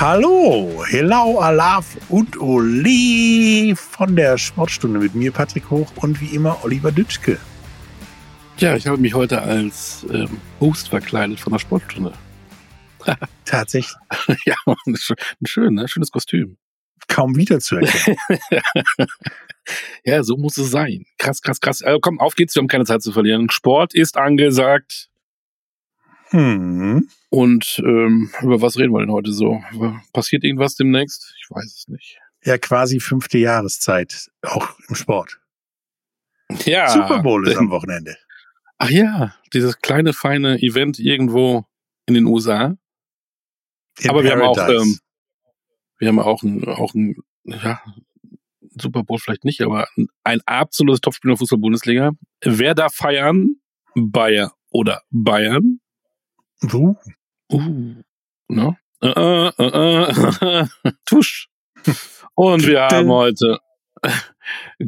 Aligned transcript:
Hallo, 0.00 0.82
hello, 0.86 1.40
alaf 1.40 1.94
und 2.08 2.40
Oli 2.40 3.74
von 3.76 4.16
der 4.16 4.38
Sportstunde 4.38 4.98
mit 4.98 5.14
mir, 5.14 5.30
Patrick 5.30 5.68
Hoch 5.68 5.92
und 5.96 6.22
wie 6.22 6.34
immer 6.34 6.64
Oliver 6.64 6.90
Dütschke. 6.90 7.38
Ja, 8.56 8.76
ich 8.76 8.86
habe 8.86 8.96
mich 8.96 9.12
heute 9.12 9.42
als 9.42 10.06
ähm, 10.10 10.40
Host 10.58 10.88
verkleidet 10.88 11.38
von 11.38 11.52
der 11.52 11.58
Sportstunde. 11.58 12.14
Tatsächlich. 13.44 13.94
ja, 14.46 14.54
ein 14.86 14.96
schön, 15.44 15.74
ne? 15.74 15.86
schönes 15.86 16.10
Kostüm. 16.10 16.56
Kaum 17.06 17.36
wiederzuerkennen. 17.36 18.18
ja, 20.06 20.22
so 20.22 20.38
muss 20.38 20.56
es 20.56 20.70
sein. 20.70 21.04
Krass, 21.18 21.42
krass, 21.42 21.60
krass. 21.60 21.82
Also 21.82 22.00
komm, 22.00 22.20
auf 22.20 22.36
geht's, 22.36 22.54
wir 22.54 22.62
haben 22.62 22.68
keine 22.68 22.86
Zeit 22.86 23.02
zu 23.02 23.12
verlieren. 23.12 23.50
Sport 23.50 23.92
ist 23.92 24.16
angesagt. 24.16 25.09
Hm. 26.30 27.08
Und 27.28 27.82
ähm, 27.84 28.30
über 28.42 28.62
was 28.62 28.78
reden 28.78 28.92
wir 28.92 29.00
denn 29.00 29.10
heute 29.10 29.32
so? 29.32 29.62
Passiert 30.12 30.44
irgendwas 30.44 30.76
demnächst? 30.76 31.34
Ich 31.40 31.50
weiß 31.50 31.64
es 31.64 31.88
nicht. 31.88 32.18
Ja, 32.44 32.56
quasi 32.56 33.00
fünfte 33.00 33.38
Jahreszeit, 33.38 34.30
auch 34.42 34.68
im 34.88 34.94
Sport. 34.94 35.40
Ja. 36.64 36.88
Super 36.88 37.22
Bowl 37.22 37.46
ist 37.46 37.56
am 37.56 37.70
Wochenende. 37.70 38.16
Ach 38.78 38.90
ja, 38.90 39.34
dieses 39.52 39.78
kleine, 39.78 40.12
feine 40.12 40.60
Event 40.62 40.98
irgendwo 40.98 41.66
in 42.06 42.14
den 42.14 42.24
USA. 42.24 42.76
In 43.98 44.10
Aber 44.10 44.24
wir 44.24 44.32
haben 44.32 44.42
auch, 44.42 44.56
ähm, 44.56 44.98
wir 45.98 46.08
haben 46.08 46.18
auch 46.18 46.42
ein, 46.42 46.66
auch 46.66 46.94
ein, 46.94 47.16
ja, 47.44 47.82
Super 48.80 49.02
Bowl 49.02 49.18
vielleicht 49.18 49.44
nicht, 49.44 49.60
aber 49.60 49.88
ein, 49.96 50.06
ein 50.24 50.40
absolutes 50.46 51.00
Topspiel 51.00 51.28
in 51.28 51.34
der 51.34 51.38
Fußball-Bundesliga. 51.38 52.12
Wer 52.42 52.74
da 52.74 52.88
feiern? 52.88 53.56
Bayer 53.94 54.54
oder 54.70 55.02
Bayern? 55.10 55.80
Uh, 56.62 56.94
Uh, 57.52 57.94
ne? 58.48 58.76
Äh, 59.02 59.08
äh, 59.08 59.52
äh, 59.58 60.60
äh, 60.60 60.66
Tusch. 61.06 61.48
Und 62.34 62.66
wir 62.66 62.82
haben 62.82 63.08
heute, 63.08 63.58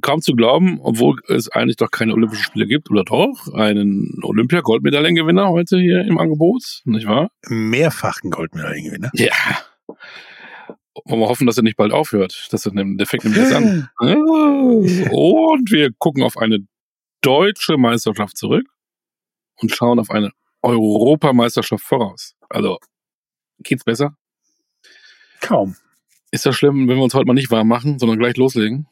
kaum 0.01 0.21
zu 0.21 0.35
glauben, 0.35 0.81
obwohl 0.81 1.17
es 1.29 1.49
eigentlich 1.49 1.77
doch 1.77 1.91
keine 1.91 2.13
Olympischen 2.13 2.45
Spiele 2.45 2.67
gibt, 2.67 2.91
oder 2.91 3.05
doch, 3.05 3.53
einen 3.55 4.21
Olympia-Goldmedaillengewinner 4.23 5.49
heute 5.49 5.79
hier 5.79 6.03
im 6.03 6.19
Angebot, 6.19 6.83
nicht 6.85 7.07
wahr? 7.07 7.31
mehrfachen 7.49 8.31
Goldmedaillengewinner. 8.31 9.11
Ja. 9.15 9.33
Wollen 11.07 11.21
wir 11.21 11.29
hoffen, 11.29 11.47
dass 11.47 11.57
er 11.57 11.63
nicht 11.63 11.77
bald 11.77 11.93
aufhört. 11.93 12.49
Das 12.51 12.67
ist 12.67 12.75
der 12.75 13.07
fängt 13.07 13.25
nämlich 13.25 13.43
jetzt 13.43 13.55
an. 13.55 13.89
Und 13.99 15.71
wir 15.71 15.91
gucken 15.99 16.23
auf 16.23 16.37
eine 16.37 16.59
deutsche 17.23 17.79
Meisterschaft 17.79 18.37
zurück 18.37 18.67
und 19.61 19.71
schauen 19.71 19.99
auf 19.99 20.11
eine 20.11 20.33
Europameisterschaft 20.63 21.85
voraus. 21.85 22.35
Also, 22.49 22.79
geht's 23.59 23.85
besser? 23.85 24.17
Kaum. 25.41 25.77
Ist 26.31 26.47
das 26.47 26.57
schlimm, 26.57 26.89
wenn 26.89 26.97
wir 26.97 27.03
uns 27.03 27.15
heute 27.15 27.27
mal 27.27 27.35
nicht 27.35 27.51
warm 27.51 27.69
machen, 27.69 27.99
sondern 27.99 28.19
gleich 28.19 28.37
loslegen? 28.37 28.89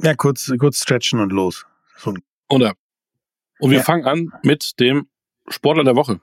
Ja, 0.00 0.14
kurz, 0.14 0.52
kurz 0.58 0.82
stretchen 0.82 1.20
und 1.20 1.30
los. 1.32 1.66
So 1.96 2.14
Oder? 2.48 2.74
Und 3.58 3.70
wir 3.70 3.78
Ja. 3.78 3.84
fangen 3.84 4.06
an 4.06 4.32
mit 4.42 4.78
dem 4.80 5.08
Sportler 5.48 5.84
der 5.84 5.96
Woche. 5.96 6.20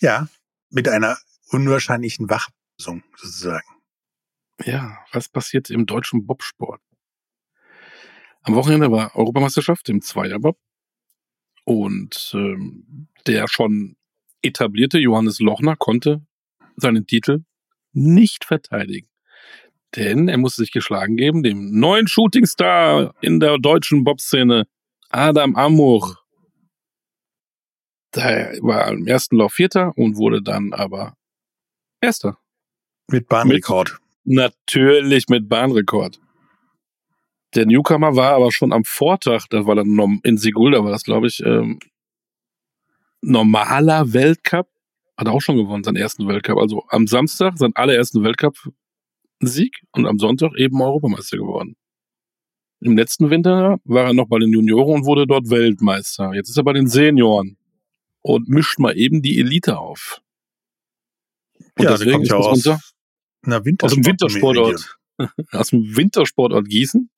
Ja, 0.00 0.28
mit 0.70 0.88
einer 0.88 1.18
unwahrscheinlichen 1.50 2.28
Wachlösung 2.30 3.02
sozusagen. 3.16 3.66
Ja, 4.64 4.98
was 5.12 5.28
passiert 5.28 5.70
im 5.70 5.86
deutschen 5.86 6.26
Bobsport? 6.26 6.80
Am 8.42 8.54
Wochenende 8.54 8.90
war 8.90 9.14
Europameisterschaft 9.16 9.88
im 9.88 10.00
Zweierbob 10.00 10.58
und 11.66 12.30
ähm, 12.34 13.08
der 13.26 13.48
schon 13.48 13.96
etablierte 14.40 14.98
Johannes 14.98 15.40
Lochner 15.40 15.76
konnte 15.76 16.24
seinen 16.76 17.06
Titel 17.06 17.44
nicht 17.92 18.44
verteidigen. 18.44 19.08
Denn 19.94 20.28
er 20.28 20.38
musste 20.38 20.62
sich 20.62 20.72
geschlagen 20.72 21.16
geben, 21.16 21.42
dem 21.42 21.78
neuen 21.78 22.06
Shootingstar 22.06 23.14
in 23.20 23.40
der 23.40 23.58
deutschen 23.58 24.04
Bobszene, 24.04 24.66
Adam 25.10 25.56
Amur. 25.56 26.18
Der 28.14 28.58
war 28.60 28.88
im 28.88 29.06
ersten 29.06 29.36
Lauf 29.36 29.54
Vierter 29.54 29.92
und 29.96 30.16
wurde 30.16 30.42
dann 30.42 30.72
aber 30.72 31.16
Erster. 32.00 32.38
Mit 33.08 33.28
Bahnrekord. 33.28 33.98
Natürlich 34.24 35.28
mit 35.28 35.48
Bahnrekord. 35.48 36.20
Der 37.56 37.64
Newcomer 37.64 38.14
war 38.14 38.34
aber 38.34 38.52
schon 38.52 38.72
am 38.72 38.84
Vortag, 38.84 39.46
das 39.48 39.66
war 39.66 39.74
dann 39.74 40.20
in 40.22 40.36
Sigulda, 40.36 40.84
war 40.84 40.90
das, 40.90 41.04
glaube 41.04 41.26
ich, 41.26 41.42
ähm, 41.44 41.78
normaler 43.22 44.12
Weltcup. 44.12 44.68
Hat 45.16 45.26
er 45.26 45.32
auch 45.32 45.40
schon 45.40 45.56
gewonnen, 45.56 45.82
seinen 45.82 45.96
ersten 45.96 46.28
Weltcup. 46.28 46.58
Also 46.58 46.84
am 46.88 47.06
Samstag 47.06 47.56
seinen 47.56 47.74
allerersten 47.74 48.22
Weltcup-Sieg 48.22 49.80
und 49.92 50.06
am 50.06 50.18
Sonntag 50.18 50.52
eben 50.58 50.80
Europameister 50.80 51.38
geworden. 51.38 51.76
Im 52.80 52.94
letzten 52.94 53.30
Winter 53.30 53.78
war 53.84 54.04
er 54.04 54.12
noch 54.12 54.28
bei 54.28 54.38
den 54.38 54.52
Junioren 54.52 55.00
und 55.00 55.06
wurde 55.06 55.26
dort 55.26 55.48
Weltmeister. 55.48 56.34
Jetzt 56.34 56.50
ist 56.50 56.58
er 56.58 56.64
bei 56.64 56.74
den 56.74 56.88
Senioren 56.88 57.56
und 58.20 58.50
mischt 58.50 58.78
mal 58.78 58.94
eben 58.98 59.22
die 59.22 59.38
Elite 59.38 59.78
auf. 59.78 60.20
Und 61.78 61.84
ja, 61.84 61.96
der 61.96 61.98
deswegen 61.98 62.12
kommt 62.12 62.24
ist 62.24 62.30
ja 62.30 62.36
aus, 62.36 62.46
unser, 62.48 62.80
aus 63.80 63.94
dem 63.94 64.04
Wintersport 64.04 64.56
Wintersportort. 64.56 64.98
Aus 65.52 65.68
dem 65.70 65.96
Wintersportort 65.96 66.68
Gießen. 66.68 67.08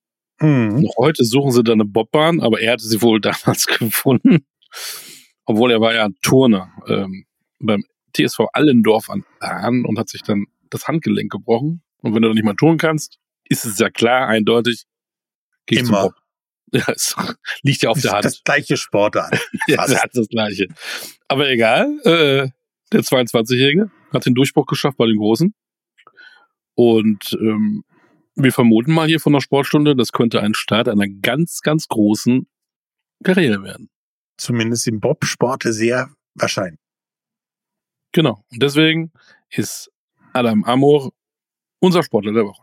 Mhm. 0.41 0.83
Noch 0.83 0.95
heute 0.99 1.25
suchen 1.25 1.51
sie 1.53 1.63
da 1.65 1.73
eine 1.73 1.85
Bobbahn, 1.85 2.41
aber 2.41 2.61
er 2.61 2.73
hatte 2.73 2.85
sie 2.85 3.03
wohl 3.03 3.21
damals 3.21 3.67
gefunden. 3.67 4.47
Obwohl 5.45 5.73
er 5.73 5.81
war 5.81 5.95
ja 5.95 6.09
Turner 6.23 6.71
ähm, 6.87 7.25
beim 7.59 7.85
TSV 8.17 8.41
Allendorf 8.53 9.11
an 9.11 9.25
Bahn 9.41 9.85
und 9.85 9.99
hat 9.99 10.09
sich 10.09 10.23
dann 10.23 10.47
das 10.71 10.87
Handgelenk 10.87 11.33
gebrochen. 11.33 11.83
Und 12.03 12.15
wenn 12.15 12.23
du 12.23 12.29
dann 12.29 12.35
nicht 12.35 12.45
mal 12.45 12.55
tun 12.55 12.77
kannst, 12.79 13.19
ist 13.45 13.65
es 13.65 13.79
ja 13.79 13.91
klar, 13.91 14.29
eindeutig. 14.29 14.85
Immer. 15.67 16.03
Bob. 16.03 16.15
Ja, 16.71 16.85
es 16.89 17.17
liegt 17.63 17.81
ja 17.83 17.89
auf 17.89 17.97
Das 17.97 18.03
der 18.03 18.13
Hand. 18.13 18.25
das 18.27 18.43
gleiche 18.45 18.77
Sportart. 18.77 19.41
Ja, 19.69 19.87
er 19.87 20.03
hat 20.03 20.11
das 20.13 20.29
Gleiche. 20.29 20.69
Aber 21.27 21.49
egal, 21.49 21.99
äh, 22.05 22.51
der 22.93 23.01
22-Jährige 23.01 23.91
hat 24.13 24.27
den 24.27 24.35
Durchbruch 24.35 24.67
geschafft 24.67 24.99
bei 24.99 25.07
den 25.07 25.17
Großen. 25.17 25.55
Und 26.75 27.39
ähm, 27.41 27.85
wir 28.39 28.53
vermuten 28.53 28.93
mal 28.93 29.09
hier 29.09 29.21
von 29.21 29.33
der 29.33 29.41
Sportstunde, 29.41 29.97
das 29.97 30.13
könnte 30.13 30.41
ein 30.41 30.55
Start 30.55 30.89
einer 30.89 31.09
ganz, 31.09 31.61
ganz 31.61 31.89
großen 31.89 32.47
Karriere 33.25 33.63
werden. 33.63 33.91
Zumindest 34.37 34.87
im 34.87 35.01
Bobsport 35.01 35.65
sehr 35.65 36.11
wahrscheinlich. 36.35 36.81
Genau. 38.13 38.45
Und 38.51 38.63
deswegen 38.63 39.13
ist 39.51 39.91
Adam 40.33 40.65
Amor 40.65 41.13
unser 41.81 42.03
Sportler 42.03 42.33
der 42.33 42.45
Woche. 42.45 42.63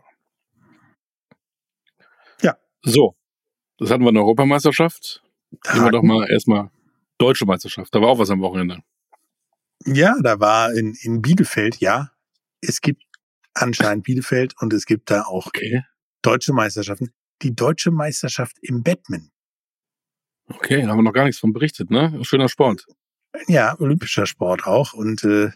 Ja. 2.40 2.56
So. 2.82 3.16
Das 3.78 3.90
hatten 3.90 4.02
wir 4.02 4.08
in 4.08 4.14
der 4.14 4.24
Europameisterschaft. 4.24 5.22
Gehen 5.50 5.84
wir 5.84 5.90
doch 5.90 6.02
mal 6.02 6.26
erstmal 6.30 6.70
Deutsche 7.18 7.44
Meisterschaft. 7.44 7.94
Da 7.94 8.00
war 8.00 8.08
auch 8.08 8.18
was 8.18 8.30
am 8.30 8.40
Wochenende. 8.40 8.82
Ja, 9.84 10.16
da 10.22 10.40
war 10.40 10.72
in, 10.72 10.96
in 11.02 11.20
Bielefeld, 11.20 11.76
ja. 11.80 12.10
Es 12.60 12.80
gibt 12.80 13.02
anscheinend 13.56 14.04
Bielefeld 14.04 14.54
und 14.60 14.72
es 14.72 14.86
gibt 14.86 15.10
da 15.10 15.22
auch 15.22 15.46
Okay. 15.46 15.82
deutsche 16.22 16.52
Meisterschaften. 16.52 17.10
Die 17.42 17.54
deutsche 17.54 17.90
Meisterschaft 17.90 18.56
im 18.62 18.82
Batman. 18.82 19.30
Okay, 20.48 20.82
da 20.82 20.88
haben 20.88 20.98
wir 20.98 21.02
noch 21.02 21.12
gar 21.12 21.24
nichts 21.24 21.40
von 21.40 21.52
berichtet, 21.52 21.90
ne? 21.90 22.18
Schöner 22.24 22.48
Sport. 22.48 22.86
Ja, 23.48 23.78
olympischer 23.78 24.26
Sport 24.26 24.66
auch. 24.66 24.92
Und 24.92 25.24
äh, 25.24 25.50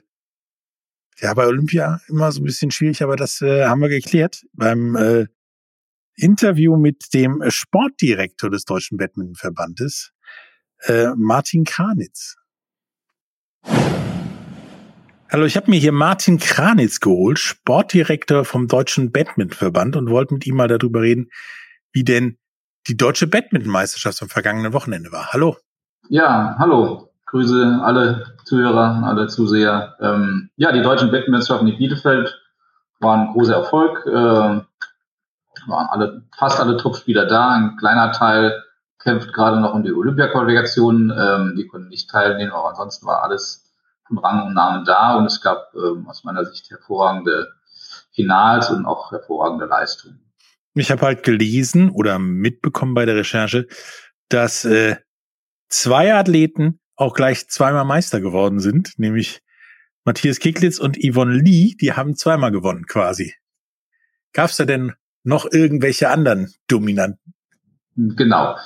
ja, 1.20 1.34
bei 1.34 1.46
Olympia 1.46 2.00
immer 2.08 2.32
so 2.32 2.40
ein 2.40 2.44
bisschen 2.44 2.70
schwierig, 2.70 3.02
aber 3.02 3.16
das 3.16 3.40
äh, 3.40 3.64
haben 3.64 3.80
wir 3.80 3.88
geklärt 3.88 4.44
beim 4.52 4.96
äh, 4.96 5.26
Interview 6.16 6.76
mit 6.76 7.14
dem 7.14 7.42
Sportdirektor 7.48 8.50
des 8.50 8.64
Deutschen 8.64 8.98
Badmintonverbandes, 8.98 10.12
äh, 10.82 11.08
Martin 11.16 11.64
Kranitz. 11.64 12.36
Hallo, 15.32 15.44
ich 15.44 15.56
habe 15.56 15.70
mir 15.70 15.78
hier 15.78 15.92
Martin 15.92 16.40
Kranitz 16.40 16.98
geholt, 16.98 17.38
Sportdirektor 17.38 18.44
vom 18.44 18.66
Deutschen 18.66 19.12
Badmintonverband 19.12 19.94
und 19.94 20.10
wollte 20.10 20.34
mit 20.34 20.44
ihm 20.44 20.56
mal 20.56 20.66
darüber 20.66 21.02
reden, 21.02 21.30
wie 21.92 22.02
denn 22.02 22.36
die 22.88 22.96
deutsche 22.96 23.28
Badmintonmeisterschaft 23.28 24.20
am 24.22 24.28
vergangenen 24.28 24.72
Wochenende 24.72 25.12
war. 25.12 25.28
Hallo. 25.32 25.56
Ja, 26.08 26.56
hallo. 26.58 27.12
Grüße 27.26 27.78
alle 27.80 28.34
Zuhörer, 28.44 29.04
alle 29.04 29.28
Zuseher. 29.28 29.94
Ähm, 30.00 30.50
ja, 30.56 30.72
die 30.72 30.82
deutschen 30.82 31.12
Wettbewerbsmeisterschaften 31.12 31.68
in 31.68 31.78
Bielefeld 31.78 32.36
waren 32.98 33.28
ein 33.28 33.32
großer 33.32 33.54
Erfolg. 33.54 34.04
Äh, 34.06 34.10
waren 34.10 34.66
alle, 35.68 36.24
fast 36.36 36.58
alle 36.58 36.76
Topspieler 36.76 37.26
da. 37.26 37.50
Ein 37.50 37.76
kleiner 37.76 38.10
Teil 38.10 38.64
kämpft 38.98 39.32
gerade 39.32 39.60
noch 39.60 39.74
um 39.74 39.84
die 39.84 39.92
Olympia-Qualifikation. 39.92 41.12
Ähm, 41.16 41.54
die 41.56 41.68
konnten 41.68 41.88
nicht 41.88 42.10
teilnehmen, 42.10 42.50
aber 42.50 42.70
ansonsten 42.70 43.06
war 43.06 43.22
alles 43.22 43.69
Rang 44.18 44.46
und 44.46 44.54
Namen 44.54 44.84
da 44.84 45.16
und 45.16 45.26
es 45.26 45.40
gab 45.40 45.72
ähm, 45.74 46.06
aus 46.08 46.24
meiner 46.24 46.44
Sicht 46.44 46.70
hervorragende 46.70 47.48
Finals 48.12 48.70
und 48.70 48.86
auch 48.86 49.12
hervorragende 49.12 49.66
Leistungen. 49.66 50.20
Ich 50.74 50.90
habe 50.90 51.02
halt 51.02 51.22
gelesen 51.22 51.90
oder 51.90 52.18
mitbekommen 52.18 52.94
bei 52.94 53.04
der 53.04 53.16
Recherche, 53.16 53.66
dass 54.28 54.64
äh, 54.64 54.96
zwei 55.68 56.14
Athleten 56.14 56.80
auch 56.96 57.14
gleich 57.14 57.48
zweimal 57.48 57.84
Meister 57.84 58.20
geworden 58.20 58.60
sind, 58.60 58.98
nämlich 58.98 59.42
Matthias 60.04 60.38
Kicklitz 60.38 60.78
und 60.78 60.96
Yvonne 60.96 61.34
Lee, 61.34 61.74
die 61.80 61.92
haben 61.92 62.14
zweimal 62.14 62.50
gewonnen 62.50 62.86
quasi. 62.86 63.34
Gab 64.32 64.50
es 64.50 64.56
da 64.56 64.64
denn 64.64 64.92
noch 65.22 65.46
irgendwelche 65.50 66.08
anderen 66.10 66.52
Dominanten? 66.68 67.34
Genau. 67.96 68.56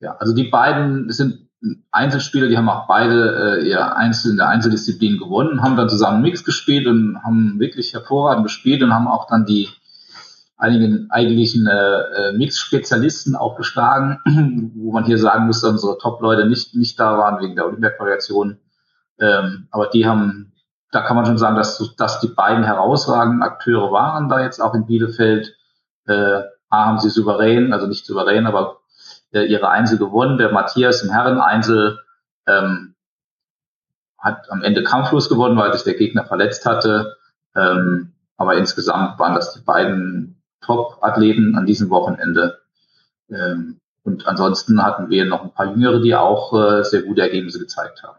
Ja, 0.00 0.16
also 0.16 0.34
die 0.34 0.50
beiden 0.50 1.10
sind 1.10 1.43
Einzelspieler, 1.90 2.48
die 2.48 2.56
haben 2.56 2.68
auch 2.68 2.86
beide 2.86 3.60
äh, 3.60 3.68
ihr 3.68 3.96
Einzel 3.96 4.32
in 4.32 4.36
der 4.36 4.48
Einzeldisziplin 4.48 5.18
gewonnen, 5.18 5.62
haben 5.62 5.76
dann 5.76 5.88
zusammen 5.88 6.22
Mix 6.22 6.44
gespielt 6.44 6.86
und 6.86 7.22
haben 7.22 7.58
wirklich 7.58 7.92
hervorragend 7.94 8.44
gespielt 8.44 8.82
und 8.82 8.92
haben 8.92 9.08
auch 9.08 9.26
dann 9.26 9.46
die 9.46 9.68
einigen 10.56 11.10
eigentlichen 11.10 11.66
äh, 11.66 11.70
äh 11.70 12.32
Mix-Spezialisten 12.32 13.34
auch 13.34 13.56
geschlagen, 13.56 14.20
wo 14.76 14.92
man 14.92 15.04
hier 15.04 15.18
sagen 15.18 15.46
muss, 15.46 15.60
dass 15.60 15.70
unsere 15.70 15.98
Top-Leute 15.98 16.46
nicht, 16.46 16.74
nicht 16.74 16.98
da 17.00 17.18
waren 17.18 17.42
wegen 17.42 17.56
der 17.56 17.66
Olympia-Variation. 17.66 18.58
Ähm, 19.20 19.68
aber 19.70 19.88
die 19.88 20.06
haben, 20.06 20.52
da 20.90 21.00
kann 21.02 21.16
man 21.16 21.26
schon 21.26 21.38
sagen, 21.38 21.56
dass, 21.56 21.94
dass 21.96 22.20
die 22.20 22.28
beiden 22.28 22.64
herausragenden 22.64 23.42
Akteure 23.42 23.90
waren 23.90 24.28
da 24.28 24.40
jetzt 24.40 24.60
auch 24.60 24.74
in 24.74 24.86
Bielefeld. 24.86 25.56
Äh, 26.06 26.42
A 26.70 26.86
haben 26.86 26.98
sie 26.98 27.10
souverän, 27.10 27.72
also 27.72 27.86
nicht 27.86 28.04
souverän, 28.04 28.46
aber 28.46 28.78
äh, 29.34 29.44
ihre 29.44 29.68
Einzel 29.68 29.98
gewonnen. 29.98 30.38
Der 30.38 30.52
Matthias 30.52 31.02
im 31.02 31.10
Herren-Einzel 31.10 31.98
ähm, 32.46 32.94
hat 34.18 34.50
am 34.50 34.62
Ende 34.62 34.82
kampflos 34.82 35.28
gewonnen, 35.28 35.56
weil 35.56 35.72
sich 35.72 35.82
der 35.82 35.94
Gegner 35.94 36.24
verletzt 36.24 36.64
hatte. 36.64 37.16
Ähm, 37.54 38.12
aber 38.36 38.56
insgesamt 38.56 39.18
waren 39.18 39.34
das 39.34 39.54
die 39.54 39.60
beiden 39.60 40.42
Top-Athleten 40.62 41.56
an 41.56 41.66
diesem 41.66 41.90
Wochenende. 41.90 42.60
Ähm, 43.30 43.80
und 44.02 44.26
ansonsten 44.26 44.82
hatten 44.82 45.10
wir 45.10 45.24
noch 45.24 45.44
ein 45.44 45.52
paar 45.52 45.70
Jüngere, 45.70 46.00
die 46.00 46.14
auch 46.14 46.52
äh, 46.52 46.84
sehr 46.84 47.02
gute 47.02 47.22
Ergebnisse 47.22 47.58
gezeigt 47.58 48.02
haben. 48.02 48.18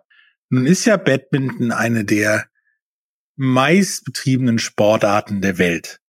Nun 0.49 0.65
ist 0.65 0.85
ja 0.85 0.97
Badminton 0.97 1.71
eine 1.71 2.05
der 2.05 2.45
meist 3.35 4.05
betriebenen 4.05 4.59
Sportarten 4.59 5.41
der 5.41 5.57
Welt. 5.57 5.99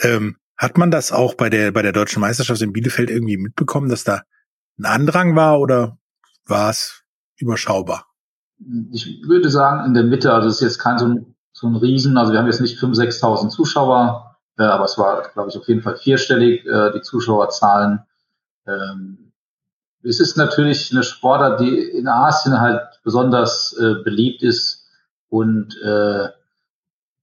Ähm, 0.00 0.36
hat 0.60 0.76
man 0.76 0.90
das 0.90 1.10
auch 1.10 1.34
bei 1.34 1.48
der, 1.48 1.72
bei 1.72 1.80
der 1.80 1.92
deutschen 1.92 2.20
Meisterschaft 2.20 2.60
in 2.60 2.74
Bielefeld 2.74 3.08
irgendwie 3.08 3.38
mitbekommen, 3.38 3.88
dass 3.88 4.04
da 4.04 4.20
ein 4.78 4.84
Andrang 4.84 5.34
war 5.34 5.58
oder 5.58 5.96
war 6.46 6.68
es 6.68 7.02
überschaubar? 7.38 8.06
Ich 8.92 9.22
würde 9.26 9.48
sagen, 9.48 9.86
in 9.86 9.94
der 9.94 10.04
Mitte, 10.04 10.34
also 10.34 10.48
es 10.48 10.56
ist 10.56 10.60
jetzt 10.60 10.78
kein 10.78 10.98
so 10.98 11.06
ein, 11.06 11.34
so 11.52 11.66
ein 11.66 11.76
Riesen, 11.76 12.18
also 12.18 12.32
wir 12.32 12.38
haben 12.38 12.46
jetzt 12.46 12.60
nicht 12.60 12.78
5.000, 12.78 13.20
6.000 13.22 13.48
Zuschauer, 13.48 14.36
äh, 14.58 14.64
aber 14.64 14.84
es 14.84 14.98
war, 14.98 15.30
glaube 15.32 15.48
ich, 15.48 15.56
auf 15.56 15.66
jeden 15.66 15.80
Fall 15.80 15.96
vierstellig, 15.96 16.66
äh, 16.66 16.92
die 16.92 17.00
Zuschauerzahlen. 17.00 18.00
Ähm, 18.66 19.32
es 20.02 20.20
ist 20.20 20.36
natürlich 20.36 20.92
eine 20.92 21.04
Sportart, 21.04 21.60
die 21.60 21.78
in 21.78 22.06
Asien 22.06 22.60
halt 22.60 22.82
besonders 23.02 23.74
äh, 23.80 23.94
beliebt 24.04 24.42
ist 24.42 24.86
und 25.30 25.74
äh, 25.82 26.28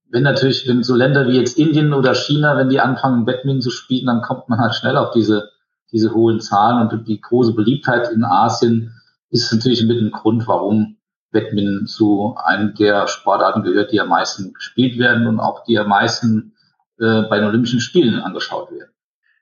wenn 0.10 0.24
natürlich, 0.24 0.68
wenn 0.68 0.84
so 0.84 0.96
Länder 0.96 1.28
wie 1.28 1.38
jetzt 1.38 1.58
Indien 1.58 1.94
oder 1.94 2.16
China, 2.16 2.58
wenn 2.58 2.70
die 2.70 2.80
anfangen, 2.80 3.26
Badminton 3.26 3.62
zu 3.62 3.72
spielen, 3.72 4.06
dann 4.06 4.22
kommt 4.22 4.50
man 4.50 4.60
halt 4.60 4.76
schnell 4.76 4.98
auf 4.98 5.12
diese, 5.12 5.50
diese 5.92 6.14
hohen 6.14 6.40
Zahlen 6.40 6.88
und 6.88 7.08
die 7.08 7.20
große 7.20 7.54
Beliebtheit 7.54 8.10
in 8.12 8.24
Asien 8.24 8.94
ist 9.30 9.52
natürlich 9.52 9.84
mit 9.86 10.02
ein 10.02 10.12
Grund, 10.12 10.48
warum 10.48 10.98
Badminton 11.32 11.88
zu 11.88 12.36
einem 12.44 12.74
der 12.76 13.08
Sportarten 13.08 13.64
gehört, 13.64 13.92
die 13.92 14.00
am 14.00 14.10
meisten 14.10 14.54
gespielt 14.54 14.98
werden 14.98 15.28
und 15.28 15.40
auch 15.40 15.64
die 15.66 15.78
am 15.78 15.90
meisten 15.90 16.54
äh, 17.00 17.24
bei 17.24 17.38
den 17.38 17.48
Olympischen 17.48 17.82
Spielen 17.82 18.20
angeschaut 18.20 18.72
werden. 18.72 18.92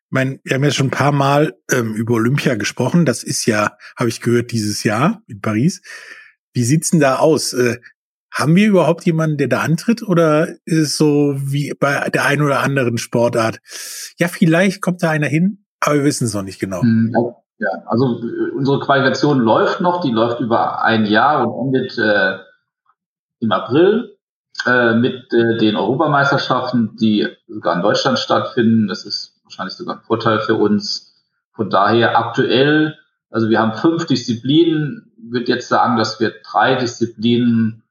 Ich 0.08 0.12
meine, 0.12 0.40
wir 0.44 0.56
haben 0.56 0.64
ja 0.64 0.72
schon 0.72 0.88
ein 0.88 0.92
paar 0.92 1.12
Mal 1.12 1.56
ähm, 1.72 1.94
über 1.94 2.16
Olympia 2.16 2.56
gesprochen. 2.56 3.06
Das 3.06 3.24
ist 3.24 3.46
ja, 3.46 3.78
habe 3.98 4.10
ich 4.10 4.22
gehört, 4.22 4.52
dieses 4.52 4.84
Jahr 4.84 5.22
in 5.28 5.42
Paris. 5.42 5.82
Wie 6.54 6.64
sieht's 6.64 6.92
denn 6.92 7.00
da 7.00 7.18
aus? 7.18 7.54
Äh, 7.54 7.78
haben 8.36 8.56
wir 8.56 8.68
überhaupt 8.68 9.06
jemanden, 9.06 9.38
der 9.38 9.48
da 9.48 9.62
antritt 9.62 10.04
oder 10.04 10.50
ist 10.66 10.78
es 10.78 10.98
so 10.98 11.36
wie 11.38 11.74
bei 11.80 12.10
der 12.10 12.26
einen 12.26 12.42
oder 12.42 12.60
anderen 12.60 12.98
Sportart? 12.98 13.60
Ja, 14.20 14.28
vielleicht 14.28 14.82
kommt 14.82 15.02
da 15.02 15.10
einer 15.10 15.28
hin, 15.28 15.66
aber 15.80 15.96
wir 15.96 16.04
wissen 16.04 16.26
es 16.26 16.34
noch 16.34 16.44
nicht 16.44 16.60
genau. 16.60 16.82
Hm, 16.82 17.14
ja, 17.58 17.70
also 17.86 18.20
äh, 18.20 18.52
unsere 18.54 18.82
Qualifikation 18.82 19.40
läuft 19.40 19.80
noch, 19.80 20.02
die 20.02 20.12
läuft 20.12 20.42
über 20.42 20.84
ein 20.84 21.06
Jahr 21.06 21.48
und 21.48 21.68
endet 21.74 21.98
äh, 21.98 22.40
im 23.40 23.52
April 23.54 24.18
äh, 24.66 24.96
mit 24.96 25.32
äh, 25.34 25.58
den 25.58 25.78
Europameisterschaften, 25.78 26.98
die 26.98 27.28
sogar 27.48 27.76
in 27.78 27.82
Deutschland 27.82 28.20
stattfinden. 28.20 28.88
Das 28.88 29.06
ist 29.06 29.40
wahrscheinlich 29.44 29.76
sogar 29.76 29.98
ein 29.98 30.04
Vorteil 30.04 30.40
für 30.40 30.56
uns. 30.56 31.24
Von 31.54 31.70
daher 31.70 32.18
aktuell, 32.18 32.98
also 33.30 33.50
wir 33.50 33.60
haben 33.60 33.78
fünf 33.78 34.06
Disziplinen, 34.06 35.14
würde 35.18 35.52
jetzt 35.52 35.70
sagen, 35.70 35.96
dass 35.96 36.20
wir 36.20 36.34
drei 36.44 36.76
Disziplinen 36.76 37.85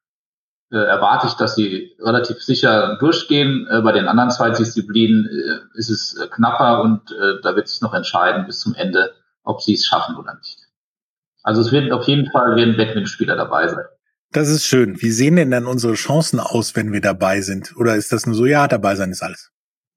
äh, 0.75 0.79
erwarte 0.79 1.29
ich, 1.29 1.35
dass 1.35 1.55
sie 1.55 1.97
relativ 2.01 2.43
sicher 2.43 2.97
durchgehen. 2.99 3.67
Äh, 3.71 3.81
bei 3.81 3.93
den 3.93 4.09
anderen 4.09 4.31
zwei 4.31 4.51
Disziplinen 4.51 5.27
äh, 5.27 5.79
ist 5.79 5.91
es 5.91 6.19
äh, 6.19 6.27
knapper 6.29 6.83
und 6.83 7.11
äh, 7.13 7.41
da 7.43 7.55
wird 7.57 7.69
sich 7.69 7.81
noch 7.81 7.95
entscheiden 7.95 8.47
bis 8.47 8.61
zum 8.61 8.75
Ende, 8.75 9.13
ob 9.45 9.63
sie 9.63 9.75
es 9.75 9.87
schaffen 9.87 10.17
oder 10.17 10.35
nicht. 10.35 10.59
Also 11.45 11.61
es 11.61 11.73
wird 11.73 11.93
auf 11.93 12.05
jeden 12.05 12.31
Fall 12.31 12.57
werden 12.57 12.77
Badmintonspieler 12.77 13.37
dabei 13.37 13.69
sein. 13.69 13.85
Das 14.33 14.49
ist 14.49 14.65
schön. 14.65 15.01
Wie 15.01 15.13
sehen 15.13 15.37
denn 15.37 15.53
dann 15.53 15.67
unsere 15.67 15.95
Chancen 15.95 16.41
aus, 16.41 16.75
wenn 16.75 16.93
wir 16.93 17.01
dabei 17.01 17.41
sind? 17.41 17.77
Oder 17.77 17.95
ist 17.95 18.11
das 18.11 18.27
nur 18.27 18.35
so, 18.35 18.47
ja, 18.47 18.67
dabei 18.67 18.97
sein 18.97 19.13
ist 19.13 19.23
alles? 19.23 19.53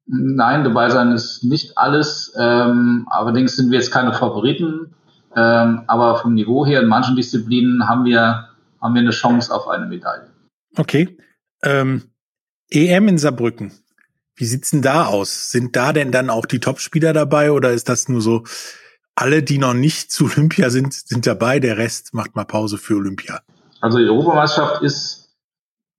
Nein, 0.05 0.63
dabei 0.63 0.89
sein 0.89 1.11
ist 1.11 1.43
nicht 1.43 1.77
alles. 1.77 2.33
Ähm, 2.37 3.07
allerdings 3.09 3.55
sind 3.55 3.71
wir 3.71 3.79
jetzt 3.79 3.91
keine 3.91 4.13
Favoriten. 4.13 4.93
Ähm, 5.35 5.83
aber 5.87 6.17
vom 6.17 6.33
Niveau 6.33 6.65
her 6.65 6.81
in 6.81 6.87
manchen 6.87 7.15
Disziplinen 7.15 7.87
haben 7.87 8.05
wir, 8.05 8.49
haben 8.81 8.93
wir 8.93 9.01
eine 9.01 9.09
Chance 9.09 9.53
auf 9.53 9.67
eine 9.67 9.87
Medaille. 9.87 10.27
Okay. 10.75 11.17
Ähm, 11.63 12.11
EM 12.69 13.07
in 13.07 13.17
Saarbrücken. 13.17 13.71
Wie 14.35 14.45
sieht's 14.45 14.71
denn 14.71 14.81
da 14.81 15.05
aus? 15.05 15.51
Sind 15.51 15.75
da 15.75 15.93
denn 15.93 16.11
dann 16.11 16.29
auch 16.29 16.45
die 16.45 16.59
Topspieler 16.59 17.13
dabei 17.13 17.51
oder 17.51 17.71
ist 17.71 17.89
das 17.89 18.07
nur 18.07 18.21
so, 18.21 18.43
alle, 19.15 19.41
die 19.41 19.57
noch 19.57 19.73
nicht 19.73 20.11
zu 20.11 20.25
Olympia 20.25 20.69
sind, 20.69 20.93
sind 20.93 21.25
dabei, 21.25 21.59
der 21.59 21.77
Rest 21.77 22.13
macht 22.13 22.35
mal 22.35 22.45
Pause 22.45 22.77
für 22.77 22.95
Olympia? 22.95 23.41
Also 23.81 23.97
die 23.97 24.05
Europameisterschaft 24.05 24.83
ist 24.83 25.35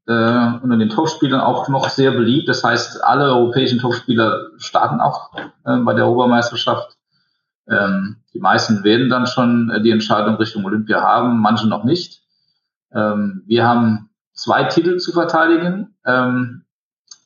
äh, 0.06 0.12
unter 0.12 0.76
den 0.76 0.88
Topspielern 0.88 1.40
auch 1.40 1.68
noch 1.68 1.88
sehr 1.88 2.12
beliebt. 2.12 2.48
Das 2.48 2.62
heißt, 2.62 3.02
alle 3.02 3.24
europäischen 3.24 3.80
Topspieler 3.80 4.50
starten 4.58 5.00
auch 5.00 5.34
äh, 5.34 5.76
bei 5.78 5.94
der 5.94 6.04
Europameisterschaft. 6.04 6.96
Ähm, 7.68 8.16
die 8.32 8.40
meisten 8.40 8.84
werden 8.84 9.10
dann 9.10 9.26
schon 9.26 9.70
äh, 9.70 9.82
die 9.82 9.90
Entscheidung 9.90 10.36
Richtung 10.36 10.64
Olympia 10.64 11.02
haben, 11.02 11.40
manche 11.40 11.68
noch 11.68 11.84
nicht. 11.84 12.22
Ähm, 12.94 13.42
wir 13.46 13.66
haben 13.66 14.07
zwei 14.38 14.64
Titel 14.64 14.98
zu 14.98 15.12
verteidigen, 15.12 15.94
ähm, 16.06 16.64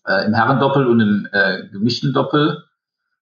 äh, 0.06 0.24
im 0.26 0.34
Herrendoppel 0.34 0.86
und 0.86 1.00
im 1.00 1.28
äh, 1.30 1.68
gemischten 1.68 2.12
Doppel. 2.12 2.64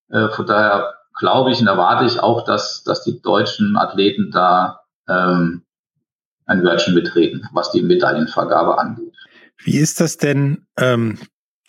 Äh, 0.08 0.28
von 0.28 0.46
daher 0.46 0.94
glaube 1.18 1.50
ich 1.50 1.60
und 1.60 1.66
erwarte 1.66 2.06
ich 2.06 2.20
auch, 2.20 2.44
dass, 2.44 2.84
dass 2.84 3.02
die 3.02 3.20
deutschen 3.20 3.76
Athleten 3.76 4.30
da 4.30 4.80
ähm, 5.08 5.62
ein 6.46 6.62
Wörtchen 6.62 6.94
mitreden, 6.94 7.48
was 7.52 7.72
die 7.72 7.82
Medaillenvergabe 7.82 8.78
angeht. 8.78 9.14
Wie 9.58 9.78
ist 9.78 10.00
das 10.00 10.16
denn 10.16 10.66
ähm, 10.78 11.18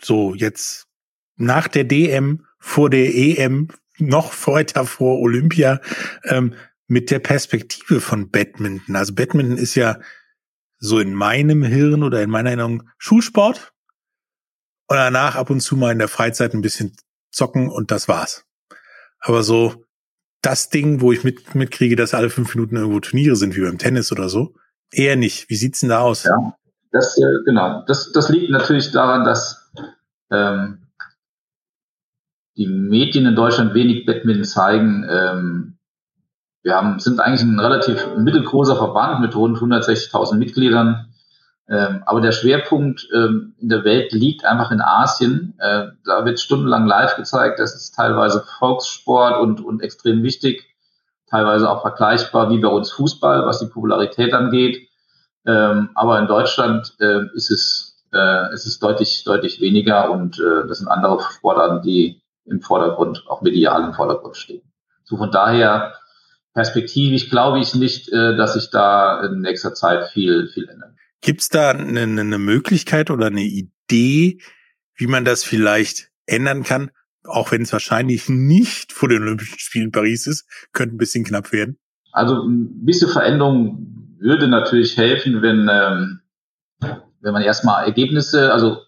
so 0.02 0.34
jetzt 0.34 0.88
nach 1.36 1.68
der 1.68 1.84
DM, 1.84 2.46
vor 2.60 2.90
der 2.90 3.14
EM, 3.14 3.70
noch 3.98 4.34
weiter 4.48 4.86
vor 4.86 5.20
Olympia, 5.20 5.82
ähm, 6.24 6.54
mit 6.88 7.12
der 7.12 7.20
Perspektive 7.20 8.00
von 8.00 8.30
Badminton? 8.30 8.96
Also 8.96 9.14
Badminton 9.14 9.58
ist 9.58 9.76
ja 9.76 9.98
so 10.82 11.00
in 11.00 11.14
meinem 11.14 11.64
Hirn 11.64 12.04
oder 12.04 12.22
in 12.22 12.30
meiner 12.30 12.50
Erinnerung 12.50 12.90
Schulsport 12.98 13.72
und 14.88 14.98
danach 14.98 15.36
ab 15.36 15.50
und 15.50 15.62
zu 15.62 15.78
mal 15.78 15.92
in 15.92 16.00
der 16.00 16.08
Freizeit 16.08 16.54
ein 16.54 16.62
bisschen 16.62 16.94
zocken 17.32 17.70
und 17.70 17.92
das 17.92 18.08
war's. 18.08 18.46
Aber 19.20 19.44
so 19.44 19.86
das 20.42 20.70
Ding, 20.70 21.00
wo 21.02 21.12
ich 21.12 21.24
mit, 21.24 21.54
mitkriege, 21.54 21.96
dass 21.96 22.16
alle 22.16 22.32
fünf 22.32 22.56
Minuten 22.56 22.76
irgendwo 22.76 23.00
Turniere 23.00 23.36
sind, 23.36 23.56
wie 23.56 23.62
beim 23.62 23.78
Tennis 23.78 24.12
oder 24.12 24.28
so, 24.28 24.56
eher 24.92 25.16
nicht. 25.16 25.50
Wie 25.50 25.56
sieht's 25.56 25.82
denn 25.82 25.90
da 25.90 26.00
aus? 26.00 26.24
Ja, 26.24 26.58
das, 26.92 27.16
äh, 27.16 27.44
genau. 27.46 27.86
Das, 27.86 28.12
das 28.12 28.30
liegt 28.30 28.50
natürlich 28.50 28.92
daran, 28.92 29.24
dass 29.24 29.72
ähm, 30.32 30.88
die 32.58 32.68
Medien 32.68 33.28
in 33.28 33.36
Deutschland 33.36 33.76
wenig 33.76 34.08
Badminton 34.08 34.46
zeigen. 34.46 35.06
Ähm, 35.08 35.71
wir 36.64 36.76
haben, 36.76 37.00
sind 37.00 37.20
eigentlich 37.20 37.42
ein 37.42 37.60
relativ 37.60 38.08
mittelgroßer 38.18 38.76
Verband 38.76 39.22
mit 39.22 39.36
rund 39.36 39.58
160.000 39.58 40.36
Mitgliedern. 40.36 41.08
Ähm, 41.68 42.04
aber 42.06 42.22
der 42.22 42.34
Schwerpunkt 42.34 43.08
ähm, 43.14 43.56
in 43.60 43.70
der 43.70 43.84
Welt 43.84 44.12
liegt 44.12 44.46
einfach 44.46 44.72
in 44.72 44.82
Asien. 44.82 45.56
Äh, 45.60 45.88
da 46.06 46.26
wird 46.26 46.40
stundenlang 46.40 46.86
live 46.86 47.16
gezeigt. 47.16 47.60
Das 47.60 47.76
ist 47.76 47.96
teilweise 47.96 48.44
Volkssport 48.60 49.40
und, 49.40 49.64
und 49.64 49.82
extrem 49.82 50.22
wichtig. 50.22 50.68
Teilweise 51.30 51.70
auch 51.70 51.82
vergleichbar 51.82 52.50
wie 52.50 52.60
bei 52.60 52.68
uns 52.68 52.92
Fußball, 52.92 53.46
was 53.46 53.60
die 53.60 53.68
Popularität 53.68 54.34
angeht. 54.34 54.90
Ähm, 55.46 55.90
aber 55.96 56.20
in 56.20 56.28
Deutschland 56.28 56.94
äh, 57.00 57.26
ist 57.34 57.50
es, 57.50 58.06
äh, 58.14 58.54
ist 58.54 58.68
es 58.68 58.80
deutlich, 58.80 59.24
deutlich 59.24 59.62
weniger 59.62 60.12
und 60.12 60.40
äh, 60.40 60.68
das 60.68 60.80
sind 60.80 60.90
andere 60.90 61.20
Sportarten, 61.32 61.82
die 61.82 62.22
im 62.46 62.62
Vordergrund, 62.62 63.24
auch 63.28 63.42
medial 63.42 63.84
im 63.84 63.94
Vordergrund 63.94 64.36
stehen. 64.36 64.62
So 65.04 65.18
von 65.18 65.32
daher 65.32 65.94
perspektivisch 66.54 67.30
glaube 67.30 67.60
ich 67.60 67.76
nicht, 67.76 68.10
äh, 68.10 68.36
dass 68.36 68.54
sich 68.54 68.70
da 68.70 69.26
in 69.26 69.42
nächster 69.42 69.74
Zeit 69.74 70.12
viel, 70.12 70.50
viel 70.54 70.68
ändert. 70.68 70.96
Gibt 71.22 71.42
es 71.42 71.50
da 71.50 71.72
eine, 71.72 72.02
eine 72.02 72.40
Möglichkeit 72.40 73.12
oder 73.12 73.28
eine 73.28 73.44
Idee, 73.44 74.40
wie 74.96 75.08
man 75.08 75.26
das 75.26 75.44
vielleicht 75.44 76.10
ändern 76.26 76.64
kann? 76.64 76.92
Auch 77.24 77.52
wenn 77.52 77.62
es 77.62 77.72
wahrscheinlich 77.72 78.28
nicht 78.30 78.92
vor 78.92 79.10
den 79.10 79.22
Olympischen 79.22 79.60
Spielen 79.60 79.92
Paris 79.92 80.26
ist, 80.26 80.48
könnte 80.74 80.96
ein 80.96 80.98
bisschen 80.98 81.24
knapp 81.24 81.52
werden. 81.52 81.78
Also 82.12 82.44
ein 82.44 82.84
bisschen 82.84 83.10
Veränderung 83.10 84.18
würde 84.20 84.48
natürlich 84.48 84.98
helfen, 84.98 85.42
wenn, 85.42 85.70
ähm, 85.72 86.22
wenn 87.22 87.34
man 87.34 87.44
erstmal 87.44 87.86
Ergebnisse, 87.86 88.52
also 88.52 88.80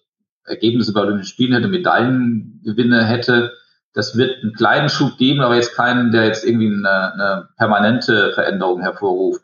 Ergebnisse 0.46 0.94
bei 0.94 1.02
Olympischen 1.02 1.32
Spielen 1.32 1.54
hätte, 1.54 1.68
Medaillengewinne 1.68 3.06
hätte. 3.06 3.54
Das 3.94 4.18
wird 4.18 4.42
einen 4.42 4.54
kleinen 4.54 4.90
Schub 4.90 5.18
geben, 5.18 5.42
aber 5.42 5.56
jetzt 5.56 5.76
keinen, 5.76 6.12
der 6.12 6.26
jetzt 6.26 6.44
irgendwie 6.44 6.68
eine, 6.68 7.14
eine 7.14 7.50
permanente 7.58 8.32
Veränderung 8.34 8.82
hervorruft. 8.82 9.44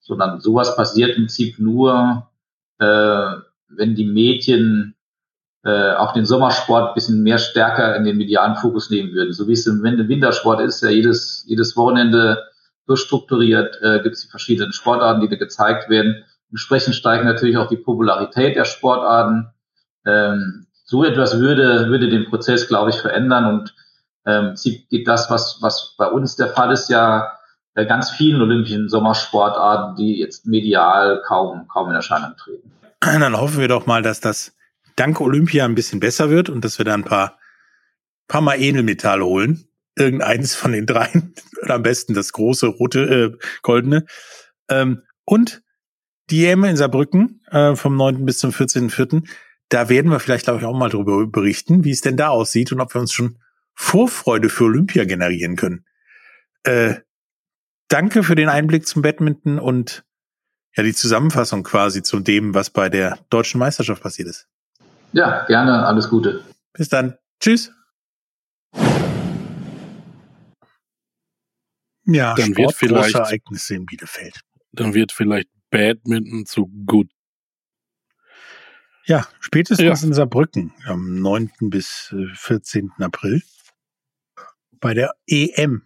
Sondern 0.00 0.40
sowas 0.40 0.74
passiert 0.76 1.10
im 1.10 1.24
Prinzip 1.24 1.58
nur, 1.58 2.28
äh, 2.78 3.30
wenn 3.68 3.94
die 3.94 4.06
Medien 4.06 4.94
äh, 5.64 5.92
auch 5.92 6.12
den 6.12 6.26
Sommersport 6.26 6.88
ein 6.88 6.94
bisschen 6.94 7.22
mehr 7.22 7.38
stärker 7.38 7.94
in 7.96 8.04
den 8.04 8.16
medialen 8.16 8.56
Fokus 8.56 8.90
nehmen 8.90 9.12
würden. 9.12 9.32
So 9.32 9.46
wie 9.46 9.52
es 9.52 9.66
im 9.66 9.82
Wintersport 9.82 10.60
ist, 10.60 10.82
ja 10.82 10.88
jedes, 10.90 11.44
jedes 11.46 11.76
Wochenende 11.76 12.42
durchstrukturiert, 12.86 13.78
äh, 13.80 14.00
gibt 14.02 14.16
es 14.16 14.22
die 14.22 14.28
verschiedenen 14.28 14.72
Sportarten, 14.72 15.20
die 15.20 15.28
da 15.28 15.36
gezeigt 15.36 15.88
werden. 15.88 16.24
Entsprechend 16.50 16.94
steigen 16.94 17.24
natürlich 17.24 17.56
auch 17.56 17.68
die 17.68 17.76
Popularität 17.76 18.56
der 18.56 18.64
Sportarten. 18.64 19.52
Ähm, 20.04 20.66
so 20.92 21.04
etwas 21.04 21.40
würde, 21.40 21.88
würde 21.88 22.10
den 22.10 22.26
Prozess, 22.26 22.68
glaube 22.68 22.90
ich, 22.90 22.96
verändern 22.96 23.46
und 23.46 23.74
ähm, 24.26 24.54
geht 24.90 25.08
das, 25.08 25.30
was, 25.30 25.56
was 25.62 25.94
bei 25.96 26.06
uns 26.06 26.36
der 26.36 26.48
Fall 26.48 26.70
ist, 26.70 26.90
ja 26.90 27.32
bei 27.74 27.86
ganz 27.86 28.10
vielen 28.10 28.42
olympischen 28.42 28.90
Sommersportarten, 28.90 29.96
die 29.96 30.18
jetzt 30.20 30.46
medial 30.46 31.22
kaum, 31.26 31.66
kaum 31.68 31.88
in 31.88 31.94
Erscheinung 31.94 32.36
treten. 32.36 32.70
Dann 33.00 33.40
hoffen 33.40 33.58
wir 33.58 33.68
doch 33.68 33.86
mal, 33.86 34.02
dass 34.02 34.20
das 34.20 34.54
dank 34.96 35.18
Olympia 35.22 35.64
ein 35.64 35.74
bisschen 35.74 35.98
besser 35.98 36.28
wird 36.28 36.50
und 36.50 36.62
dass 36.62 36.76
wir 36.76 36.84
da 36.84 36.92
ein 36.92 37.04
paar, 37.04 37.38
paar 38.28 38.42
Mal 38.42 38.60
Edelmetalle 38.60 39.24
holen. 39.24 39.64
Irgendeines 39.96 40.54
von 40.54 40.72
den 40.72 40.84
dreien. 40.84 41.34
Oder 41.62 41.74
am 41.76 41.82
besten 41.82 42.12
das 42.12 42.34
große, 42.34 42.66
rote, 42.66 43.00
äh, 43.00 43.46
goldene. 43.62 44.04
Ähm, 44.68 45.04
und 45.24 45.62
die 46.28 46.44
EM 46.44 46.64
in 46.64 46.76
Saarbrücken 46.76 47.40
äh, 47.50 47.76
vom 47.76 47.96
9. 47.96 48.26
bis 48.26 48.38
zum 48.38 48.50
14.4. 48.50 49.26
Da 49.72 49.88
werden 49.88 50.10
wir 50.10 50.20
vielleicht, 50.20 50.44
glaube 50.44 50.60
ich, 50.60 50.66
auch 50.66 50.76
mal 50.76 50.90
darüber 50.90 51.26
berichten, 51.26 51.82
wie 51.82 51.92
es 51.92 52.02
denn 52.02 52.18
da 52.18 52.28
aussieht 52.28 52.72
und 52.72 52.80
ob 52.82 52.92
wir 52.92 53.00
uns 53.00 53.10
schon 53.10 53.38
Vorfreude 53.72 54.50
für 54.50 54.64
Olympia 54.64 55.06
generieren 55.06 55.56
können. 55.56 55.86
Äh, 56.62 56.96
danke 57.88 58.22
für 58.22 58.34
den 58.34 58.50
Einblick 58.50 58.86
zum 58.86 59.00
Badminton 59.00 59.58
und 59.58 60.04
ja, 60.76 60.82
die 60.82 60.92
Zusammenfassung 60.92 61.62
quasi 61.62 62.02
zu 62.02 62.20
dem, 62.20 62.52
was 62.52 62.68
bei 62.68 62.90
der 62.90 63.18
deutschen 63.30 63.60
Meisterschaft 63.60 64.02
passiert 64.02 64.28
ist. 64.28 64.46
Ja, 65.12 65.46
gerne. 65.46 65.86
Alles 65.86 66.10
Gute. 66.10 66.44
Bis 66.74 66.90
dann. 66.90 67.16
Tschüss. 67.40 67.72
Ja, 72.04 72.34
dann 72.34 72.54
wird 72.58 72.74
vielleicht 72.74 73.14
Ereignisse 73.14 73.74
in 73.74 73.86
Bielefeld. 73.86 74.38
Dann 74.72 74.92
wird 74.92 75.12
vielleicht 75.12 75.48
Badminton 75.70 76.44
zu 76.44 76.70
gut. 76.84 77.08
Ja, 79.04 79.26
spätestens 79.40 80.00
ja. 80.00 80.06
in 80.06 80.14
Saarbrücken 80.14 80.72
am 80.86 81.20
9. 81.20 81.50
bis 81.60 82.14
14. 82.34 82.92
Äh, 82.98 83.04
April 83.04 83.42
bei 84.80 84.94
der 84.94 85.14
EM. 85.26 85.82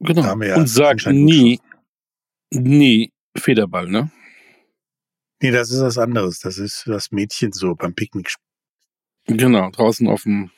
Genau. 0.00 0.42
Ja 0.42 0.56
Und 0.56 0.68
sag 0.68 1.06
nie, 1.06 1.60
nie 2.50 3.12
Federball, 3.36 3.88
ne? 3.88 4.10
Nee, 5.40 5.50
das 5.50 5.70
ist 5.70 5.80
was 5.80 5.98
anderes. 5.98 6.40
Das 6.40 6.58
ist 6.58 6.84
das 6.86 7.12
Mädchen 7.12 7.52
so 7.52 7.74
beim 7.74 7.94
Picknick. 7.94 8.34
Genau, 9.26 9.70
draußen 9.70 10.08
auf 10.08 10.22
dem 10.22 10.50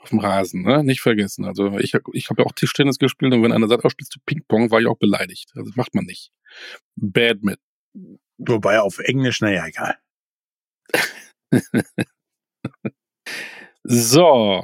auf 0.00 0.10
dem 0.10 0.18
Rasen, 0.18 0.62
ne? 0.62 0.82
Nicht 0.82 1.02
vergessen. 1.02 1.44
Also 1.44 1.78
ich, 1.78 1.94
ich 2.14 2.30
habe 2.30 2.42
ja 2.42 2.46
auch 2.46 2.52
Tischtennis 2.52 2.98
gespielt 2.98 3.34
und 3.34 3.42
wenn 3.42 3.52
einer 3.52 3.68
sagt, 3.68 3.84
oh, 3.84 3.88
spielst 3.90 4.14
du 4.14 4.20
Ping-Pong, 4.24 4.70
war 4.70 4.80
ich 4.80 4.86
auch 4.86 4.96
beleidigt. 4.96 5.52
Also 5.54 5.68
das 5.68 5.76
macht 5.76 5.94
man 5.94 6.06
nicht. 6.06 6.32
Badminton. 6.96 7.62
Wobei 8.38 8.80
auf 8.80 8.98
Englisch, 8.98 9.40
naja, 9.42 9.66
egal. 9.66 9.98
so. 13.84 14.62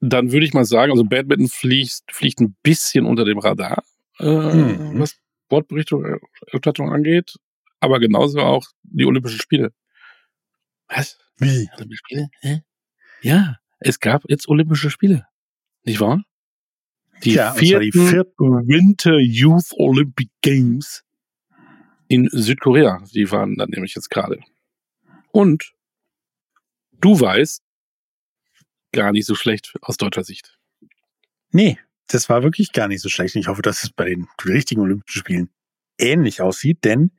Dann 0.00 0.32
würde 0.32 0.46
ich 0.46 0.52
mal 0.52 0.64
sagen, 0.64 0.92
also 0.92 1.04
Badminton 1.04 1.48
fliegt, 1.48 2.02
fliegt 2.10 2.40
ein 2.40 2.56
bisschen 2.62 3.06
unter 3.06 3.24
dem 3.24 3.38
Radar, 3.38 3.82
äh, 4.18 4.26
mhm. 4.26 5.00
was 5.00 5.16
Sportberichterstattung 5.46 6.92
angeht, 6.92 7.36
aber 7.80 7.98
genauso 7.98 8.40
auch 8.40 8.66
die 8.82 9.06
Olympischen 9.06 9.40
Spiele. 9.40 9.72
Was? 10.88 11.18
Wie? 11.38 11.68
Olympische 11.76 11.98
Spiele? 11.98 12.28
Hä? 12.40 12.62
Ja, 13.22 13.56
es 13.78 14.00
gab 14.00 14.22
jetzt 14.28 14.48
Olympische 14.48 14.90
Spiele. 14.90 15.26
Nicht 15.84 16.00
wahr? 16.00 16.22
Die, 17.24 17.32
ja, 17.32 17.54
vierten, 17.54 17.84
die 17.84 17.92
vierten 17.92 18.68
Winter 18.68 19.18
Youth 19.18 19.72
Olympic 19.78 20.30
Games 20.42 21.02
in 22.08 22.28
Südkorea. 22.30 23.02
Die 23.12 23.30
waren 23.30 23.56
dann 23.56 23.70
nämlich 23.70 23.94
jetzt 23.94 24.10
gerade. 24.10 24.40
Und 25.32 25.72
du 26.92 27.18
weißt, 27.18 27.62
gar 28.92 29.12
nicht 29.12 29.26
so 29.26 29.34
schlecht 29.34 29.74
aus 29.82 29.96
deutscher 29.96 30.24
Sicht. 30.24 30.58
Nee, 31.50 31.78
das 32.08 32.28
war 32.28 32.42
wirklich 32.42 32.72
gar 32.72 32.88
nicht 32.88 33.02
so 33.02 33.08
schlecht. 33.08 33.36
Ich 33.36 33.48
hoffe, 33.48 33.62
dass 33.62 33.82
es 33.82 33.90
bei 33.90 34.06
den 34.06 34.26
richtigen 34.44 34.80
Olympischen 34.80 35.18
Spielen 35.18 35.50
ähnlich 35.98 36.40
aussieht, 36.40 36.84
denn 36.84 37.12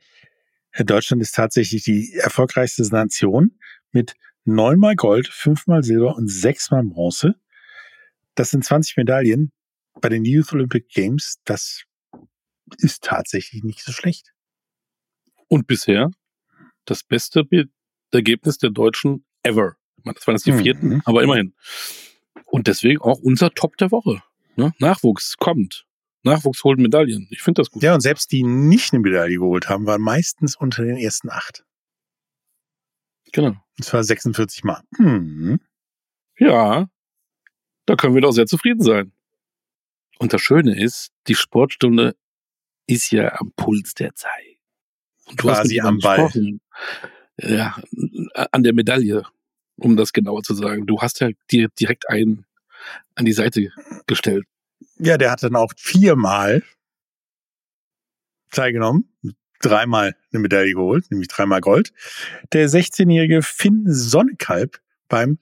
Deutschland 0.78 1.22
ist 1.22 1.36
tatsächlich 1.36 1.84
die 1.84 2.14
erfolgreichste 2.14 2.84
Nation 2.90 3.60
mit 3.92 4.16
neunmal 4.44 4.96
Gold, 4.96 5.28
fünfmal 5.28 5.84
Silber 5.84 6.16
und 6.16 6.28
sechsmal 6.28 6.84
Bronze. 6.84 7.36
Das 8.36 8.52
sind 8.52 8.64
20 8.64 8.98
Medaillen 8.98 9.52
bei 10.00 10.10
den 10.10 10.24
Youth 10.24 10.54
Olympic 10.54 10.88
Games. 10.94 11.38
Das 11.46 11.84
ist 12.78 13.04
tatsächlich 13.04 13.64
nicht 13.64 13.82
so 13.82 13.92
schlecht. 13.92 14.34
Und 15.48 15.68
bisher 15.68 16.12
das 16.86 17.04
beste 17.04 17.48
Ergebnis 18.12 18.58
der 18.58 18.70
Deutschen 18.70 19.26
ever. 19.44 19.76
Das 20.04 20.26
waren 20.28 20.36
jetzt 20.36 20.46
die 20.46 20.52
mhm. 20.52 20.60
vierten, 20.60 21.02
aber 21.06 21.24
immerhin. 21.24 21.54
Und 22.46 22.68
deswegen 22.68 23.02
auch 23.02 23.20
unser 23.20 23.52
Top 23.52 23.78
der 23.78 23.92
Woche. 23.92 24.22
Ne? 24.56 24.74
Nachwuchs 24.80 25.38
kommt. 25.38 25.86
Nachwuchs 26.24 26.64
holt 26.64 26.80
Medaillen. 26.80 27.28
Ich 27.30 27.42
finde 27.42 27.62
das 27.62 27.70
gut. 27.70 27.84
Ja, 27.84 27.94
und 27.94 28.02
selbst 28.02 28.32
die 28.32 28.44
nicht 28.44 28.94
eine 28.94 29.02
Medaille 29.02 29.38
geholt 29.38 29.70
haben, 29.70 29.86
waren 29.86 30.02
meistens 30.02 30.56
unter 30.56 30.84
den 30.84 30.98
ersten 30.98 31.30
acht. 31.30 31.66
Genau. 33.34 33.56
Und 33.78 33.84
zwar 33.84 34.04
46 34.04 34.64
Mal. 34.64 34.84
Mhm. 34.98 35.60
Ja, 36.40 36.90
da 37.86 37.96
können 37.96 38.16
wir 38.16 38.22
doch 38.22 38.32
sehr 38.32 38.46
zufrieden 38.46 38.82
sein. 38.82 39.12
Und 40.20 40.34
das 40.34 40.42
Schöne 40.42 40.80
ist, 40.80 41.12
die 41.28 41.36
Sportstunde 41.36 42.16
ist 42.88 43.12
ja 43.12 43.40
am 43.40 43.52
Puls 43.56 43.94
der 43.94 44.16
Zeit. 44.16 44.57
Und 45.28 45.40
du 45.40 45.48
Quasi 45.48 45.80
am 45.80 46.00
Ball. 46.00 46.32
Ja, 47.40 47.76
an 48.52 48.64
der 48.64 48.74
Medaille, 48.74 49.24
um 49.76 49.96
das 49.96 50.12
genauer 50.12 50.42
zu 50.42 50.56
sagen. 50.56 50.88
Du 50.88 51.02
hast 51.02 51.20
ja 51.20 51.30
dir 51.52 51.70
direkt 51.80 52.10
einen 52.10 52.46
an 53.16 53.26
die 53.26 53.34
Seite 53.34 53.70
gestellt. 54.08 54.46
Ja, 54.98 55.18
der 55.18 55.32
hat 55.32 55.44
dann 55.44 55.56
auch 55.56 55.72
viermal 55.78 56.64
teilgenommen, 58.52 59.12
dreimal 59.60 60.16
eine 60.32 60.42
Medaille 60.42 60.74
geholt, 60.74 61.12
nämlich 61.12 61.28
dreimal 61.28 61.62
Gold. 61.62 61.94
Der 62.54 62.70
16-jährige 62.70 63.42
Finn 63.42 63.84
Sonnekalb 63.88 64.80
beim 65.08 65.40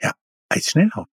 ja, 0.00 0.12
Eisschnellhauen. 0.48 1.08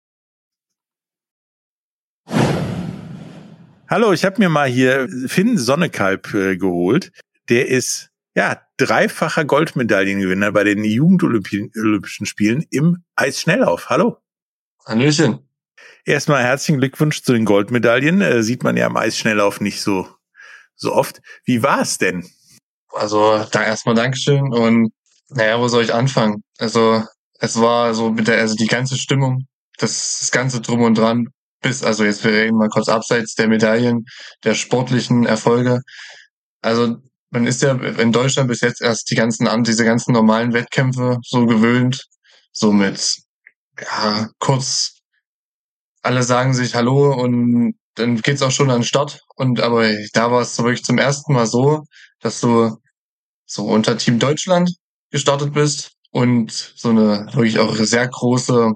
Hallo, 3.89 4.12
ich 4.12 4.25
habe 4.25 4.39
mir 4.39 4.50
mal 4.50 4.67
hier 4.67 5.07
Finn 5.27 5.57
Sonnekalb 5.57 6.33
äh, 6.33 6.57
geholt. 6.57 7.12
Der 7.50 7.67
ist 7.67 8.09
ja 8.35 8.62
dreifacher 8.77 9.45
Goldmedaillengewinner 9.45 10.51
bei 10.51 10.63
den 10.63 10.83
Jugendolympischen 10.83 12.25
Spielen 12.25 12.65
im 12.69 13.03
Eisschnelllauf. 13.15 13.89
Hallo. 13.89 14.17
Hallöchen. 14.85 15.39
Erstmal 16.05 16.43
herzlichen 16.43 16.79
Glückwunsch 16.79 17.21
zu 17.21 17.33
den 17.33 17.45
Goldmedaillen. 17.45 18.21
Äh, 18.21 18.43
sieht 18.43 18.63
man 18.63 18.77
ja 18.77 18.88
im 18.88 18.97
Eisschnelllauf 18.97 19.62
nicht 19.62 19.81
so, 19.81 20.07
so 20.75 20.93
oft. 20.93 21.21
Wie 21.45 21.63
war 21.63 21.81
es 21.81 21.97
denn? 21.97 22.27
Also 22.91 23.45
da 23.51 23.63
erstmal 23.63 23.95
Dankeschön 23.95 24.53
und 24.53 24.91
naja, 25.29 25.59
wo 25.59 25.67
soll 25.67 25.83
ich 25.83 25.93
anfangen? 25.93 26.43
Also 26.57 27.03
es 27.39 27.59
war 27.59 27.93
so 27.93 28.12
mit 28.12 28.27
der, 28.27 28.39
also 28.39 28.55
die 28.55 28.67
ganze 28.67 28.97
Stimmung, 28.97 29.47
das, 29.77 30.19
das 30.19 30.31
ganze 30.31 30.62
Drum 30.62 30.81
und 30.81 30.97
Dran, 30.97 31.29
bis, 31.62 31.83
also 31.83 32.03
jetzt 32.03 32.23
wir 32.23 32.31
reden 32.31 32.57
mal 32.57 32.69
kurz 32.69 32.89
abseits 32.89 33.35
der 33.35 33.47
Medaillen, 33.47 34.05
der 34.43 34.53
sportlichen 34.53 35.25
Erfolge. 35.25 35.81
Also 36.62 36.97
man 37.33 37.47
ist 37.47 37.63
ja 37.63 37.73
in 37.73 38.11
Deutschland 38.11 38.47
bis 38.47 38.61
jetzt 38.61 38.81
erst 38.81 39.09
die 39.09 39.15
ganzen, 39.15 39.47
diese 39.63 39.83
ganzen 39.83 40.13
normalen 40.13 40.53
Wettkämpfe 40.53 41.17
so 41.23 41.45
gewöhnt, 41.45 42.05
so 42.51 42.71
mit, 42.71 43.17
ja, 43.81 44.29
kurz, 44.39 44.99
alle 46.03 46.21
sagen 46.21 46.53
sich 46.53 46.75
Hallo 46.75 47.11
und 47.13 47.73
dann 47.95 48.21
geht's 48.21 48.43
auch 48.43 48.51
schon 48.51 48.69
an 48.69 48.79
den 48.79 48.85
Start. 48.85 49.21
Und 49.35 49.61
aber 49.61 49.87
da 50.13 50.31
war 50.31 50.41
es 50.41 50.55
so 50.55 50.63
wirklich 50.63 50.83
zum 50.83 50.99
ersten 50.99 51.33
Mal 51.33 51.47
so, 51.47 51.83
dass 52.19 52.39
du 52.39 52.77
so 53.47 53.65
unter 53.65 53.97
Team 53.97 54.19
Deutschland 54.19 54.71
gestartet 55.09 55.53
bist 55.53 55.93
und 56.11 56.51
so 56.51 56.89
eine 56.89 57.27
wirklich 57.33 57.57
auch 57.59 57.75
sehr 57.75 58.07
große 58.07 58.73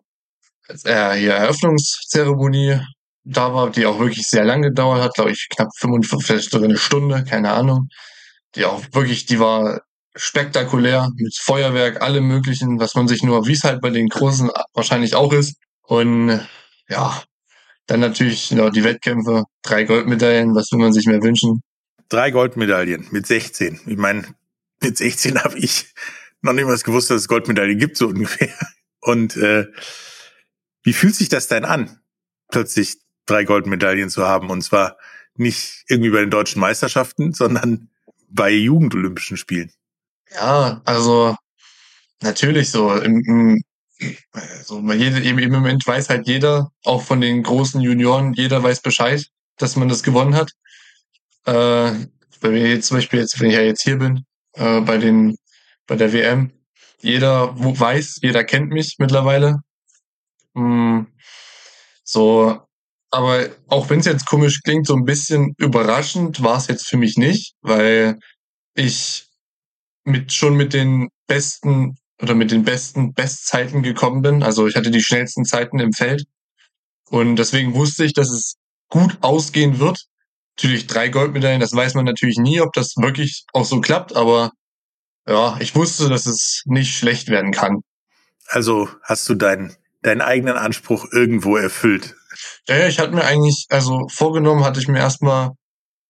äh, 0.85 1.13
hier 1.13 1.33
Eröffnungszeremonie 1.33 2.79
da 3.23 3.53
war, 3.53 3.69
die 3.69 3.85
auch 3.85 3.99
wirklich 3.99 4.27
sehr 4.27 4.45
lang 4.45 4.61
gedauert 4.63 5.03
hat, 5.03 5.13
glaube 5.13 5.31
ich, 5.31 5.47
knapp 5.49 5.69
45, 5.77 6.25
vielleicht 6.25 6.55
eine 6.55 6.77
Stunde, 6.77 7.23
keine 7.23 7.51
Ahnung. 7.51 7.89
Die 8.55 8.65
auch 8.65 8.83
wirklich, 8.91 9.25
die 9.25 9.39
war 9.39 9.81
spektakulär 10.15 11.09
mit 11.15 11.35
Feuerwerk, 11.37 12.01
allem 12.01 12.27
möglichen, 12.27 12.79
was 12.79 12.95
man 12.95 13.07
sich 13.07 13.23
nur, 13.23 13.45
wie 13.47 13.53
es 13.53 13.63
halt 13.63 13.81
bei 13.81 13.89
den 13.89 14.07
Großen 14.07 14.49
wahrscheinlich 14.73 15.15
auch 15.15 15.31
ist. 15.31 15.57
Und 15.83 16.47
ja, 16.89 17.23
dann 17.85 17.99
natürlich 17.99 18.49
ja, 18.51 18.69
die 18.69 18.83
Wettkämpfe, 18.83 19.43
drei 19.61 19.83
Goldmedaillen, 19.83 20.55
was 20.55 20.71
will 20.71 20.79
man 20.79 20.93
sich 20.93 21.05
mehr 21.05 21.21
wünschen? 21.21 21.61
Drei 22.09 22.31
Goldmedaillen 22.31 23.07
mit 23.11 23.27
16. 23.27 23.81
Ich 23.85 23.97
meine, 23.97 24.25
mit 24.81 24.97
16 24.97 25.43
habe 25.43 25.57
ich 25.57 25.93
noch 26.41 26.53
niemals 26.53 26.83
gewusst, 26.83 27.09
dass 27.09 27.21
es 27.21 27.27
Goldmedaillen 27.27 27.77
gibt, 27.77 27.97
so 27.97 28.07
ungefähr. 28.07 28.53
Und 28.99 29.37
äh, 29.37 29.67
wie 30.83 30.93
fühlt 30.93 31.15
sich 31.15 31.29
das 31.29 31.47
denn 31.47 31.65
an, 31.65 31.99
plötzlich 32.49 32.97
drei 33.25 33.43
Goldmedaillen 33.43 34.09
zu 34.09 34.25
haben? 34.25 34.49
Und 34.49 34.61
zwar 34.61 34.97
nicht 35.35 35.83
irgendwie 35.87 36.09
bei 36.09 36.19
den 36.19 36.31
deutschen 36.31 36.59
Meisterschaften, 36.59 37.33
sondern 37.33 37.89
bei 38.27 38.51
Jugendolympischen 38.51 39.37
Spielen. 39.37 39.71
Ja, 40.33 40.81
also 40.85 41.35
natürlich 42.21 42.69
so. 42.69 42.93
Im, 42.93 43.21
im, 43.25 43.63
also 44.31 44.79
jede, 44.91 45.19
im 45.21 45.51
Moment 45.51 45.85
weiß 45.85 46.09
halt 46.09 46.27
jeder, 46.27 46.71
auch 46.83 47.01
von 47.01 47.21
den 47.21 47.43
großen 47.43 47.81
Junioren, 47.81 48.33
jeder 48.33 48.61
weiß 48.61 48.81
Bescheid, 48.81 49.25
dass 49.57 49.75
man 49.75 49.89
das 49.89 50.03
gewonnen 50.03 50.35
hat. 50.35 50.51
Äh, 51.45 52.05
wenn 52.41 52.55
ich 52.55 52.63
jetzt 52.63 52.87
zum 52.87 52.97
Beispiel 52.97 53.19
jetzt, 53.19 53.39
wenn 53.39 53.49
ich 53.49 53.55
ja 53.55 53.61
jetzt 53.61 53.83
hier 53.83 53.97
bin, 53.97 54.25
äh, 54.53 54.81
bei 54.81 54.97
den, 54.97 55.37
bei 55.87 55.95
der 55.95 56.13
WM, 56.13 56.51
jeder 57.01 57.53
weiß, 57.55 58.19
jeder 58.21 58.43
kennt 58.43 58.69
mich 58.69 58.95
mittlerweile. 58.99 59.61
Mm, 60.53 61.03
so, 62.03 62.66
aber 63.11 63.49
auch 63.67 63.89
wenn 63.89 63.99
es 63.99 64.05
jetzt 64.05 64.25
komisch 64.25 64.61
klingt, 64.63 64.87
so 64.87 64.95
ein 64.95 65.05
bisschen 65.05 65.53
überraschend 65.57 66.43
war 66.43 66.57
es 66.57 66.67
jetzt 66.67 66.87
für 66.87 66.97
mich 66.97 67.17
nicht, 67.17 67.53
weil 67.61 68.19
ich 68.75 69.27
mit 70.03 70.33
schon 70.33 70.55
mit 70.55 70.73
den 70.73 71.09
besten 71.27 71.97
oder 72.21 72.33
mit 72.33 72.51
den 72.51 72.63
besten 72.63 73.13
Bestzeiten 73.13 73.83
gekommen 73.83 74.21
bin. 74.21 74.43
Also 74.43 74.67
ich 74.67 74.75
hatte 74.75 74.91
die 74.91 75.03
schnellsten 75.03 75.45
Zeiten 75.45 75.79
im 75.79 75.93
Feld. 75.93 76.25
Und 77.09 77.37
deswegen 77.37 77.73
wusste 77.73 78.03
ich, 78.03 78.13
dass 78.13 78.29
es 78.29 78.55
gut 78.89 79.17
ausgehen 79.21 79.79
wird. 79.79 80.05
Natürlich 80.57 80.87
drei 80.87 81.09
Goldmedaillen, 81.09 81.59
das 81.59 81.73
weiß 81.73 81.93
man 81.93 82.05
natürlich 82.05 82.37
nie, 82.37 82.59
ob 82.61 82.73
das 82.73 82.95
wirklich 82.97 83.45
auch 83.53 83.65
so 83.65 83.79
klappt, 83.79 84.15
aber 84.15 84.51
ja, 85.27 85.57
ich 85.59 85.75
wusste, 85.75 86.09
dass 86.09 86.25
es 86.25 86.63
nicht 86.65 86.97
schlecht 86.97 87.27
werden 87.29 87.51
kann. 87.51 87.81
Also 88.47 88.89
hast 89.03 89.27
du 89.29 89.35
deinen, 89.35 89.75
deinen 90.01 90.21
eigenen 90.21 90.57
Anspruch 90.57 91.05
irgendwo 91.11 91.57
erfüllt? 91.57 92.15
Ja, 92.67 92.87
ich 92.87 92.99
hatte 92.99 93.13
mir 93.13 93.23
eigentlich, 93.23 93.65
also 93.69 94.07
vorgenommen 94.09 94.63
hatte 94.63 94.79
ich 94.79 94.87
mir 94.87 94.99
erstmal 94.99 95.51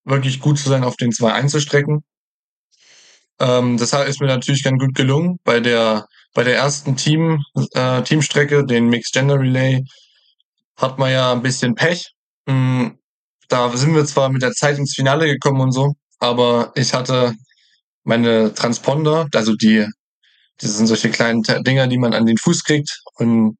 wirklich 0.06 0.40
gut 0.40 0.60
zu 0.60 0.70
sein 0.70 0.84
auf 0.84 0.96
den 0.96 1.12
zwei 1.12 1.34
Einzelstrecken. 1.34 2.04
Ähm, 3.40 3.78
das 3.78 3.94
ist 3.94 4.22
mir 4.22 4.28
natürlich 4.28 4.64
ganz 4.64 4.80
gut 4.82 4.96
gelungen. 4.96 5.40
Bei 5.44 5.60
der, 5.60 6.08
bei 6.34 6.44
der 6.44 6.56
ersten 6.56 6.96
Team, 6.96 7.44
äh, 7.74 8.02
Teamstrecke, 8.04 8.66
den 8.66 8.90
Mixed 8.90 9.14
Gender 9.14 9.40
Relay, 9.40 9.84
hat 10.78 10.98
man 11.00 11.12
ja 11.12 11.32
ein 11.34 11.42
bisschen 11.42 11.76
Pech. 11.76 12.14
Mhm, 12.48 12.98
da 13.50 13.76
sind 13.76 13.96
wir 13.96 14.06
zwar 14.06 14.30
mit 14.30 14.42
der 14.42 14.54
Zeit 14.54 14.78
ins 14.78 14.94
Finale 14.96 15.28
gekommen 15.28 15.62
und 15.62 15.72
so, 15.72 15.94
aber 16.20 16.72
ich 16.76 16.94
hatte 16.94 17.34
meine 18.04 18.54
Transponder, 18.54 19.28
also 19.34 19.54
die, 19.56 19.86
das 20.60 20.78
sind 20.78 20.88
solche 20.88 21.10
kleinen 21.12 21.44
Dinger, 21.44 21.88
die 21.88 21.98
man 21.98 22.14
an 22.14 22.26
den 22.26 22.38
Fuß 22.38 22.64
kriegt 22.64 23.02
und 23.16 23.58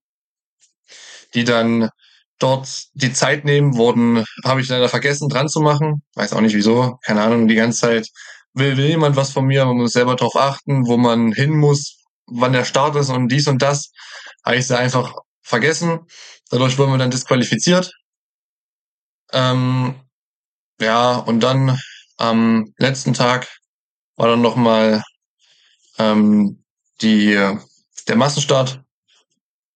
die 1.34 1.44
dann 1.44 1.90
dort 2.40 2.68
die 2.94 3.14
Zeit 3.14 3.46
nehmen, 3.46 3.76
wurden, 3.78 4.24
habe 4.44 4.62
ich 4.62 4.70
leider 4.70 4.90
vergessen 4.90 5.30
dran 5.30 5.50
zu 5.50 5.60
machen. 5.60 6.04
Weiß 6.16 6.34
auch 6.34 6.42
nicht 6.42 6.56
wieso, 6.56 6.98
keine 7.04 7.22
Ahnung, 7.22 7.48
die 7.48 7.56
ganze 7.56 7.80
Zeit 7.80 8.10
will, 8.54 8.78
will 8.78 8.88
jemand 8.88 9.16
was 9.16 9.32
von 9.32 9.46
mir, 9.46 9.66
man 9.66 9.78
muss 9.78 9.94
selber 9.94 10.16
darauf 10.16 10.36
achten, 10.36 10.88
wo 10.88 10.98
man 10.98 11.32
hin 11.32 11.52
muss, 11.52 11.98
wann 12.26 12.54
der 12.54 12.66
Start 12.66 12.96
ist 12.96 13.10
und 13.10 13.30
dies 13.30 13.48
und 13.48 13.62
das. 13.62 13.92
Habe 14.46 14.58
ich 14.58 14.68
sie 14.68 14.78
einfach 14.78 15.16
vergessen. 15.42 16.02
Dadurch 16.50 16.78
wurden 16.78 16.92
wir 16.92 16.98
dann 16.98 17.12
disqualifiziert. 17.12 17.92
Ähm, 19.32 19.96
ja, 20.80 21.16
und 21.18 21.42
dann 21.42 21.78
am 22.18 22.74
letzten 22.78 23.14
Tag 23.14 23.48
war 24.16 24.28
dann 24.28 24.42
nochmal 24.42 25.04
ähm, 25.98 26.64
die, 27.02 27.34
der 28.08 28.16
Massenstart. 28.16 28.82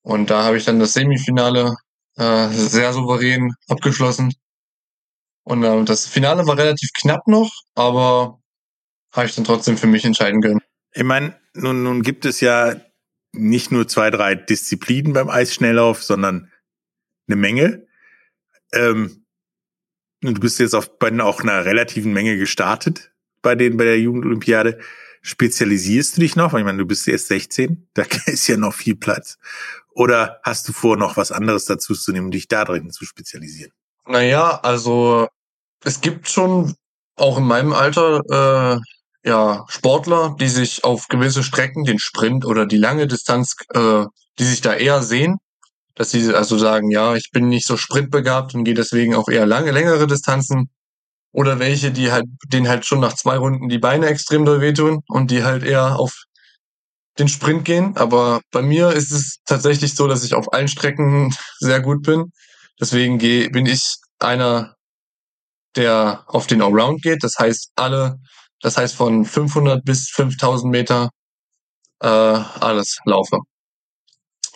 Und 0.03 0.29
da 0.29 0.43
habe 0.43 0.57
ich 0.57 0.65
dann 0.65 0.79
das 0.79 0.93
Semifinale 0.93 1.75
äh, 2.17 2.49
sehr 2.49 2.93
souverän 2.93 3.53
abgeschlossen. 3.67 4.33
Und 5.43 5.63
äh, 5.63 5.83
das 5.83 6.05
Finale 6.07 6.45
war 6.45 6.57
relativ 6.57 6.91
knapp 6.93 7.27
noch, 7.27 7.51
aber 7.75 8.39
habe 9.11 9.27
ich 9.27 9.35
dann 9.35 9.45
trotzdem 9.45 9.77
für 9.77 9.87
mich 9.87 10.05
entscheiden 10.05 10.41
können. 10.41 10.61
Ich 10.93 11.03
meine, 11.03 11.35
nun, 11.53 11.83
nun 11.83 12.01
gibt 12.01 12.25
es 12.25 12.41
ja 12.41 12.75
nicht 13.33 13.71
nur 13.71 13.87
zwei, 13.87 14.09
drei 14.09 14.35
Disziplinen 14.35 15.13
beim 15.13 15.29
Eisschnelllauf, 15.29 16.03
sondern 16.03 16.51
eine 17.27 17.35
Menge. 17.35 17.87
Ähm, 18.73 19.25
du 20.21 20.33
bist 20.33 20.59
jetzt 20.59 20.75
auf, 20.75 20.99
bei 20.99 21.17
auch 21.21 21.41
einer 21.41 21.65
relativen 21.65 22.13
Menge 22.13 22.37
gestartet 22.37 23.11
bei 23.41 23.55
den, 23.55 23.77
bei 23.77 23.85
der 23.85 23.99
Jugendolympiade. 23.99 24.79
Spezialisierst 25.21 26.17
du 26.17 26.21
dich 26.21 26.35
noch? 26.35 26.53
Ich 26.53 26.63
meine, 26.63 26.79
du 26.79 26.85
bist 26.85 27.07
erst 27.07 27.27
16, 27.27 27.87
da 27.93 28.03
ist 28.25 28.47
ja 28.47 28.57
noch 28.57 28.73
viel 28.73 28.95
Platz. 28.95 29.37
Oder 29.93 30.39
hast 30.43 30.67
du 30.67 30.73
vor, 30.73 30.97
noch 30.97 31.17
was 31.17 31.31
anderes 31.31 31.65
dazu 31.65 31.93
zu 31.93 32.11
nehmen, 32.11 32.31
dich 32.31 32.47
da 32.47 32.65
drin 32.65 32.91
zu 32.91 33.05
spezialisieren? 33.05 33.71
Naja, 34.07 34.59
also 34.63 35.27
es 35.83 36.01
gibt 36.01 36.29
schon 36.29 36.75
auch 37.15 37.37
in 37.37 37.43
meinem 37.43 37.73
Alter 37.73 38.21
äh, 38.29 39.29
ja 39.29 39.65
Sportler, 39.67 40.35
die 40.39 40.47
sich 40.47 40.83
auf 40.83 41.07
gewisse 41.07 41.43
Strecken, 41.43 41.83
den 41.83 41.99
Sprint 41.99 42.45
oder 42.45 42.65
die 42.65 42.77
lange 42.77 43.07
Distanz, 43.07 43.55
äh, 43.73 44.05
die 44.39 44.43
sich 44.43 44.61
da 44.61 44.73
eher 44.73 45.03
sehen, 45.03 45.37
dass 45.95 46.11
sie 46.11 46.33
also 46.33 46.57
sagen, 46.57 46.89
ja, 46.89 47.15
ich 47.15 47.29
bin 47.31 47.49
nicht 47.49 47.67
so 47.67 47.77
sprintbegabt 47.77 48.55
und 48.55 48.63
gehe 48.63 48.73
deswegen 48.73 49.15
auch 49.15 49.27
eher 49.29 49.45
lange, 49.45 49.71
längere 49.71 50.07
Distanzen 50.07 50.69
oder 51.31 51.59
welche, 51.59 51.91
die 51.91 52.11
halt, 52.11 52.25
denen 52.47 52.67
halt 52.67 52.85
schon 52.85 52.99
nach 52.99 53.13
zwei 53.13 53.37
Runden 53.37 53.69
die 53.69 53.79
Beine 53.79 54.07
extrem 54.07 54.45
doll 54.45 54.61
wehtun 54.61 55.01
und 55.07 55.31
die 55.31 55.43
halt 55.43 55.63
eher 55.63 55.99
auf 55.99 56.23
den 57.21 57.27
Sprint 57.27 57.65
gehen. 57.65 57.95
Aber 57.97 58.41
bei 58.51 58.61
mir 58.61 58.91
ist 58.91 59.11
es 59.11 59.37
tatsächlich 59.45 59.95
so, 59.95 60.07
dass 60.07 60.23
ich 60.23 60.33
auf 60.33 60.51
allen 60.53 60.67
Strecken 60.67 61.33
sehr 61.59 61.79
gut 61.79 62.03
bin. 62.03 62.31
Deswegen 62.79 63.17
geh, 63.17 63.47
bin 63.49 63.65
ich 63.65 63.95
einer, 64.19 64.75
der 65.75 66.23
auf 66.27 66.47
den 66.47 66.61
Allround 66.61 67.01
geht. 67.01 67.23
Das 67.23 67.35
heißt, 67.39 67.71
alle, 67.75 68.17
das 68.61 68.77
heißt 68.77 68.95
von 68.95 69.25
500 69.25 69.85
bis 69.85 70.09
5000 70.09 70.71
Meter 70.71 71.09
äh, 72.01 72.07
alles 72.07 72.97
laufe. 73.05 73.39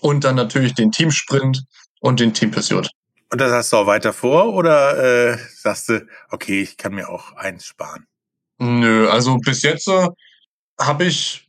Und 0.02 0.24
dann 0.24 0.36
natürlich 0.36 0.74
den 0.74 0.92
Teamsprint 0.92 1.64
und 2.02 2.20
den 2.20 2.34
Team 2.34 2.52
Pursuit. 2.52 2.90
Und 3.32 3.42
das 3.42 3.52
hast 3.52 3.74
du 3.74 3.78
auch 3.78 3.88
weiter 3.88 4.14
vor 4.14 4.54
oder 4.54 5.32
äh, 5.34 5.38
sagst 5.58 5.90
du, 5.90 6.08
okay, 6.30 6.62
ich 6.62 6.78
kann 6.78 6.94
mir 6.94 7.10
auch 7.10 7.34
eins 7.34 7.66
sparen? 7.66 8.06
Nö, 8.58 9.10
also 9.10 9.38
bis 9.38 9.64
jetzt 9.64 9.88
äh, 9.88 10.08
habe 10.80 11.06
ich, 11.06 11.45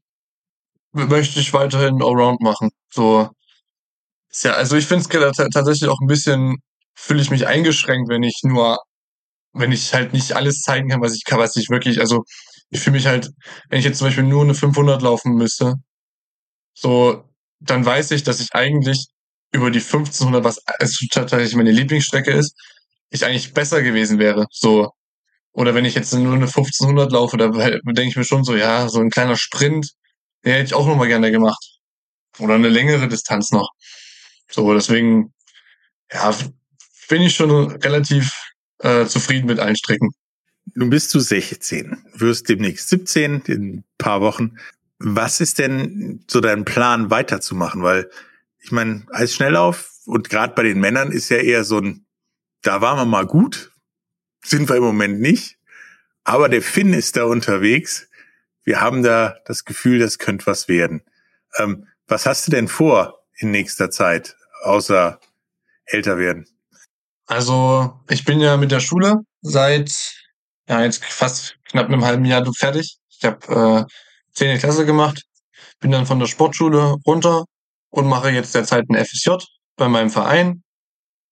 möchte 0.97 1.41
ich 1.41 1.53
weiterhin 1.53 2.03
Allround 2.03 2.41
machen. 2.41 2.71
So, 2.93 3.31
ja, 4.43 4.53
also 4.53 4.77
ich 4.77 4.87
finde 4.87 5.05
es 5.05 5.29
tatsächlich 5.53 5.89
auch 5.89 6.01
ein 6.01 6.07
bisschen, 6.07 6.57
fühle 6.95 7.23
ich 7.23 7.31
mich 7.31 7.47
eingeschränkt, 7.47 8.09
wenn 8.09 8.23
ich 8.23 8.41
nur, 8.43 8.79
wenn 9.53 9.73
ich 9.73 9.95
halt 9.95 10.13
nicht 10.13 10.33
alles 10.33 10.61
zeigen 10.61 10.89
kann, 10.89 11.01
was 11.01 11.15
ich 11.15 11.25
kann, 11.25 11.39
was 11.39 11.57
ich 11.57 11.71
wirklich, 11.71 12.01
also 12.01 12.25
ich 12.71 12.81
fühle 12.81 12.97
mich 12.97 13.07
halt, 13.07 13.31
wenn 13.69 13.79
ich 13.79 13.85
jetzt 13.85 13.99
zum 13.99 14.09
Beispiel 14.09 14.25
nur 14.25 14.43
eine 14.43 14.55
500 14.55 15.01
laufen 15.03 15.35
müsste, 15.35 15.75
so, 16.75 17.25
dann 17.61 17.85
weiß 17.87 18.11
ich, 18.11 18.23
dass 18.23 18.41
ich 18.41 18.55
eigentlich 18.55 19.07
über 19.53 19.71
die 19.71 19.81
1500, 19.81 20.45
was 20.45 20.63
tatsächlich 21.11 21.55
meine 21.55 21.71
Lieblingsstrecke 21.71 22.31
ist, 22.33 22.55
ich 23.11 23.25
eigentlich 23.25 23.55
besser 23.55 23.83
gewesen 23.83 24.19
wäre. 24.19 24.47
So. 24.51 24.91
Oder 25.53 25.75
wenn 25.75 25.87
ich 25.87 25.95
jetzt 25.95 26.13
nur 26.13 26.35
eine 26.35 26.47
1500 26.47 27.11
laufe, 27.13 27.39
da 27.39 27.49
denke 27.49 28.03
ich 28.09 28.17
mir 28.17 28.25
schon 28.25 28.45
so, 28.45 28.57
ja, 28.57 28.89
so 28.89 29.01
ein 29.01 29.11
kleiner 29.11 29.37
Sprint, 29.37 29.93
den 30.45 30.53
hätte 30.53 30.65
ich 30.65 30.75
auch 30.75 30.87
noch 30.87 30.97
mal 30.97 31.09
gerne 31.09 31.31
gemacht. 31.31 31.79
Oder 32.39 32.55
eine 32.55 32.69
längere 32.69 33.09
Distanz 33.09 33.51
noch. 33.51 33.71
So, 34.51 34.73
deswegen, 34.75 35.33
ja, 36.13 36.37
bin 37.09 37.23
ich 37.23 37.35
schon 37.35 37.71
relativ 37.77 38.33
äh, 38.79 39.07
zufrieden 39.07 39.47
mit 39.47 39.59
allen 39.59 39.77
Strecken. 39.77 40.11
Nun 40.75 40.91
bist 40.91 41.15
du 41.15 41.21
16, 41.21 41.97
wirst 42.15 42.49
demnächst 42.49 42.89
17 42.89 43.43
in 43.47 43.77
ein 43.77 43.85
paar 43.99 44.21
Wochen. 44.21 44.59
Was 44.99 45.41
ist 45.41 45.59
denn 45.59 46.25
so 46.29 46.41
dein 46.41 46.65
Plan 46.65 47.11
weiterzumachen? 47.11 47.83
Weil 47.83 48.11
ich 48.59 48.73
meine, 48.73 49.07
als 49.11 49.35
Schnelllauf 49.35 49.91
und 50.05 50.29
gerade 50.29 50.55
bei 50.55 50.63
den 50.65 50.81
Männern 50.81 51.13
ist 51.13 51.29
ja 51.29 51.39
eher 51.39 51.65
so 51.65 51.79
ein 51.79 52.07
da 52.67 52.81
waren 52.81 52.99
wir 52.99 53.05
mal 53.05 53.27
gut, 53.27 53.73
sind 54.45 54.69
wir 54.69 54.77
im 54.77 54.83
Moment 54.83 55.21
nicht, 55.21 55.59
aber 56.25 56.49
der 56.49 56.63
Finn 56.63 56.93
ist 56.93 57.17
da 57.17 57.25
unterwegs. 57.25 58.09
Wir 58.67 58.81
haben 58.81 59.05
da 59.05 59.37
das 59.47 59.65
Gefühl, 59.65 60.01
das 60.01 60.19
könnte 60.19 60.47
was 60.47 60.67
werden. 60.67 61.03
Ähm, 61.57 61.87
was 62.09 62.27
hast 62.27 62.47
du 62.47 62.51
denn 62.51 62.67
vor 62.67 63.25
in 63.39 63.53
nächster 63.53 63.91
Zeit, 63.91 64.37
außer 64.65 65.21
älter 65.85 66.19
werden? 66.19 66.47
Also, 67.27 68.01
ich 68.11 68.25
bin 68.25 68.41
ja 68.41 68.57
mit 68.57 68.73
der 68.73 68.81
Schule 68.81 69.21
seit 69.41 69.93
ja 70.69 70.83
jetzt 70.83 71.05
fast 71.05 71.57
knapp 71.65 71.87
einem 71.87 72.05
halben 72.05 72.25
Jahr 72.25 72.45
fertig. 72.55 72.99
Ich 73.09 73.25
habe 73.25 73.87
äh, 73.89 73.93
10. 74.35 74.59
Klasse 74.59 74.85
gemacht, 74.85 75.23
bin 75.79 75.93
dann 75.93 76.07
von 76.07 76.19
der 76.19 76.27
Sportschule 76.27 76.97
runter 77.07 77.45
und 77.91 78.07
mache 78.09 78.31
jetzt 78.31 78.55
derzeit 78.55 78.85
ein 78.91 79.05
FSJ 79.05 79.45
bei 79.77 79.89
meinem 79.89 80.11
Verein 80.11 80.65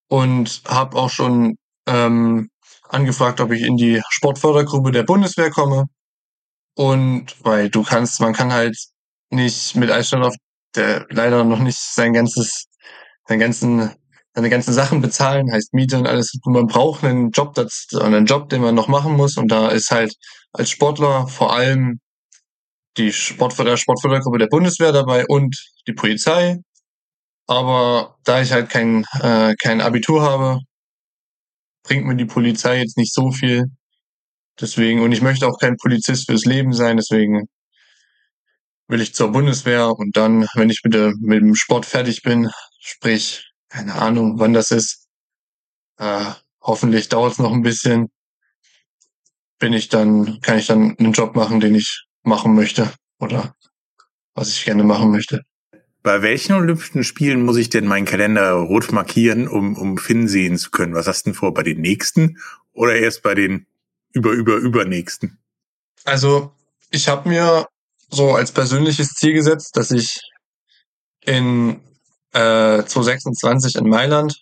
und 0.08 0.62
habe 0.68 0.96
auch 0.96 1.10
schon 1.10 1.56
ähm, 1.86 2.48
angefragt, 2.88 3.40
ob 3.40 3.50
ich 3.50 3.62
in 3.62 3.76
die 3.76 4.00
Sportfördergruppe 4.08 4.92
der 4.92 5.02
Bundeswehr 5.02 5.50
komme. 5.50 5.86
Und 6.74 7.36
weil 7.44 7.70
du 7.70 7.82
kannst, 7.82 8.20
man 8.20 8.32
kann 8.32 8.52
halt 8.52 8.76
nicht 9.30 9.76
mit 9.76 9.90
Eisstandorf, 9.90 10.34
der 10.74 11.06
leider 11.10 11.44
noch 11.44 11.60
nicht 11.60 11.78
sein 11.78 12.12
ganzes, 12.12 12.66
sein 13.26 13.38
ganzen 13.38 13.94
seine 14.34 14.50
ganzen 14.50 14.72
Sachen 14.72 15.00
bezahlen, 15.00 15.52
heißt 15.52 15.74
Miete 15.74 15.96
und 15.96 16.06
alles. 16.06 16.36
Man 16.44 16.66
braucht 16.66 17.04
einen 17.04 17.30
Job, 17.30 17.54
das, 17.54 17.86
einen 18.00 18.26
Job, 18.26 18.48
den 18.48 18.62
man 18.62 18.74
noch 18.74 18.88
machen 18.88 19.14
muss. 19.14 19.36
Und 19.36 19.48
da 19.48 19.68
ist 19.68 19.90
halt 19.90 20.14
als 20.52 20.70
Sportler 20.70 21.28
vor 21.28 21.54
allem 21.54 22.00
die 22.96 23.12
Sportförder 23.12 23.76
Sportfördergruppe 23.76 24.38
der 24.38 24.48
Bundeswehr 24.48 24.92
dabei 24.92 25.24
und 25.26 25.56
die 25.86 25.92
Polizei. 25.92 26.58
Aber 27.46 28.16
da 28.24 28.40
ich 28.42 28.52
halt 28.52 28.70
kein, 28.70 29.04
äh, 29.20 29.54
kein 29.56 29.80
Abitur 29.80 30.22
habe, 30.22 30.60
bringt 31.84 32.06
mir 32.06 32.16
die 32.16 32.24
Polizei 32.24 32.78
jetzt 32.80 32.96
nicht 32.96 33.12
so 33.14 33.30
viel. 33.30 33.66
Deswegen, 34.60 35.00
und 35.00 35.12
ich 35.12 35.22
möchte 35.22 35.46
auch 35.46 35.58
kein 35.58 35.76
Polizist 35.76 36.26
fürs 36.26 36.44
Leben 36.44 36.72
sein, 36.72 36.96
deswegen 36.96 37.48
will 38.88 39.00
ich 39.00 39.14
zur 39.14 39.32
Bundeswehr 39.32 39.90
und 39.90 40.16
dann, 40.16 40.46
wenn 40.54 40.70
ich 40.70 40.82
mit, 40.84 40.94
der, 40.94 41.14
mit 41.18 41.40
dem 41.40 41.54
Sport 41.54 41.86
fertig 41.86 42.22
bin, 42.22 42.50
sprich 42.78 43.50
keine 43.68 43.94
Ahnung, 43.94 44.38
wann 44.38 44.52
das 44.52 44.70
ist. 44.70 45.08
Äh, 45.98 46.26
hoffentlich 46.60 47.08
dauert 47.08 47.32
es 47.32 47.38
noch 47.38 47.52
ein 47.52 47.62
bisschen. 47.62 48.08
Bin 49.58 49.72
ich 49.72 49.88
dann, 49.88 50.40
kann 50.42 50.58
ich 50.58 50.66
dann 50.66 50.96
einen 50.98 51.12
Job 51.12 51.34
machen, 51.34 51.60
den 51.60 51.74
ich 51.74 52.04
machen 52.22 52.54
möchte 52.54 52.92
oder 53.18 53.54
was 54.34 54.50
ich 54.50 54.64
gerne 54.64 54.84
machen 54.84 55.10
möchte. 55.10 55.42
Bei 56.02 56.22
welchen 56.22 56.54
Olympischen 56.54 57.02
Spielen 57.02 57.44
muss 57.44 57.56
ich 57.56 57.70
denn 57.70 57.86
meinen 57.86 58.04
Kalender 58.04 58.52
rot 58.52 58.92
markieren, 58.92 59.48
um, 59.48 59.76
um 59.76 59.96
Finn 59.96 60.28
sehen 60.28 60.58
zu 60.58 60.70
können? 60.70 60.94
Was 60.94 61.06
hast 61.06 61.24
du 61.24 61.30
denn 61.30 61.34
vor? 61.34 61.54
Bei 61.54 61.62
den 61.62 61.80
nächsten 61.80 62.38
oder 62.72 62.94
erst 62.94 63.22
bei 63.22 63.34
den 63.34 63.66
über, 64.14 64.32
über, 64.32 64.56
übernächsten? 64.56 65.38
Also, 66.04 66.52
ich 66.90 67.08
habe 67.08 67.28
mir 67.28 67.66
so 68.10 68.34
als 68.34 68.52
persönliches 68.52 69.10
Ziel 69.14 69.34
gesetzt, 69.34 69.76
dass 69.76 69.90
ich 69.90 70.18
in 71.20 71.80
äh, 72.32 72.84
2026 72.84 73.76
in 73.76 73.88
Mailand, 73.88 74.36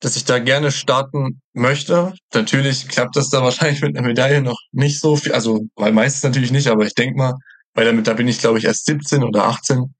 dass 0.00 0.16
ich 0.16 0.24
da 0.24 0.38
gerne 0.38 0.72
starten 0.72 1.40
möchte. 1.52 2.14
Natürlich 2.34 2.88
klappt 2.88 3.16
das 3.16 3.30
da 3.30 3.42
wahrscheinlich 3.42 3.82
mit 3.82 3.96
einer 3.96 4.06
Medaille 4.06 4.42
noch 4.42 4.58
nicht 4.72 5.00
so 5.00 5.16
viel, 5.16 5.32
also 5.32 5.60
weil 5.76 5.92
meistens 5.92 6.24
natürlich 6.24 6.50
nicht, 6.50 6.68
aber 6.68 6.84
ich 6.84 6.94
denke 6.94 7.16
mal, 7.16 7.34
weil 7.74 7.84
damit 7.84 8.06
da 8.06 8.14
bin 8.14 8.28
ich 8.28 8.38
glaube 8.40 8.58
ich 8.58 8.64
erst 8.64 8.86
17 8.86 9.22
oder 9.22 9.44
18 9.44 9.94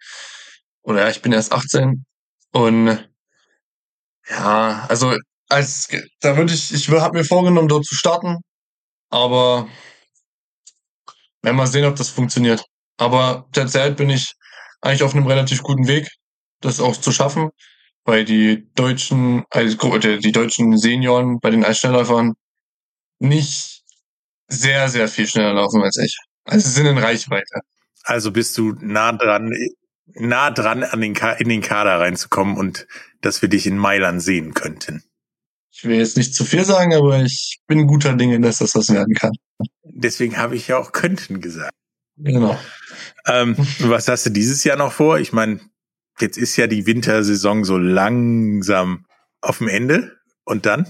oder 0.82 1.00
ja, 1.02 1.10
ich 1.10 1.22
bin 1.22 1.32
erst 1.32 1.52
18 1.52 2.04
und 2.52 3.08
ja, 4.28 4.86
also 4.88 5.16
als 5.52 5.88
da 6.20 6.36
würde 6.36 6.54
ich 6.54 6.72
ich 6.72 6.88
habe 6.88 7.18
mir 7.18 7.24
vorgenommen 7.24 7.68
dort 7.68 7.84
zu 7.84 7.94
starten, 7.94 8.38
aber 9.10 9.68
werden 11.42 11.56
wir 11.56 11.66
sehen, 11.66 11.84
ob 11.84 11.96
das 11.96 12.08
funktioniert. 12.08 12.64
Aber 12.96 13.46
derzeit 13.54 13.96
bin 13.96 14.10
ich 14.10 14.32
eigentlich 14.80 15.02
auf 15.02 15.14
einem 15.14 15.26
relativ 15.26 15.62
guten 15.62 15.86
Weg 15.86 16.08
das 16.60 16.80
auch 16.80 16.96
zu 16.96 17.12
schaffen, 17.12 17.50
weil 18.04 18.24
die 18.24 18.68
deutschen, 18.74 19.44
also 19.50 19.98
die 19.98 20.32
deutschen 20.32 20.78
Senioren 20.78 21.40
bei 21.40 21.50
den 21.50 21.64
Eisschnellläufern 21.64 22.34
nicht 23.18 23.82
sehr, 24.48 24.88
sehr 24.88 25.08
viel 25.08 25.26
schneller 25.26 25.54
laufen 25.54 25.82
als 25.82 25.96
ich. 25.98 26.16
Also 26.44 26.68
sind 26.68 26.86
in 26.86 26.98
Reichweite. 26.98 27.60
Also 28.04 28.32
bist 28.32 28.56
du 28.58 28.74
nah 28.80 29.12
dran, 29.12 29.52
nah 30.14 30.50
dran 30.50 30.82
an 30.84 31.00
den 31.00 31.14
in 31.38 31.48
den 31.48 31.62
Kader 31.62 32.00
reinzukommen 32.00 32.56
und 32.56 32.86
dass 33.20 33.42
wir 33.42 33.48
dich 33.48 33.66
in 33.66 33.78
Mailand 33.78 34.22
sehen 34.22 34.54
könnten. 34.54 35.04
Ich 35.72 35.84
will 35.84 35.96
jetzt 35.96 36.16
nicht 36.16 36.34
zu 36.34 36.44
viel 36.44 36.64
sagen, 36.64 36.94
aber 36.94 37.22
ich 37.22 37.58
bin 37.66 37.86
guter 37.86 38.14
Dinge, 38.14 38.38
dass 38.40 38.58
das 38.58 38.74
was 38.74 38.90
werden 38.90 39.14
kann. 39.14 39.32
Deswegen 39.84 40.36
habe 40.36 40.54
ich 40.54 40.68
ja 40.68 40.78
auch 40.78 40.92
könnten 40.92 41.40
gesagt. 41.40 41.72
Genau. 42.16 42.58
Ähm, 43.26 43.56
was 43.80 44.06
hast 44.06 44.26
du 44.26 44.30
dieses 44.30 44.62
Jahr 44.64 44.76
noch 44.76 44.92
vor? 44.92 45.18
Ich 45.18 45.32
meine, 45.32 45.60
Jetzt 46.20 46.36
ist 46.36 46.56
ja 46.56 46.66
die 46.66 46.86
Wintersaison 46.86 47.64
so 47.64 47.78
langsam 47.78 49.06
auf 49.40 49.58
dem 49.58 49.68
Ende. 49.68 50.16
Und 50.44 50.66
dann? 50.66 50.86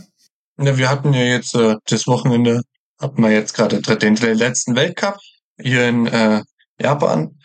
Ja, 0.58 0.76
wir 0.76 0.90
hatten 0.90 1.12
ja 1.12 1.22
jetzt 1.22 1.54
äh, 1.54 1.76
das 1.86 2.06
Wochenende, 2.06 2.62
hatten 3.00 3.22
wir 3.22 3.30
jetzt 3.30 3.54
gerade 3.54 3.80
den, 3.80 4.16
letzten 4.16 4.74
Weltcup 4.76 5.18
hier 5.60 5.88
in 5.88 6.06
äh, 6.06 6.42
Japan. 6.80 7.38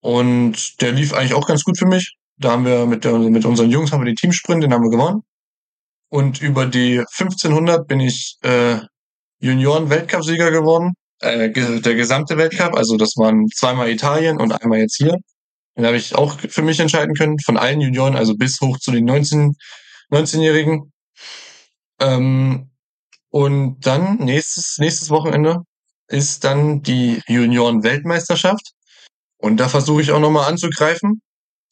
Und 0.00 0.80
der 0.80 0.92
lief 0.92 1.12
eigentlich 1.12 1.34
auch 1.34 1.46
ganz 1.46 1.64
gut 1.64 1.78
für 1.78 1.86
mich. 1.86 2.16
Da 2.38 2.52
haben 2.52 2.64
wir 2.64 2.86
mit, 2.86 3.04
der, 3.04 3.18
mit 3.18 3.44
unseren 3.44 3.70
Jungs 3.70 3.92
haben 3.92 4.00
wir 4.00 4.06
den 4.06 4.16
Teamsprint, 4.16 4.62
den 4.62 4.72
haben 4.72 4.82
wir 4.82 4.90
gewonnen. 4.90 5.22
Und 6.12 6.42
über 6.42 6.66
die 6.66 6.98
1500 6.98 7.88
bin 7.88 7.98
ich 7.98 8.36
äh, 8.42 8.80
Junioren-Weltcupsieger 9.40 10.50
geworden. 10.50 10.92
Äh, 11.20 11.50
der 11.50 11.94
gesamte 11.94 12.36
Weltcup, 12.36 12.76
also 12.76 12.98
das 12.98 13.14
waren 13.16 13.48
zweimal 13.48 13.88
Italien 13.88 14.38
und 14.38 14.52
einmal 14.52 14.80
jetzt 14.80 14.96
hier. 14.98 15.16
Den 15.74 15.86
habe 15.86 15.96
ich 15.96 16.14
auch 16.14 16.38
für 16.38 16.60
mich 16.60 16.80
entscheiden 16.80 17.14
können, 17.14 17.38
von 17.38 17.56
allen 17.56 17.80
Junioren, 17.80 18.14
also 18.14 18.36
bis 18.36 18.60
hoch 18.60 18.78
zu 18.78 18.90
den 18.90 19.06
19, 19.06 19.54
19-Jährigen. 20.10 20.92
Ähm, 21.98 22.70
und 23.30 23.80
dann 23.86 24.18
nächstes, 24.18 24.76
nächstes 24.76 25.08
Wochenende 25.08 25.62
ist 26.08 26.44
dann 26.44 26.82
die 26.82 27.22
Junioren-Weltmeisterschaft. 27.26 28.72
Und 29.38 29.56
da 29.56 29.70
versuche 29.70 30.02
ich 30.02 30.12
auch 30.12 30.20
nochmal 30.20 30.46
anzugreifen. 30.50 31.22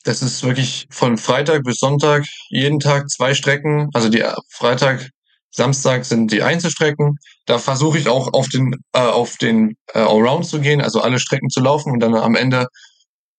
Das 0.04 0.22
ist 0.22 0.42
wirklich 0.42 0.86
von 0.90 1.18
Freitag 1.18 1.62
bis 1.64 1.78
Sonntag 1.78 2.24
jeden 2.48 2.80
Tag 2.80 3.10
zwei 3.10 3.34
Strecken. 3.34 3.90
Also 3.92 4.08
die 4.08 4.24
Freitag, 4.48 5.10
Samstag 5.50 6.04
sind 6.04 6.32
die 6.32 6.42
Einzelstrecken. 6.42 7.18
Da 7.46 7.58
versuche 7.58 7.98
ich 7.98 8.08
auch 8.08 8.32
auf 8.32 8.48
den, 8.48 8.74
äh, 8.92 9.00
auf 9.00 9.36
den 9.36 9.76
äh, 9.92 9.98
Allround 9.98 10.46
zu 10.46 10.60
gehen, 10.60 10.80
also 10.80 11.00
alle 11.00 11.18
Strecken 11.18 11.50
zu 11.50 11.60
laufen 11.60 11.92
und 11.92 12.00
dann 12.00 12.14
am 12.14 12.34
Ende 12.34 12.66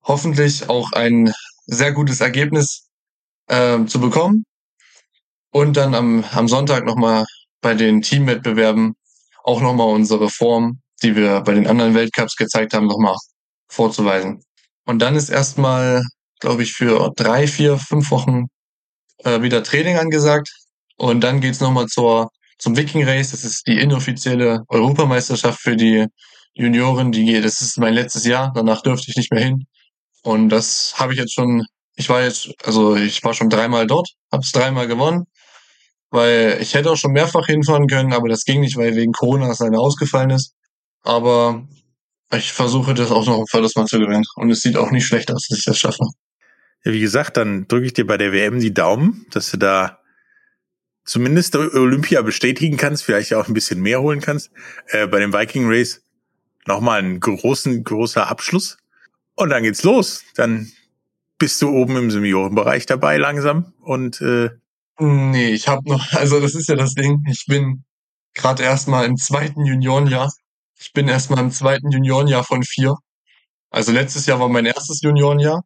hoffentlich 0.04 0.70
auch 0.70 0.92
ein 0.92 1.34
sehr 1.66 1.94
gutes 1.94 2.22
Ergebnis 2.22 2.90
äh, 3.48 3.84
zu 3.86 4.00
bekommen. 4.00 4.44
Und 5.52 5.78
dann 5.78 5.96
am, 5.96 6.24
am 6.32 6.48
Sonntag 6.48 6.86
nochmal 6.86 7.26
bei 7.62 7.74
den 7.74 8.02
Teamwettbewerben 8.02 8.96
auch 9.44 9.62
nochmal 9.62 9.88
unsere 9.88 10.30
Form, 10.30 10.82
die 11.02 11.16
wir 11.16 11.42
bei 11.42 11.54
den 11.54 11.68
anderen 11.68 11.94
Weltcups 11.94 12.36
gezeigt 12.36 12.74
haben, 12.74 12.88
nochmal 12.88 13.16
vorzuweisen. 13.68 14.44
Und 14.86 15.00
dann 15.00 15.16
ist 15.16 15.30
erstmal, 15.30 16.04
glaube 16.42 16.64
ich, 16.64 16.74
für 16.74 17.12
drei, 17.16 17.48
vier, 17.48 17.78
fünf 17.78 18.12
Wochen 18.12 18.48
äh, 19.20 19.42
wieder 19.42 19.64
Training 19.64 19.98
angesagt. 19.98 20.52
Und 20.98 21.22
dann 21.22 21.42
geht's 21.42 21.62
nochmal 21.62 21.88
zur, 21.88 22.30
zum 22.58 22.76
Viking 22.76 23.08
Race. 23.08 23.32
Das 23.32 23.44
ist 23.44 23.66
die 23.68 23.80
inoffizielle 23.80 24.64
Europameisterschaft 24.68 25.62
für 25.62 25.76
die 25.76 26.06
Junioren. 26.54 27.12
Die, 27.12 27.26
geht, 27.26 27.46
das 27.46 27.62
ist 27.62 27.78
mein 27.78 27.94
letztes 27.94 28.26
Jahr. 28.26 28.52
Danach 28.54 28.82
dürfte 28.82 29.10
ich 29.10 29.18
nicht 29.18 29.32
mehr 29.32 29.44
hin. 29.44 29.66
Und 30.24 30.50
das 30.50 30.94
habe 30.98 31.14
ich 31.14 31.20
jetzt 31.20 31.34
schon, 31.34 31.66
ich 31.96 32.10
war 32.10 32.24
jetzt, 32.24 32.50
also 32.64 32.96
ich 32.96 33.24
war 33.24 33.34
schon 33.34 33.50
dreimal 33.50 33.88
dort, 33.88 34.10
habe 34.32 34.44
es 34.44 34.52
dreimal 34.52 34.88
gewonnen, 34.88 35.26
weil 36.12 36.60
ich 36.62 36.76
hätte 36.76 36.92
auch 36.92 36.98
schon 36.98 37.14
mehrfach 37.14 37.48
hinfahren 37.48 37.88
können, 37.88 38.14
aber 38.14 38.30
das 38.30 38.44
ging 38.44 38.62
nicht, 38.62 38.78
weil 38.78 38.96
wegen 38.96 39.14
Corona 39.14 39.48
das 39.48 39.62
eine 39.62 39.80
ausgefallen 39.80 40.30
ist. 40.30 40.54
Aber 41.04 41.64
ich 42.34 42.54
versuche 42.54 42.94
das 42.94 43.12
auch 43.12 43.26
noch 43.26 43.40
ein 43.40 43.48
viertes 43.50 43.76
Mal 43.76 43.86
zu 43.88 44.00
gewinnen. 44.00 44.24
Und 44.36 44.52
es 44.52 44.62
sieht 44.62 44.78
auch 44.78 44.92
nicht 44.92 45.06
schlecht 45.06 45.32
aus, 45.32 45.48
dass 45.50 45.58
ich 45.58 45.66
das 45.66 45.80
schaffe. 45.80 46.06
Ja, 46.84 46.94
wie 46.94 47.00
gesagt, 47.00 47.38
dann 47.38 47.68
drücke 47.68 47.86
ich 47.86 47.94
dir 47.94 48.08
bei 48.08 48.18
der 48.18 48.32
WM 48.32 48.60
die 48.60 48.74
Daumen, 48.74 49.26
dass 49.32 49.52
du 49.52 49.58
da 49.58 50.00
zumindest 51.04 51.56
Olympia 51.56 52.22
bestätigen 52.22 52.78
kannst, 52.78 53.04
vielleicht 53.04 53.34
auch 53.34 53.48
ein 53.48 53.54
bisschen 53.54 53.82
mehr 53.82 54.02
holen 54.02 54.22
kannst. 54.22 54.52
Äh, 54.88 55.08
bei 55.08 55.20
dem 55.20 55.34
Viking 55.34 55.68
Race 55.68 56.02
nochmal 56.66 57.02
ein 57.02 57.20
großen, 57.20 57.84
großer 57.84 58.28
Abschluss. 58.28 58.78
Und 59.36 59.50
dann 59.50 59.64
geht's 59.64 59.84
los. 59.84 60.24
Dann 60.36 60.72
bist 61.38 61.62
du 61.62 61.70
oben 61.70 61.98
im 61.98 62.12
Seniorenbereich 62.12 62.86
dabei 62.86 63.18
langsam 63.18 63.74
und 63.82 64.22
äh 64.22 64.50
Nee, 65.00 65.50
ich 65.50 65.68
habe 65.68 65.90
noch, 65.90 66.12
also 66.14 66.40
das 66.40 66.54
ist 66.54 66.70
ja 66.70 66.76
das 66.76 66.94
Ding. 66.94 67.26
Ich 67.28 67.46
bin 67.48 67.84
gerade 68.36 68.64
erstmal 68.64 69.06
im 69.06 69.18
zweiten 69.18 69.66
Juniorenjahr. 69.66 70.32
Ich 70.80 70.94
bin 70.94 71.08
erstmal 71.08 71.40
im 71.40 71.52
zweiten 71.52 71.90
Juniorenjahr 71.90 72.44
von 72.44 72.64
vier. 72.64 72.96
Also 73.72 73.92
letztes 73.92 74.26
Jahr 74.28 74.40
war 74.40 74.50
mein 74.50 74.66
erstes 74.66 75.02
Juniorenjahr. 75.02 75.64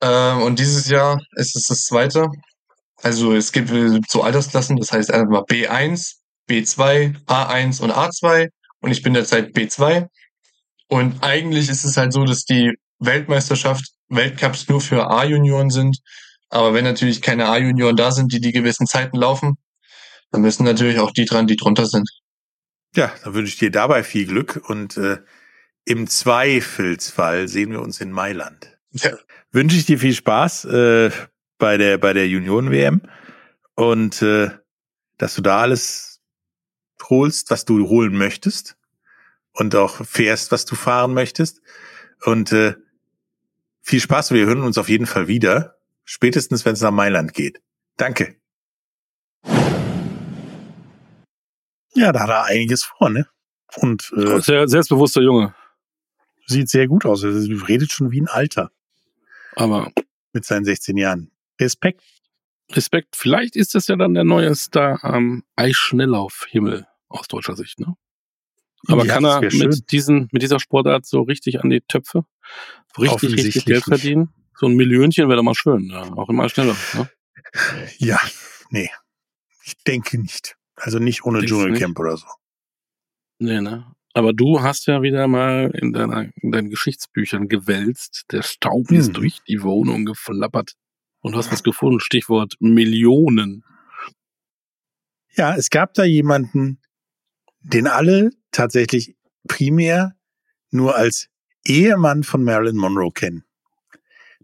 Ähm, 0.00 0.42
und 0.42 0.58
dieses 0.58 0.88
Jahr 0.88 1.20
ist 1.36 1.56
es 1.56 1.66
das 1.66 1.82
zweite. 1.82 2.28
Also 3.02 3.34
es 3.34 3.52
gibt 3.52 3.70
so 4.08 4.22
Altersklassen, 4.22 4.76
das 4.76 4.92
heißt 4.92 5.12
einmal 5.12 5.42
B1, 5.42 6.14
B2, 6.48 7.24
A1 7.26 7.82
und 7.82 7.90
A2 7.90 8.48
und 8.80 8.90
ich 8.90 9.02
bin 9.02 9.14
derzeit 9.14 9.54
B2. 9.54 10.06
Und 10.88 11.22
eigentlich 11.22 11.68
ist 11.68 11.84
es 11.84 11.96
halt 11.96 12.12
so, 12.12 12.24
dass 12.24 12.44
die 12.44 12.72
Weltmeisterschaft, 12.98 13.84
Weltcups 14.08 14.68
nur 14.68 14.80
für 14.80 15.10
A-Junioren 15.10 15.70
sind. 15.70 15.98
Aber 16.50 16.74
wenn 16.74 16.84
natürlich 16.84 17.20
keine 17.20 17.48
A-Junioren 17.48 17.96
da 17.96 18.12
sind, 18.12 18.32
die 18.32 18.40
die 18.40 18.52
gewissen 18.52 18.86
Zeiten 18.86 19.16
laufen, 19.16 19.54
dann 20.30 20.42
müssen 20.42 20.64
natürlich 20.64 20.98
auch 20.98 21.10
die 21.10 21.24
dran, 21.24 21.46
die 21.46 21.56
drunter 21.56 21.86
sind. 21.86 22.08
Ja, 22.94 23.12
dann 23.22 23.34
wünsche 23.34 23.52
ich 23.52 23.58
dir 23.58 23.70
dabei 23.70 24.04
viel 24.04 24.26
Glück 24.26 24.62
und 24.68 24.96
äh, 24.96 25.18
im 25.84 26.06
Zweifelsfall 26.06 27.48
sehen 27.48 27.72
wir 27.72 27.80
uns 27.82 28.00
in 28.00 28.10
Mailand. 28.10 28.78
Ja. 28.92 29.12
Wünsche 29.54 29.76
ich 29.76 29.86
dir 29.86 30.00
viel 30.00 30.14
Spaß 30.14 30.64
äh, 30.64 31.10
bei 31.58 31.76
der 31.76 31.96
bei 31.98 32.12
der 32.12 32.26
Junioren-WM 32.26 33.02
und 33.76 34.20
äh, 34.20 34.50
dass 35.16 35.36
du 35.36 35.42
da 35.42 35.60
alles 35.60 36.20
holst, 37.08 37.52
was 37.52 37.64
du 37.64 37.88
holen 37.88 38.18
möchtest 38.18 38.76
und 39.52 39.76
auch 39.76 40.04
fährst, 40.04 40.50
was 40.50 40.64
du 40.64 40.74
fahren 40.74 41.14
möchtest. 41.14 41.62
Und 42.24 42.50
äh, 42.50 42.74
viel 43.80 44.00
Spaß. 44.00 44.32
Wir 44.32 44.44
hören 44.44 44.62
uns 44.62 44.76
auf 44.76 44.88
jeden 44.88 45.06
Fall 45.06 45.28
wieder. 45.28 45.76
Spätestens, 46.02 46.64
wenn 46.64 46.72
es 46.72 46.80
nach 46.80 46.90
Mailand 46.90 47.32
geht. 47.32 47.62
Danke. 47.96 48.34
Ja, 51.94 52.10
da 52.10 52.20
hat 52.20 52.28
er 52.28 52.44
einiges 52.46 52.82
vor, 52.82 53.08
ne? 53.08 53.28
Und 53.76 54.12
äh, 54.16 54.40
Sehr 54.40 54.66
selbstbewusster 54.66 55.22
Junge. 55.22 55.54
sieht 56.48 56.68
sehr 56.68 56.88
gut 56.88 57.06
aus. 57.06 57.22
Also, 57.22 57.54
redet 57.66 57.92
schon 57.92 58.10
wie 58.10 58.20
ein 58.20 58.26
Alter 58.26 58.72
Aber 59.56 59.92
mit 60.32 60.44
seinen 60.44 60.64
16 60.64 60.96
Jahren. 60.96 61.30
Respekt. 61.60 62.02
Respekt, 62.72 63.16
vielleicht 63.16 63.56
ist 63.56 63.74
das 63.74 63.86
ja 63.88 63.96
dann 63.96 64.14
der 64.14 64.24
neue 64.24 64.54
Star 64.54 65.04
am 65.04 65.44
Eisschnelllaufhimmel 65.56 66.86
aus 67.08 67.28
deutscher 67.28 67.56
Sicht, 67.56 67.78
ne? 67.78 67.94
Aber 68.88 69.04
Ja, 69.04 69.14
kann 69.14 69.24
er 69.24 69.50
schön. 69.50 69.68
mit 69.68 69.92
diesen, 69.92 70.28
mit 70.32 70.42
dieser 70.42 70.60
Sportart 70.60 71.06
so 71.06 71.22
richtig 71.22 71.62
an 71.62 71.70
die 71.70 71.80
Töpfe? 71.82 72.24
Richtig, 72.98 73.34
richtig 73.34 73.64
Geld 73.64 73.84
verdienen? 73.84 74.32
So 74.56 74.66
ein 74.66 74.76
Millionchen 74.76 75.28
wäre 75.28 75.36
doch 75.36 75.42
mal 75.42 75.54
schön, 75.54 75.90
ja. 75.90 76.02
auch 76.14 76.28
im 76.28 76.40
Eisschnelllauf, 76.40 76.94
ne? 76.94 77.10
Ja, 77.98 78.20
nee. 78.70 78.90
Ich 79.64 79.76
denke 79.84 80.18
nicht. 80.18 80.56
Also 80.76 80.98
nicht 80.98 81.24
ohne 81.24 81.38
Denkst 81.38 81.52
Dschungelcamp 81.52 81.98
oder 81.98 82.16
so. 82.16 82.26
Nee, 83.38 83.60
ne? 83.60 83.93
Aber 84.14 84.32
du 84.32 84.62
hast 84.62 84.86
ja 84.86 85.02
wieder 85.02 85.26
mal 85.26 85.70
in, 85.74 85.92
deiner, 85.92 86.28
in 86.40 86.52
deinen 86.52 86.70
Geschichtsbüchern 86.70 87.48
gewälzt. 87.48 88.26
Der 88.30 88.42
Staub 88.42 88.88
Hm. 88.88 88.96
ist 88.96 89.12
durch 89.12 89.40
die 89.46 89.62
Wohnung 89.62 90.04
geflappert. 90.04 90.74
Und 91.20 91.34
hast 91.36 91.50
was 91.50 91.62
gefunden. 91.62 92.00
Stichwort 92.00 92.54
Millionen. 92.60 93.64
Ja, 95.34 95.56
es 95.56 95.70
gab 95.70 95.94
da 95.94 96.04
jemanden, 96.04 96.80
den 97.62 97.86
alle 97.86 98.30
tatsächlich 98.52 99.16
primär 99.48 100.14
nur 100.70 100.94
als 100.96 101.28
Ehemann 101.66 102.22
von 102.24 102.44
Marilyn 102.44 102.76
Monroe 102.76 103.10
kennen. 103.10 103.44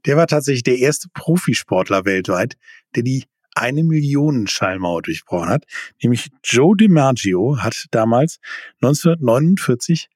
Der 0.06 0.16
war 0.16 0.26
tatsächlich 0.26 0.62
der 0.62 0.78
erste 0.78 1.08
Profisportler 1.12 2.06
weltweit, 2.06 2.56
der 2.96 3.02
die 3.02 3.24
eine 3.54 3.84
Millionen 3.84 4.46
Schallmauer 4.46 5.02
durchbrochen 5.02 5.48
hat. 5.48 5.64
Nämlich 6.02 6.30
Joe 6.44 6.76
DiMaggio 6.76 7.58
hat 7.58 7.86
damals 7.90 8.38
1949 8.82 10.08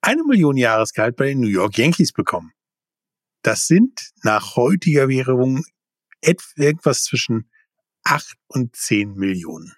eine 0.00 0.22
Million 0.24 0.56
Jahresgehalt 0.56 1.16
bei 1.16 1.26
den 1.26 1.40
New 1.40 1.48
York 1.48 1.78
Yankees 1.78 2.12
bekommen. 2.12 2.52
Das 3.42 3.66
sind 3.66 4.12
nach 4.22 4.56
heutiger 4.56 5.08
Währung 5.08 5.64
etwa 6.20 6.62
irgendwas 6.62 7.04
zwischen 7.04 7.50
acht 8.02 8.34
und 8.46 8.76
zehn 8.76 9.14
Millionen. 9.14 9.72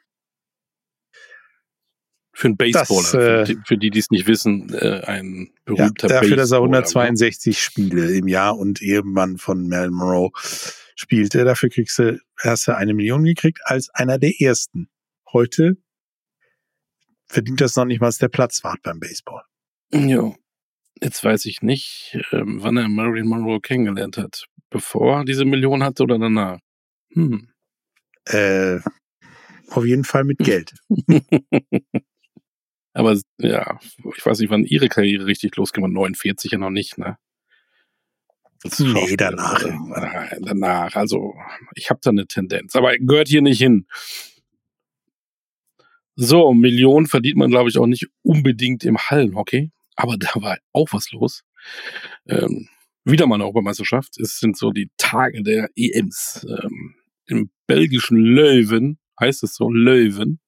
Für 2.33 2.49
einen 2.49 2.57
Baseballer. 2.57 3.03
Das, 3.03 3.15
äh, 3.15 3.19
für, 3.19 3.45
die, 3.45 3.59
für 3.65 3.79
die, 3.79 3.91
die 3.91 3.99
es 3.99 4.11
nicht 4.11 4.27
wissen, 4.27 4.73
äh, 4.75 5.01
ein 5.07 5.47
Ja, 5.47 5.53
berühmter 5.65 6.09
dafür, 6.09 6.37
dass 6.37 6.51
er 6.51 6.61
Baseballer, 6.61 6.79
162 6.79 7.61
Spiele 7.61 8.15
im 8.15 8.29
Jahr 8.29 8.59
und 8.59 8.83
Ehemann 8.83 9.39
von 9.39 9.69
Marilyn 9.69 9.95
Monroe 9.95 10.31
spielte. 10.97 11.45
Dafür 11.45 11.69
kriegst 11.69 11.99
du, 12.01 12.19
hast 12.43 12.67
du 12.67 12.77
eine 12.77 12.95
Million 12.95 13.23
gekriegt 13.23 13.61
als 13.65 13.89
einer 13.91 14.19
der 14.19 14.41
ersten. 14.41 14.89
Heute 15.33 15.77
verdient 17.27 17.61
das 17.61 17.77
noch 17.77 17.85
nicht 17.85 18.01
mal 18.01 18.11
der 18.21 18.29
Platzwart 18.29 18.83
beim 18.83 18.99
Baseball. 18.99 19.43
Ja. 19.93 20.35
Jetzt 21.01 21.23
weiß 21.23 21.45
ich 21.45 21.63
nicht, 21.63 22.19
ähm, 22.33 22.63
wann 22.63 22.79
er 22.79 22.89
Marilyn 22.89 23.29
Monroe 23.29 23.61
kennengelernt 23.61 24.17
hat. 24.17 24.47
Bevor 24.71 25.19
er 25.19 25.25
diese 25.25 25.45
Million 25.45 25.83
hatte 25.85 26.03
oder 26.03 26.19
danach? 26.19 26.59
Hm. 27.13 27.51
Äh, 28.25 28.81
auf 29.69 29.85
jeden 29.85 30.05
Fall 30.05 30.25
mit 30.25 30.39
Geld. 30.39 30.75
Aber 32.95 33.19
ja, 33.39 33.79
ich 34.17 34.25
weiß 34.25 34.39
nicht, 34.39 34.49
wann 34.49 34.65
ihre 34.65 34.89
Karriere 34.89 35.27
richtig 35.27 35.55
losging. 35.57 35.87
49 35.93 36.53
ja 36.53 36.59
noch 36.59 36.71
nicht, 36.71 36.97
ne? 36.97 37.19
Nee, 38.79 39.17
danach. 39.17 39.63
Nein, 39.65 40.39
danach. 40.43 40.95
Also, 40.97 41.35
ich 41.75 41.91
habe 41.91 42.01
da 42.03 42.11
eine 42.11 42.27
Tendenz. 42.27 42.75
Aber 42.77 42.97
gehört 42.99 43.29
hier 43.29 43.43
nicht 43.43 43.59
hin. 43.59 43.87
So, 46.15 46.55
Millionen 46.55 47.07
verdient 47.07 47.37
man, 47.37 47.51
glaube 47.51 47.69
ich, 47.69 47.79
auch 47.79 47.87
nicht 47.87 48.07
unbedingt 48.23 48.85
im 48.85 48.97
Hallenhockey. 48.99 49.71
Aber 49.97 50.17
da 50.17 50.29
war 50.37 50.59
auch 50.73 50.89
was 50.93 51.11
los. 51.13 51.43
Ähm, 52.27 52.69
wieder 53.05 53.27
mal 53.27 53.37
eine 53.37 53.45
Europameisterschaft. 53.45 54.19
Es 54.19 54.39
sind 54.39 54.57
so 54.57 54.71
die 54.73 54.91
Tage 54.97 55.43
der 55.43 55.69
EMs. 55.77 56.47
Ähm, 56.49 56.95
Im 57.27 57.51
belgischen 57.67 58.19
Löwen, 58.19 58.99
heißt 59.21 59.43
es 59.43 59.55
so, 59.57 59.71
Löwen, 59.71 60.41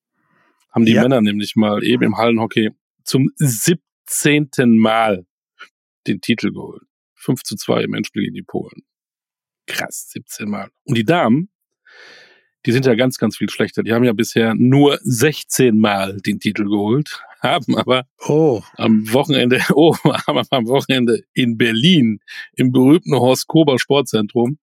haben 0.71 0.85
die 0.85 0.93
Ja. 0.93 1.03
Männer 1.03 1.21
nämlich 1.21 1.57
mal 1.57 1.83
eben 1.85 2.03
im 2.05 2.17
Hallenhockey 2.17 2.71
zum 3.05 3.31
17. 3.37 4.79
Mal 4.79 5.27
den 6.07 6.21
Titel 6.21 6.53
geholt. 6.53 6.83
5 7.19 7.43
zu 7.43 7.57
2 7.57 7.83
im 7.85 7.95
Endspiel 7.95 8.23
gegen 8.25 8.35
die 8.35 8.43
Polen. 8.43 8.83
Krass, 9.67 10.09
17 10.11 10.49
Mal. 10.49 10.71
Und 10.85 10.97
die 10.97 11.05
Damen, 11.05 11.51
die 12.67 12.73
sind 12.73 12.87
ja 12.87 12.95
ganz, 12.95 13.19
ganz 13.19 13.37
viel 13.37 13.51
schlechter. 13.51 13.83
Die 13.83 13.93
haben 13.93 14.05
ja 14.05 14.13
bisher 14.13 14.55
nur 14.55 14.99
16 15.03 15.79
Mal 15.79 16.19
den 16.21 16.41
Titel 16.41 16.65
geholt, 16.65 17.23
haben 17.41 17.77
aber 17.77 18.07
Oh, 18.27 18.63
am 18.77 19.13
Wochenende, 19.13 19.61
oh, 19.75 19.95
haben 20.27 20.43
am 20.51 20.67
Wochenende 20.67 21.23
in 21.35 21.57
Berlin 21.59 22.21
im 22.55 22.73
berühmten 22.73 23.15
Horst 23.15 23.47
Kober 23.47 23.79
Sportzentrum 23.79 24.59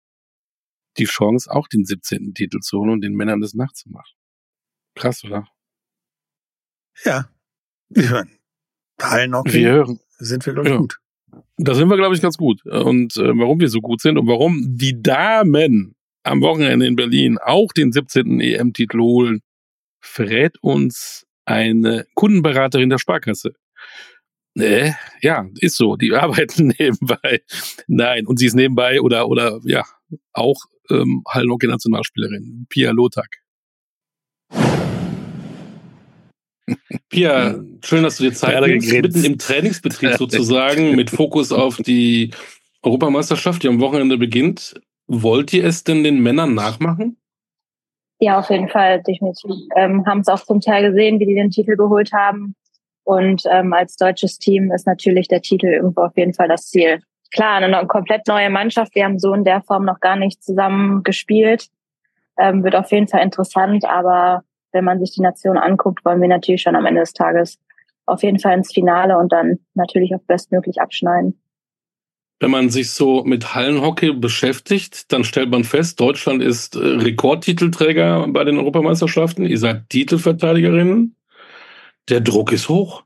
die 0.99 1.05
Chance, 1.05 1.51
auch 1.51 1.69
den 1.69 1.85
17. 1.87 2.35
Titel 2.35 2.61
zu 2.61 2.79
holen 2.79 2.91
und 2.91 3.01
den 3.01 3.15
Männern 3.15 3.41
das 3.41 3.55
nachzumachen. 3.55 4.13
Krass, 4.95 5.25
oder? 5.25 5.47
ja. 7.05 7.29
Ich 7.95 8.11
meine, 8.11 8.31
Hallenhockey 9.01 9.53
Wir 9.55 9.71
hören. 9.73 10.01
sind 10.19 10.45
wir, 10.47 10.53
glaube 10.55 10.69
ich, 10.69 10.73
Ja. 10.75 10.79
gut. 10.81 10.99
Da 11.57 11.75
sind 11.75 11.89
wir, 11.89 11.97
glaube 11.97 12.15
ich, 12.15 12.23
ganz 12.23 12.37
gut. 12.37 12.65
Und 12.67 13.17
äh, 13.17 13.37
warum 13.37 13.61
wir 13.61 13.69
so 13.69 13.81
gut 13.81 14.01
sind 14.01 14.19
und 14.19 14.27
warum 14.27 14.77
die 14.77 15.01
Damen 15.01 15.95
am 16.25 16.41
Wochenende 16.41 16.87
in 16.87 16.97
Berlin 16.97 17.39
auch 17.39 17.73
den 17.73 17.93
17. 17.93 18.41
EM-Titel 18.41 18.99
holen, 19.01 19.41
verrät 20.01 20.57
uns 20.61 21.25
eine 21.45 22.07
Kundenberaterin 22.15 22.91
der 22.91 22.99
Sparkasse. 22.99 23.55
Äh, 24.57 24.93
ja, 25.21 25.47
ist 25.59 25.77
so. 25.77 25.97
Die 25.97 26.13
arbeiten 26.15 26.75
nebenbei. 26.79 27.43
Nein, 27.87 28.27
und 28.27 28.39
sie 28.39 28.47
ist 28.47 28.55
nebenbei 28.55 29.01
oder 29.01 29.29
oder 29.29 29.61
ja 29.65 29.85
auch 30.33 30.61
ähm, 30.91 31.23
Hallenhockey-Nationalspielerin 31.29 32.67
Pia 32.69 32.91
Lotak. 32.91 33.43
Pia, 37.09 37.61
schön, 37.85 38.03
dass 38.03 38.17
du 38.17 38.25
dir 38.25 38.33
Zeit 38.33 38.61
nimmst, 38.67 38.93
mitten 38.93 39.25
im 39.25 39.39
Trainingsbetrieb 39.39 40.13
sozusagen, 40.19 40.95
mit 40.97 41.11
Fokus 41.11 41.53
auf 41.53 41.77
die 41.79 42.31
Europameisterschaft, 42.83 43.63
die 43.63 43.69
am 43.69 43.81
Wochenende 43.81 44.19
beginnt. 44.19 44.81
Wollt 45.07 45.53
ihr 45.53 45.65
es 45.65 45.85
denn 45.85 46.05
den 46.05 46.23
Männern 46.23 46.55
nachmachen? 46.55 47.17
Ja, 48.19 48.39
auf 48.39 48.51
jeden 48.51 48.69
Fall, 48.69 49.03
definitiv. 49.03 49.51
Ähm, 49.77 50.07
haben 50.07 50.21
es 50.21 50.29
auch 50.29 50.45
zum 50.45 50.61
Teil 50.61 50.91
gesehen, 50.91 51.19
wie 51.19 51.27
die 51.27 51.35
den 51.35 51.51
Titel 51.51 51.77
geholt 51.77 52.13
haben. 52.13 52.55
Und 53.05 53.43
ähm, 53.51 53.73
als 53.73 53.97
deutsches 53.97 54.39
Team 54.39 54.71
ist 54.73 54.87
natürlich 54.87 55.27
der 55.27 55.43
Titel 55.43 55.67
irgendwo 55.67 56.03
auf 56.03 56.17
jeden 56.17 56.35
Fall 56.35 56.47
das 56.49 56.69
Ziel. 56.69 57.01
Klar, 57.33 57.57
eine 57.57 57.69
no- 57.69 57.87
komplett 57.87 58.29
neue 58.29 58.49
Mannschaft. 58.49 58.95
Wir 58.95 59.05
haben 59.05 59.19
so 59.19 59.35
in 59.35 59.43
der 59.45 59.63
Form 59.63 59.85
noch 59.85 60.01
gar 60.01 60.17
nicht 60.17 60.43
zusammen 60.43 61.03
gespielt. 61.03 61.67
Ähm, 62.39 62.63
wird 62.63 62.77
auf 62.77 62.93
jeden 62.93 63.09
Fall 63.09 63.23
interessant, 63.23 63.85
aber 63.85 64.45
wenn 64.73 64.85
man 64.85 64.99
sich 64.99 65.13
die 65.13 65.23
Nation 65.23 65.57
anguckt, 65.57 66.05
wollen 66.05 66.21
wir 66.21 66.29
natürlich 66.29 66.63
schon 66.63 66.77
am 66.77 66.87
Ende 66.87 67.01
des 67.01 67.13
Tages 67.13 67.59
auf 68.07 68.23
jeden 68.23 68.39
Fall 68.39 68.57
ins 68.57 68.73
Finale 68.73 69.17
und 69.17 69.33
dann 69.33 69.59
natürlich 69.75 70.15
auch 70.15 70.23
bestmöglich 70.27 70.81
abschneiden. 70.81 71.39
Wenn 72.41 72.51
man 72.51 72.71
sich 72.71 72.91
so 72.91 73.23
mit 73.23 73.55
Hallenhockey 73.55 74.15
beschäftigt, 74.15 75.13
dann 75.13 75.23
stellt 75.23 75.51
man 75.51 75.63
fest, 75.63 76.01
Deutschland 76.01 76.43
ist 76.43 76.75
äh, 76.75 76.81
Rekordtitelträger 76.81 78.27
bei 78.29 78.43
den 78.43 78.59
Europameisterschaften. 78.59 79.47
Ihr 79.47 79.59
seid 79.59 79.89
Titelverteidigerinnen. 79.91 81.15
Der 82.09 82.21
Druck 82.21 82.51
ist 82.51 82.69
hoch. 82.69 83.05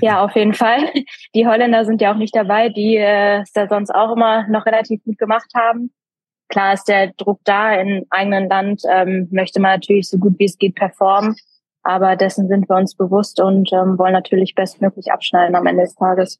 Ja, 0.00 0.24
auf 0.24 0.34
jeden 0.34 0.54
Fall. 0.54 0.90
Die 1.34 1.46
Holländer 1.46 1.84
sind 1.84 2.00
ja 2.00 2.12
auch 2.12 2.16
nicht 2.16 2.34
dabei, 2.34 2.70
die 2.70 2.96
äh, 2.96 3.42
es 3.42 3.52
da 3.52 3.68
sonst 3.68 3.90
auch 3.90 4.16
immer 4.16 4.48
noch 4.48 4.66
relativ 4.66 5.02
gut 5.04 5.18
gemacht 5.18 5.50
haben. 5.54 5.92
Klar 6.52 6.74
ist 6.74 6.84
der 6.84 7.12
Druck 7.16 7.40
da 7.44 7.74
im 7.74 8.04
eigenen 8.10 8.48
Land, 8.48 8.82
ähm, 8.88 9.26
möchte 9.30 9.58
man 9.58 9.72
natürlich 9.72 10.08
so 10.08 10.18
gut 10.18 10.38
wie 10.38 10.44
es 10.44 10.58
geht 10.58 10.74
performen. 10.74 11.34
Aber 11.82 12.14
dessen 12.14 12.46
sind 12.46 12.68
wir 12.68 12.76
uns 12.76 12.94
bewusst 12.94 13.40
und 13.40 13.72
ähm, 13.72 13.98
wollen 13.98 14.12
natürlich 14.12 14.54
bestmöglich 14.54 15.10
abschneiden 15.10 15.56
am 15.56 15.66
Ende 15.66 15.82
des 15.82 15.96
Tages. 15.96 16.38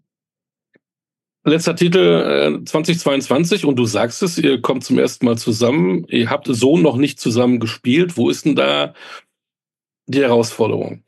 Letzter 1.44 1.74
Titel 1.74 2.60
äh, 2.60 2.64
2022 2.64 3.64
und 3.64 3.74
du 3.74 3.84
sagst 3.84 4.22
es, 4.22 4.38
ihr 4.38 4.60
kommt 4.60 4.84
zum 4.84 5.00
ersten 5.00 5.26
Mal 5.26 5.36
zusammen. 5.36 6.04
Ihr 6.08 6.30
habt 6.30 6.46
so 6.46 6.76
noch 6.76 6.96
nicht 6.96 7.18
zusammen 7.18 7.58
gespielt. 7.58 8.16
Wo 8.16 8.30
ist 8.30 8.44
denn 8.44 8.54
da 8.54 8.94
die 10.06 10.20
Herausforderung? 10.20 11.02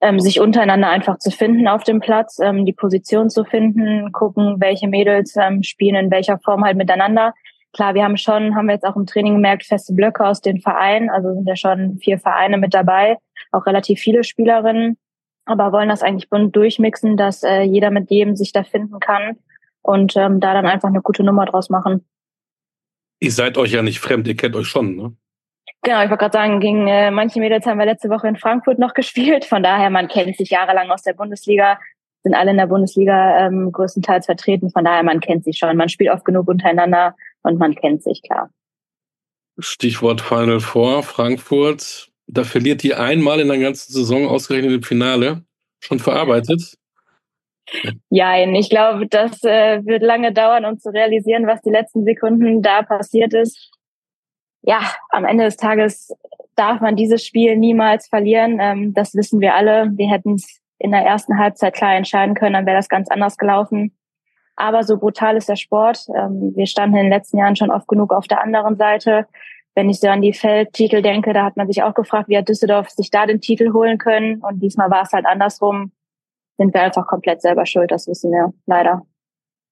Ähm, 0.00 0.18
sich 0.18 0.40
untereinander 0.40 0.88
einfach 0.88 1.18
zu 1.18 1.30
finden 1.30 1.68
auf 1.68 1.84
dem 1.84 2.00
Platz, 2.00 2.38
ähm, 2.40 2.64
die 2.64 2.72
Position 2.72 3.28
zu 3.28 3.44
finden, 3.44 4.10
gucken, 4.10 4.56
welche 4.58 4.88
Mädels 4.88 5.36
ähm, 5.36 5.62
spielen 5.62 5.94
in 6.06 6.10
welcher 6.10 6.38
Form 6.38 6.64
halt 6.64 6.78
miteinander. 6.78 7.34
Klar, 7.72 7.94
wir 7.94 8.02
haben 8.02 8.16
schon, 8.16 8.56
haben 8.56 8.66
wir 8.66 8.74
jetzt 8.74 8.84
auch 8.84 8.96
im 8.96 9.06
Training 9.06 9.34
gemerkt, 9.34 9.64
feste 9.64 9.94
Blöcke 9.94 10.26
aus 10.26 10.40
den 10.40 10.60
Vereinen, 10.60 11.08
also 11.08 11.32
sind 11.34 11.46
ja 11.46 11.56
schon 11.56 11.98
vier 11.98 12.18
Vereine 12.18 12.58
mit 12.58 12.74
dabei, 12.74 13.16
auch 13.52 13.66
relativ 13.66 14.00
viele 14.00 14.24
Spielerinnen 14.24 14.96
aber 15.50 15.72
wollen 15.72 15.88
das 15.88 16.02
eigentlich 16.02 16.30
bunt 16.30 16.54
durchmixen, 16.54 17.16
dass 17.16 17.42
äh, 17.42 17.62
jeder 17.62 17.90
mit 17.90 18.10
jedem 18.10 18.36
sich 18.36 18.52
da 18.52 18.62
finden 18.62 19.00
kann 19.00 19.36
und 19.82 20.16
ähm, 20.16 20.40
da 20.40 20.54
dann 20.54 20.66
einfach 20.66 20.88
eine 20.88 21.02
gute 21.02 21.24
Nummer 21.24 21.44
draus 21.44 21.70
machen. 21.70 22.06
Ihr 23.18 23.32
seid 23.32 23.58
euch 23.58 23.72
ja 23.72 23.82
nicht 23.82 23.98
fremd, 23.98 24.28
ihr 24.28 24.36
kennt 24.36 24.56
euch 24.56 24.68
schon, 24.68 24.96
ne? 24.96 25.12
Genau, 25.82 26.02
ich 26.02 26.10
wollte 26.10 26.20
gerade 26.20 26.36
sagen, 26.36 26.60
gegen 26.60 26.86
äh, 26.88 27.10
manche 27.10 27.40
Mädels 27.40 27.66
haben 27.66 27.78
wir 27.78 27.86
letzte 27.86 28.10
Woche 28.10 28.28
in 28.28 28.36
Frankfurt 28.36 28.78
noch 28.78 28.94
gespielt. 28.94 29.44
Von 29.44 29.62
daher, 29.62 29.90
man 29.90 30.08
kennt 30.08 30.36
sich 30.36 30.50
jahrelang 30.50 30.90
aus 30.90 31.02
der 31.02 31.14
Bundesliga, 31.14 31.78
sind 32.22 32.34
alle 32.34 32.50
in 32.50 32.58
der 32.58 32.66
Bundesliga 32.66 33.46
ähm, 33.46 33.72
größtenteils 33.72 34.26
vertreten. 34.26 34.70
Von 34.70 34.84
daher, 34.84 35.02
man 35.02 35.20
kennt 35.20 35.44
sich 35.44 35.56
schon. 35.58 35.76
Man 35.76 35.88
spielt 35.88 36.10
oft 36.10 36.24
genug 36.24 36.48
untereinander 36.48 37.16
und 37.42 37.58
man 37.58 37.74
kennt 37.74 38.02
sich, 38.02 38.22
klar. 38.22 38.50
Stichwort 39.58 40.20
Final 40.20 40.60
Four, 40.60 41.02
Frankfurt. 41.02 42.10
Da 42.26 42.44
verliert 42.44 42.82
die 42.82 42.94
einmal 42.94 43.40
in 43.40 43.48
der 43.48 43.58
ganzen 43.58 43.92
Saison 43.92 44.26
ausgerechnet 44.28 44.72
im 44.72 44.82
Finale. 44.82 45.44
Schon 45.80 45.98
verarbeitet? 45.98 46.76
Ja, 48.08 48.36
ich 48.36 48.70
glaube, 48.70 49.06
das 49.06 49.42
äh, 49.44 49.84
wird 49.84 50.02
lange 50.02 50.32
dauern, 50.32 50.64
um 50.64 50.78
zu 50.78 50.90
realisieren, 50.90 51.46
was 51.46 51.60
die 51.62 51.70
letzten 51.70 52.04
Sekunden 52.04 52.62
da 52.62 52.82
passiert 52.82 53.32
ist. 53.34 53.70
Ja, 54.62 54.80
am 55.10 55.24
Ende 55.24 55.44
des 55.44 55.56
Tages 55.56 56.12
darf 56.56 56.80
man 56.80 56.96
dieses 56.96 57.24
Spiel 57.24 57.56
niemals 57.56 58.08
verlieren. 58.08 58.58
Ähm, 58.60 58.92
das 58.92 59.14
wissen 59.14 59.40
wir 59.40 59.54
alle. 59.54 59.90
Wir 59.94 60.10
hätten 60.10 60.34
es 60.34 60.60
in 60.78 60.92
der 60.92 61.02
ersten 61.02 61.38
Halbzeit 61.38 61.74
klar 61.74 61.94
entscheiden 61.94 62.34
können, 62.34 62.54
dann 62.54 62.66
wäre 62.66 62.76
das 62.76 62.88
ganz 62.88 63.10
anders 63.10 63.36
gelaufen. 63.36 63.96
Aber 64.60 64.84
so 64.84 64.98
brutal 64.98 65.38
ist 65.38 65.48
der 65.48 65.56
Sport. 65.56 66.06
Ähm, 66.14 66.52
wir 66.54 66.66
standen 66.66 66.96
in 66.96 67.04
den 67.04 67.12
letzten 67.12 67.38
Jahren 67.38 67.56
schon 67.56 67.70
oft 67.70 67.88
genug 67.88 68.12
auf 68.12 68.26
der 68.26 68.42
anderen 68.42 68.76
Seite. 68.76 69.26
Wenn 69.74 69.88
ich 69.88 70.00
so 70.00 70.08
an 70.08 70.20
die 70.20 70.34
Feldtitel 70.34 71.00
denke, 71.00 71.32
da 71.32 71.44
hat 71.44 71.56
man 71.56 71.66
sich 71.66 71.82
auch 71.82 71.94
gefragt, 71.94 72.28
wie 72.28 72.36
hat 72.36 72.48
Düsseldorf 72.48 72.90
sich 72.90 73.10
da 73.10 73.24
den 73.24 73.40
Titel 73.40 73.72
holen 73.72 73.96
können. 73.96 74.42
Und 74.42 74.60
diesmal 74.60 74.90
war 74.90 75.02
es 75.02 75.12
halt 75.12 75.24
andersrum. 75.24 75.92
Sind 76.58 76.74
wir 76.74 76.82
einfach 76.82 77.06
komplett 77.06 77.40
selber 77.40 77.64
schuld, 77.64 77.90
das 77.90 78.06
wissen 78.06 78.32
wir 78.32 78.52
leider. 78.66 79.06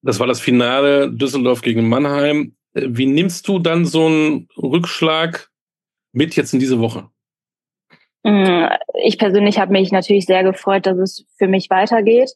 Das 0.00 0.18
war 0.20 0.26
das 0.26 0.40
Finale 0.40 1.12
Düsseldorf 1.12 1.60
gegen 1.60 1.86
Mannheim. 1.86 2.56
Wie 2.72 3.06
nimmst 3.06 3.46
du 3.46 3.58
dann 3.58 3.84
so 3.84 4.06
einen 4.06 4.48
Rückschlag 4.56 5.50
mit 6.12 6.34
jetzt 6.34 6.54
in 6.54 6.60
diese 6.60 6.80
Woche? 6.80 7.10
Mm, 8.22 8.68
ich 9.02 9.18
persönlich 9.18 9.58
habe 9.58 9.72
mich 9.72 9.92
natürlich 9.92 10.24
sehr 10.24 10.44
gefreut, 10.44 10.86
dass 10.86 10.96
es 10.96 11.26
für 11.36 11.46
mich 11.46 11.68
weitergeht, 11.68 12.32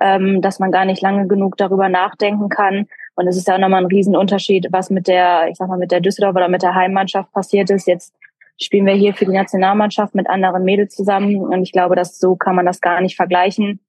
ähm, 0.00 0.40
dass 0.40 0.58
man 0.58 0.72
gar 0.72 0.84
nicht 0.84 1.02
lange 1.02 1.26
genug 1.26 1.56
darüber 1.56 1.88
nachdenken 1.88 2.48
kann, 2.48 2.86
und 3.14 3.26
es 3.26 3.36
ist 3.36 3.48
ja 3.48 3.54
auch 3.54 3.58
nochmal 3.58 3.82
ein 3.82 3.86
Riesenunterschied, 3.86 4.68
was 4.70 4.90
mit 4.90 5.06
der, 5.06 5.48
ich 5.48 5.56
sag 5.56 5.68
mal, 5.68 5.78
mit 5.78 5.90
der 5.90 6.00
Düsseldorf 6.00 6.34
oder 6.34 6.48
mit 6.48 6.62
der 6.62 6.74
Heimmannschaft 6.74 7.30
passiert 7.32 7.70
ist. 7.70 7.86
Jetzt 7.86 8.14
spielen 8.60 8.86
wir 8.86 8.94
hier 8.94 9.14
für 9.14 9.26
die 9.26 9.32
Nationalmannschaft 9.32 10.14
mit 10.14 10.28
anderen 10.28 10.64
Mädels 10.64 10.94
zusammen. 10.94 11.36
Und 11.36 11.62
ich 11.62 11.72
glaube, 11.72 11.94
dass 11.94 12.18
so 12.18 12.36
kann 12.36 12.56
man 12.56 12.66
das 12.66 12.80
gar 12.80 13.00
nicht 13.00 13.16
vergleichen. 13.16 13.80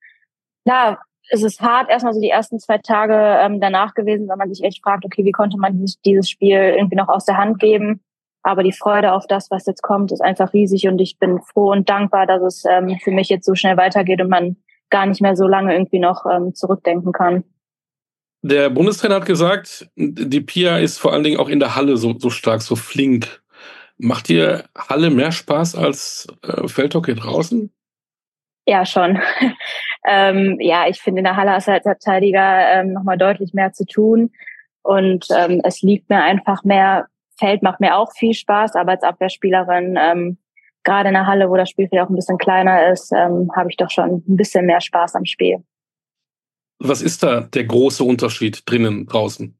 Klar, 0.65 1.01
es 1.29 1.41
ist 1.41 1.61
hart, 1.61 1.89
erstmal 1.89 2.13
so 2.13 2.19
die 2.19 2.29
ersten 2.29 2.59
zwei 2.59 2.79
Tage 2.79 3.15
ähm, 3.15 3.61
danach 3.61 3.93
gewesen, 3.93 4.27
weil 4.27 4.37
man 4.37 4.53
sich 4.53 4.63
echt 4.63 4.83
fragt, 4.83 5.05
okay, 5.05 5.23
wie 5.23 5.31
konnte 5.31 5.57
man 5.57 5.77
dieses, 5.77 6.01
dieses 6.01 6.29
Spiel 6.29 6.57
irgendwie 6.57 6.97
noch 6.97 7.07
aus 7.07 7.25
der 7.25 7.37
Hand 7.37 7.59
geben? 7.59 8.01
Aber 8.41 8.61
die 8.61 8.73
Freude 8.73 9.13
auf 9.13 9.25
das, 9.25 9.49
was 9.51 9.65
jetzt 9.65 9.83
kommt, 9.83 10.11
ist 10.11 10.21
einfach 10.21 10.51
riesig 10.51 10.85
und 10.89 10.99
ich 10.99 11.17
bin 11.17 11.39
froh 11.39 11.71
und 11.71 11.89
dankbar, 11.89 12.27
dass 12.27 12.41
es 12.41 12.65
ähm, 12.69 12.99
für 13.01 13.11
mich 13.11 13.29
jetzt 13.29 13.45
so 13.45 13.55
schnell 13.55 13.77
weitergeht 13.77 14.19
und 14.19 14.29
man 14.29 14.57
gar 14.93 15.07
nicht 15.07 15.21
mehr 15.21 15.35
so 15.35 15.47
lange 15.47 15.73
irgendwie 15.73 15.99
noch 15.99 16.25
ähm, 16.31 16.53
zurückdenken 16.53 17.11
kann. 17.11 17.43
Der 18.43 18.69
Bundestrainer 18.69 19.15
hat 19.15 19.25
gesagt, 19.25 19.89
die 19.95 20.41
Pia 20.41 20.77
ist 20.77 20.99
vor 20.99 21.13
allen 21.13 21.23
Dingen 21.23 21.39
auch 21.39 21.49
in 21.49 21.59
der 21.59 21.75
Halle 21.75 21.97
so, 21.97 22.13
so 22.19 22.29
stark, 22.29 22.61
so 22.61 22.75
flink. 22.75 23.41
Macht 23.97 24.29
dir 24.29 24.65
Halle 24.77 25.09
mehr 25.09 25.31
Spaß 25.31 25.75
als 25.75 26.27
äh, 26.43 26.67
Feldhockey 26.67 27.15
draußen? 27.15 27.73
Ja, 28.67 28.85
schon. 28.85 29.19
ähm, 30.07 30.57
ja, 30.59 30.87
ich 30.87 31.01
finde, 31.01 31.19
in 31.19 31.25
der 31.25 31.37
Halle 31.37 31.51
hast 31.51 31.67
du 31.67 31.71
als 31.71 31.83
Verteidiger 31.83 32.73
ähm, 32.73 32.93
nochmal 32.93 33.17
deutlich 33.17 33.53
mehr 33.53 33.73
zu 33.73 33.85
tun. 33.85 34.29
Und 34.83 35.25
ähm, 35.35 35.61
es 35.63 35.81
liegt 35.81 36.09
mir 36.09 36.21
einfach 36.21 36.63
mehr. 36.63 37.07
Feld 37.39 37.63
macht 37.63 37.79
mir 37.79 37.95
auch 37.95 38.11
viel 38.13 38.33
Spaß, 38.33 38.75
aber 38.75 38.91
als 38.91 39.03
Abwehrspielerin, 39.03 39.97
ähm, 39.99 40.37
gerade 40.83 41.09
in 41.09 41.13
der 41.13 41.27
Halle, 41.27 41.49
wo 41.49 41.55
das 41.55 41.69
Spielfeld 41.69 42.01
auch 42.01 42.09
ein 42.09 42.15
bisschen 42.15 42.37
kleiner 42.37 42.91
ist, 42.91 43.11
ähm, 43.11 43.49
habe 43.55 43.69
ich 43.69 43.77
doch 43.77 43.89
schon 43.89 44.23
ein 44.27 44.37
bisschen 44.37 44.65
mehr 44.65 44.81
Spaß 44.81 45.15
am 45.15 45.25
Spiel. 45.25 45.63
Was 46.79 47.01
ist 47.01 47.23
da 47.23 47.41
der 47.41 47.63
große 47.63 48.03
Unterschied 48.03 48.63
drinnen, 48.65 49.05
draußen? 49.05 49.57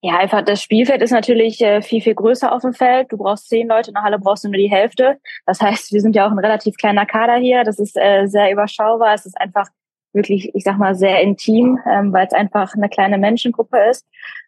Ja, 0.00 0.18
einfach 0.18 0.42
das 0.42 0.62
Spielfeld 0.62 1.00
ist 1.00 1.12
natürlich 1.12 1.62
äh, 1.62 1.80
viel, 1.80 2.02
viel 2.02 2.14
größer 2.14 2.52
auf 2.52 2.60
dem 2.60 2.74
Feld. 2.74 3.10
Du 3.10 3.16
brauchst 3.16 3.48
zehn 3.48 3.68
Leute, 3.68 3.88
in 3.88 3.94
der 3.94 4.02
Halle 4.02 4.18
brauchst 4.18 4.44
du 4.44 4.48
nur 4.48 4.58
die 4.58 4.70
Hälfte. 4.70 5.18
Das 5.46 5.62
heißt, 5.62 5.92
wir 5.92 6.00
sind 6.02 6.14
ja 6.14 6.26
auch 6.26 6.30
ein 6.30 6.38
relativ 6.38 6.76
kleiner 6.76 7.06
Kader 7.06 7.36
hier. 7.36 7.64
Das 7.64 7.78
ist 7.78 7.96
äh, 7.96 8.26
sehr 8.26 8.52
überschaubar. 8.52 9.14
Es 9.14 9.24
ist 9.24 9.40
einfach 9.40 9.68
wirklich, 10.12 10.54
ich 10.54 10.62
sag 10.62 10.76
mal, 10.78 10.94
sehr 10.94 11.22
intim, 11.22 11.78
ähm, 11.90 12.12
weil 12.12 12.26
es 12.26 12.34
einfach 12.34 12.74
eine 12.74 12.90
kleine 12.90 13.16
Menschengruppe 13.16 13.78
ist. 13.90 14.06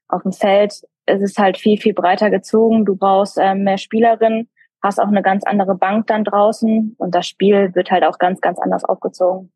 Auf 0.09 0.23
dem 0.23 0.33
Feld 0.33 0.75
ist 1.07 1.23
es 1.23 1.39
halt 1.39 1.57
viel, 1.57 1.79
viel 1.79 1.95
breiter 1.95 2.29
gezogen. 2.31 2.85
Du 2.85 2.95
brauchst 2.95 3.39
ähm, 3.41 3.65
mehr 3.65 3.79
Spielerinnen, 3.79 4.51
hast 4.83 5.01
auch 5.01 5.09
eine 5.09 5.23
ganz 5.23 5.45
andere 5.45 5.75
Bank 5.75 6.07
dann 6.07 6.25
draußen 6.25 6.95
und 6.99 7.15
das 7.15 7.27
Spiel 7.27 7.75
wird 7.75 7.91
halt 7.91 8.05
auch 8.05 8.19
ganz, 8.19 8.41
ganz 8.41 8.59
anders 8.59 8.85
aufgezogen. 8.85 9.53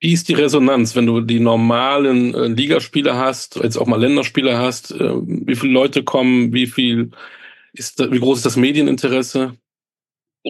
Wie 0.00 0.12
ist 0.12 0.28
die 0.28 0.34
Resonanz, 0.34 0.94
wenn 0.94 1.06
du 1.06 1.20
die 1.20 1.40
normalen 1.40 2.32
äh, 2.34 2.46
Ligaspiele 2.46 3.16
hast, 3.16 3.56
jetzt 3.56 3.76
auch 3.76 3.86
mal 3.86 4.00
Länderspiele 4.00 4.56
hast? 4.56 4.92
Äh, 4.92 5.10
wie 5.24 5.56
viele 5.56 5.72
Leute 5.72 6.04
kommen? 6.04 6.52
Wie 6.52 6.68
viel 6.68 7.10
ist, 7.72 7.98
da, 7.98 8.10
wie 8.12 8.20
groß 8.20 8.38
ist 8.38 8.46
das 8.46 8.56
Medieninteresse? 8.56 9.56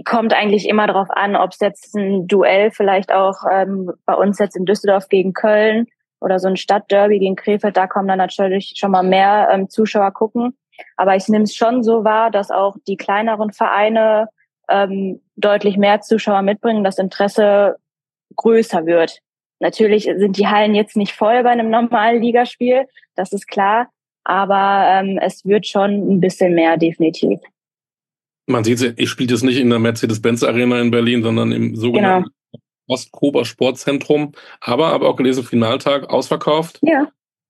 Kommt 0.04 0.34
eigentlich 0.34 0.68
immer 0.68 0.86
darauf 0.86 1.08
an, 1.10 1.34
ob 1.34 1.52
es 1.52 1.60
jetzt 1.60 1.96
ein 1.96 2.26
Duell 2.28 2.70
vielleicht 2.70 3.10
auch 3.10 3.36
ähm, 3.50 3.90
bei 4.04 4.14
uns 4.14 4.38
jetzt 4.38 4.54
in 4.54 4.66
Düsseldorf 4.66 5.08
gegen 5.08 5.32
Köln 5.32 5.86
oder 6.20 6.38
so 6.38 6.48
ein 6.48 6.56
Stadtderby 6.56 7.18
gegen 7.18 7.36
Krefeld, 7.36 7.76
da 7.76 7.86
kommen 7.86 8.08
dann 8.08 8.18
natürlich 8.18 8.74
schon 8.76 8.90
mal 8.90 9.02
mehr 9.02 9.48
ähm, 9.52 9.68
Zuschauer 9.68 10.12
gucken. 10.12 10.56
Aber 10.96 11.16
ich 11.16 11.28
nehme 11.28 11.44
es 11.44 11.54
schon 11.54 11.82
so 11.82 12.04
wahr, 12.04 12.30
dass 12.30 12.50
auch 12.50 12.76
die 12.86 12.96
kleineren 12.96 13.52
Vereine 13.52 14.28
ähm, 14.68 15.20
deutlich 15.36 15.76
mehr 15.76 16.00
Zuschauer 16.00 16.42
mitbringen, 16.42 16.84
das 16.84 16.98
Interesse 16.98 17.76
größer 18.36 18.86
wird. 18.86 19.20
Natürlich 19.60 20.04
sind 20.04 20.36
die 20.36 20.46
Hallen 20.46 20.74
jetzt 20.74 20.96
nicht 20.96 21.12
voll 21.12 21.42
bei 21.42 21.50
einem 21.50 21.70
normalen 21.70 22.22
Ligaspiel, 22.22 22.86
das 23.16 23.32
ist 23.32 23.48
klar, 23.48 23.88
aber 24.24 24.86
ähm, 24.88 25.18
es 25.20 25.44
wird 25.44 25.66
schon 25.66 25.90
ein 25.90 26.20
bisschen 26.20 26.54
mehr, 26.54 26.76
definitiv. 26.76 27.40
Man 28.46 28.64
sieht, 28.64 28.94
ich 28.98 29.10
spiele 29.10 29.32
jetzt 29.32 29.42
nicht 29.42 29.58
in 29.58 29.70
der 29.70 29.78
Mercedes-Benz 29.78 30.42
Arena 30.42 30.80
in 30.80 30.90
Berlin, 30.90 31.22
sondern 31.22 31.52
im 31.52 31.76
sogenannten 31.76 32.30
genau. 32.52 32.64
Ostkober 32.86 33.44
Sportzentrum, 33.44 34.32
aber 34.60 34.92
aber 34.92 35.08
auch 35.08 35.16
gelesen, 35.16 35.44
Finaltag 35.44 36.08
ausverkauft. 36.08 36.78
Ja. 36.82 37.08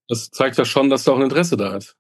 Das 0.09 0.31
zeigt 0.31 0.57
ja 0.57 0.65
schon, 0.65 0.91
dass 0.91 1.05
da 1.05 1.13
auch 1.13 1.17
ein 1.17 1.23
Interesse 1.23 1.57
da 1.57 1.77
ist. 1.77 1.97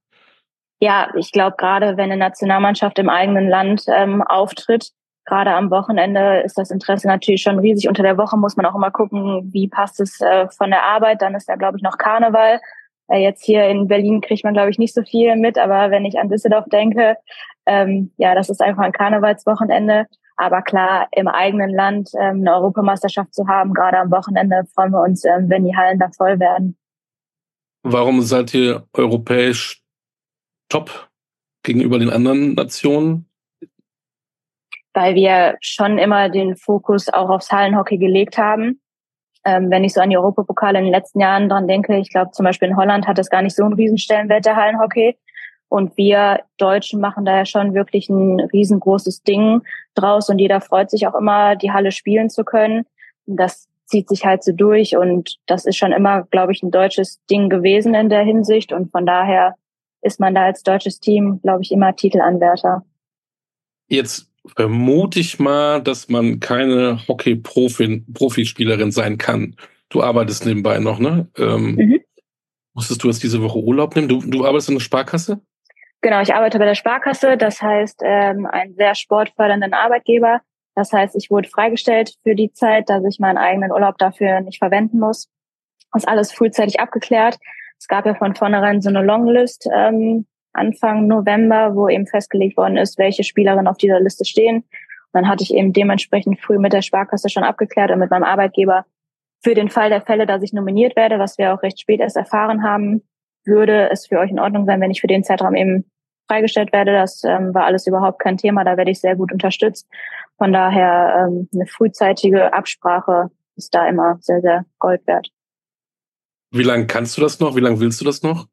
Ja, 0.80 1.10
ich 1.16 1.32
glaube, 1.32 1.56
gerade 1.56 1.96
wenn 1.96 2.10
eine 2.10 2.16
Nationalmannschaft 2.16 2.98
im 2.98 3.08
eigenen 3.08 3.48
Land 3.48 3.84
ähm, 3.88 4.22
auftritt, 4.22 4.92
gerade 5.24 5.52
am 5.52 5.70
Wochenende 5.70 6.40
ist 6.44 6.56
das 6.56 6.70
Interesse 6.70 7.06
natürlich 7.06 7.42
schon 7.42 7.58
riesig. 7.58 7.88
Unter 7.88 8.02
der 8.02 8.16
Woche 8.16 8.36
muss 8.36 8.56
man 8.56 8.66
auch 8.66 8.74
immer 8.74 8.90
gucken, 8.90 9.50
wie 9.52 9.68
passt 9.68 10.00
es 10.00 10.20
äh, 10.20 10.48
von 10.48 10.70
der 10.70 10.84
Arbeit. 10.84 11.20
Dann 11.20 11.34
ist 11.34 11.48
da, 11.48 11.56
glaube 11.56 11.76
ich, 11.76 11.82
noch 11.82 11.98
Karneval. 11.98 12.60
Äh, 13.08 13.22
jetzt 13.22 13.44
hier 13.44 13.64
in 13.64 13.88
Berlin 13.88 14.20
kriegt 14.20 14.44
man, 14.44 14.54
glaube 14.54 14.70
ich, 14.70 14.78
nicht 14.78 14.94
so 14.94 15.02
viel 15.02 15.36
mit. 15.36 15.58
Aber 15.58 15.90
wenn 15.90 16.04
ich 16.04 16.18
an 16.18 16.28
Düsseldorf 16.28 16.66
denke, 16.70 17.16
ähm, 17.66 18.12
ja, 18.16 18.34
das 18.34 18.48
ist 18.48 18.62
einfach 18.62 18.84
ein 18.84 18.92
Karnevalswochenende. 18.92 20.06
Aber 20.36 20.62
klar, 20.62 21.08
im 21.10 21.26
eigenen 21.26 21.74
Land 21.74 22.10
ähm, 22.18 22.40
eine 22.40 22.54
Europameisterschaft 22.54 23.34
zu 23.34 23.48
haben, 23.48 23.74
gerade 23.74 23.98
am 23.98 24.10
Wochenende, 24.10 24.62
freuen 24.72 24.92
wir 24.92 25.02
uns, 25.02 25.24
ähm, 25.24 25.50
wenn 25.50 25.64
die 25.64 25.76
Hallen 25.76 25.98
da 25.98 26.08
voll 26.16 26.38
werden. 26.38 26.76
Warum 27.82 28.22
seid 28.22 28.54
ihr 28.54 28.86
europäisch 28.92 29.82
top 30.68 31.08
gegenüber 31.62 31.98
den 31.98 32.10
anderen 32.10 32.54
Nationen? 32.54 33.28
weil 34.98 35.14
wir 35.14 35.56
schon 35.60 35.96
immer 35.98 36.28
den 36.28 36.56
Fokus 36.56 37.08
auch 37.08 37.28
aufs 37.28 37.52
Hallenhockey 37.52 37.98
gelegt 37.98 38.36
haben. 38.36 38.80
Ähm, 39.44 39.70
wenn 39.70 39.84
ich 39.84 39.94
so 39.94 40.00
an 40.00 40.10
die 40.10 40.16
Europapokale 40.16 40.78
in 40.78 40.86
den 40.86 40.92
letzten 40.92 41.20
Jahren 41.20 41.48
dran 41.48 41.68
denke, 41.68 41.96
ich 41.98 42.10
glaube 42.10 42.32
zum 42.32 42.44
Beispiel 42.44 42.68
in 42.68 42.76
Holland 42.76 43.06
hat 43.06 43.18
es 43.18 43.30
gar 43.30 43.42
nicht 43.42 43.54
so 43.54 43.62
einen 43.64 43.74
Riesenstellenwert 43.74 44.44
der 44.44 44.56
Hallenhockey. 44.56 45.16
Und 45.68 45.96
wir 45.96 46.40
Deutschen 46.56 47.00
machen 47.00 47.24
da 47.24 47.36
ja 47.36 47.44
schon 47.44 47.74
wirklich 47.74 48.08
ein 48.08 48.40
riesengroßes 48.40 49.22
Ding 49.22 49.62
draus 49.94 50.28
und 50.30 50.38
jeder 50.38 50.60
freut 50.60 50.90
sich 50.90 51.06
auch 51.06 51.14
immer, 51.14 51.54
die 51.54 51.70
Halle 51.70 51.92
spielen 51.92 52.30
zu 52.30 52.42
können. 52.42 52.84
Das 53.26 53.68
zieht 53.84 54.08
sich 54.08 54.24
halt 54.24 54.42
so 54.42 54.52
durch 54.52 54.96
und 54.96 55.36
das 55.46 55.64
ist 55.64 55.76
schon 55.76 55.92
immer, 55.92 56.24
glaube 56.24 56.52
ich, 56.52 56.62
ein 56.62 56.70
deutsches 56.70 57.24
Ding 57.30 57.50
gewesen 57.50 57.94
in 57.94 58.08
der 58.08 58.22
Hinsicht 58.22 58.72
und 58.72 58.90
von 58.90 59.06
daher 59.06 59.54
ist 60.02 60.20
man 60.20 60.34
da 60.34 60.44
als 60.44 60.62
deutsches 60.62 61.00
Team, 61.00 61.40
glaube 61.42 61.62
ich, 61.62 61.72
immer 61.72 61.94
Titelanwärter. 61.94 62.84
Jetzt 63.88 64.30
vermute 64.56 65.20
ich 65.20 65.38
mal, 65.38 65.82
dass 65.82 66.08
man 66.08 66.40
keine 66.40 67.06
Hockey-Profispielerin 67.08 68.92
sein 68.92 69.18
kann. 69.18 69.56
Du 69.88 70.02
arbeitest 70.02 70.46
nebenbei 70.46 70.78
noch, 70.78 70.98
ne? 70.98 71.28
Ähm, 71.36 71.74
mhm. 71.74 72.00
Musstest 72.74 73.02
du 73.02 73.08
jetzt 73.08 73.22
diese 73.22 73.42
Woche 73.42 73.58
Urlaub 73.58 73.96
nehmen? 73.96 74.08
Du, 74.08 74.20
du 74.20 74.44
arbeitest 74.44 74.68
in 74.68 74.76
der 74.76 74.80
Sparkasse? 74.80 75.40
Genau, 76.00 76.20
ich 76.20 76.32
arbeite 76.32 76.58
bei 76.58 76.64
der 76.64 76.76
Sparkasse, 76.76 77.36
das 77.36 77.60
heißt 77.60 78.02
ähm, 78.04 78.46
einen 78.46 78.74
sehr 78.74 78.94
sportfördernden 78.94 79.74
Arbeitgeber. 79.74 80.42
Das 80.76 80.92
heißt, 80.92 81.16
ich 81.16 81.28
wurde 81.28 81.48
freigestellt 81.48 82.14
für 82.22 82.36
die 82.36 82.52
Zeit, 82.52 82.88
dass 82.88 83.02
ich 83.04 83.18
meinen 83.18 83.36
eigenen 83.36 83.72
Urlaub 83.72 83.98
dafür 83.98 84.40
nicht 84.42 84.58
verwenden 84.58 85.00
muss. 85.00 85.28
Das 85.92 86.04
ist 86.04 86.08
alles 86.08 86.32
frühzeitig 86.32 86.78
abgeklärt. 86.78 87.38
Es 87.78 87.86
gab 87.86 88.06
ja 88.06 88.14
von 88.14 88.34
vornherein 88.34 88.80
so 88.80 88.88
eine 88.88 89.02
Longlist 89.02 89.68
ähm, 89.72 90.26
Anfang 90.52 91.06
November, 91.06 91.74
wo 91.74 91.88
eben 91.88 92.06
festgelegt 92.06 92.56
worden 92.56 92.76
ist, 92.76 92.98
welche 92.98 93.24
Spielerinnen 93.24 93.68
auf 93.68 93.76
dieser 93.76 94.00
Liste 94.00 94.24
stehen. 94.24 94.56
Und 94.56 94.64
dann 95.12 95.28
hatte 95.28 95.44
ich 95.44 95.54
eben 95.54 95.72
dementsprechend 95.72 96.40
früh 96.40 96.58
mit 96.58 96.72
der 96.72 96.82
Sparkasse 96.82 97.28
schon 97.28 97.44
abgeklärt 97.44 97.90
und 97.90 97.98
mit 97.98 98.10
meinem 98.10 98.24
Arbeitgeber 98.24 98.84
für 99.40 99.54
den 99.54 99.70
Fall 99.70 99.88
der 99.88 100.02
Fälle, 100.02 100.26
dass 100.26 100.42
ich 100.42 100.52
nominiert 100.52 100.96
werde, 100.96 101.18
was 101.18 101.38
wir 101.38 101.54
auch 101.54 101.62
recht 101.62 101.80
spät 101.80 102.00
erst 102.00 102.16
erfahren 102.16 102.62
haben, 102.64 103.02
würde 103.44 103.88
es 103.90 104.06
für 104.06 104.18
euch 104.18 104.30
in 104.30 104.40
Ordnung 104.40 104.66
sein, 104.66 104.80
wenn 104.80 104.90
ich 104.90 105.00
für 105.00 105.06
den 105.06 105.22
Zeitraum 105.22 105.54
eben 105.54 105.84
freigestellt 106.26 106.72
werde. 106.72 106.92
Das 106.92 107.22
ähm, 107.24 107.54
war 107.54 107.64
alles 107.64 107.86
überhaupt 107.86 108.18
kein 108.18 108.36
Thema. 108.36 108.64
Da 108.64 108.76
werde 108.76 108.90
ich 108.90 109.00
sehr 109.00 109.16
gut 109.16 109.32
unterstützt. 109.32 109.88
Von 110.36 110.52
daher 110.52 111.28
ähm, 111.28 111.48
eine 111.54 111.66
frühzeitige 111.66 112.52
Absprache 112.52 113.30
ist 113.56 113.74
da 113.74 113.88
immer 113.88 114.18
sehr, 114.20 114.40
sehr 114.40 114.64
Gold 114.78 115.06
wert. 115.06 115.30
Wie 116.50 116.62
lange 116.62 116.86
kannst 116.86 117.16
du 117.16 117.20
das 117.20 117.40
noch? 117.40 117.56
Wie 117.56 117.60
lange 117.60 117.80
willst 117.80 118.00
du 118.00 118.04
das 118.04 118.22
noch? 118.22 118.46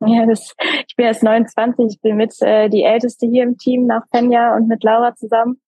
Ja, 0.00 0.26
das, 0.26 0.54
ich 0.86 0.94
bin 0.96 1.06
jetzt 1.06 1.22
29, 1.22 1.86
ich 1.88 2.00
bin 2.00 2.16
mit 2.16 2.34
äh, 2.42 2.68
die 2.68 2.82
Älteste 2.82 3.26
hier 3.26 3.44
im 3.44 3.56
Team 3.56 3.86
nach 3.86 4.02
Fenja 4.10 4.54
und 4.54 4.68
mit 4.68 4.84
Laura 4.84 5.14
zusammen. 5.14 5.60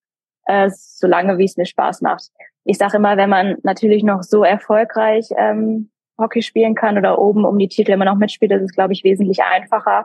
Äh, 0.45 0.71
so 0.71 1.07
lange, 1.07 1.39
wie 1.39 1.45
es 1.45 1.57
mir 1.57 1.65
Spaß 1.65 2.03
macht. 2.03 2.29
Ich 2.65 2.77
sage 2.77 2.99
immer, 2.99 3.17
wenn 3.17 3.31
man 3.31 3.57
natürlich 3.63 4.03
noch 4.03 4.23
so 4.23 4.45
erfolgreich 4.45 5.29
ähm, 5.37 5.91
Hockey 6.19 6.43
spielen 6.43 6.75
kann 6.75 6.99
oder 6.99 7.19
oben 7.19 7.47
um 7.47 7.59
die 7.59 7.69
Titel 7.69 7.93
immer 7.93 8.05
noch 8.05 8.17
mitspielt, 8.17 8.53
ist 8.53 8.63
es, 8.63 8.73
glaube 8.73 8.93
ich, 8.93 9.05
wesentlich 9.05 9.43
einfacher. 9.43 10.05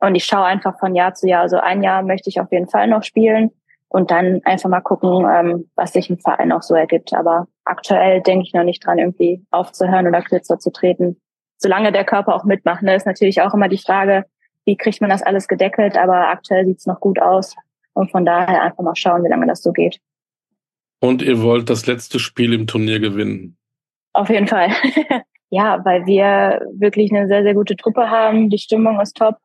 Und 0.00 0.14
ich 0.14 0.24
schaue 0.24 0.44
einfach 0.44 0.78
von 0.78 0.94
Jahr 0.94 1.14
zu 1.14 1.28
Jahr. 1.28 1.42
Also 1.42 1.58
ein 1.58 1.82
Jahr 1.82 2.02
möchte 2.02 2.30
ich 2.30 2.40
auf 2.40 2.50
jeden 2.50 2.68
Fall 2.68 2.86
noch 2.86 3.02
spielen 3.02 3.50
und 3.88 4.10
dann 4.10 4.40
einfach 4.44 4.68
mal 4.68 4.80
gucken, 4.80 5.26
ähm, 5.30 5.70
was 5.74 5.92
sich 5.92 6.10
im 6.10 6.18
Verein 6.18 6.52
auch 6.52 6.62
so 6.62 6.74
ergibt. 6.74 7.12
Aber 7.14 7.48
aktuell 7.64 8.20
denke 8.20 8.44
ich 8.46 8.52
noch 8.52 8.64
nicht 8.64 8.84
dran, 8.84 8.98
irgendwie 8.98 9.44
aufzuhören 9.50 10.06
oder 10.06 10.22
kürzer 10.22 10.58
zu 10.58 10.70
treten. 10.70 11.20
Solange 11.56 11.90
der 11.90 12.04
Körper 12.04 12.34
auch 12.34 12.44
mitmacht, 12.44 12.82
ne, 12.82 12.94
ist 12.94 13.06
natürlich 13.06 13.40
auch 13.40 13.54
immer 13.54 13.68
die 13.68 13.78
Frage, 13.78 14.24
wie 14.64 14.76
kriegt 14.76 15.00
man 15.00 15.10
das 15.10 15.22
alles 15.22 15.48
gedeckelt, 15.48 15.96
aber 15.96 16.28
aktuell 16.28 16.66
sieht's 16.66 16.86
noch 16.86 17.00
gut 17.00 17.20
aus. 17.20 17.56
Und 17.94 18.10
von 18.10 18.24
daher 18.24 18.62
einfach 18.62 18.84
mal 18.84 18.94
schauen, 18.94 19.24
wie 19.24 19.28
lange 19.28 19.46
das 19.46 19.62
so 19.62 19.72
geht. 19.72 19.98
Und 21.00 21.22
ihr 21.22 21.42
wollt 21.42 21.70
das 21.70 21.86
letzte 21.86 22.18
Spiel 22.18 22.52
im 22.52 22.66
Turnier 22.66 23.00
gewinnen? 23.00 23.56
Auf 24.12 24.28
jeden 24.28 24.46
Fall. 24.46 24.70
ja, 25.50 25.84
weil 25.84 26.06
wir 26.06 26.60
wirklich 26.74 27.12
eine 27.12 27.28
sehr, 27.28 27.42
sehr 27.42 27.54
gute 27.54 27.76
Truppe 27.76 28.10
haben. 28.10 28.50
Die 28.50 28.58
Stimmung 28.58 29.00
ist 29.00 29.16
top. 29.16 29.36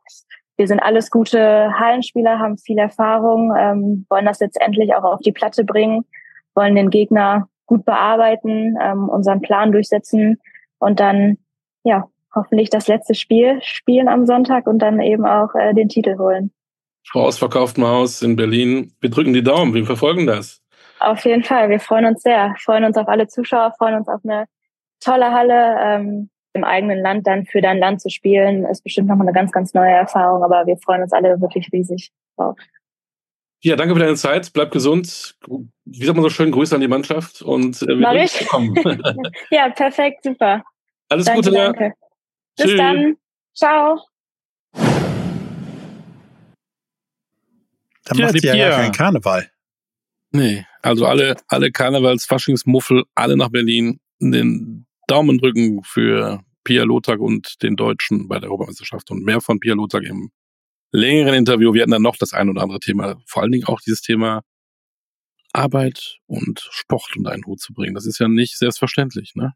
Wir 0.56 0.68
sind 0.68 0.80
alles 0.80 1.10
gute 1.10 1.74
Hallenspieler, 1.80 2.40
haben 2.40 2.58
viel 2.58 2.78
Erfahrung, 2.78 3.54
ähm, 3.58 4.06
wollen 4.10 4.26
das 4.26 4.40
jetzt 4.40 4.62
endlich 4.62 4.94
auch 4.94 5.04
auf 5.04 5.20
die 5.22 5.32
Platte 5.32 5.64
bringen, 5.64 6.06
wollen 6.54 6.76
den 6.76 6.90
Gegner 6.90 7.48
gut 7.66 7.86
bearbeiten, 7.86 8.78
ähm, 8.82 9.10
unseren 9.10 9.42
Plan 9.42 9.72
durchsetzen 9.72 10.40
und 10.78 11.00
dann, 11.00 11.38
ja, 11.84 12.08
hoffentlich 12.36 12.70
das 12.70 12.88
letzte 12.88 13.16
Spiel 13.16 13.60
spielen 13.62 14.08
am 14.08 14.26
Sonntag 14.26 14.68
und 14.68 14.80
dann 14.80 15.00
eben 15.00 15.26
auch 15.26 15.56
äh, 15.56 15.74
den 15.74 15.90
Titel 15.90 16.18
holen. 16.18 16.52
Frau 17.06 17.26
ausverkauftem 17.26 17.86
Haus 17.86 18.22
in 18.22 18.36
Berlin. 18.36 18.94
Wir 19.02 19.10
drücken 19.10 19.34
die 19.34 19.44
Daumen, 19.44 19.74
wir 19.74 19.86
verfolgen 19.86 20.26
das. 20.26 20.62
Auf 21.00 21.26
jeden 21.26 21.44
Fall, 21.44 21.70
wir 21.70 21.80
freuen 21.80 22.06
uns 22.06 22.22
sehr, 22.22 22.56
freuen 22.60 22.86
uns 22.86 22.98
auf 22.98 23.08
alle 23.08 23.28
Zuschauer, 23.28 23.74
freuen 23.78 23.96
uns 23.96 24.08
auf 24.08 24.22
eine 24.24 24.46
tolle 25.00 25.32
Halle. 25.32 25.76
Ähm, 25.82 26.30
im 26.54 26.64
eigenen 26.64 27.00
Land 27.00 27.28
dann 27.28 27.46
für 27.46 27.62
dein 27.62 27.80
Land 27.80 28.02
zu 28.02 28.10
spielen, 28.10 28.66
ist 28.66 28.84
bestimmt 28.84 29.08
nochmal 29.08 29.28
eine 29.28 29.36
ganz, 29.36 29.52
ganz 29.52 29.74
neue 29.74 29.92
Erfahrung, 29.92 30.44
aber 30.44 30.66
wir 30.66 30.78
freuen 30.78 31.02
uns 31.02 31.14
alle 31.14 31.42
wirklich 31.42 31.70
riesig 31.74 32.12
drauf. 32.38 32.58
Ja, 33.62 33.76
danke 33.76 33.94
für 33.94 34.02
deine 34.02 34.16
Zeit. 34.16 34.52
Bleib 34.54 34.72
gesund. 34.72 35.36
Wie 35.86 36.06
sagt 36.06 36.16
man 36.16 36.24
so 36.24 36.30
schön, 36.30 36.52
Grüße 36.52 36.76
an 36.76 36.82
die 36.82 36.88
Mannschaft 36.88 37.42
und 37.42 37.82
äh, 37.82 37.88
wir 37.88 38.24
ich? 38.24 38.46
ja, 39.52 39.70
perfekt, 39.70 40.24
super. 40.24 40.64
Alles 41.10 41.26
danke, 41.26 41.42
Gute. 41.44 41.56
Danke. 41.56 41.94
Bis 42.58 42.66
Tschüss. 42.66 42.78
dann. 42.78 43.18
Ciao. 43.56 44.02
Dann 48.06 48.18
ja, 48.18 48.26
macht 48.26 48.44
ihr 48.44 48.56
ja 48.56 48.70
keinen 48.72 48.92
Karneval. 48.92 49.50
Nee, 50.32 50.66
also 50.82 51.06
alle, 51.06 51.38
alle 51.48 51.72
Karnevals-Faschingsmuffel, 51.72 53.04
alle 53.16 53.38
nach 53.38 53.50
Berlin, 53.50 54.00
den 54.20 54.86
Daumen 55.14 55.38
drücken 55.38 55.84
für 55.84 56.44
Pia 56.64 56.84
Lothar 56.84 57.20
und 57.20 57.62
den 57.62 57.76
Deutschen 57.76 58.28
bei 58.28 58.40
der 58.40 58.50
Europameisterschaft 58.50 59.12
und 59.12 59.24
mehr 59.24 59.42
von 59.42 59.60
Pia 59.60 59.76
Lothar 59.76 60.02
im 60.02 60.32
längeren 60.92 61.36
Interview. 61.36 61.72
Wir 61.72 61.84
hatten 61.84 61.92
dann 61.92 62.02
noch 62.02 62.18
das 62.18 62.34
ein 62.34 62.50
oder 62.50 62.64
andere 62.64 62.80
Thema, 62.80 63.22
vor 63.28 63.44
allen 63.44 63.52
Dingen 63.52 63.66
auch 63.66 63.80
dieses 63.80 64.02
Thema 64.02 64.42
Arbeit 65.52 66.18
und 66.26 66.68
Sport 66.72 67.16
unter 67.16 67.30
einen 67.30 67.46
Hut 67.46 67.60
zu 67.60 67.74
bringen. 67.74 67.94
Das 67.94 68.08
ist 68.08 68.18
ja 68.18 68.28
nicht 68.28 68.58
selbstverständlich, 68.58 69.34
ne? 69.36 69.54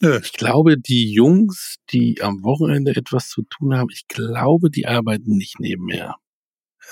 Nö. 0.00 0.20
Ich 0.22 0.32
glaube, 0.32 0.78
die 0.78 1.12
Jungs, 1.12 1.76
die 1.90 2.22
am 2.22 2.42
Wochenende 2.42 2.96
etwas 2.96 3.28
zu 3.28 3.42
tun 3.42 3.76
haben, 3.76 3.88
ich 3.92 4.08
glaube, 4.08 4.70
die 4.70 4.86
arbeiten 4.86 5.36
nicht 5.36 5.60
nebenher. 5.60 6.16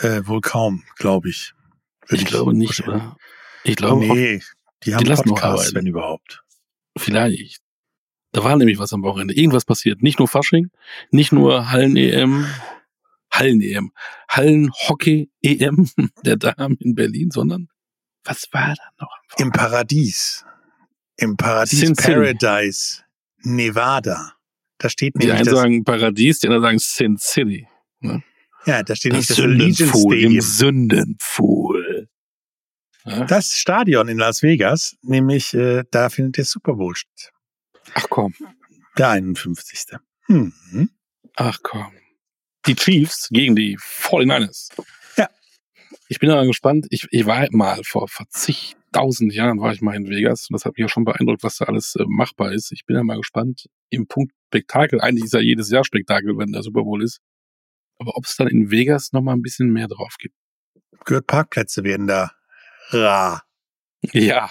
Äh, 0.01 0.27
wohl 0.27 0.43
kaum, 0.43 0.85
glaube 0.97 1.31
ich. 1.31 1.55
ich, 2.11 2.21
ich 2.21 2.25
glaube 2.27 2.53
nicht, 2.53 2.87
oder? 2.87 3.17
Ich 3.63 3.77
glaube, 3.77 4.07
nee, 4.07 4.43
die 4.85 4.95
haben 4.95 5.05
die 5.05 5.15
Podcasts, 5.15 5.75
wenn 5.75 5.87
überhaupt. 5.87 6.45
Vielleicht. 6.97 7.61
Da 8.33 8.43
war 8.43 8.57
nämlich 8.57 8.79
was 8.79 8.93
am 8.93 9.03
Wochenende. 9.03 9.35
Irgendwas 9.35 9.65
passiert. 9.65 10.03
Nicht 10.03 10.19
nur 10.19 10.29
Fasching, 10.29 10.71
nicht 11.11 11.33
nur 11.33 11.71
Hallen-EM, 11.71 12.47
Hallen-EM, 13.33 13.93
Hallen-Hockey-EM 14.29 15.89
der 16.25 16.37
Damen 16.37 16.77
in 16.81 16.95
Berlin, 16.95 17.31
sondern 17.31 17.69
was 18.25 18.49
war 18.53 18.75
da 18.75 19.05
noch? 19.05 19.19
Im 19.39 19.53
Paradies. 19.53 20.45
Im 21.17 21.37
Paradies 21.37 21.81
Sin 21.81 21.95
Paradise, 21.95 23.03
Nevada. 23.43 24.33
Da 24.79 24.89
steht 24.89 25.15
nämlich. 25.15 25.31
Die 25.31 25.39
einen 25.39 25.55
sagen 25.55 25.85
Paradies, 25.85 26.41
die 26.41 26.49
anderen 26.49 26.63
sagen 26.63 26.79
Sin 26.79 27.17
City. 27.19 27.69
Ne? 28.01 28.23
Ja, 28.67 28.83
da 28.83 28.97
steht 28.97 29.13
das 29.13 29.19
nicht 29.19 29.31
das 29.31 29.41
Allegiant 29.41 29.91
Stadium. 29.91 30.33
Im 30.33 30.41
Sündenpfuhl. 30.41 31.84
Das 33.05 33.55
Stadion 33.55 34.09
in 34.09 34.17
Las 34.17 34.43
Vegas, 34.43 34.97
nämlich 35.03 35.53
äh, 35.53 35.85
da 35.91 36.09
findet 36.09 36.39
der 36.39 36.45
Super 36.47 36.75
Bowl 36.75 36.97
statt. 36.97 37.33
Ach 37.95 38.07
komm. 38.09 38.35
Der 38.97 39.11
51. 39.11 39.99
Mhm. 40.29 40.89
Ach 41.37 41.59
komm. 41.63 41.93
Die 42.67 42.75
Chiefs 42.75 43.29
gegen 43.31 43.57
die 43.57 43.77
49ers. 43.77 44.71
Ja. 45.19 45.29
Ich 46.09 46.19
bin 46.19 46.31
aber 46.31 46.47
gespannt. 46.47 46.87
Ich, 46.89 47.07
ich 47.11 47.27
war 47.27 47.47
mal 47.51 47.83
vor, 47.85 48.09
vor 48.09 48.27
zigtausend 48.31 49.35
Jahren 49.35 49.61
war 49.61 49.75
ich 49.75 49.83
mal 49.83 49.95
in 49.95 50.09
Vegas 50.09 50.49
und 50.49 50.55
das 50.55 50.65
hat 50.65 50.73
mich 50.73 50.83
ja 50.83 50.89
schon 50.89 51.05
beeindruckt, 51.05 51.43
was 51.43 51.59
da 51.59 51.67
alles 51.67 51.97
äh, 51.97 52.05
machbar 52.07 52.53
ist. 52.53 52.73
Ich 52.73 52.87
bin 52.87 52.97
ja 52.97 53.03
mal 53.03 53.19
gespannt 53.19 53.67
im 53.91 54.07
Punkt 54.07 54.33
Spektakel. 54.47 55.01
Eigentlich 55.03 55.25
ist 55.25 55.35
ja 55.35 55.41
jedes 55.41 55.71
Jahr 55.71 55.85
Spektakel, 55.85 56.39
wenn 56.39 56.53
der 56.53 56.63
Super 56.63 56.85
Bowl 56.85 57.03
ist. 57.03 57.21
Aber 57.99 58.17
ob 58.17 58.25
es 58.25 58.37
dann 58.37 58.49
in 58.49 58.71
Vegas 58.71 59.13
noch 59.13 59.21
mal 59.21 59.35
ein 59.35 59.43
bisschen 59.43 59.71
mehr 59.71 59.89
drauf 59.89 60.17
gibt. 60.19 60.35
Gehört 61.05 61.27
Parkplätze 61.27 61.85
werden 61.85 62.07
da 62.07 62.33
rar. 62.91 63.45
Ja, 64.13 64.51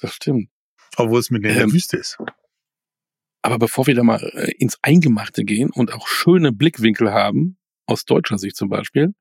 das 0.00 0.14
stimmt. 0.14 0.50
Obwohl 0.96 1.20
es 1.20 1.30
mit 1.30 1.44
in 1.44 1.54
der 1.54 1.62
ähm, 1.62 1.72
Wüste 1.72 1.96
ist. 1.96 2.18
Aber 3.42 3.58
bevor 3.58 3.86
wir 3.86 3.94
da 3.94 4.02
mal 4.02 4.22
äh, 4.34 4.52
ins 4.58 4.78
Eingemachte 4.82 5.44
gehen 5.44 5.70
und 5.70 5.92
auch 5.92 6.06
schöne 6.06 6.52
Blickwinkel 6.52 7.12
haben, 7.12 7.58
aus 7.86 8.04
deutscher 8.04 8.38
Sicht 8.38 8.56
zum 8.56 8.68
Beispiel, 8.68 9.14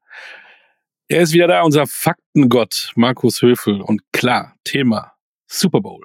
er 1.09 1.21
ist 1.21 1.33
wieder 1.33 1.47
da, 1.47 1.63
unser 1.63 1.85
Faktengott 1.87 2.91
Markus 2.95 3.41
Höfel. 3.41 3.81
Und 3.81 4.01
klar, 4.13 4.55
Thema 4.63 5.13
Super 5.47 5.81
Bowl. 5.81 6.01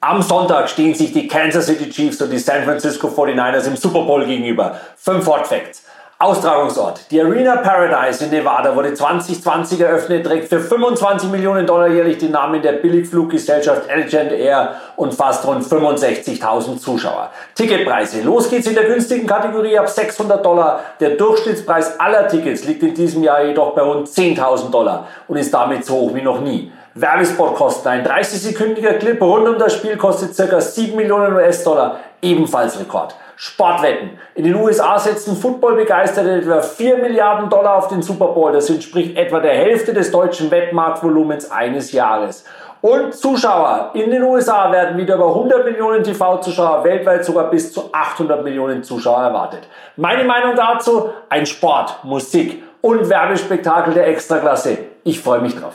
Am 0.00 0.22
Sonntag 0.22 0.68
stehen 0.68 0.94
sich 0.94 1.12
die 1.12 1.26
Kansas 1.26 1.66
City 1.66 1.88
Chiefs 1.88 2.20
und 2.20 2.30
die 2.30 2.38
San 2.38 2.64
Francisco 2.64 3.08
49ers 3.08 3.66
im 3.66 3.76
Super 3.76 4.04
Bowl 4.04 4.26
gegenüber. 4.26 4.80
Fünf 4.96 5.26
Hot 5.26 5.46
Facts. 5.46 5.84
Austragungsort. 6.18 7.10
Die 7.10 7.20
Arena 7.20 7.56
Paradise 7.56 8.24
in 8.24 8.30
Nevada 8.30 8.74
wurde 8.74 8.94
2020 8.94 9.78
eröffnet, 9.82 10.24
trägt 10.24 10.48
für 10.48 10.60
25 10.60 11.28
Millionen 11.28 11.66
Dollar 11.66 11.88
jährlich 11.88 12.16
den 12.16 12.30
Namen 12.30 12.62
der 12.62 12.72
Billigfluggesellschaft 12.72 13.90
Allegiant 13.90 14.32
Air 14.32 14.76
und 14.96 15.12
fast 15.12 15.46
rund 15.46 15.62
65.000 15.62 16.78
Zuschauer. 16.78 17.30
Ticketpreise. 17.54 18.22
Los 18.22 18.48
geht's 18.48 18.66
in 18.66 18.74
der 18.74 18.84
günstigen 18.84 19.26
Kategorie 19.26 19.78
ab 19.78 19.90
600 19.90 20.42
Dollar. 20.42 20.80
Der 21.00 21.10
Durchschnittspreis 21.10 22.00
aller 22.00 22.26
Tickets 22.28 22.64
liegt 22.64 22.82
in 22.82 22.94
diesem 22.94 23.22
Jahr 23.22 23.44
jedoch 23.44 23.74
bei 23.74 23.82
rund 23.82 24.08
10.000 24.08 24.70
Dollar 24.70 25.08
und 25.28 25.36
ist 25.36 25.52
damit 25.52 25.84
so 25.84 25.96
hoch 25.96 26.14
wie 26.14 26.22
noch 26.22 26.40
nie. 26.40 26.72
Werbespotkosten. 26.96 27.90
Ein 27.90 28.06
30-sekündiger 28.06 28.94
Clip 28.94 29.20
rund 29.20 29.46
um 29.46 29.58
das 29.58 29.74
Spiel 29.74 29.96
kostet 29.96 30.34
ca. 30.36 30.60
7 30.60 30.96
Millionen 30.96 31.34
US-Dollar, 31.34 32.00
ebenfalls 32.22 32.80
Rekord. 32.80 33.14
Sportwetten. 33.36 34.18
In 34.34 34.44
den 34.44 34.54
USA 34.54 34.98
setzen 34.98 35.36
Footballbegeisterte 35.36 36.36
etwa 36.36 36.62
4 36.62 36.96
Milliarden 36.96 37.50
Dollar 37.50 37.76
auf 37.76 37.88
den 37.88 38.00
Super 38.00 38.28
Bowl. 38.28 38.50
Das 38.50 38.70
entspricht 38.70 39.14
etwa 39.18 39.40
der 39.40 39.52
Hälfte 39.52 39.92
des 39.92 40.10
deutschen 40.10 40.50
Wettmarktvolumens 40.50 41.50
eines 41.50 41.92
Jahres. 41.92 42.44
Und 42.80 43.14
Zuschauer. 43.14 43.90
In 43.92 44.10
den 44.10 44.22
USA 44.22 44.72
werden 44.72 44.96
wieder 44.96 45.16
über 45.16 45.28
100 45.28 45.66
Millionen 45.66 46.02
TV-Zuschauer, 46.02 46.82
weltweit 46.84 47.24
sogar 47.24 47.50
bis 47.50 47.72
zu 47.72 47.90
800 47.92 48.42
Millionen 48.42 48.82
Zuschauer 48.82 49.22
erwartet. 49.22 49.68
Meine 49.96 50.24
Meinung 50.24 50.54
dazu? 50.54 51.10
Ein 51.28 51.44
Sport, 51.44 51.98
Musik 52.04 52.62
und 52.80 53.10
Werbespektakel 53.10 53.92
der 53.92 54.06
Extraklasse. 54.06 54.78
Ich 55.04 55.20
freue 55.20 55.40
mich 55.40 55.58
drauf. 55.58 55.74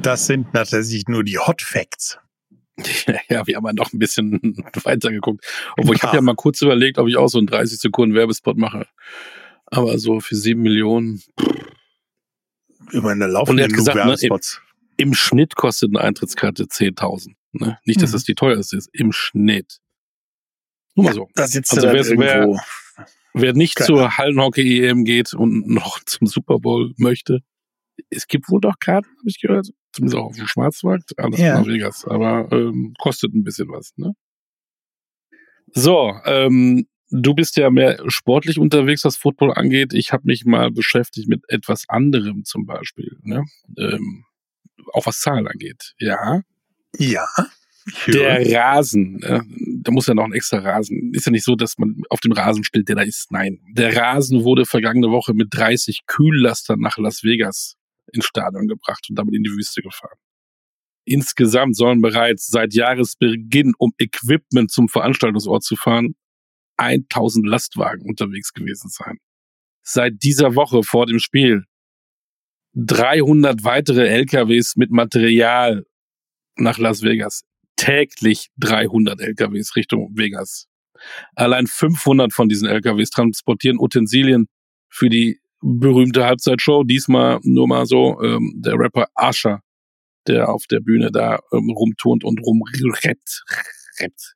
Das 0.00 0.26
sind 0.26 0.54
natürlich 0.54 1.06
nur 1.08 1.24
die 1.24 1.38
Hot 1.38 1.62
Facts. 1.62 2.18
Ja, 3.28 3.46
wir 3.46 3.56
haben 3.56 3.66
ja 3.66 3.72
noch 3.74 3.92
ein 3.92 3.98
bisschen 3.98 4.40
weiter 4.84 5.10
geguckt. 5.10 5.44
Obwohl 5.76 5.94
ich 5.96 6.02
habe 6.02 6.16
ja 6.16 6.22
mal 6.22 6.34
kurz 6.34 6.62
überlegt, 6.62 6.98
ob 6.98 7.06
ich 7.08 7.16
auch 7.16 7.28
so 7.28 7.38
einen 7.38 7.46
30 7.46 7.78
Sekunden 7.78 8.14
Werbespot 8.14 8.56
mache. 8.56 8.86
Aber 9.66 9.98
so 9.98 10.20
für 10.20 10.34
sieben 10.36 10.62
Millionen. 10.62 11.22
Über 12.90 13.10
eine 13.10 13.26
laufende 13.26 13.68
gesagt, 13.68 13.96
ne, 13.96 14.04
Werbespots. 14.04 14.60
Im, 14.96 15.08
Im 15.08 15.14
Schnitt 15.14 15.54
kostet 15.54 15.90
eine 15.90 16.00
Eintrittskarte 16.00 16.64
10.000. 16.64 17.34
Ne? 17.52 17.78
Nicht, 17.84 18.02
dass 18.02 18.10
Mhm. 18.10 18.14
das 18.14 18.24
die 18.24 18.34
teuerste 18.34 18.76
ist. 18.76 18.88
Im 18.92 19.12
Schnitt. 19.12 19.78
Nur 20.94 21.04
mal 21.06 21.14
so. 21.14 21.28
Da 21.34 21.46
sitzt 21.46 21.72
Also 21.72 21.88
wer- 21.88 22.04
irgendwo. 22.06 22.58
Wer 23.34 23.54
nicht 23.54 23.76
Keine 23.76 23.86
zur 23.86 24.18
Hallenhockey-EM 24.18 25.04
geht 25.04 25.32
und 25.32 25.66
noch 25.68 26.02
zum 26.04 26.26
Super 26.26 26.58
Bowl 26.58 26.92
möchte, 26.98 27.40
es 28.10 28.26
gibt 28.26 28.50
wohl 28.50 28.60
doch 28.60 28.78
Karten, 28.78 29.08
habe 29.08 29.28
ich 29.28 29.40
gehört. 29.40 29.68
Zumindest 29.92 30.16
auch 30.18 30.26
auf 30.26 30.36
dem 30.36 30.46
Schwarzmarkt, 30.46 31.18
alles 31.18 31.38
Ja. 31.40 31.58
nach 31.60 31.66
Vegas. 31.66 32.04
Aber 32.06 32.48
ähm, 32.52 32.94
kostet 32.98 33.34
ein 33.34 33.44
bisschen 33.44 33.68
was. 33.68 33.92
Ne? 33.96 34.14
So, 35.74 36.14
ähm, 36.24 36.86
du 37.10 37.34
bist 37.34 37.56
ja 37.56 37.70
mehr 37.70 37.98
sportlich 38.08 38.58
unterwegs, 38.58 39.04
was 39.04 39.16
Football 39.16 39.52
angeht. 39.52 39.92
Ich 39.94 40.12
habe 40.12 40.24
mich 40.26 40.44
mal 40.44 40.70
beschäftigt 40.70 41.28
mit 41.28 41.42
etwas 41.48 41.84
anderem 41.88 42.44
zum 42.44 42.66
Beispiel. 42.66 43.16
Ne? 43.22 43.44
Ähm, 43.78 44.24
auch 44.92 45.06
was 45.06 45.20
Zahlen 45.20 45.46
angeht. 45.48 45.94
Ja, 45.98 46.42
Ja. 46.98 47.26
der 48.06 48.52
Rasen, 48.54 49.22
äh, 49.22 49.40
da 49.80 49.90
muss 49.92 50.06
ja 50.06 50.14
noch 50.14 50.24
ein 50.24 50.32
extra 50.32 50.58
Rasen. 50.58 51.12
Ist 51.14 51.26
ja 51.26 51.32
nicht 51.32 51.44
so, 51.44 51.56
dass 51.56 51.78
man 51.78 52.02
auf 52.10 52.20
dem 52.20 52.32
Rasen 52.32 52.64
spielt, 52.64 52.88
der 52.88 52.96
da 52.96 53.02
ist. 53.02 53.32
Nein. 53.32 53.58
Der 53.72 53.96
Rasen 53.96 54.44
wurde 54.44 54.66
vergangene 54.66 55.10
Woche 55.10 55.34
mit 55.34 55.48
30 55.50 56.02
Kühllastern 56.06 56.78
nach 56.80 56.98
Las 56.98 57.24
Vegas 57.24 57.76
ins 58.12 58.26
Stadion 58.26 58.68
gebracht 58.68 59.06
und 59.08 59.16
damit 59.16 59.34
in 59.34 59.42
die 59.42 59.50
Wüste 59.50 59.82
gefahren. 59.82 60.18
Insgesamt 61.04 61.76
sollen 61.76 62.00
bereits 62.00 62.46
seit 62.46 62.74
Jahresbeginn, 62.74 63.72
um 63.78 63.92
Equipment 63.98 64.70
zum 64.70 64.88
Veranstaltungsort 64.88 65.64
zu 65.64 65.76
fahren, 65.76 66.14
1000 66.76 67.46
Lastwagen 67.46 68.08
unterwegs 68.08 68.52
gewesen 68.52 68.88
sein. 68.88 69.18
Seit 69.82 70.22
dieser 70.22 70.54
Woche 70.54 70.82
vor 70.82 71.06
dem 71.06 71.18
Spiel 71.18 71.64
300 72.74 73.64
weitere 73.64 74.06
LKWs 74.08 74.76
mit 74.76 74.90
Material 74.90 75.84
nach 76.56 76.78
Las 76.78 77.02
Vegas. 77.02 77.42
Täglich 77.76 78.48
300 78.58 79.20
LKWs 79.20 79.76
Richtung 79.76 80.10
Vegas. 80.16 80.68
Allein 81.34 81.66
500 81.66 82.32
von 82.32 82.48
diesen 82.48 82.68
LKWs 82.68 83.10
transportieren 83.10 83.78
Utensilien 83.78 84.46
für 84.88 85.08
die 85.08 85.40
berühmte 85.62 86.24
Halbzeitshow. 86.24 86.84
Diesmal 86.84 87.40
nur 87.42 87.68
mal 87.68 87.86
so 87.86 88.20
ähm, 88.22 88.52
der 88.56 88.74
Rapper 88.78 89.06
Asher, 89.14 89.60
der 90.26 90.48
auf 90.48 90.66
der 90.66 90.80
Bühne 90.80 91.10
da 91.10 91.38
ähm, 91.52 91.70
rumturnt 91.70 92.24
und 92.24 92.40
rumrappt. 92.40 93.44
rappt. 94.00 94.34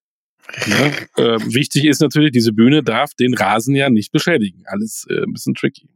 Ne? 0.67 0.93
Ähm, 1.19 1.55
wichtig 1.55 1.85
ist 1.87 2.01
natürlich, 2.01 2.31
diese 2.31 2.53
Bühne 2.53 2.83
darf 2.83 3.15
den 3.15 3.35
Rasen 3.35 3.75
ja 3.75 3.91
nicht 3.91 4.13
beschädigen. 4.13 4.63
Alles 4.67 5.07
äh, 5.11 5.23
ein 5.25 5.33
bisschen 5.33 5.55
tricky. 5.55 5.89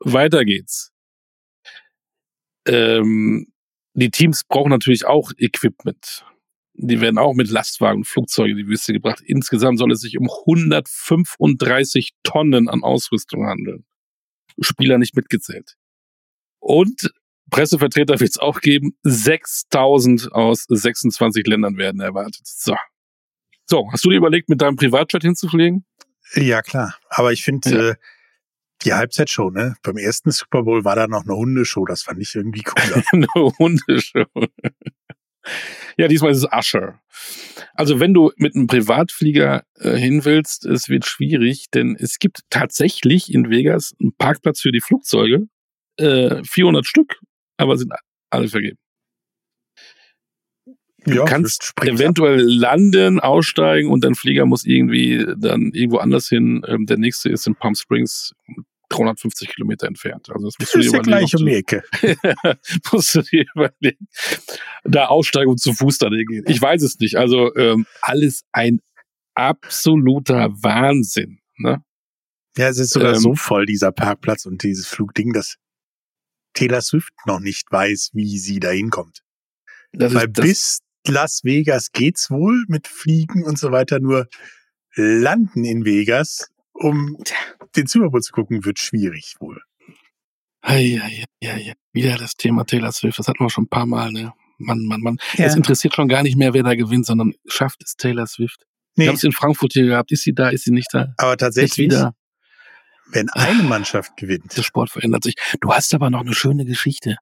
Weiter 0.00 0.44
geht's. 0.44 0.90
Ähm, 2.66 3.52
die 3.94 4.10
Teams 4.10 4.44
brauchen 4.44 4.70
natürlich 4.70 5.04
auch 5.04 5.32
Equipment. 5.36 6.24
Die 6.74 7.00
werden 7.02 7.18
auch 7.18 7.34
mit 7.34 7.50
Lastwagen 7.50 7.98
und 7.98 8.06
Flugzeugen 8.06 8.52
in 8.52 8.64
die 8.64 8.68
Wüste 8.68 8.94
gebracht. 8.94 9.20
Insgesamt 9.26 9.78
soll 9.78 9.92
es 9.92 10.00
sich 10.00 10.16
um 10.16 10.30
135 10.30 12.12
Tonnen 12.22 12.68
an 12.68 12.82
Ausrüstung 12.82 13.46
handeln. 13.46 13.84
Spieler 14.60 14.98
nicht 14.98 15.14
mitgezählt. 15.16 15.76
Und 16.60 17.12
Pressevertreter 17.50 18.20
wird 18.20 18.30
es 18.30 18.38
auch 18.38 18.60
geben. 18.60 18.96
6000 19.02 20.32
aus 20.32 20.64
26 20.68 21.46
Ländern 21.46 21.76
werden 21.76 22.00
erwartet. 22.00 22.42
So. 22.44 22.76
So, 23.66 23.88
hast 23.92 24.04
du 24.04 24.10
dir 24.10 24.16
überlegt, 24.16 24.48
mit 24.48 24.60
deinem 24.62 24.76
Privatjet 24.76 25.22
hinzufliegen? 25.22 25.84
Ja, 26.34 26.62
klar. 26.62 26.96
Aber 27.08 27.32
ich 27.32 27.42
finde, 27.42 27.70
Ja. 27.70 27.90
äh, 27.90 27.94
die 28.84 28.94
Halbzeitshow, 28.94 29.50
ne? 29.50 29.74
Beim 29.82 29.96
ersten 29.98 30.30
Super 30.30 30.62
Bowl 30.62 30.84
war 30.84 30.96
da 30.96 31.06
noch 31.06 31.24
eine 31.24 31.34
Hundeshow. 31.34 31.84
Das 31.84 32.02
fand 32.02 32.20
ich 32.20 32.34
irgendwie 32.34 32.62
cooler. 32.62 33.02
Eine 33.12 33.26
Hundeshow. 33.58 34.24
Ja, 35.96 36.08
diesmal 36.08 36.32
ist 36.32 36.38
es 36.38 36.48
Usher. 36.52 37.00
Also 37.74 38.00
wenn 38.00 38.14
du 38.14 38.32
mit 38.36 38.54
einem 38.54 38.66
Privatflieger 38.66 39.64
äh, 39.76 39.96
hin 39.96 40.24
willst, 40.24 40.66
es 40.66 40.88
wird 40.88 41.06
schwierig, 41.06 41.66
denn 41.72 41.96
es 41.98 42.18
gibt 42.18 42.40
tatsächlich 42.50 43.32
in 43.32 43.50
Vegas 43.50 43.94
einen 44.00 44.12
Parkplatz 44.16 44.60
für 44.60 44.72
die 44.72 44.80
Flugzeuge, 44.80 45.46
äh, 45.96 46.42
400 46.44 46.86
Stück, 46.86 47.20
aber 47.56 47.76
sind 47.76 47.92
alle 48.30 48.48
vergeben. 48.48 48.78
Du 51.04 51.14
ja, 51.14 51.24
kannst 51.24 51.64
springt 51.64 51.94
ab. 51.94 52.00
eventuell 52.00 52.40
landen, 52.40 53.20
aussteigen 53.20 53.90
und 53.90 54.04
dein 54.04 54.14
Flieger 54.14 54.44
muss 54.44 54.66
irgendwie 54.66 55.26
dann 55.38 55.70
irgendwo 55.72 55.98
anders 55.98 56.28
hin. 56.28 56.62
Ähm, 56.66 56.84
der 56.86 56.98
nächste 56.98 57.30
ist 57.30 57.46
in 57.46 57.54
Palm 57.54 57.74
Springs, 57.74 58.34
350 58.90 59.48
Kilometer 59.48 59.86
entfernt. 59.86 60.28
Also 60.30 60.46
das 60.46 60.58
musst 60.58 60.60
Das 60.60 60.70
du 60.72 60.78
dir 60.78 60.86
ist 60.86 60.92
ja 60.92 60.98
überlegen, 61.00 61.18
gleich 61.18 61.34
ob 61.34 61.40
um 61.40 61.46
die 61.46 61.54
Ecke. 61.54 61.82
musst 62.92 63.14
du 63.14 63.22
dir 63.22 63.44
überlegen, 63.54 64.08
da 64.84 65.06
aussteigen 65.06 65.50
und 65.50 65.60
zu 65.60 65.72
Fuß 65.72 65.98
dann 65.98 66.12
hingehen. 66.12 66.44
Ich 66.46 66.60
weiß 66.60 66.82
es 66.82 66.98
nicht. 66.98 67.16
Also 67.16 67.54
ähm, 67.56 67.86
alles 68.02 68.44
ein 68.52 68.80
absoluter 69.34 70.50
Wahnsinn. 70.62 71.40
Ne? 71.56 71.82
Ja, 72.56 72.68
es 72.68 72.78
ist 72.78 72.90
sogar 72.90 73.14
Ähm, 73.14 73.20
so 73.20 73.34
voll, 73.34 73.66
dieser 73.66 73.92
Parkplatz 73.92 74.44
und 74.44 74.62
dieses 74.62 74.86
Flugding, 74.86 75.32
dass 75.32 75.56
Taylor 76.54 76.80
Swift 76.80 77.12
noch 77.26 77.40
nicht 77.40 77.70
weiß, 77.70 78.10
wie 78.12 78.38
sie 78.38 78.60
da 78.60 78.70
hinkommt. 78.70 79.22
Weil 79.92 80.28
bis 80.28 80.80
Las 81.06 81.42
Vegas 81.44 81.92
geht's 81.92 82.30
wohl 82.30 82.64
mit 82.68 82.86
Fliegen 82.86 83.44
und 83.44 83.58
so 83.58 83.72
weiter, 83.72 84.00
nur 84.00 84.28
landen 84.94 85.64
in 85.64 85.84
Vegas, 85.84 86.50
um 86.72 87.16
den 87.76 87.86
Super 87.86 88.10
Bowl 88.10 88.20
zu 88.20 88.32
gucken, 88.32 88.64
wird 88.64 88.78
schwierig 88.78 89.34
wohl. 89.40 89.60
Ei, 90.62 91.00
ei, 91.02 91.24
ei, 91.42 91.48
ei. 91.50 91.72
wieder 91.92 92.16
das 92.16 92.36
Thema 92.36 92.64
Taylor 92.64 92.92
Swift. 92.92 93.18
Das 93.18 93.28
hatten 93.28 93.42
wir 93.42 93.50
schon 93.50 93.64
ein 93.64 93.68
paar 93.68 93.86
Mal. 93.86 94.12
Ne? 94.12 94.32
Mann, 94.58 94.84
Mann, 94.84 95.00
Mann. 95.00 95.16
Ja. 95.36 95.46
Es 95.46 95.54
interessiert 95.54 95.94
schon 95.94 96.08
gar 96.08 96.22
nicht 96.22 96.36
mehr, 96.36 96.52
wer 96.52 96.62
da 96.62 96.74
gewinnt, 96.74 97.06
sondern 97.06 97.32
schafft 97.46 97.82
es 97.82 97.96
Taylor 97.96 98.26
Swift. 98.26 98.66
Wir 98.94 99.04
Nee, 99.04 99.08
haben 99.08 99.16
es 99.16 99.24
in 99.24 99.32
Frankfurt 99.32 99.72
hier 99.72 99.86
gehabt. 99.86 100.12
Ist 100.12 100.22
sie 100.24 100.34
da? 100.34 100.50
Ist 100.50 100.64
sie 100.64 100.72
nicht 100.72 100.88
da? 100.92 101.14
aber 101.16 101.36
tatsächlich, 101.36 101.86
wieder. 101.86 102.14
wenn 103.12 103.28
eine 103.30 103.62
Mannschaft 103.62 104.16
gewinnt, 104.16 104.54
Der 104.56 104.62
Sport 104.62 104.90
verändert 104.90 105.24
sich. 105.24 105.34
Du 105.60 105.72
hast 105.72 105.94
aber 105.94 106.10
noch 106.10 106.20
eine 106.20 106.34
schöne 106.34 106.64
Geschichte. 106.66 107.16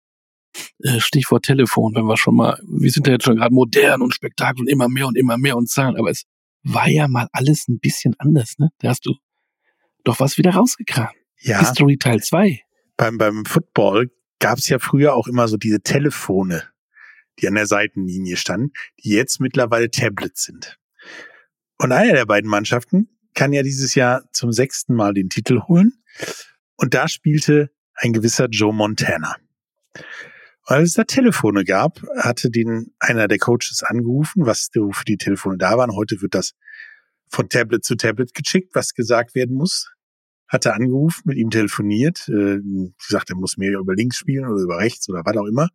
Äh, 0.83 0.99
Stichwort 0.99 1.45
Telefon, 1.45 1.95
wenn 1.95 2.07
wir 2.07 2.17
schon 2.17 2.35
mal, 2.35 2.59
wir 2.67 2.91
sind 2.91 3.07
ja 3.07 3.13
jetzt 3.13 3.25
schon 3.25 3.37
gerade 3.37 3.55
modern 3.55 4.03
und 4.03 4.15
Spektakel 4.15 4.63
und 4.63 4.69
immer 4.69 4.89
mehr 4.89 5.07
und 5.07 5.17
immer 5.17 5.37
mehr 5.39 5.57
und 5.57 5.69
Zahlen, 5.69 5.97
aber 5.97 6.11
es 6.11 6.25
war 6.65 6.89
ja 6.89 7.07
mal 7.07 7.29
alles 7.33 7.69
ein 7.69 7.79
bisschen 7.79 8.15
anders, 8.19 8.55
ne? 8.59 8.71
Da 8.79 8.89
hast 8.89 9.07
du 9.07 9.15
doch 10.09 10.21
was 10.21 10.39
wieder 10.39 10.53
rausgekramt. 10.53 11.13
ja, 11.41 11.61
History 11.61 11.97
Teil 11.97 12.21
2. 12.21 12.61
beim, 12.97 13.19
beim 13.19 13.45
Football 13.45 14.11
gab's 14.39 14.69
ja 14.69 14.79
früher 14.79 15.15
auch 15.15 15.29
immer 15.29 15.49
so 15.49 15.57
diese 15.57 15.81
Telefone, 15.81 16.65
die 17.39 17.49
an 17.49 17.55
der 17.55 17.67
Seitenlinie 17.67 18.37
standen, 18.37 18.73
die 19.03 19.11
jetzt 19.11 19.41
mittlerweile 19.41 19.91
Tablets 19.91 20.45
sind. 20.45 20.79
Und 21.79 21.93
eine 21.93 22.13
der 22.13 22.27
beiden 22.27 22.51
Mannschaften 22.51 23.09
kann 23.35 23.53
ja 23.53 23.63
dieses 23.63 23.95
Jahr 23.95 24.25
zum 24.33 24.53
sechsten 24.53 24.95
Mal 24.95 25.15
den 25.15 25.29
Titel 25.29 25.61
holen. 25.69 25.93
Und 26.77 26.95
da 26.95 27.09
spielte 27.09 27.71
ein 27.95 28.13
gewisser 28.13 28.47
Joe 28.47 28.73
Montana. 28.73 29.37
Und 29.95 30.77
als 30.77 30.89
es 30.89 30.95
da 30.95 31.05
Telefone 31.05 31.65
gab, 31.65 32.03
hatte 32.19 32.51
den 32.51 32.93
einer 32.99 33.29
der 33.29 33.39
Coaches 33.39 33.83
angerufen, 33.83 34.45
was 34.45 34.71
für 34.73 35.05
die 35.07 35.17
Telefone 35.17 35.57
da 35.57 35.77
waren. 35.77 35.95
Heute 35.95 36.21
wird 36.21 36.35
das 36.35 36.55
von 37.29 37.49
Tablet 37.49 37.85
zu 37.85 37.97
Tablet 37.97 38.35
geschickt, 38.35 38.75
was 38.75 38.95
gesagt 38.95 39.35
werden 39.35 39.57
muss. 39.57 39.91
Hatte 40.49 40.75
angerufen, 40.75 41.23
mit 41.27 41.37
ihm 41.37 41.51
telefoniert. 41.51 42.29
Äh, 42.29 42.61
gesagt, 43.07 43.31
er 43.31 43.37
muss 43.37 43.57
mehr 43.57 43.79
über 43.79 43.95
links 43.95 44.17
spielen 44.17 44.47
oder 44.47 44.63
über 44.63 44.79
rechts 44.79 45.09
oder 45.09 45.23
was 45.25 45.37
auch 45.37 45.47
immer. 45.47 45.69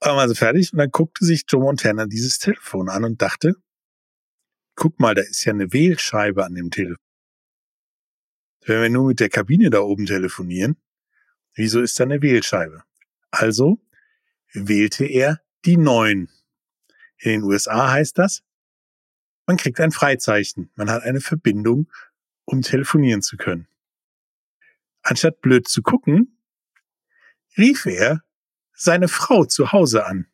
War 0.00 0.18
also 0.18 0.34
fertig 0.34 0.72
und 0.72 0.78
dann 0.78 0.90
guckte 0.90 1.24
sich 1.24 1.44
Joe 1.48 1.62
Montana 1.62 2.06
dieses 2.06 2.38
Telefon 2.38 2.88
an 2.88 3.04
und 3.04 3.20
dachte, 3.20 3.54
guck 4.74 4.98
mal, 4.98 5.14
da 5.14 5.22
ist 5.22 5.44
ja 5.44 5.52
eine 5.52 5.72
Wählscheibe 5.72 6.44
an 6.44 6.54
dem 6.54 6.70
Telefon. 6.70 7.04
Wenn 8.64 8.82
wir 8.82 8.90
nur 8.90 9.08
mit 9.08 9.20
der 9.20 9.28
Kabine 9.28 9.70
da 9.70 9.80
oben 9.80 10.06
telefonieren, 10.06 10.76
wieso 11.54 11.80
ist 11.80 11.98
da 11.98 12.04
eine 12.04 12.22
Wählscheibe? 12.22 12.82
Also 13.30 13.78
wählte 14.52 15.04
er 15.04 15.40
die 15.64 15.76
9. 15.76 16.28
In 17.18 17.30
den 17.30 17.42
USA 17.42 17.90
heißt 17.90 18.18
das, 18.18 18.42
man 19.46 19.56
kriegt 19.56 19.80
ein 19.80 19.92
Freizeichen. 19.92 20.70
Man 20.76 20.90
hat 20.90 21.02
eine 21.02 21.20
Verbindung, 21.20 21.90
um 22.50 22.62
telefonieren 22.62 23.22
zu 23.22 23.36
können. 23.36 23.68
Anstatt 25.02 25.40
blöd 25.40 25.68
zu 25.68 25.82
gucken, 25.82 26.36
rief 27.56 27.86
er 27.86 28.22
seine 28.72 29.08
Frau 29.08 29.44
zu 29.44 29.72
Hause 29.72 30.04
an. 30.04 30.26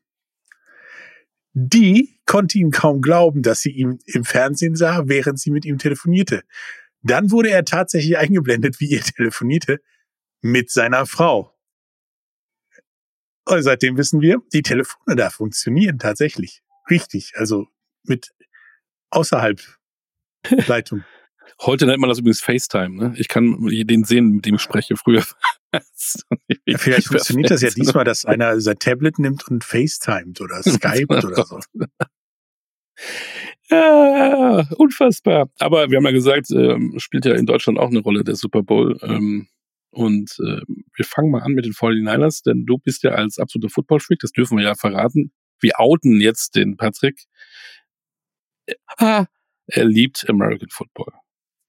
Die 1.53 2.19
konnte 2.27 2.59
ihm 2.59 2.71
kaum 2.71 3.01
glauben, 3.01 3.43
dass 3.43 3.61
sie 3.61 3.71
ihn 3.71 3.99
im 4.07 4.25
Fernsehen 4.25 4.77
sah, 4.77 5.09
während 5.09 5.39
sie 5.39 5.51
mit 5.51 5.65
ihm 5.65 5.79
telefonierte. 5.79 6.43
Dann 7.03 7.31
wurde 7.31 7.51
er 7.51 7.65
tatsächlich 7.65 8.19
eingeblendet, 8.19 8.81
wie 8.81 8.93
er 8.95 9.03
telefonierte 9.17 9.81
mit 10.41 10.71
seiner 10.71 11.07
Frau. 11.07 11.55
Und 13.45 13.63
seitdem 13.63 13.97
wissen 13.97 14.21
wir, 14.21 14.43
die 14.53 14.63
Telefone 14.63 15.17
da 15.17 15.31
funktionieren 15.31 15.99
tatsächlich. 15.99 16.63
Richtig. 16.91 17.35
Also 17.37 17.69
mit 18.03 18.33
außerhalb 19.11 19.61
Leitung. 20.67 21.05
Heute 21.61 21.87
nennt 21.87 22.01
man 22.01 22.09
das 22.09 22.19
übrigens 22.19 22.41
FaceTime. 22.41 22.97
Ne? 22.97 23.15
Ich 23.17 23.29
kann 23.29 23.67
den 23.67 24.05
sehen, 24.05 24.31
mit 24.31 24.47
dem 24.47 24.57
ich 24.57 24.63
spreche. 24.63 24.97
Früher. 24.97 25.25
ja, 26.67 26.79
vielleicht 26.79 27.09
funktioniert 27.09 27.51
das 27.51 27.63
ja 27.63 27.71
diesmal, 27.71 28.05
dass 28.05 28.25
einer 28.25 28.61
sein 28.61 28.79
Tablet 28.79 29.19
nimmt 29.19 29.49
und 29.49 29.65
FaceTimet 29.65 30.41
oder 30.41 30.63
Skype 30.63 31.09
oder 31.09 31.45
so. 31.45 31.61
Ja, 33.69 34.69
unfassbar. 34.77 35.51
Aber 35.59 35.91
wir 35.91 35.99
haben 35.99 36.05
ja 36.05 36.13
gesagt, 36.13 36.51
ähm, 36.51 36.95
spielt 36.99 37.25
ja 37.25 37.35
in 37.35 37.47
Deutschland 37.47 37.79
auch 37.79 37.91
eine 37.91 38.01
Rolle 38.01 38.23
der 38.23 38.37
Super 38.37 38.63
Bowl. 38.63 38.99
Ähm, 39.03 39.49
und 39.91 40.39
äh, 40.41 40.61
wir 40.95 41.05
fangen 41.05 41.31
mal 41.31 41.43
an 41.43 41.53
mit 41.53 41.65
den 41.65 41.73
49ers, 41.73 42.45
denn 42.45 42.65
du 42.67 42.79
bist 42.79 43.03
ja 43.03 43.13
als 43.13 43.39
absoluter 43.39 43.73
Football-Freak, 43.73 44.19
das 44.21 44.33
dürfen 44.33 44.59
wir 44.59 44.65
ja 44.65 44.75
verraten. 44.75 45.33
Wir 45.61 45.81
outen 45.81 46.21
jetzt 46.21 46.55
den 46.55 46.77
Patrick. 46.77 47.25
Ah, 48.99 49.27
er 49.67 49.85
liebt 49.85 50.29
American 50.29 50.69
Football. 50.71 51.13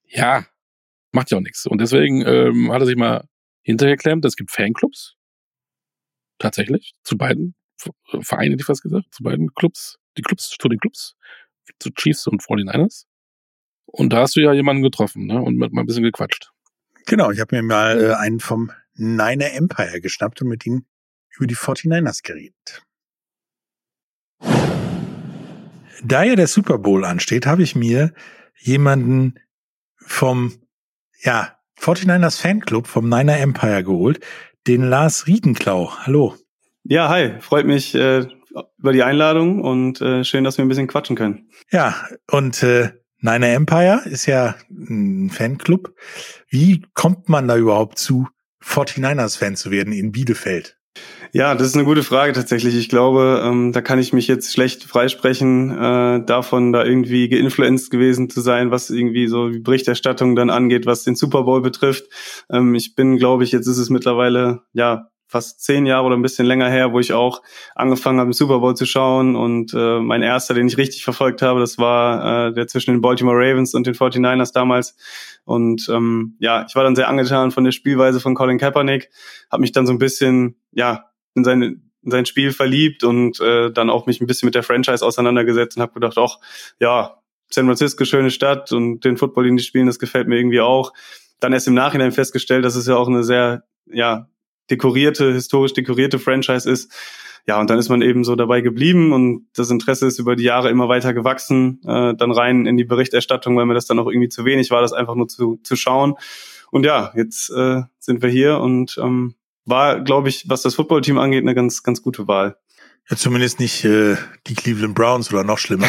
Ja, 0.08 0.46
macht 1.12 1.32
ja 1.32 1.38
auch 1.38 1.42
nichts. 1.42 1.66
Und 1.66 1.80
deswegen 1.80 2.26
ähm, 2.26 2.72
hat 2.72 2.82
er 2.82 2.86
sich 2.86 2.96
mal 2.96 3.28
hintergeklemmt, 3.62 4.24
es 4.26 4.36
gibt 4.36 4.52
Fanclubs. 4.52 5.16
Tatsächlich. 6.40 6.94
Zu 7.04 7.18
beiden 7.18 7.56
Vereinen, 8.22 8.52
hätte 8.52 8.62
ich 8.62 8.66
fast 8.66 8.84
gesagt. 8.84 9.14
Zu 9.14 9.24
beiden 9.24 9.54
Clubs. 9.54 9.98
Die 10.18 10.22
Clubs, 10.22 10.50
zu 10.50 10.68
den 10.68 10.80
Clubs. 10.80 11.16
Zu 11.80 11.92
Chiefs 11.92 12.28
und 12.28 12.42
49ers. 12.42 13.06
Und 13.86 14.14
da 14.14 14.22
hast 14.22 14.36
du 14.36 14.42
ja 14.42 14.54
jemanden 14.54 14.84
getroffen, 14.84 15.26
ne? 15.26 15.42
Und 15.42 15.58
mit 15.58 15.74
mal 15.74 15.82
ein 15.82 15.86
bisschen 15.86 16.04
gequatscht. 16.04 16.52
Genau, 17.06 17.32
ich 17.32 17.40
habe 17.40 17.56
mir 17.56 17.64
mal 17.64 18.02
äh, 18.02 18.14
einen 18.16 18.40
vom 18.40 18.72
Niner 18.94 19.54
Empire 19.54 20.02
geschnappt 20.02 20.42
und 20.42 20.50
mit 20.50 20.66
ihm 20.66 20.86
über 21.36 21.48
die 21.48 21.56
49ers 21.56 22.24
geredet. 22.24 22.84
Da 26.04 26.24
ja 26.24 26.36
der 26.36 26.48
Super 26.48 26.78
Bowl 26.78 27.06
ansteht, 27.06 27.46
habe 27.46 27.64
ich 27.64 27.76
mir 27.76 28.14
jemanden 28.60 29.36
vom 30.08 30.54
ja, 31.22 31.58
49ers 31.80 32.42
Fanclub 32.42 32.88
vom 32.88 33.08
Niner 33.10 33.38
Empire 33.40 33.84
geholt, 33.84 34.20
den 34.66 34.84
Lars 34.84 35.28
Riedenklau. 35.28 35.92
Hallo. 36.06 36.36
Ja, 36.84 37.10
hi, 37.10 37.40
freut 37.40 37.66
mich 37.66 37.94
äh, 37.96 38.26
über 38.78 38.94
die 38.94 39.04
Einladung 39.04 39.62
und 39.62 40.02
äh, 40.02 40.24
schön, 40.24 40.44
dass 40.44 40.58
wir 40.58 40.66
ein 40.66 40.70
bisschen 40.70 40.88
quatschen 40.88 41.16
können. 41.16 41.50
Ja, 41.72 41.96
und 42.32 42.64
äh, 42.64 42.92
Niner 43.20 43.50
Empire 43.50 44.02
ist 44.06 44.26
ja 44.26 44.56
ein 44.70 45.30
Fanclub. 45.30 45.94
Wie 46.50 46.86
kommt 46.94 47.30
man 47.30 47.48
da 47.48 47.58
überhaupt 47.58 47.98
zu, 47.98 48.28
49ers-Fan 48.64 49.56
zu 49.56 49.72
werden 49.72 49.94
in 49.94 50.12
Bielefeld? 50.12 50.77
Ja, 51.34 51.56
das 51.56 51.68
ist 51.68 51.76
eine 51.76 51.84
gute 51.84 52.04
Frage 52.04 52.34
tatsächlich. 52.34 52.76
Ich 52.76 52.90
glaube, 52.90 53.42
ähm, 53.44 53.72
da 53.72 53.82
kann 53.82 54.00
ich 54.00 54.14
mich 54.14 54.28
jetzt 54.28 54.54
schlecht 54.54 54.84
freisprechen, 54.84 55.72
äh, 55.72 56.26
davon 56.26 56.72
da 56.72 56.84
irgendwie 56.86 57.28
geinfluenced 57.30 57.92
gewesen 57.92 58.30
zu 58.30 58.42
sein, 58.42 58.72
was 58.72 58.90
irgendwie 58.90 59.28
so 59.28 59.50
die 59.50 59.60
Berichterstattung 59.60 60.36
dann 60.36 60.50
angeht, 60.50 60.86
was 60.86 61.04
den 61.04 61.16
Super 61.16 61.44
Bowl 61.44 61.62
betrifft. 61.62 62.06
Ähm, 62.50 62.76
ich 62.76 62.96
bin, 62.96 63.18
glaube 63.18 63.44
ich, 63.44 63.52
jetzt 63.52 63.68
ist 63.68 63.78
es 63.78 63.90
mittlerweile, 63.90 64.62
ja, 64.74 65.10
fast 65.30 65.62
zehn 65.62 65.86
Jahre 65.86 66.06
oder 66.06 66.16
ein 66.16 66.22
bisschen 66.22 66.46
länger 66.46 66.70
her, 66.70 66.94
wo 66.94 67.00
ich 67.00 67.12
auch 67.12 67.42
angefangen 67.76 68.20
habe, 68.20 68.30
im 68.30 68.34
Super 68.34 68.60
Bowl 68.60 68.76
zu 68.76 68.86
schauen. 68.86 69.36
Und 69.36 69.74
äh, 69.74 70.00
mein 70.00 70.24
erster, 70.24 70.54
den 70.54 70.68
ich 70.68 70.78
richtig 70.78 71.04
verfolgt 71.04 71.42
habe, 71.42 71.60
das 71.60 71.78
war 71.78 72.48
äh, 72.48 72.54
der 72.54 72.68
zwischen 72.68 72.92
den 72.92 73.02
Baltimore 73.02 73.36
Ravens 73.38 73.74
und 73.74 73.86
den 73.86 73.94
49ers 73.94 74.54
damals. 74.54 74.96
Und 75.44 75.90
ähm, 75.90 76.38
ja, 76.40 76.66
ich 76.68 76.76
war 76.76 76.84
dann 76.84 76.96
sehr 76.96 77.10
angetan 77.10 77.52
von 77.52 77.66
der 77.66 77.72
Spielweise 77.72 78.22
von 78.22 78.36
Colin 78.36 78.58
Kaepernick, 78.58 79.10
habe 79.52 79.62
mich 79.62 79.74
dann 79.74 79.86
so 79.86 79.92
ein 79.92 80.00
bisschen, 80.00 80.56
ja, 80.72 81.04
in 81.38 81.44
seine 81.44 81.80
in 82.04 82.12
sein 82.12 82.26
Spiel 82.26 82.52
verliebt 82.52 83.04
und 83.04 83.40
äh, 83.42 83.72
dann 83.72 83.90
auch 83.90 84.06
mich 84.06 84.22
ein 84.22 84.28
bisschen 84.28 84.48
mit 84.48 84.56
der 84.56 84.64
Franchise 84.64 85.06
auseinandergesetzt 85.06 85.78
und 85.78 85.82
habe 85.82 85.94
gedacht, 85.94 86.18
auch 86.18 86.40
ja, 86.80 87.18
San 87.50 87.66
Francisco 87.66 88.06
schöne 88.06 88.32
Stadt 88.32 88.72
und 88.72 89.02
den 89.02 89.18
Football, 89.18 89.46
den 89.46 89.58
die 89.58 89.64
spielen, 89.64 89.88
das 89.88 90.00
gefällt 90.00 90.28
mir 90.28 90.38
irgendwie 90.38 90.62
auch. 90.62 90.94
Dann 91.40 91.54
erst 91.54 91.68
im 91.68 91.74
Nachhinein 91.74 92.12
festgestellt, 92.12 92.64
dass 92.66 92.76
es 92.76 92.88
ja 92.88 92.96
auch 92.96 93.08
eine 93.08 93.24
sehr 93.24 93.64
ja 93.92 94.30
dekorierte, 94.70 95.34
historisch 95.34 95.74
dekorierte 95.74 96.20
Franchise 96.20 96.70
ist. 96.70 96.92
Ja, 97.48 97.60
und 97.62 97.70
dann 97.70 97.80
ist 97.80 97.88
man 97.88 98.02
eben 98.02 98.26
so 98.26 98.36
dabei 98.36 98.60
geblieben 98.60 99.14
und 99.14 99.48
das 99.56 99.70
Interesse 99.70 100.06
ist 100.06 100.20
über 100.20 100.36
die 100.36 100.44
Jahre 100.44 100.70
immer 100.70 100.90
weiter 100.90 101.14
gewachsen, 101.14 101.80
äh, 101.86 102.14
dann 102.14 102.32
rein 102.32 102.66
in 102.66 102.76
die 102.76 102.84
Berichterstattung, 102.84 103.56
weil 103.56 103.66
mir 103.66 103.74
das 103.74 103.86
dann 103.86 104.00
auch 104.00 104.08
irgendwie 104.08 104.28
zu 104.28 104.44
wenig 104.44 104.70
war, 104.70 104.82
das 104.82 104.92
einfach 104.92 105.16
nur 105.16 105.30
zu, 105.30 105.58
zu 105.64 105.78
schauen. 105.78 106.16
Und 106.72 106.86
ja, 106.86 107.14
jetzt 107.16 107.50
äh, 107.50 107.84
sind 108.00 108.22
wir 108.22 108.30
hier 108.30 108.60
und 108.60 108.98
ähm, 109.02 109.36
war, 109.68 110.02
glaube 110.02 110.30
ich, 110.30 110.50
was 110.50 110.62
das 110.62 110.76
Footballteam 110.76 111.18
angeht, 111.18 111.44
eine 111.44 111.54
ganz, 111.54 111.84
ganz 111.84 112.02
gute 112.02 112.28
Wahl. 112.28 112.58
Ja, 113.10 113.16
zumindest 113.16 113.60
nicht 113.60 113.86
äh, 113.86 114.16
die 114.48 114.56
Cleveland 114.56 114.96
Browns 114.96 115.32
oder 115.32 115.44
noch 115.44 115.58
schlimmer. 115.60 115.88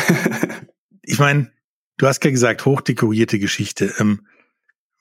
ich 1.02 1.18
meine, 1.18 1.50
du 1.96 2.06
hast 2.06 2.24
ja 2.24 2.30
gesagt, 2.30 2.64
hochdekorierte 2.64 3.38
Geschichte. 3.38 3.94
Ähm, 3.98 4.26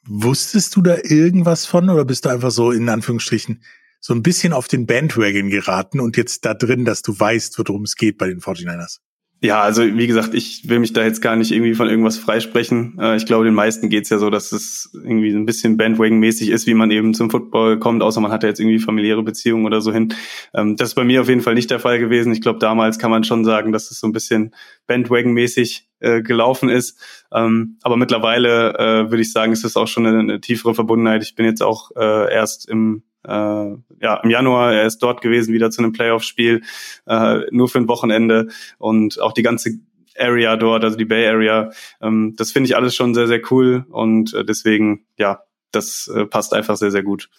wusstest 0.05 0.75
du 0.75 0.81
da 0.81 0.95
irgendwas 1.03 1.65
von 1.65 1.89
oder 1.89 2.05
bist 2.05 2.25
du 2.25 2.29
einfach 2.29 2.51
so 2.51 2.71
in 2.71 2.87
Anführungsstrichen 2.89 3.61
so 3.99 4.13
ein 4.13 4.23
bisschen 4.23 4.53
auf 4.53 4.67
den 4.67 4.85
Bandwagon 4.85 5.49
geraten 5.49 5.99
und 5.99 6.17
jetzt 6.17 6.45
da 6.45 6.53
drin, 6.53 6.85
dass 6.85 7.01
du 7.01 7.19
weißt, 7.19 7.57
worum 7.59 7.83
es 7.83 7.95
geht 7.95 8.17
bei 8.17 8.27
den 8.27 8.39
49ers? 8.39 8.99
Ja, 9.39 9.61
also 9.61 9.83
wie 9.83 10.07
gesagt, 10.07 10.33
ich 10.33 10.67
will 10.67 10.79
mich 10.79 10.93
da 10.93 11.03
jetzt 11.03 11.21
gar 11.21 11.35
nicht 11.35 11.51
irgendwie 11.51 11.75
von 11.75 11.87
irgendwas 11.87 12.17
freisprechen. 12.17 12.97
Äh, 12.99 13.17
ich 13.17 13.27
glaube, 13.27 13.45
den 13.45 13.53
meisten 13.53 13.87
geht's 13.89 14.09
ja 14.09 14.17
so, 14.17 14.31
dass 14.31 14.51
es 14.51 14.89
irgendwie 14.95 15.29
ein 15.29 15.45
bisschen 15.45 15.77
Bandwagon-mäßig 15.77 16.49
ist, 16.49 16.65
wie 16.65 16.73
man 16.73 16.89
eben 16.89 17.13
zum 17.13 17.29
Football 17.29 17.77
kommt, 17.77 18.01
außer 18.01 18.19
man 18.19 18.31
hat 18.31 18.41
ja 18.41 18.49
jetzt 18.49 18.59
irgendwie 18.59 18.79
familiäre 18.79 19.21
Beziehungen 19.21 19.67
oder 19.67 19.79
so 19.79 19.93
hin. 19.93 20.11
Ähm, 20.55 20.75
das 20.75 20.89
ist 20.89 20.95
bei 20.95 21.03
mir 21.03 21.21
auf 21.21 21.29
jeden 21.29 21.41
Fall 21.41 21.53
nicht 21.53 21.69
der 21.69 21.79
Fall 21.79 21.99
gewesen. 21.99 22.31
Ich 22.31 22.41
glaube, 22.41 22.57
damals 22.57 22.97
kann 22.97 23.11
man 23.11 23.23
schon 23.23 23.45
sagen, 23.45 23.71
dass 23.71 23.91
es 23.91 23.99
so 23.99 24.07
ein 24.07 24.11
bisschen 24.11 24.55
Bandwagon-mäßig 24.87 25.87
äh, 25.99 26.23
gelaufen 26.23 26.69
ist. 26.69 26.99
Ähm, 27.31 27.77
aber 27.83 27.95
mittlerweile 27.95 28.73
äh, 28.73 29.11
würde 29.11 29.21
ich 29.21 29.31
sagen, 29.31 29.51
ist 29.51 29.63
es 29.63 29.77
auch 29.77 29.87
schon 29.87 30.07
eine, 30.07 30.41
tiefere 30.41 30.73
Verbundenheit. 30.73 31.21
Ich 31.21 31.35
bin 31.35 31.45
jetzt 31.45 31.61
auch 31.61 31.91
erst 31.95 32.67
im 32.69 33.03
äh, 33.23 33.29
ja, 33.29 34.21
im 34.23 34.29
Januar, 34.29 34.73
er 34.73 34.85
ist 34.85 34.99
dort 34.99 35.21
gewesen, 35.21 35.53
wieder 35.53 35.71
zu 35.71 35.81
einem 35.81 35.93
Playoff-Spiel, 35.93 36.61
äh, 37.05 37.39
nur 37.51 37.69
für 37.69 37.79
ein 37.79 37.87
Wochenende 37.87 38.47
und 38.77 39.19
auch 39.19 39.33
die 39.33 39.43
ganze 39.43 39.79
Area 40.17 40.55
dort, 40.55 40.83
also 40.83 40.97
die 40.97 41.05
Bay 41.05 41.27
Area, 41.27 41.71
ähm, 42.01 42.33
das 42.37 42.51
finde 42.51 42.67
ich 42.67 42.75
alles 42.75 42.95
schon 42.95 43.13
sehr, 43.13 43.27
sehr 43.27 43.41
cool 43.51 43.85
und 43.89 44.33
äh, 44.33 44.43
deswegen, 44.43 45.05
ja, 45.17 45.43
das 45.71 46.09
äh, 46.13 46.25
passt 46.25 46.53
einfach 46.53 46.77
sehr, 46.77 46.91
sehr 46.91 47.03
gut. 47.03 47.29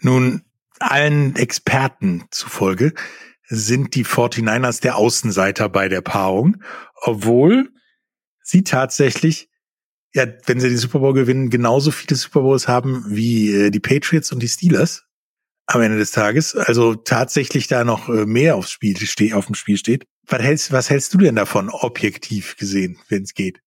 Nun, 0.00 0.42
allen 0.78 1.36
Experten 1.36 2.24
zufolge 2.30 2.92
sind 3.48 3.94
die 3.94 4.04
49ers 4.04 4.80
der 4.80 4.96
Außenseiter 4.96 5.68
bei 5.68 5.88
der 5.88 6.00
Paarung, 6.00 6.62
obwohl 7.02 7.70
sie 8.42 8.64
tatsächlich, 8.64 9.48
ja, 10.14 10.26
wenn 10.46 10.60
sie 10.60 10.68
den 10.68 10.78
Super 10.78 10.98
Bowl 10.98 11.14
gewinnen, 11.14 11.50
genauso 11.50 11.90
viele 11.90 12.16
Super 12.16 12.40
Bowls 12.40 12.68
haben 12.68 13.04
wie 13.08 13.52
äh, 13.52 13.70
die 13.70 13.80
Patriots 13.80 14.32
und 14.32 14.42
die 14.42 14.48
Steelers 14.48 15.05
am 15.66 15.80
Ende 15.80 15.98
des 15.98 16.12
Tages. 16.12 16.54
Also 16.54 16.94
tatsächlich 16.94 17.66
da 17.66 17.84
noch 17.84 18.08
äh, 18.08 18.26
mehr 18.26 18.56
aufs 18.56 18.70
Spiel 18.70 18.96
steht, 18.98 19.34
auf 19.34 19.46
dem 19.46 19.54
Spiel 19.54 19.76
steht. 19.76 20.06
Was 20.26 20.40
hältst, 20.40 20.72
was 20.72 20.90
hältst 20.90 21.14
du 21.14 21.18
denn 21.18 21.36
davon, 21.36 21.70
objektiv 21.70 22.56
gesehen, 22.56 22.98
wenn 23.08 23.22
es 23.22 23.34
geht? 23.34 23.60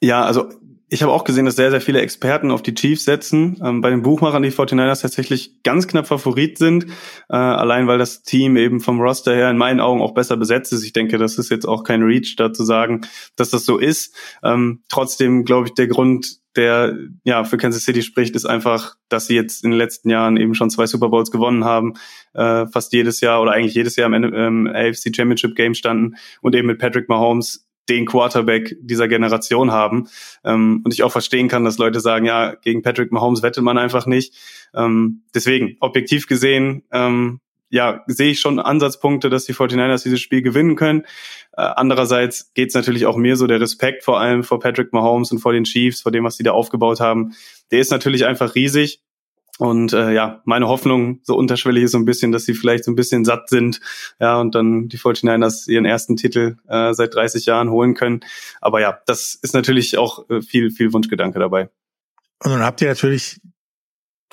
Ja, 0.00 0.24
also 0.24 0.52
ich 0.88 1.02
habe 1.02 1.12
auch 1.12 1.24
gesehen, 1.24 1.46
dass 1.46 1.56
sehr, 1.56 1.70
sehr 1.70 1.80
viele 1.80 2.00
Experten 2.00 2.52
auf 2.52 2.62
die 2.62 2.74
Chiefs 2.74 3.04
setzen. 3.04 3.60
Ähm, 3.62 3.80
bei 3.80 3.90
den 3.90 4.02
Buchmachern 4.02 4.42
die 4.42 4.52
49ers 4.52 5.02
tatsächlich 5.02 5.62
ganz 5.64 5.88
knapp 5.88 6.06
Favorit 6.06 6.58
sind, 6.58 6.86
äh, 7.28 7.36
allein 7.36 7.88
weil 7.88 7.98
das 7.98 8.22
Team 8.22 8.56
eben 8.56 8.80
vom 8.80 9.00
Roster 9.00 9.34
her 9.34 9.50
in 9.50 9.58
meinen 9.58 9.80
Augen 9.80 10.00
auch 10.00 10.14
besser 10.14 10.36
besetzt 10.36 10.72
ist. 10.72 10.84
Ich 10.84 10.92
denke, 10.92 11.18
das 11.18 11.38
ist 11.38 11.50
jetzt 11.50 11.66
auch 11.66 11.82
kein 11.82 12.02
Reach, 12.02 12.36
da 12.36 12.52
zu 12.52 12.62
sagen, 12.64 13.00
dass 13.34 13.50
das 13.50 13.64
so 13.64 13.78
ist. 13.78 14.14
Ähm, 14.44 14.82
trotzdem 14.88 15.44
glaube 15.44 15.66
ich, 15.66 15.74
der 15.74 15.88
Grund, 15.88 16.38
der 16.54 16.96
ja 17.24 17.42
für 17.42 17.56
Kansas 17.56 17.84
City 17.84 18.02
spricht, 18.02 18.36
ist 18.36 18.46
einfach, 18.46 18.94
dass 19.08 19.26
sie 19.26 19.34
jetzt 19.34 19.64
in 19.64 19.72
den 19.72 19.78
letzten 19.78 20.08
Jahren 20.08 20.36
eben 20.36 20.54
schon 20.54 20.70
zwei 20.70 20.86
Super 20.86 21.08
Bowls 21.08 21.32
gewonnen 21.32 21.64
haben, 21.64 21.94
äh, 22.32 22.66
fast 22.68 22.92
jedes 22.92 23.20
Jahr 23.20 23.42
oder 23.42 23.52
eigentlich 23.52 23.74
jedes 23.74 23.96
Jahr 23.96 24.12
im 24.12 24.34
ähm, 24.34 24.66
AFC 24.72 25.14
Championship 25.14 25.56
Game 25.56 25.74
standen 25.74 26.14
und 26.42 26.54
eben 26.54 26.68
mit 26.68 26.78
Patrick 26.78 27.08
Mahomes 27.08 27.65
den 27.88 28.06
Quarterback 28.06 28.76
dieser 28.80 29.08
Generation 29.08 29.70
haben. 29.70 30.08
Ähm, 30.44 30.82
und 30.84 30.92
ich 30.92 31.02
auch 31.02 31.12
verstehen 31.12 31.48
kann, 31.48 31.64
dass 31.64 31.78
Leute 31.78 32.00
sagen, 32.00 32.26
ja, 32.26 32.54
gegen 32.54 32.82
Patrick 32.82 33.12
Mahomes 33.12 33.42
wettet 33.42 33.62
man 33.62 33.78
einfach 33.78 34.06
nicht. 34.06 34.34
Ähm, 34.74 35.22
deswegen, 35.34 35.76
objektiv 35.80 36.26
gesehen, 36.26 36.82
ähm, 36.92 37.40
ja, 37.68 38.04
sehe 38.06 38.30
ich 38.30 38.40
schon 38.40 38.60
Ansatzpunkte, 38.60 39.28
dass 39.28 39.44
die 39.44 39.54
49ers 39.54 40.04
dieses 40.04 40.20
Spiel 40.20 40.42
gewinnen 40.42 40.76
können. 40.76 41.02
Äh, 41.52 41.62
andererseits 41.62 42.52
geht 42.54 42.68
es 42.68 42.74
natürlich 42.74 43.06
auch 43.06 43.16
mir 43.16 43.36
so, 43.36 43.46
der 43.46 43.60
Respekt 43.60 44.04
vor 44.04 44.20
allem 44.20 44.44
vor 44.44 44.60
Patrick 44.60 44.92
Mahomes 44.92 45.32
und 45.32 45.38
vor 45.38 45.52
den 45.52 45.64
Chiefs, 45.64 46.02
vor 46.02 46.12
dem, 46.12 46.24
was 46.24 46.36
sie 46.36 46.44
da 46.44 46.52
aufgebaut 46.52 47.00
haben, 47.00 47.32
der 47.70 47.80
ist 47.80 47.90
natürlich 47.90 48.24
einfach 48.24 48.54
riesig. 48.54 49.00
Und 49.58 49.94
äh, 49.94 50.12
ja, 50.12 50.42
meine 50.44 50.68
Hoffnung 50.68 51.20
so 51.22 51.34
unterschwellig 51.34 51.84
ist 51.84 51.92
so 51.92 51.98
ein 51.98 52.04
bisschen, 52.04 52.30
dass 52.30 52.44
sie 52.44 52.54
vielleicht 52.54 52.84
so 52.84 52.90
ein 52.90 52.96
bisschen 52.96 53.24
satt 53.24 53.48
sind, 53.48 53.80
ja, 54.20 54.38
und 54.38 54.54
dann 54.54 54.88
die 54.88 54.98
49ers 54.98 55.68
ihren 55.68 55.86
ersten 55.86 56.16
Titel 56.16 56.56
äh, 56.68 56.92
seit 56.92 57.14
30 57.14 57.46
Jahren 57.46 57.70
holen 57.70 57.94
können. 57.94 58.20
Aber 58.60 58.80
ja, 58.80 58.98
das 59.06 59.34
ist 59.34 59.54
natürlich 59.54 59.96
auch 59.96 60.28
äh, 60.28 60.42
viel, 60.42 60.70
viel 60.70 60.92
Wunschgedanke 60.92 61.38
dabei. 61.38 61.70
Und 62.44 62.50
dann 62.50 62.62
habt 62.62 62.82
ihr 62.82 62.88
natürlich 62.88 63.40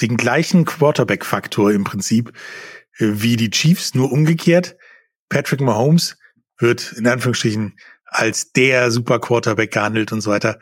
den 0.02 0.18
gleichen 0.18 0.66
Quarterback-Faktor 0.66 1.72
im 1.72 1.86
Prinzip 1.86 2.34
äh, 2.98 3.08
wie 3.14 3.38
die 3.38 3.50
Chiefs, 3.50 3.96
nur 3.96 4.12
umgekehrt. 4.12 4.76
Patrick 5.30 5.62
Mahomes 5.62 6.18
wird 6.58 6.94
in 6.94 7.08
Anführungsstrichen 7.08 7.78
als 8.06 8.52
der 8.52 8.92
Super 8.92 9.20
Quarterback 9.20 9.72
gehandelt 9.72 10.12
und 10.12 10.22
so 10.22 10.32
weiter. 10.32 10.60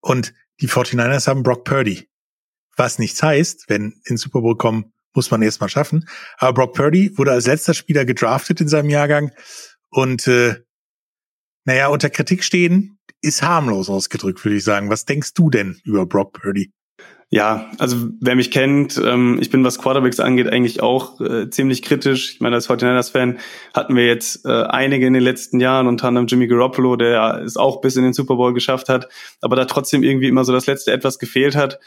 Und 0.00 0.34
die 0.60 0.68
49ers 0.68 1.26
haben 1.26 1.42
Brock 1.42 1.64
Purdy 1.64 2.08
was 2.76 2.98
nichts 2.98 3.22
heißt, 3.22 3.64
wenn 3.68 4.00
in 4.04 4.16
Super 4.16 4.40
Bowl 4.40 4.56
kommen, 4.56 4.92
muss 5.14 5.30
man 5.30 5.42
erstmal 5.42 5.68
schaffen. 5.68 6.08
Aber 6.38 6.54
Brock 6.54 6.74
Purdy 6.74 7.16
wurde 7.18 7.32
als 7.32 7.46
letzter 7.46 7.74
Spieler 7.74 8.04
gedraftet 8.04 8.60
in 8.60 8.68
seinem 8.68 8.90
Jahrgang 8.90 9.30
und 9.90 10.26
äh, 10.26 10.56
naja, 11.64 11.88
unter 11.88 12.10
Kritik 12.10 12.42
stehen 12.42 12.98
ist 13.20 13.42
harmlos 13.42 13.88
ausgedrückt, 13.88 14.44
würde 14.44 14.56
ich 14.56 14.64
sagen. 14.64 14.90
Was 14.90 15.04
denkst 15.04 15.34
du 15.34 15.48
denn 15.48 15.80
über 15.84 16.06
Brock 16.06 16.32
Purdy? 16.32 16.72
Ja, 17.30 17.70
also 17.78 18.08
wer 18.20 18.34
mich 18.34 18.50
kennt, 18.50 19.00
ähm, 19.02 19.38
ich 19.40 19.48
bin, 19.48 19.64
was 19.64 19.78
Quarterbacks 19.78 20.20
angeht, 20.20 20.48
eigentlich 20.48 20.82
auch 20.82 21.18
äh, 21.18 21.48
ziemlich 21.48 21.80
kritisch. 21.80 22.34
Ich 22.34 22.40
meine, 22.40 22.56
als 22.56 22.68
49ers-Fan 22.68 23.38
hatten 23.72 23.96
wir 23.96 24.06
jetzt 24.06 24.44
äh, 24.44 24.64
einige 24.64 25.06
in 25.06 25.14
den 25.14 25.22
letzten 25.22 25.58
Jahren, 25.58 25.86
unter 25.86 26.08
anderem 26.08 26.26
Jimmy 26.26 26.46
Garoppolo, 26.46 26.96
der 26.96 27.40
es 27.42 27.56
auch 27.56 27.80
bis 27.80 27.96
in 27.96 28.02
den 28.02 28.12
Super 28.12 28.36
Bowl 28.36 28.52
geschafft 28.52 28.90
hat, 28.90 29.08
aber 29.40 29.56
da 29.56 29.64
trotzdem 29.64 30.02
irgendwie 30.02 30.28
immer 30.28 30.44
so 30.44 30.52
das 30.52 30.66
letzte 30.66 30.92
etwas 30.92 31.18
gefehlt 31.18 31.56
hat. 31.56 31.78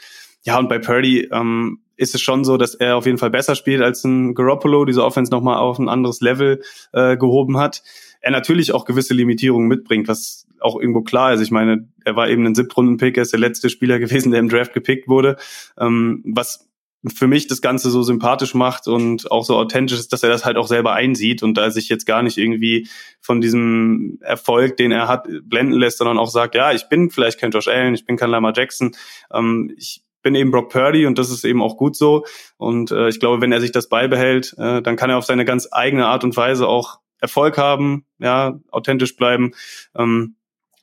Ja, 0.46 0.60
und 0.60 0.68
bei 0.68 0.78
Purdy 0.78 1.28
ähm, 1.32 1.80
ist 1.96 2.14
es 2.14 2.22
schon 2.22 2.44
so, 2.44 2.56
dass 2.56 2.76
er 2.76 2.96
auf 2.96 3.04
jeden 3.04 3.18
Fall 3.18 3.30
besser 3.30 3.56
spielt 3.56 3.82
als 3.82 4.04
ein 4.04 4.32
Garoppolo, 4.32 4.84
diese 4.84 5.04
Offense 5.04 5.32
nochmal 5.32 5.56
auf 5.56 5.80
ein 5.80 5.88
anderes 5.88 6.20
Level 6.20 6.62
äh, 6.92 7.16
gehoben 7.16 7.58
hat. 7.58 7.82
Er 8.20 8.30
natürlich 8.30 8.72
auch 8.72 8.84
gewisse 8.84 9.12
Limitierungen 9.12 9.66
mitbringt, 9.66 10.06
was 10.06 10.46
auch 10.60 10.80
irgendwo 10.80 11.02
klar 11.02 11.34
ist. 11.34 11.40
Ich 11.40 11.50
meine, 11.50 11.88
er 12.04 12.14
war 12.14 12.28
eben 12.28 12.46
ein 12.46 12.54
Siebtrunden-Pick, 12.54 13.16
er 13.16 13.24
ist 13.24 13.32
der 13.32 13.40
letzte 13.40 13.70
Spieler 13.70 13.98
gewesen, 13.98 14.30
der 14.30 14.38
im 14.38 14.48
Draft 14.48 14.72
gepickt 14.72 15.08
wurde. 15.08 15.36
Ähm, 15.78 16.22
was 16.24 16.68
für 17.12 17.26
mich 17.26 17.48
das 17.48 17.60
Ganze 17.60 17.90
so 17.90 18.02
sympathisch 18.02 18.54
macht 18.54 18.86
und 18.86 19.30
auch 19.32 19.44
so 19.44 19.56
authentisch 19.56 19.98
ist, 19.98 20.12
dass 20.12 20.22
er 20.22 20.28
das 20.28 20.44
halt 20.44 20.56
auch 20.56 20.68
selber 20.68 20.92
einsieht 20.92 21.42
und 21.42 21.54
da 21.54 21.70
sich 21.70 21.88
jetzt 21.88 22.06
gar 22.06 22.22
nicht 22.22 22.38
irgendwie 22.38 22.88
von 23.20 23.40
diesem 23.40 24.18
Erfolg, 24.22 24.76
den 24.76 24.92
er 24.92 25.08
hat, 25.08 25.28
blenden 25.42 25.74
lässt, 25.74 25.98
sondern 25.98 26.18
auch 26.18 26.30
sagt, 26.30 26.54
ja, 26.54 26.72
ich 26.72 26.88
bin 26.88 27.10
vielleicht 27.10 27.40
kein 27.40 27.50
Josh 27.50 27.68
Allen, 27.68 27.94
ich 27.94 28.06
bin 28.06 28.16
kein 28.16 28.30
Lamar 28.30 28.52
Jackson, 28.56 28.92
ähm, 29.32 29.72
ich 29.76 30.05
bin 30.26 30.34
eben 30.34 30.50
Brock 30.50 30.70
Purdy 30.70 31.06
und 31.06 31.18
das 31.18 31.30
ist 31.30 31.44
eben 31.44 31.62
auch 31.62 31.76
gut 31.76 31.94
so. 31.94 32.24
Und 32.56 32.90
äh, 32.90 33.08
ich 33.08 33.20
glaube, 33.20 33.40
wenn 33.40 33.52
er 33.52 33.60
sich 33.60 33.70
das 33.70 33.88
beibehält, 33.88 34.56
äh, 34.58 34.82
dann 34.82 34.96
kann 34.96 35.08
er 35.08 35.18
auf 35.18 35.24
seine 35.24 35.44
ganz 35.44 35.68
eigene 35.70 36.06
Art 36.06 36.24
und 36.24 36.36
Weise 36.36 36.66
auch 36.66 36.98
Erfolg 37.20 37.58
haben, 37.58 38.06
ja, 38.18 38.58
authentisch 38.72 39.14
bleiben. 39.14 39.52
Ähm, 39.96 40.34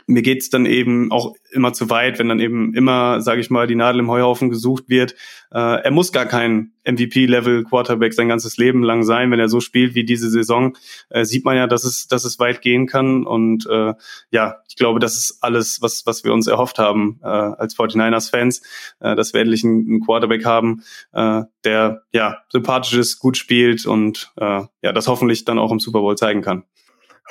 mir 0.08 0.22
geht's 0.22 0.50
dann 0.50 0.66
eben 0.66 1.12
auch 1.12 1.36
immer 1.52 1.74
zu 1.74 1.90
weit, 1.90 2.20
wenn 2.20 2.30
dann 2.30 2.40
eben 2.40 2.74
immer, 2.74 3.22
sage 3.22 3.42
ich 3.42 3.50
mal, 3.50 3.68
die 3.68 3.76
Nadel 3.76 4.00
im 4.00 4.10
Heuhaufen 4.10 4.50
gesucht 4.50 4.86
wird. 4.88 5.14
Äh, 5.52 5.84
er 5.84 5.92
muss 5.92 6.12
gar 6.12 6.26
kein 6.26 6.74
MVP-Level-Quarterback 6.86 8.14
sein 8.14 8.28
ganzes 8.28 8.58
Leben 8.58 8.84
lang 8.84 9.04
sein. 9.04 9.32
Wenn 9.32 9.40
er 9.40 9.50
so 9.50 9.60
spielt 9.60 9.96
wie 9.96 10.04
diese 10.04 10.30
Saison, 10.30 10.76
äh, 11.10 11.26
sieht 11.26 11.46
man 11.46 11.56
ja, 11.56 11.68
dass 11.68 11.84
es, 11.84 12.08
dass 12.08 12.26
es 12.26 12.40
weit 12.40 12.62
gehen 12.62 12.88
kann. 12.88 13.26
Und 13.26 13.68
äh, 13.68 13.94
ja, 14.32 14.58
ich 14.68 14.76
glaube, 14.76 15.00
das 15.00 15.18
ist 15.18 15.38
alles, 15.42 15.82
was, 15.82 16.06
was 16.06 16.24
wir 16.24 16.34
uns 16.34 16.48
erhofft 16.48 16.80
haben 16.80 17.20
äh, 17.24 17.28
als 17.28 17.78
49ers-Fans, 17.78 18.62
äh, 19.00 19.16
dass 19.16 19.34
wir 19.34 19.42
endlich 19.42 19.64
einen, 19.64 19.88
einen 19.88 20.00
Quarterback 20.02 20.46
haben, 20.46 20.84
äh, 21.14 21.44
der 21.64 22.04
ja 22.12 22.40
sympathisch 22.50 22.94
ist, 22.94 23.20
gut 23.20 23.38
spielt 23.38 23.86
und 23.86 24.32
äh, 24.38 24.62
ja, 24.82 24.92
das 24.92 25.08
hoffentlich 25.08 25.46
dann 25.46 25.60
auch 25.60 25.72
im 25.72 25.80
Super 25.80 26.00
Bowl 26.00 26.18
zeigen 26.18 26.42
kann. 26.42 26.64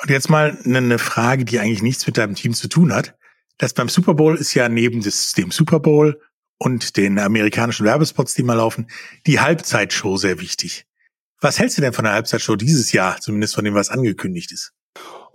Und 0.01 0.09
jetzt 0.09 0.29
mal 0.29 0.57
eine 0.65 0.99
Frage, 0.99 1.45
die 1.45 1.59
eigentlich 1.59 1.83
nichts 1.83 2.05
mit 2.07 2.17
deinem 2.17 2.35
Team 2.35 2.53
zu 2.53 2.67
tun 2.67 2.93
hat. 2.93 3.15
Das 3.57 3.73
beim 3.73 3.89
Super 3.89 4.15
Bowl 4.15 4.35
ist 4.35 4.53
ja 4.53 4.67
neben 4.67 5.01
des, 5.01 5.33
dem 5.33 5.51
Super 5.51 5.79
Bowl 5.79 6.19
und 6.57 6.97
den 6.97 7.19
amerikanischen 7.19 7.85
Werbespots, 7.85 8.33
die 8.33 8.43
mal 8.43 8.55
laufen, 8.55 8.87
die 9.27 9.39
Halbzeitshow 9.39 10.17
sehr 10.17 10.39
wichtig. 10.39 10.85
Was 11.39 11.59
hältst 11.59 11.77
du 11.77 11.81
denn 11.81 11.93
von 11.93 12.05
der 12.05 12.13
Halbzeitshow 12.13 12.55
dieses 12.55 12.91
Jahr, 12.93 13.19
zumindest 13.19 13.55
von 13.55 13.65
dem, 13.65 13.75
was 13.75 13.89
angekündigt 13.89 14.51
ist? 14.51 14.73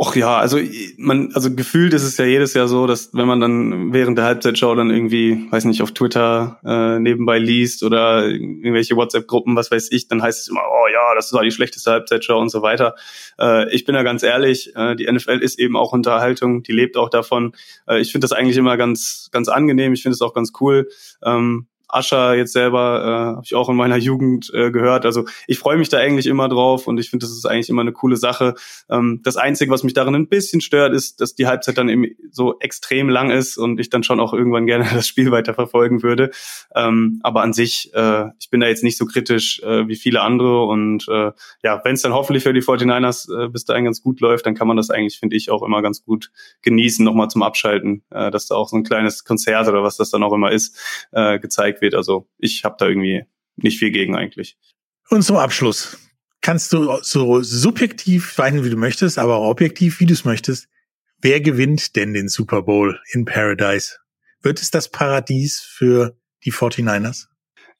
Och 0.00 0.14
ja, 0.14 0.38
also 0.38 0.58
man, 0.96 1.32
also 1.34 1.52
gefühlt 1.52 1.92
ist 1.92 2.04
es 2.04 2.16
ja 2.18 2.24
jedes 2.24 2.54
Jahr 2.54 2.68
so, 2.68 2.86
dass 2.86 3.12
wenn 3.14 3.26
man 3.26 3.40
dann 3.40 3.92
während 3.92 4.16
der 4.16 4.26
Halbzeitshow 4.26 4.72
dann 4.76 4.90
irgendwie, 4.90 5.48
weiß 5.50 5.64
nicht, 5.64 5.82
auf 5.82 5.90
Twitter 5.90 6.60
äh, 6.64 7.00
nebenbei 7.00 7.40
liest 7.40 7.82
oder 7.82 8.28
irgendwelche 8.28 8.94
WhatsApp-Gruppen, 8.94 9.56
was 9.56 9.72
weiß 9.72 9.90
ich, 9.90 10.06
dann 10.06 10.22
heißt 10.22 10.42
es 10.42 10.46
immer, 10.46 10.60
oh 10.60 10.86
ja, 10.86 11.16
das 11.16 11.32
war 11.32 11.42
die 11.42 11.50
schlechteste 11.50 11.90
Halbzeitshow 11.90 12.38
und 12.38 12.48
so 12.48 12.62
weiter. 12.62 12.94
Äh, 13.40 13.74
ich 13.74 13.86
bin 13.86 13.96
da 13.96 14.04
ganz 14.04 14.22
ehrlich, 14.22 14.72
äh, 14.76 14.94
die 14.94 15.10
NFL 15.10 15.40
ist 15.40 15.58
eben 15.58 15.76
auch 15.76 15.92
Unterhaltung, 15.92 16.62
die 16.62 16.72
lebt 16.72 16.96
auch 16.96 17.10
davon. 17.10 17.56
Äh, 17.88 17.98
ich 17.98 18.12
finde 18.12 18.24
das 18.24 18.32
eigentlich 18.32 18.56
immer 18.56 18.76
ganz, 18.76 19.30
ganz 19.32 19.48
angenehm, 19.48 19.94
ich 19.94 20.02
finde 20.02 20.14
es 20.14 20.22
auch 20.22 20.32
ganz 20.32 20.52
cool. 20.60 20.88
Ähm, 21.24 21.66
Ascher 21.88 22.34
jetzt 22.34 22.52
selber 22.52 23.02
äh, 23.02 23.36
habe 23.36 23.42
ich 23.44 23.54
auch 23.54 23.68
in 23.68 23.76
meiner 23.76 23.96
Jugend 23.96 24.50
äh, 24.54 24.70
gehört. 24.70 25.06
Also 25.06 25.24
ich 25.46 25.58
freue 25.58 25.78
mich 25.78 25.88
da 25.88 25.98
eigentlich 25.98 26.26
immer 26.26 26.48
drauf 26.48 26.86
und 26.86 26.98
ich 26.98 27.10
finde, 27.10 27.24
das 27.24 27.32
ist 27.34 27.46
eigentlich 27.46 27.68
immer 27.68 27.80
eine 27.80 27.92
coole 27.92 28.16
Sache. 28.16 28.54
Ähm, 28.90 29.20
das 29.24 29.36
Einzige, 29.36 29.70
was 29.70 29.82
mich 29.82 29.94
darin 29.94 30.14
ein 30.14 30.28
bisschen 30.28 30.60
stört, 30.60 30.92
ist, 30.92 31.20
dass 31.20 31.34
die 31.34 31.46
Halbzeit 31.46 31.78
dann 31.78 31.88
eben 31.88 32.06
so 32.30 32.58
extrem 32.60 33.08
lang 33.08 33.30
ist 33.30 33.56
und 33.56 33.80
ich 33.80 33.88
dann 33.90 34.02
schon 34.02 34.20
auch 34.20 34.34
irgendwann 34.34 34.66
gerne 34.66 34.86
das 34.94 35.08
Spiel 35.08 35.30
weiter 35.30 35.54
verfolgen 35.54 36.02
würde. 36.02 36.30
Ähm, 36.74 37.20
aber 37.22 37.42
an 37.42 37.52
sich, 37.52 37.90
äh, 37.94 38.26
ich 38.38 38.50
bin 38.50 38.60
da 38.60 38.68
jetzt 38.68 38.84
nicht 38.84 38.98
so 38.98 39.06
kritisch 39.06 39.60
äh, 39.62 39.88
wie 39.88 39.96
viele 39.96 40.20
andere 40.20 40.66
und 40.66 41.08
äh, 41.08 41.32
ja, 41.62 41.80
wenn 41.84 41.94
es 41.94 42.02
dann 42.02 42.12
hoffentlich 42.12 42.42
für 42.42 42.52
die 42.52 42.62
49ers 42.62 43.44
äh, 43.44 43.48
bis 43.48 43.64
dahin 43.64 43.84
ganz 43.84 44.02
gut 44.02 44.20
läuft, 44.20 44.46
dann 44.46 44.54
kann 44.54 44.68
man 44.68 44.76
das 44.76 44.90
eigentlich, 44.90 45.18
finde 45.18 45.36
ich, 45.36 45.50
auch 45.50 45.62
immer 45.62 45.82
ganz 45.82 46.04
gut 46.04 46.30
genießen, 46.62 47.04
nochmal 47.04 47.28
zum 47.28 47.42
Abschalten, 47.42 48.02
äh, 48.10 48.30
dass 48.30 48.46
da 48.46 48.56
auch 48.56 48.68
so 48.68 48.76
ein 48.76 48.84
kleines 48.84 49.24
Konzert 49.24 49.68
oder 49.68 49.82
was 49.82 49.96
das 49.96 50.10
dann 50.10 50.22
auch 50.22 50.32
immer 50.32 50.52
ist, 50.52 50.76
äh, 51.12 51.38
gezeigt 51.38 51.77
wird. 51.80 51.94
Also 51.94 52.28
ich 52.38 52.64
habe 52.64 52.76
da 52.78 52.86
irgendwie 52.86 53.24
nicht 53.56 53.78
viel 53.78 53.90
gegen 53.90 54.16
eigentlich. 54.16 54.56
Und 55.10 55.22
zum 55.22 55.36
Abschluss 55.36 55.98
kannst 56.40 56.72
du 56.72 56.98
so 57.02 57.42
subjektiv 57.42 58.38
weinen, 58.38 58.64
wie 58.64 58.70
du 58.70 58.76
möchtest, 58.76 59.18
aber 59.18 59.36
auch 59.36 59.50
objektiv, 59.50 60.00
wie 60.00 60.06
du 60.06 60.14
es 60.14 60.24
möchtest. 60.24 60.68
Wer 61.20 61.40
gewinnt 61.40 61.96
denn 61.96 62.14
den 62.14 62.28
Super 62.28 62.62
Bowl 62.62 63.00
in 63.12 63.24
Paradise? 63.24 63.96
Wird 64.40 64.60
es 64.60 64.70
das 64.70 64.88
Paradies 64.88 65.60
für 65.60 66.16
die 66.44 66.52
49ers? 66.52 67.26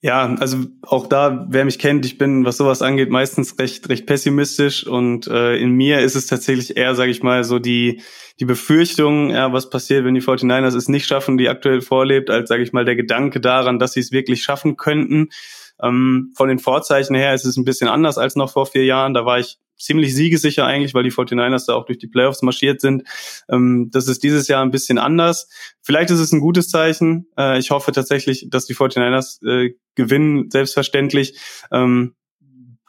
Ja, 0.01 0.33
also 0.39 0.59
auch 0.83 1.09
da, 1.09 1.47
wer 1.51 1.65
mich 1.65 1.81
kennt, 1.81 2.07
ich 2.07 2.19
bin, 2.19 2.45
was 2.45 2.57
sowas 2.57 2.83
angeht, 2.83 3.11
meistens 3.11 3.59
recht, 3.59 3.89
recht 3.89 4.07
pessimistisch 4.07 4.87
und 4.87 5.27
äh, 5.27 5.57
in 5.57 5.73
mir 5.73 5.99
ist 6.01 6.15
es 6.15 6.29
tatsächlich 6.29 6.77
eher, 6.77 6.95
sage 6.95 7.11
ich 7.11 7.25
mal, 7.25 7.43
so 7.43 7.59
die 7.59 8.01
die 8.41 8.45
Befürchtung, 8.45 9.31
ja, 9.31 9.53
was 9.53 9.69
passiert, 9.71 10.05
wenn 10.05 10.15
die 10.15 10.23
49ers 10.23 10.77
es 10.77 10.89
nicht 10.89 11.07
schaffen, 11.07 11.39
die 11.39 11.49
aktuell 11.49 11.81
vorlebt, 11.81 12.31
als, 12.31 12.49
sage 12.49 12.63
ich 12.63 12.73
mal, 12.73 12.85
der 12.85 12.95
Gedanke 12.97 13.41
daran, 13.41 13.79
dass 13.79 13.93
sie 13.93 14.01
es 14.01 14.13
wirklich 14.13 14.43
schaffen 14.43 14.77
könnten. 14.77 15.31
Ähm, 15.83 16.33
von 16.37 16.49
den 16.49 16.59
Vorzeichen 16.59 17.17
her 17.17 17.35
ist 17.35 17.45
es 17.45 17.57
ein 17.57 17.65
bisschen 17.65 17.89
anders 17.89 18.19
als 18.19 18.37
noch 18.37 18.53
vor 18.53 18.67
vier 18.67 18.85
Jahren. 18.85 19.15
Da 19.15 19.25
war 19.25 19.41
ich 19.41 19.59
ziemlich 19.79 20.15
siegesicher 20.15 20.67
eigentlich, 20.67 20.95
weil 20.95 21.05
die 21.05 21.13
49ers 21.13 21.67
da 21.67 21.75
auch 21.75 21.85
durch 21.85 21.99
die 21.99 22.07
Playoffs 22.07 22.43
marschiert 22.43 22.81
sind. 22.81 23.05
Ähm, 23.49 23.91
das 23.93 24.09
ist 24.09 24.23
dieses 24.23 24.49
Jahr 24.49 24.63
ein 24.63 24.71
bisschen 24.71 24.99
anders. 24.99 25.49
Vielleicht 25.83 26.11
ist 26.11 26.21
es 26.21 26.33
ein 26.33 26.41
gutes 26.41 26.69
Zeichen. 26.69 27.27
Äh, 27.39 27.59
ich 27.59 27.71
hoffe 27.71 27.93
tatsächlich, 27.93 28.47
dass 28.51 28.67
die 28.67 28.75
49ers 28.75 29.47
äh, 29.47 29.75
gewinnen, 29.95 30.51
selbstverständlich. 30.51 31.39
Ähm, 31.73 32.15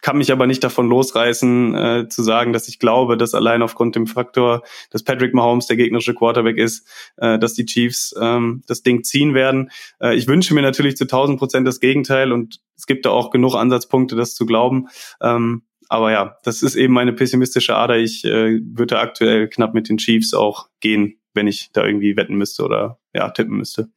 kann 0.01 0.17
mich 0.17 0.31
aber 0.31 0.47
nicht 0.47 0.63
davon 0.63 0.87
losreißen, 0.87 1.75
äh, 1.75 2.07
zu 2.07 2.23
sagen, 2.23 2.53
dass 2.53 2.67
ich 2.67 2.79
glaube, 2.79 3.17
dass 3.17 3.33
allein 3.33 3.61
aufgrund 3.61 3.95
dem 3.95 4.07
Faktor, 4.07 4.63
dass 4.91 5.03
Patrick 5.03 5.33
Mahomes 5.33 5.67
der 5.67 5.77
gegnerische 5.77 6.13
Quarterback 6.13 6.57
ist, 6.57 6.87
äh, 7.17 7.37
dass 7.37 7.53
die 7.53 7.65
Chiefs 7.65 8.15
ähm, 8.19 8.63
das 8.67 8.81
Ding 8.81 9.03
ziehen 9.03 9.33
werden. 9.33 9.71
Äh, 9.99 10.15
ich 10.15 10.27
wünsche 10.27 10.53
mir 10.53 10.61
natürlich 10.61 10.95
zu 10.95 11.03
1000 11.03 11.37
Prozent 11.37 11.67
das 11.67 11.79
Gegenteil 11.79 12.31
und 12.31 12.61
es 12.77 12.85
gibt 12.85 13.05
da 13.05 13.09
auch 13.09 13.29
genug 13.29 13.55
Ansatzpunkte, 13.55 14.15
das 14.15 14.35
zu 14.35 14.45
glauben. 14.45 14.87
Ähm, 15.21 15.63
aber 15.89 16.11
ja, 16.11 16.37
das 16.43 16.61
ist 16.61 16.75
eben 16.75 16.93
meine 16.93 17.13
pessimistische 17.13 17.75
Ader. 17.75 17.97
Ich 17.97 18.23
äh, 18.23 18.59
würde 18.63 18.99
aktuell 18.99 19.49
knapp 19.49 19.73
mit 19.73 19.89
den 19.89 19.97
Chiefs 19.97 20.33
auch 20.33 20.69
gehen, 20.79 21.19
wenn 21.33 21.47
ich 21.47 21.71
da 21.73 21.83
irgendwie 21.83 22.15
wetten 22.15 22.35
müsste 22.35 22.63
oder 22.63 22.99
ja, 23.13 23.29
tippen 23.29 23.57
müsste. 23.57 23.89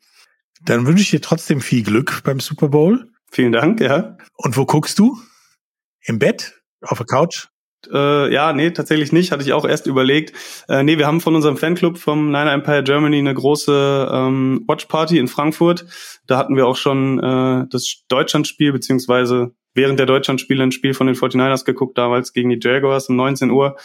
Dann 0.65 0.87
wünsche 0.87 1.03
ich 1.03 1.11
dir 1.11 1.21
trotzdem 1.21 1.61
viel 1.61 1.83
Glück 1.83 2.23
beim 2.25 2.41
Super 2.41 2.69
Bowl. 2.69 3.11
Vielen 3.31 3.53
Dank, 3.53 3.81
ja. 3.81 4.17
Und 4.37 4.57
wo 4.57 4.65
guckst 4.65 4.99
du? 4.99 5.19
Im 6.05 6.19
Bett? 6.19 6.63
Auf 6.81 6.99
der 6.99 7.07
Couch? 7.07 7.49
Äh, 7.93 8.33
ja, 8.33 8.53
nee, 8.53 8.71
tatsächlich 8.71 9.13
nicht. 9.13 9.33
Hatte 9.33 9.43
ich 9.43 9.53
auch 9.53 9.65
erst 9.65 9.87
überlegt. 9.87 10.33
Äh, 10.69 10.83
nee, 10.85 10.99
wir 10.99 11.07
haben 11.07 11.21
von 11.21 11.35
unserem 11.35 11.57
Fanclub 11.57 11.99
vom 11.99 12.27
Niner 12.27 12.53
Empire 12.53 12.83
Germany 12.83 13.19
eine 13.19 13.35
große 13.35 14.09
ähm, 14.11 14.65
Watchparty 14.67 15.19
in 15.19 15.29
Frankfurt. 15.29 15.87
Da 16.27 16.39
hatten 16.39 16.57
wir 16.57 16.67
auch 16.67 16.77
schon 16.77 17.19
äh, 17.19 17.67
das 17.69 18.03
Deutschlandspiel, 18.09 18.73
beziehungsweise 18.73 19.53
während 19.75 19.99
der 19.99 20.07
Deutschlandspiele 20.07 20.63
ein 20.63 20.73
Spiel 20.73 20.95
von 20.95 21.07
den 21.07 21.17
49ers 21.17 21.65
geguckt, 21.65 21.99
damals 21.99 22.33
gegen 22.33 22.51
die 22.51 22.59
Jaguars 22.61 23.09
um 23.09 23.17
19 23.17 23.51
Uhr. 23.51 23.77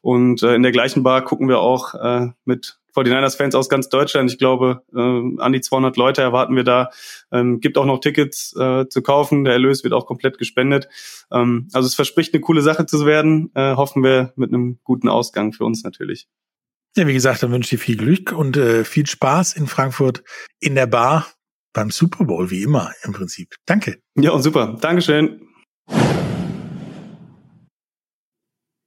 Und 0.00 0.42
äh, 0.42 0.54
in 0.54 0.62
der 0.62 0.72
gleichen 0.72 1.02
Bar 1.02 1.22
gucken 1.22 1.48
wir 1.48 1.60
auch 1.60 1.94
äh, 1.94 2.28
mit 2.44 2.78
49ers-Fans 2.94 3.54
aus 3.54 3.68
ganz 3.68 3.88
Deutschland. 3.88 4.30
Ich 4.30 4.38
glaube, 4.38 4.82
äh, 4.94 4.98
an 4.98 5.52
die 5.52 5.60
200 5.60 5.96
Leute 5.96 6.22
erwarten 6.22 6.54
wir 6.56 6.64
da. 6.64 6.90
Ähm, 7.32 7.60
gibt 7.60 7.76
auch 7.76 7.86
noch 7.86 8.00
Tickets 8.00 8.54
äh, 8.56 8.88
zu 8.88 9.02
kaufen. 9.02 9.44
Der 9.44 9.54
Erlös 9.54 9.82
wird 9.84 9.94
auch 9.94 10.06
komplett 10.06 10.38
gespendet. 10.38 10.88
Ähm, 11.32 11.68
also 11.72 11.86
es 11.86 11.94
verspricht 11.94 12.32
eine 12.32 12.40
coole 12.40 12.62
Sache 12.62 12.86
zu 12.86 13.04
werden. 13.04 13.50
Äh, 13.54 13.74
hoffen 13.74 14.02
wir 14.02 14.32
mit 14.36 14.50
einem 14.50 14.78
guten 14.84 15.08
Ausgang 15.08 15.52
für 15.52 15.64
uns 15.64 15.82
natürlich. 15.82 16.28
Ja, 16.96 17.08
wie 17.08 17.14
gesagt, 17.14 17.42
dann 17.42 17.50
wünsche 17.50 17.74
ich 17.74 17.80
viel 17.80 17.96
Glück 17.96 18.30
und 18.30 18.56
äh, 18.56 18.84
viel 18.84 19.06
Spaß 19.06 19.54
in 19.54 19.66
Frankfurt 19.66 20.22
in 20.60 20.76
der 20.76 20.86
Bar 20.86 21.26
beim 21.74 21.90
Super 21.90 22.24
Bowl, 22.24 22.50
wie 22.50 22.62
immer 22.62 22.92
im 23.02 23.12
Prinzip. 23.12 23.54
Danke. 23.66 24.00
Ja, 24.16 24.30
und 24.30 24.42
super. 24.42 24.78
Dankeschön. 24.80 25.46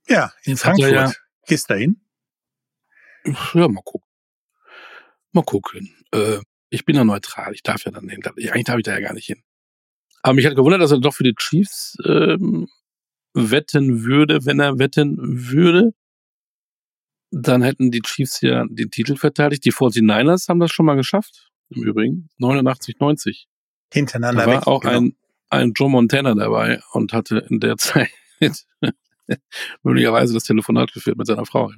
Ja, 0.08 0.32
in 0.44 0.54
er 0.54 0.58
Frankfurt. 0.58 0.92
ja- 0.92 1.12
Gehst 1.46 1.70
du 1.70 1.74
dahin? 1.74 2.02
Ja, 3.54 3.68
mal 3.68 3.82
gucken. 3.84 4.08
Mal 5.34 5.44
gucken. 5.44 5.94
Äh, 6.12 6.40
ich 6.70 6.84
bin 6.86 6.96
ja 6.96 7.04
neutral. 7.04 7.54
Ich 7.54 7.64
darf 7.64 7.86
ja 7.86 7.92
dann 7.92 8.10
hin. 8.10 8.22
Eigentlich 8.26 8.64
darf 8.66 8.78
ich 8.78 8.84
da 8.84 8.94
ja 8.94 9.00
gar 9.02 9.14
nicht 9.14 9.28
hin. 9.28 9.42
Aber 10.24 10.34
mich 10.34 10.46
hat 10.46 10.56
gewundert, 10.56 10.82
dass 10.82 10.92
er 10.92 11.00
doch 11.00 11.14
für 11.14 11.24
die 11.24 11.36
Chiefs 11.36 11.96
ähm, 12.06 12.68
wetten 13.34 14.04
würde, 14.04 14.46
wenn 14.46 14.60
er 14.60 14.78
wetten 14.80 15.16
würde. 15.20 15.94
Dann 17.32 17.62
hätten 17.62 17.92
die 17.92 18.02
Chiefs 18.02 18.42
ja 18.42 18.66
den 18.70 18.90
Titel 18.92 19.16
verteidigt. 19.16 19.64
Die 19.66 19.72
49ers 19.74 20.48
haben 20.50 20.60
das 20.60 20.72
schon 20.72 20.86
mal 20.86 20.96
geschafft. 20.96 21.50
Im 21.70 21.84
Übrigen. 21.84 22.30
89, 22.38 22.99
90. 22.99 23.47
Hintereinander 23.93 24.41
Da 24.41 24.47
war 24.47 24.57
weg. 24.61 24.68
auch 24.68 24.82
genau. 24.82 24.97
ein, 24.97 25.15
ein 25.49 25.74
Joe 25.76 25.89
Montana 25.89 26.34
dabei 26.36 26.82
und 26.91 27.13
hatte 27.13 27.39
in 27.49 27.59
der 27.59 27.78
Zeit 27.78 28.09
möglicherweise 29.84 30.34
das 30.34 30.43
Telefonat 30.43 30.93
geführt 30.93 31.18
mit 31.18 31.28
seiner 31.28 31.45
Frau. 31.45 31.72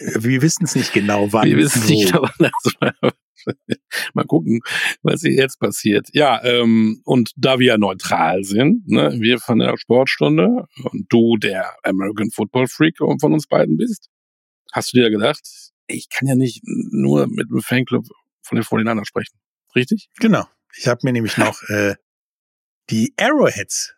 Wir 0.00 0.42
wissen 0.42 0.64
es 0.64 0.74
nicht 0.74 0.92
genau, 0.92 1.32
wann. 1.32 1.48
Wir 1.48 1.56
wissen 1.56 1.82
wo. 1.82 1.88
nicht, 1.88 2.14
aber 2.14 2.30
also, 2.38 3.02
mal 4.14 4.24
gucken, 4.24 4.60
was 5.02 5.22
hier 5.22 5.32
jetzt 5.32 5.58
passiert. 5.58 6.08
Ja, 6.12 6.42
ähm, 6.44 7.00
und 7.04 7.32
da 7.36 7.58
wir 7.58 7.66
ja 7.66 7.78
neutral 7.78 8.44
sind, 8.44 8.86
ne, 8.88 9.16
wir 9.18 9.38
von 9.38 9.58
der 9.58 9.76
Sportstunde 9.76 10.66
und 10.84 11.06
du 11.08 11.36
der 11.36 11.74
American 11.82 12.30
Football 12.30 12.66
Freak 12.68 12.98
von 12.98 13.32
uns 13.32 13.46
beiden 13.46 13.76
bist, 13.76 14.08
hast 14.72 14.92
du 14.92 14.98
dir 14.98 15.10
gedacht, 15.10 15.42
ich 15.86 16.08
kann 16.10 16.28
ja 16.28 16.34
nicht 16.34 16.62
nur 16.64 17.26
mit 17.26 17.50
dem 17.50 17.60
Fanclub 17.60 18.06
von 18.48 18.56
den 18.56 18.64
49ers 18.64 19.06
sprechen. 19.06 19.38
Richtig? 19.74 20.08
Genau. 20.18 20.46
Ich 20.76 20.88
habe 20.88 21.00
mir 21.04 21.12
nämlich 21.12 21.36
noch 21.36 21.62
äh, 21.68 21.96
die 22.90 23.12
Arrowheads 23.18 23.94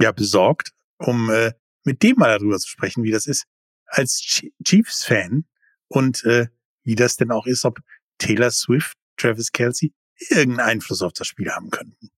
ja 0.00 0.12
besorgt, 0.12 0.72
um 0.98 1.30
äh, 1.30 1.52
mit 1.84 2.02
dem 2.02 2.16
mal 2.16 2.38
darüber 2.38 2.58
zu 2.58 2.68
sprechen, 2.68 3.02
wie 3.02 3.10
das 3.10 3.26
ist 3.26 3.46
als 3.86 4.20
Ch- 4.20 4.52
Chiefs-Fan 4.64 5.44
und 5.88 6.24
äh, 6.24 6.48
wie 6.84 6.94
das 6.94 7.16
denn 7.16 7.30
auch 7.32 7.46
ist, 7.46 7.64
ob 7.64 7.80
Taylor 8.18 8.50
Swift, 8.50 8.96
Travis 9.16 9.50
Kelsey 9.52 9.92
irgendeinen 10.28 10.68
Einfluss 10.68 11.02
auf 11.02 11.12
das 11.12 11.26
Spiel 11.26 11.50
haben 11.50 11.70
könnten. 11.70 12.10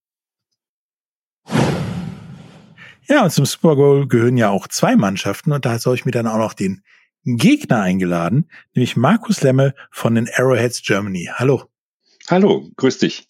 Ja, 3.09 3.25
und 3.25 3.31
zum 3.31 3.47
Super 3.47 3.77
Bowl 3.77 4.07
gehören 4.07 4.37
ja 4.37 4.51
auch 4.51 4.69
zwei 4.69 4.97
Mannschaften 4.97 5.53
und 5.53 5.65
da 5.65 5.73
habe 5.73 5.95
ich 5.95 6.05
mir 6.05 6.13
dann 6.13 6.27
auch 6.27 6.39
noch 6.39 6.55
den 6.55 6.83
Gegner 7.25 7.81
eingeladen, 7.81 8.51
nämlich 8.75 8.97
Markus 8.97 9.43
Lemme 9.43 9.75
von 9.91 10.15
den 10.15 10.29
Arrowheads 10.29 10.83
Germany. 10.83 11.31
Hallo. 11.33 11.65
Hallo, 12.29 12.69
grüß 12.77 12.99
dich. 12.99 13.29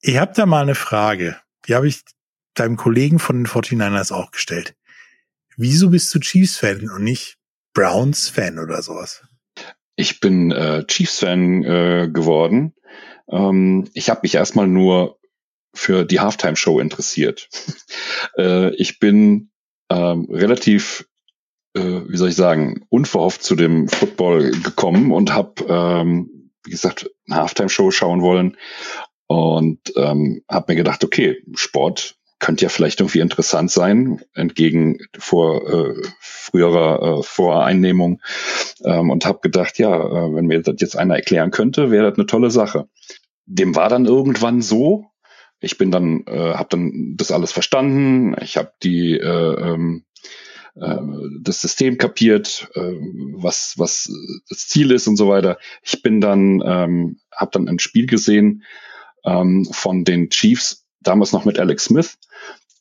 Ich 0.00 0.18
habe 0.18 0.32
da 0.34 0.46
mal 0.46 0.62
eine 0.62 0.74
Frage. 0.74 1.36
Die 1.66 1.74
habe 1.74 1.88
ich 1.88 2.02
deinem 2.54 2.76
Kollegen 2.76 3.18
von 3.18 3.36
den 3.36 3.46
49ers 3.46 4.12
auch 4.12 4.30
gestellt. 4.30 4.74
Wieso 5.56 5.90
bist 5.90 6.14
du 6.14 6.18
Chiefs-Fan 6.18 6.90
und 6.90 7.04
nicht 7.04 7.38
Browns-Fan 7.74 8.58
oder 8.58 8.82
sowas? 8.82 9.22
Ich 9.96 10.20
bin 10.20 10.50
äh, 10.50 10.84
Chiefs-Fan 10.86 11.64
äh, 11.64 12.10
geworden. 12.12 12.74
Ähm, 13.30 13.88
ich 13.94 14.10
habe 14.10 14.20
mich 14.22 14.34
erstmal 14.34 14.66
nur 14.66 15.18
für 15.74 16.04
die 16.04 16.20
Halftime-Show 16.20 16.80
interessiert. 16.80 17.48
äh, 18.36 18.74
ich 18.74 18.98
bin 18.98 19.50
ähm, 19.90 20.26
relativ, 20.30 21.06
wie 21.74 22.16
soll 22.16 22.28
ich 22.28 22.36
sagen, 22.36 22.84
unverhofft 22.90 23.42
zu 23.42 23.54
dem 23.54 23.88
Football 23.88 24.50
gekommen 24.50 25.10
und 25.12 25.32
habe, 25.32 25.54
ähm, 25.68 26.50
wie 26.64 26.70
gesagt, 26.70 27.10
eine 27.26 27.36
Halftime-Show 27.40 27.90
schauen 27.90 28.20
wollen 28.20 28.56
und 29.26 29.80
ähm, 29.96 30.42
habe 30.50 30.72
mir 30.72 30.76
gedacht, 30.76 31.04
okay, 31.04 31.42
Sport 31.54 32.16
könnte 32.42 32.64
ja 32.64 32.68
vielleicht 32.68 33.00
irgendwie 33.00 33.20
interessant 33.20 33.70
sein, 33.70 34.20
entgegen 34.34 34.98
vor 35.16 35.66
äh, 35.72 36.02
früherer 36.18 37.20
äh, 37.20 37.22
Voreinnehmung. 37.22 38.20
Ähm, 38.84 39.10
und 39.10 39.24
habe 39.24 39.38
gedacht, 39.42 39.78
ja, 39.78 39.94
äh, 39.94 40.34
wenn 40.34 40.46
mir 40.46 40.60
das 40.60 40.74
jetzt 40.80 40.96
einer 40.96 41.14
erklären 41.14 41.52
könnte, 41.52 41.92
wäre 41.92 42.10
das 42.10 42.18
eine 42.18 42.26
tolle 42.26 42.50
Sache. 42.50 42.88
Dem 43.46 43.76
war 43.76 43.88
dann 43.88 44.06
irgendwann 44.06 44.60
so. 44.60 45.06
Ich 45.60 45.78
bin 45.78 45.92
dann, 45.92 46.24
äh, 46.26 46.54
habe 46.54 46.68
dann 46.70 47.14
das 47.16 47.30
alles 47.30 47.52
verstanden. 47.52 48.34
Ich 48.42 48.56
habe 48.56 48.72
die 48.82 49.16
äh, 49.16 49.72
ähm, 49.72 50.04
äh, 50.04 50.11
das 50.74 51.60
System 51.60 51.98
kapiert, 51.98 52.70
äh, 52.74 52.80
was 53.34 53.74
was 53.76 54.10
das 54.48 54.68
Ziel 54.68 54.90
ist 54.90 55.06
und 55.06 55.16
so 55.16 55.28
weiter. 55.28 55.58
Ich 55.82 56.02
bin 56.02 56.20
dann, 56.20 56.62
ähm, 56.64 57.20
habe 57.34 57.50
dann 57.52 57.68
ein 57.68 57.78
Spiel 57.78 58.06
gesehen 58.06 58.64
ähm, 59.24 59.66
von 59.70 60.04
den 60.04 60.30
Chiefs 60.30 60.86
damals 61.00 61.32
noch 61.32 61.44
mit 61.44 61.58
Alex 61.58 61.84
Smith 61.84 62.18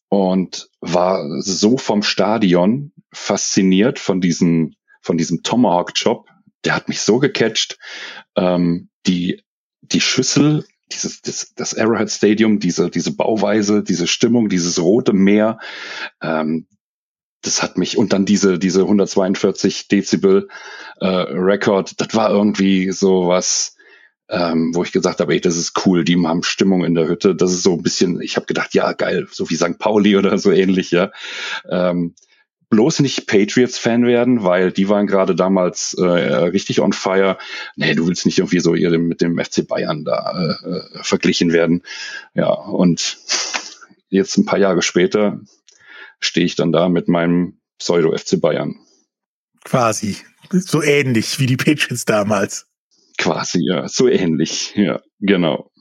und 0.10 0.70
war 0.80 1.42
so 1.42 1.78
vom 1.78 2.04
Stadion 2.04 2.92
fasziniert 3.12 4.00
von 4.00 4.22
diesem, 4.22 4.76
von 5.02 5.18
diesem 5.18 5.44
Tomahawk-Job. 5.44 6.28
Der 6.64 6.76
hat 6.76 6.88
mich 6.88 7.02
so 7.02 7.20
gecatcht. 7.20 7.78
Ähm, 8.36 8.90
die, 9.08 9.42
die 9.82 10.02
Schüssel, 10.02 10.66
dieses, 10.92 11.22
das, 11.22 11.54
das 11.56 11.78
Arrowhead 11.78 12.12
Stadium, 12.12 12.60
diese, 12.60 12.90
diese 12.90 13.16
Bauweise, 13.16 13.84
diese 13.84 14.08
Stimmung, 14.08 14.50
dieses 14.50 14.82
rote 14.82 15.14
Meer, 15.14 15.60
ähm, 16.22 16.68
das 17.42 17.64
hat 17.64 17.78
mich, 17.78 17.98
und 17.98 18.14
dann 18.14 18.26
diese, 18.26 18.60
diese 18.60 18.82
142 18.82 19.88
Dezibel 19.88 20.48
äh, 21.00 21.08
Record, 21.08 22.00
das 22.00 22.16
war 22.16 22.30
irgendwie 22.30 22.92
so 22.92 23.28
was, 23.28 23.76
ähm, 24.30 24.74
wo 24.74 24.84
ich 24.84 24.92
gesagt 24.92 25.20
habe, 25.20 25.34
ey, 25.34 25.42
das 25.42 25.58
ist 25.58 25.86
cool, 25.86 26.04
die 26.04 26.18
haben 26.26 26.44
Stimmung 26.44 26.84
in 26.86 26.96
der 26.96 27.08
Hütte. 27.08 27.36
Das 27.36 27.52
ist 27.52 27.64
so 27.64 27.74
ein 27.74 27.84
bisschen, 27.84 28.22
ich 28.22 28.36
habe 28.38 28.46
gedacht, 28.46 28.74
ja, 28.74 28.94
geil, 28.94 29.28
so 29.32 29.50
wie 29.50 29.56
St. 29.56 29.78
Pauli 29.78 30.16
oder 30.18 30.38
so 30.38 30.52
ähnlich, 30.52 30.92
ja. 30.92 31.12
Ähm, 31.70 32.16
bloß 32.70 33.02
nicht 33.02 33.28
Patriots-Fan 33.28 34.06
werden, 34.06 34.44
weil 34.44 34.72
die 34.72 34.88
waren 34.88 35.06
gerade 35.06 35.36
damals 35.36 35.94
äh, 35.94 36.04
richtig 36.04 36.80
on 36.80 36.94
fire. 36.94 37.38
Nee, 37.76 37.96
du 37.96 38.08
willst 38.08 38.26
nicht 38.26 38.40
irgendwie 38.40 38.62
so 38.62 38.74
ihr 38.76 38.98
mit 38.98 39.20
dem 39.20 39.38
FC 39.38 39.68
Bayern 39.68 40.06
da 40.06 40.58
äh, 40.64 40.70
äh, 40.70 41.04
verglichen 41.04 41.52
werden. 41.52 41.84
Ja, 42.34 42.50
und 42.50 43.18
jetzt 44.10 44.38
ein 44.38 44.46
paar 44.46 44.60
Jahre 44.60 44.82
später 44.82 45.42
stehe 46.22 46.46
ich 46.46 46.56
dann 46.56 46.72
da 46.72 46.90
mit 46.90 47.08
meinem 47.08 47.60
Pseudo-FC 47.80 48.40
Bayern. 48.40 48.76
Quasi. 49.64 50.18
So 50.52 50.82
ähnlich 50.82 51.40
wie 51.40 51.46
die 51.46 51.58
Patriots 51.58 52.06
damals. 52.06 52.68
Quasi, 53.18 53.60
ja, 53.62 53.88
so 53.88 54.08
ähnlich, 54.08 54.74
ja, 54.76 55.02
genau. 55.20 55.72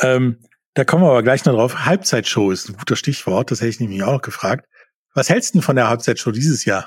Ähm, 0.00 0.40
da 0.74 0.84
kommen 0.84 1.04
wir 1.04 1.10
aber 1.10 1.22
gleich 1.22 1.44
noch 1.44 1.54
drauf. 1.54 1.86
Halbzeitshow 1.86 2.50
ist 2.50 2.68
ein 2.68 2.76
guter 2.76 2.96
Stichwort, 2.96 3.50
das 3.50 3.60
hätte 3.60 3.70
ich 3.70 3.80
nämlich 3.80 4.02
auch 4.02 4.12
noch 4.12 4.22
gefragt. 4.22 4.66
Was 5.14 5.30
hältst 5.30 5.50
du 5.50 5.58
denn 5.58 5.62
von 5.62 5.76
der 5.76 5.88
Halbzeitshow 5.88 6.30
dieses 6.30 6.64
Jahr? 6.64 6.84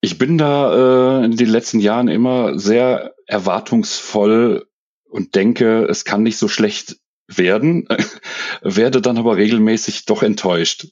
Ich 0.00 0.18
bin 0.18 0.36
da 0.36 1.20
äh, 1.20 1.24
in 1.24 1.36
den 1.36 1.48
letzten 1.48 1.80
Jahren 1.80 2.08
immer 2.08 2.58
sehr 2.58 3.14
erwartungsvoll 3.26 4.66
und 5.08 5.34
denke, 5.34 5.84
es 5.84 6.04
kann 6.04 6.22
nicht 6.22 6.36
so 6.36 6.48
schlecht 6.48 6.96
werden, 7.28 7.86
werde 8.62 9.00
dann 9.00 9.16
aber 9.16 9.36
regelmäßig 9.36 10.04
doch 10.04 10.22
enttäuscht. 10.22 10.88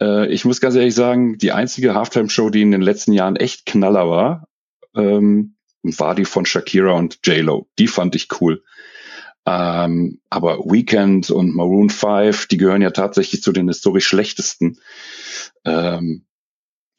Äh, 0.00 0.32
ich 0.32 0.44
muss 0.44 0.60
ganz 0.60 0.74
ehrlich 0.74 0.94
sagen, 0.94 1.38
die 1.38 1.52
einzige 1.52 1.94
Halftime-Show, 1.94 2.50
die 2.50 2.62
in 2.62 2.70
den 2.70 2.82
letzten 2.82 3.12
Jahren 3.12 3.36
echt 3.36 3.66
Knaller 3.66 4.08
war, 4.08 4.48
ähm, 4.94 5.56
war 5.82 6.14
die 6.14 6.24
von 6.24 6.46
Shakira 6.46 6.92
und 6.92 7.18
J-Lo. 7.24 7.68
Die 7.78 7.88
fand 7.88 8.14
ich 8.14 8.28
cool. 8.40 8.62
Ähm, 9.46 10.20
aber 10.30 10.58
Weekend 10.60 11.30
und 11.30 11.54
Maroon 11.54 11.90
5, 11.90 12.46
die 12.46 12.56
gehören 12.56 12.80
ja 12.80 12.90
tatsächlich 12.90 13.42
zu 13.42 13.52
den 13.52 13.68
historisch 13.68 14.06
schlechtesten. 14.06 14.78
Ähm, 15.64 16.24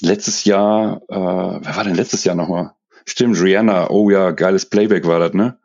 letztes 0.01 0.43
Jahr, 0.45 1.01
äh, 1.09 1.15
wer 1.15 1.75
war 1.75 1.83
denn 1.83 1.95
letztes 1.95 2.23
Jahr 2.23 2.35
nochmal? 2.35 2.73
Stimmt, 3.05 3.41
Rihanna, 3.41 3.89
oh 3.89 4.09
ja, 4.09 4.31
geiles 4.31 4.67
Playback 4.67 5.07
war 5.07 5.19
das, 5.19 5.33
ne? 5.33 5.57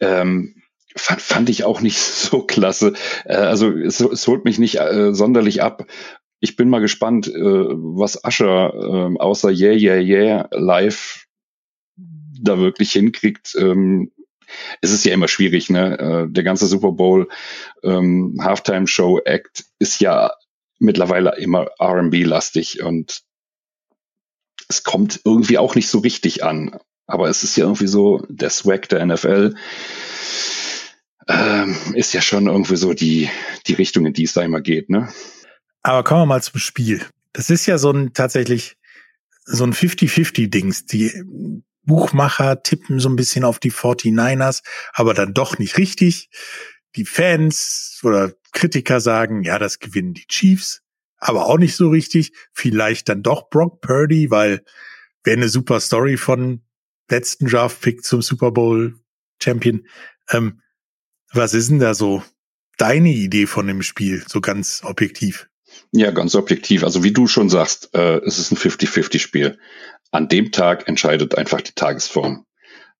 Ähm, 0.00 0.62
fand, 0.96 1.20
fand 1.20 1.48
ich 1.48 1.64
auch 1.64 1.80
nicht 1.80 1.98
so 2.00 2.42
klasse. 2.42 2.94
Äh, 3.24 3.36
also 3.36 3.70
es, 3.70 4.00
es 4.00 4.26
holt 4.26 4.44
mich 4.44 4.58
nicht 4.58 4.78
äh, 4.78 5.12
sonderlich 5.12 5.62
ab. 5.62 5.86
Ich 6.40 6.56
bin 6.56 6.68
mal 6.68 6.80
gespannt, 6.80 7.28
äh, 7.28 7.34
was 7.40 8.22
Ascher 8.24 8.74
äh, 8.74 9.18
außer 9.18 9.50
Yeah, 9.50 9.72
Yeah, 9.72 10.00
Yeah 10.00 10.48
live 10.52 11.26
da 11.96 12.58
wirklich 12.58 12.92
hinkriegt. 12.92 13.56
Ähm, 13.58 14.12
es 14.80 14.92
ist 14.92 15.04
ja 15.04 15.12
immer 15.12 15.28
schwierig, 15.28 15.70
ne? 15.70 15.98
Äh, 15.98 16.32
der 16.32 16.44
ganze 16.44 16.66
Super 16.66 16.92
Bowl 16.92 17.28
ähm, 17.82 18.38
Halftime 18.42 18.86
Show 18.86 19.18
Act 19.24 19.64
ist 19.78 20.00
ja 20.00 20.32
mittlerweile 20.78 21.36
immer 21.36 21.68
R&B-lastig 21.78 22.82
und 22.82 23.22
es 24.68 24.82
kommt 24.82 25.20
irgendwie 25.24 25.58
auch 25.58 25.74
nicht 25.74 25.88
so 25.88 26.00
richtig 26.00 26.44
an. 26.44 26.78
Aber 27.06 27.28
es 27.28 27.44
ist 27.44 27.56
ja 27.56 27.64
irgendwie 27.64 27.86
so, 27.86 28.24
der 28.28 28.50
Swag 28.50 28.88
der 28.88 29.04
NFL 29.06 29.54
ähm, 31.28 31.76
ist 31.94 32.12
ja 32.12 32.20
schon 32.20 32.46
irgendwie 32.46 32.76
so 32.76 32.92
die, 32.92 33.30
die 33.66 33.74
Richtung, 33.74 34.06
in 34.06 34.12
die 34.12 34.24
es 34.24 34.32
da 34.32 34.42
immer 34.42 34.60
geht, 34.60 34.90
ne? 34.90 35.08
Aber 35.86 36.02
kommen 36.02 36.22
wir 36.22 36.26
mal 36.26 36.42
zum 36.42 36.58
Spiel. 36.58 37.06
Das 37.32 37.48
ist 37.48 37.64
ja 37.66 37.78
so 37.78 37.92
ein 37.92 38.12
tatsächlich 38.12 38.76
so 39.44 39.62
ein 39.62 39.72
50-50-Dings. 39.72 40.86
Die 40.86 41.12
Buchmacher 41.84 42.64
tippen 42.64 42.98
so 42.98 43.08
ein 43.08 43.14
bisschen 43.14 43.44
auf 43.44 43.60
die 43.60 43.70
49ers, 43.70 44.64
aber 44.94 45.14
dann 45.14 45.32
doch 45.32 45.60
nicht 45.60 45.78
richtig. 45.78 46.28
Die 46.96 47.04
Fans 47.04 48.00
oder 48.02 48.32
Kritiker 48.50 49.00
sagen, 49.00 49.44
ja, 49.44 49.60
das 49.60 49.78
gewinnen 49.78 50.14
die 50.14 50.26
Chiefs, 50.26 50.82
aber 51.18 51.46
auch 51.46 51.58
nicht 51.58 51.76
so 51.76 51.88
richtig. 51.88 52.32
Vielleicht 52.52 53.08
dann 53.08 53.22
doch 53.22 53.48
Brock 53.48 53.80
Purdy, 53.80 54.28
weil 54.28 54.64
wäre 55.22 55.36
eine 55.36 55.48
super 55.48 55.78
Story 55.78 56.16
von 56.16 56.64
letzten 57.08 57.46
Draft-Pick 57.46 58.02
zum 58.02 58.22
Super 58.22 58.50
Bowl 58.50 58.98
Champion. 59.40 59.86
Ähm, 60.30 60.62
was 61.32 61.54
ist 61.54 61.70
denn 61.70 61.78
da 61.78 61.94
so 61.94 62.24
deine 62.76 63.10
Idee 63.10 63.46
von 63.46 63.68
dem 63.68 63.82
Spiel, 63.82 64.24
so 64.26 64.40
ganz 64.40 64.82
objektiv? 64.82 65.48
Ja, 65.92 66.10
ganz 66.10 66.34
objektiv. 66.34 66.84
Also 66.84 67.04
wie 67.04 67.12
du 67.12 67.26
schon 67.26 67.48
sagst, 67.48 67.94
äh, 67.94 68.18
es 68.24 68.38
ist 68.38 68.52
ein 68.52 68.56
50-50-Spiel 68.56 69.58
an 70.10 70.28
dem 70.28 70.52
Tag 70.52 70.88
entscheidet 70.88 71.36
einfach 71.36 71.60
die 71.60 71.72
Tagesform. 71.72 72.46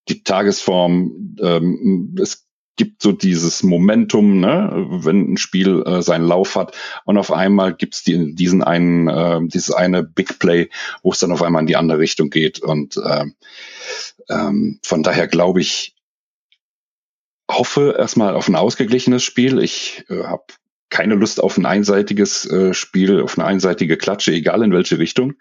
Die 0.08 0.22
Tagesform, 0.22 1.36
ähm, 1.40 2.16
es 2.20 2.46
gibt 2.76 3.02
so 3.02 3.12
dieses 3.12 3.62
Momentum, 3.62 4.38
ne, 4.38 4.86
wenn 4.90 5.32
ein 5.32 5.36
Spiel 5.38 5.82
äh, 5.86 6.02
seinen 6.02 6.26
Lauf 6.26 6.56
hat 6.56 6.76
und 7.04 7.16
auf 7.16 7.32
einmal 7.32 7.74
gibt's 7.74 8.04
die, 8.04 8.34
diesen 8.34 8.62
einen, 8.62 9.08
äh, 9.08 9.40
dieses 9.48 9.72
eine 9.72 10.02
Big 10.02 10.38
Play, 10.38 10.68
wo 11.02 11.12
es 11.12 11.18
dann 11.18 11.32
auf 11.32 11.42
einmal 11.42 11.62
in 11.62 11.66
die 11.66 11.76
andere 11.76 11.98
Richtung 11.98 12.30
geht. 12.30 12.60
Und 12.60 12.98
äh, 12.98 13.24
ähm, 14.28 14.78
von 14.82 15.02
daher 15.02 15.26
glaube 15.26 15.60
ich, 15.60 15.96
hoffe 17.50 17.96
erstmal 17.98 18.34
auf 18.34 18.48
ein 18.48 18.56
ausgeglichenes 18.56 19.24
Spiel. 19.24 19.62
Ich 19.62 20.04
äh, 20.08 20.24
habe 20.24 20.44
keine 20.88 21.14
Lust 21.14 21.42
auf 21.42 21.56
ein 21.58 21.66
einseitiges 21.66 22.44
äh, 22.46 22.74
Spiel, 22.74 23.20
auf 23.20 23.38
eine 23.38 23.46
einseitige 23.46 23.96
Klatsche, 23.96 24.32
egal 24.32 24.62
in 24.62 24.72
welche 24.72 24.98
Richtung. 24.98 25.34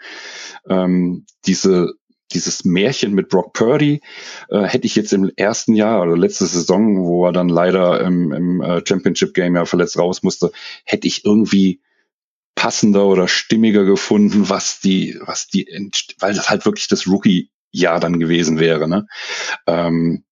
Ähm, 0.67 1.25
diese 1.45 1.93
dieses 2.33 2.65
Märchen 2.65 3.13
mit 3.13 3.29
Brock 3.29 3.53
Purdy 3.53 4.01
äh, 4.49 4.63
hätte 4.63 4.87
ich 4.87 4.95
jetzt 4.95 5.13
im 5.13 5.31
ersten 5.35 5.73
Jahr 5.73 6.01
oder 6.01 6.17
letzte 6.17 6.45
Saison, 6.45 7.05
wo 7.05 7.25
er 7.25 7.31
dann 7.31 7.49
leider 7.49 8.01
im, 8.01 8.31
im 8.31 8.61
äh, 8.61 8.81
Championship 8.85 9.33
Game 9.33 9.55
ja 9.55 9.65
verletzt 9.65 9.97
raus 9.97 10.23
musste, 10.23 10.51
hätte 10.85 11.07
ich 11.07 11.23
irgendwie 11.23 11.81
passender 12.55 13.05
oder 13.05 13.27
stimmiger 13.27 13.85
gefunden, 13.85 14.49
was 14.49 14.79
die, 14.79 15.17
was 15.21 15.47
die, 15.47 15.67
weil 16.19 16.33
das 16.33 16.49
halt 16.49 16.65
wirklich 16.65 16.87
das 16.87 17.07
Rookie-Jahr 17.07 17.99
dann 17.99 18.19
gewesen 18.19 18.59
wäre. 18.59 18.87
Ne? 18.87 19.07
Ähm, 19.67 20.24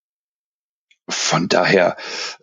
von 1.10 1.48
daher 1.50 1.98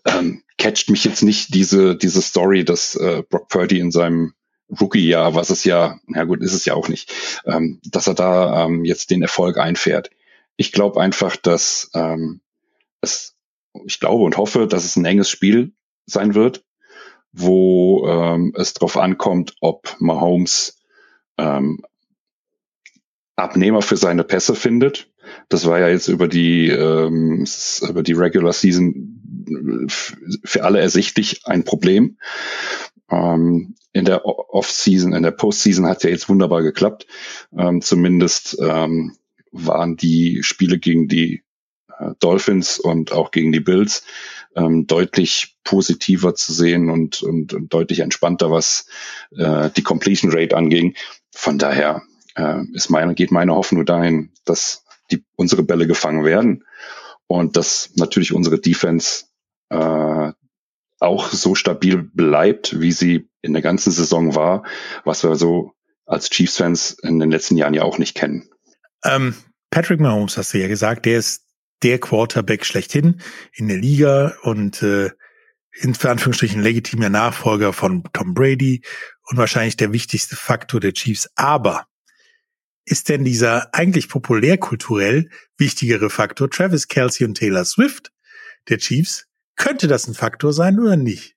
ähm, 0.05 0.43
catcht 0.59 0.91
mich 0.91 1.05
jetzt 1.05 1.23
nicht 1.23 1.55
diese, 1.55 1.97
diese 1.97 2.23
Story, 2.23 2.65
dass 2.65 2.95
äh, 2.95 3.23
Brock 3.29 3.49
Purdy 3.49 3.79
in 3.79 3.91
seinem 3.91 4.35
Rookie-Jahr, 4.79 5.35
was 5.35 5.51
es 5.51 5.65
ja, 5.65 5.99
na 6.07 6.25
gut, 6.25 6.43
ist 6.43 6.53
es 6.53 6.65
ja 6.65 6.75
auch 6.75 6.89
nicht, 6.89 7.13
ähm, 7.45 7.81
dass 7.85 8.07
er 8.07 8.15
da 8.15 8.67
ähm, 8.67 8.85
jetzt 8.85 9.11
den 9.11 9.23
Erfolg 9.23 9.59
einfährt. 9.59 10.11
Ich 10.57 10.73
glaube 10.73 11.01
einfach, 11.01 11.37
dass 11.37 11.91
ähm, 11.95 12.41
es, 13.01 13.37
ich 13.87 13.99
glaube 13.99 14.25
und 14.25 14.37
hoffe, 14.37 14.67
dass 14.67 14.85
es 14.85 14.97
ein 14.97 15.05
enges 15.05 15.31
Spiel 15.31 15.73
sein 16.07 16.35
wird, 16.35 16.65
wo 17.33 18.07
ähm, 18.07 18.53
es 18.57 18.75
darauf 18.75 18.97
ankommt, 18.97 19.55
ob 19.61 19.97
Mahomes 19.99 20.79
ähm, 21.39 21.83
Abnehmer 23.37 23.83
für 23.83 23.97
seine 23.97 24.25
Pässe 24.25 24.55
findet. 24.55 25.10
Das 25.49 25.67
war 25.67 25.79
ja 25.79 25.89
jetzt 25.89 26.09
über 26.09 26.29
die 26.29 26.69
ähm, 26.69 27.45
über 27.89 28.03
die 28.03 28.13
Regular 28.13 28.53
Season 28.53 29.17
für 30.45 30.65
alle 30.65 30.81
ersichtlich 30.81 31.47
ein 31.47 31.65
Problem. 31.65 32.19
Ähm, 33.11 33.75
in 33.93 34.05
der 34.05 34.25
Off-Season, 34.25 35.13
in 35.13 35.23
der 35.23 35.33
Post-Season 35.33 35.87
hat 35.87 36.05
ja 36.05 36.11
jetzt 36.11 36.29
wunderbar 36.29 36.63
geklappt. 36.63 37.07
Ähm, 37.57 37.83
zumindest 37.83 38.57
ähm, 38.61 39.17
waren 39.51 39.97
die 39.97 40.43
Spiele 40.43 40.79
gegen 40.79 41.09
die 41.09 41.43
äh, 41.99 42.13
Dolphins 42.21 42.79
und 42.79 43.13
auch 43.13 43.33
gegen 43.33 43.51
die 43.51 43.61
Bills 43.61 44.05
ähm, 44.55 44.87
deutlich 44.87 45.57
positiver 45.65 46.35
zu 46.35 46.53
sehen 46.53 46.91
und, 46.91 47.23
und, 47.23 47.53
und 47.53 47.73
deutlich 47.73 48.01
entspannter, 48.01 48.51
was 48.51 48.87
äh, 49.37 49.71
die 49.77 49.83
Completion 49.83 50.33
Rate 50.33 50.57
anging. 50.57 50.95
Von 51.33 51.59
daher 51.59 52.03
äh, 52.37 52.63
ist 52.73 52.91
meine, 52.91 53.15
geht 53.15 53.33
meine 53.33 53.55
Hoffnung 53.55 53.85
dahin, 53.87 54.31
dass 54.45 54.85
die, 55.13 55.25
unsere 55.37 55.63
Bälle 55.63 55.87
gefangen 55.87 56.25
werden 56.25 56.65
und 57.27 57.57
dass 57.57 57.91
natürlich 57.97 58.33
unsere 58.33 58.59
Defense 58.59 59.25
äh, 59.71 60.33
auch 60.99 61.29
so 61.31 61.55
stabil 61.55 61.97
bleibt, 62.03 62.81
wie 62.81 62.93
sie 62.93 63.29
in 63.43 63.53
der 63.53 63.63
ganzen 63.63 63.91
Saison 63.91 64.35
war, 64.35 64.65
was 65.05 65.25
wir 65.25 65.35
so 65.37 65.73
als 66.07 66.29
Chiefs-Fans 66.29 66.99
in 67.03 67.19
den 67.19 67.31
letzten 67.31 67.57
Jahren 67.57 67.75
ja 67.75 67.83
auch 67.83 67.99
nicht 67.99 68.17
kennen. 68.17 68.51
Ähm, 69.05 69.35
Patrick 69.71 70.01
Mahomes, 70.01 70.37
hast 70.37 70.53
du 70.53 70.59
ja 70.59 70.69
gesagt, 70.69 71.07
der 71.07 71.19
ist 71.19 71.47
der 71.83 71.99
Quarterback 71.99 72.67
schlechthin 72.67 73.23
in 73.55 73.69
der 73.69 73.79
Liga 73.79 74.35
und 74.43 74.83
äh, 74.83 75.11
in 75.81 75.97
Anführungsstrichen 75.97 76.61
legitimer 76.61 77.09
Nachfolger 77.09 77.73
von 77.73 78.03
Tom 78.13 78.35
Brady 78.35 78.83
und 79.31 79.39
wahrscheinlich 79.39 79.77
der 79.77 79.93
wichtigste 79.93 80.37
Faktor 80.37 80.81
der 80.81 80.93
Chiefs. 80.93 81.31
Aber 81.37 81.87
ist 82.91 83.09
denn 83.09 83.25
dieser 83.25 83.75
eigentlich 83.75 84.09
populärkulturell 84.09 85.31
wichtigere 85.57 86.11
Faktor 86.11 86.51
Travis 86.51 86.89
Kelsey 86.89 87.27
und 87.27 87.37
Taylor 87.37 87.65
Swift 87.65 88.13
der 88.69 88.79
Chiefs 88.79 89.27
könnte 89.57 89.89
das 89.89 90.09
ein 90.09 90.15
Faktor 90.15 90.53
sein 90.53 90.79
oder 90.81 90.97
nicht? 90.97 91.37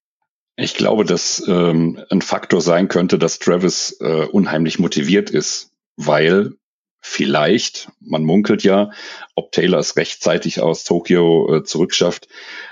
Ich 0.55 0.75
glaube, 0.75 1.03
dass 1.03 1.43
ähm, 1.47 1.99
ein 2.09 2.21
Faktor 2.21 2.61
sein 2.61 2.87
könnte, 2.87 3.19
dass 3.19 3.39
Travis 3.39 3.97
äh, 3.99 4.25
unheimlich 4.25 4.79
motiviert 4.79 5.29
ist, 5.29 5.71
weil 5.95 6.53
vielleicht, 7.01 7.91
man 7.99 8.23
munkelt 8.23 8.63
ja, 8.63 8.91
ob 9.35 9.51
Taylor 9.51 9.79
es 9.79 9.97
rechtzeitig 9.97 10.61
aus 10.61 10.85
Tokio 10.85 11.57
äh, 11.57 11.63
zurückschafft. 11.63 12.27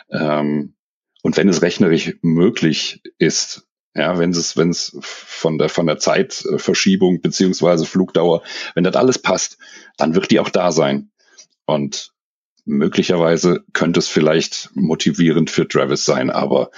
Ähm, 0.09 0.75
und 1.21 1.37
wenn 1.37 1.49
es 1.49 1.61
rechnerisch 1.61 2.15
möglich 2.21 3.01
ist, 3.17 3.67
ja, 3.93 4.17
wenn 4.17 4.31
es, 4.31 4.55
wenn 4.55 4.69
es 4.69 4.95
von 5.01 5.57
der, 5.57 5.69
von 5.69 5.85
der 5.85 5.97
Zeitverschiebung 5.97 7.21
beziehungsweise 7.21 7.85
Flugdauer, 7.85 8.41
wenn 8.73 8.83
das 8.83 8.95
alles 8.95 9.19
passt, 9.19 9.57
dann 9.97 10.15
wird 10.15 10.31
die 10.31 10.39
auch 10.39 10.49
da 10.49 10.71
sein. 10.71 11.11
Und 11.65 12.13
möglicherweise 12.65 13.63
könnte 13.73 13.99
es 13.99 14.07
vielleicht 14.07 14.69
motivierend 14.73 15.49
für 15.49 15.67
Travis 15.67 16.05
sein, 16.05 16.29
aber 16.29 16.71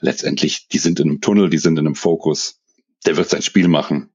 letztendlich, 0.00 0.68
die 0.68 0.78
sind 0.78 0.98
in 0.98 1.08
einem 1.08 1.20
Tunnel, 1.20 1.50
die 1.50 1.58
sind 1.58 1.78
in 1.78 1.86
einem 1.86 1.94
Fokus. 1.94 2.60
Der 3.06 3.16
wird 3.16 3.30
sein 3.30 3.42
Spiel 3.42 3.68
machen. 3.68 4.10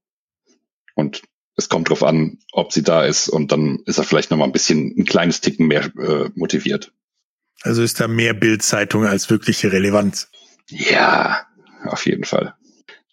Und 0.94 1.22
es 1.56 1.68
kommt 1.68 1.88
drauf 1.88 2.02
an, 2.02 2.38
ob 2.52 2.72
sie 2.72 2.82
da 2.82 3.04
ist 3.04 3.28
und 3.28 3.52
dann 3.52 3.80
ist 3.86 3.98
er 3.98 4.04
vielleicht 4.04 4.30
noch 4.30 4.38
mal 4.38 4.44
ein 4.44 4.52
bisschen, 4.52 4.94
ein 4.98 5.04
kleines 5.04 5.40
Ticken 5.40 5.66
mehr 5.66 5.84
äh, 5.96 6.30
motiviert. 6.34 6.92
Also 7.62 7.82
ist 7.82 8.00
da 8.00 8.08
mehr 8.08 8.34
Bildzeitung 8.34 9.06
als 9.06 9.30
wirkliche 9.30 9.72
Relevanz. 9.72 10.28
Ja, 10.68 11.46
auf 11.84 12.06
jeden 12.06 12.24
Fall. 12.24 12.54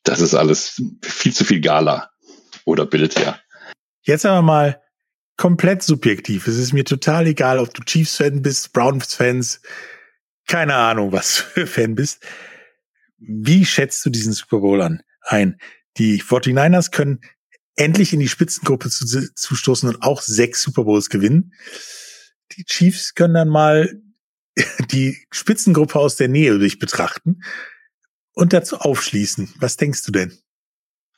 Das 0.03 0.21
ist 0.21 0.33
alles 0.33 0.81
viel 1.01 1.33
zu 1.33 1.45
viel 1.45 1.61
Gala 1.61 2.09
oder 2.65 2.85
Bild, 2.85 3.19
ja. 3.19 3.39
Jetzt 4.01 4.25
aber 4.25 4.41
mal 4.41 4.81
komplett 5.37 5.83
subjektiv. 5.83 6.47
Es 6.47 6.57
ist 6.57 6.73
mir 6.73 6.85
total 6.85 7.27
egal, 7.27 7.59
ob 7.59 7.73
du 7.73 7.83
Chiefs-Fan 7.83 8.41
bist, 8.41 8.73
Browns-Fans, 8.73 9.61
keine 10.47 10.75
Ahnung, 10.75 11.11
was 11.11 11.37
für 11.37 11.67
Fan 11.67 11.95
bist. 11.95 12.25
Wie 13.17 13.65
schätzt 13.65 14.05
du 14.05 14.09
diesen 14.09 14.33
Super 14.33 14.59
Bowl 14.59 14.81
an? 14.81 15.01
Ein? 15.21 15.59
Die 15.97 16.21
49ers 16.21 16.91
können 16.91 17.21
endlich 17.75 18.13
in 18.13 18.19
die 18.19 18.27
Spitzengruppe 18.27 18.89
zu, 18.89 19.05
zustoßen 19.05 19.87
und 19.89 20.01
auch 20.01 20.21
sechs 20.21 20.61
Super 20.61 20.83
Bowls 20.83 21.09
gewinnen. 21.09 21.53
Die 22.53 22.65
Chiefs 22.65 23.13
können 23.13 23.33
dann 23.33 23.49
mal 23.49 24.01
die 24.91 25.17
Spitzengruppe 25.31 25.99
aus 25.99 26.15
der 26.15 26.27
Nähe 26.27 26.57
durch 26.57 26.79
betrachten 26.79 27.41
und 28.39 28.53
dazu 28.53 28.77
aufschließen. 28.77 29.53
Was 29.59 29.77
denkst 29.77 30.03
du 30.05 30.11
denn? 30.11 30.33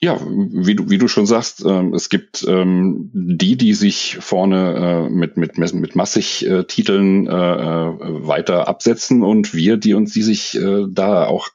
Ja, 0.04 0.20
wie 0.26 0.74
du, 0.74 0.90
wie 0.90 0.98
du 0.98 1.08
schon 1.08 1.28
sagst, 1.28 1.64
ähm, 1.64 1.94
es 1.94 2.10
gibt 2.10 2.44
ähm, 2.48 3.12
die, 3.14 3.56
die 3.56 3.76
sich 3.76 4.18
vorne 4.20 5.08
äh, 5.08 5.10
mit, 5.12 5.38
mit, 5.38 5.60
mit 5.60 5.96
massig 5.96 6.44
äh, 6.48 6.64
Titeln 6.64 7.28
äh, 7.28 7.32
äh, 7.32 8.28
weiter 8.28 8.68
absetzen 8.68 9.22
und 9.22 9.54
wir, 9.54 9.78
die 9.78 9.94
uns, 9.94 10.12
die 10.12 10.24
sich 10.24 10.58
äh, 10.58 10.88
da 10.90 11.28
auch 11.28 11.50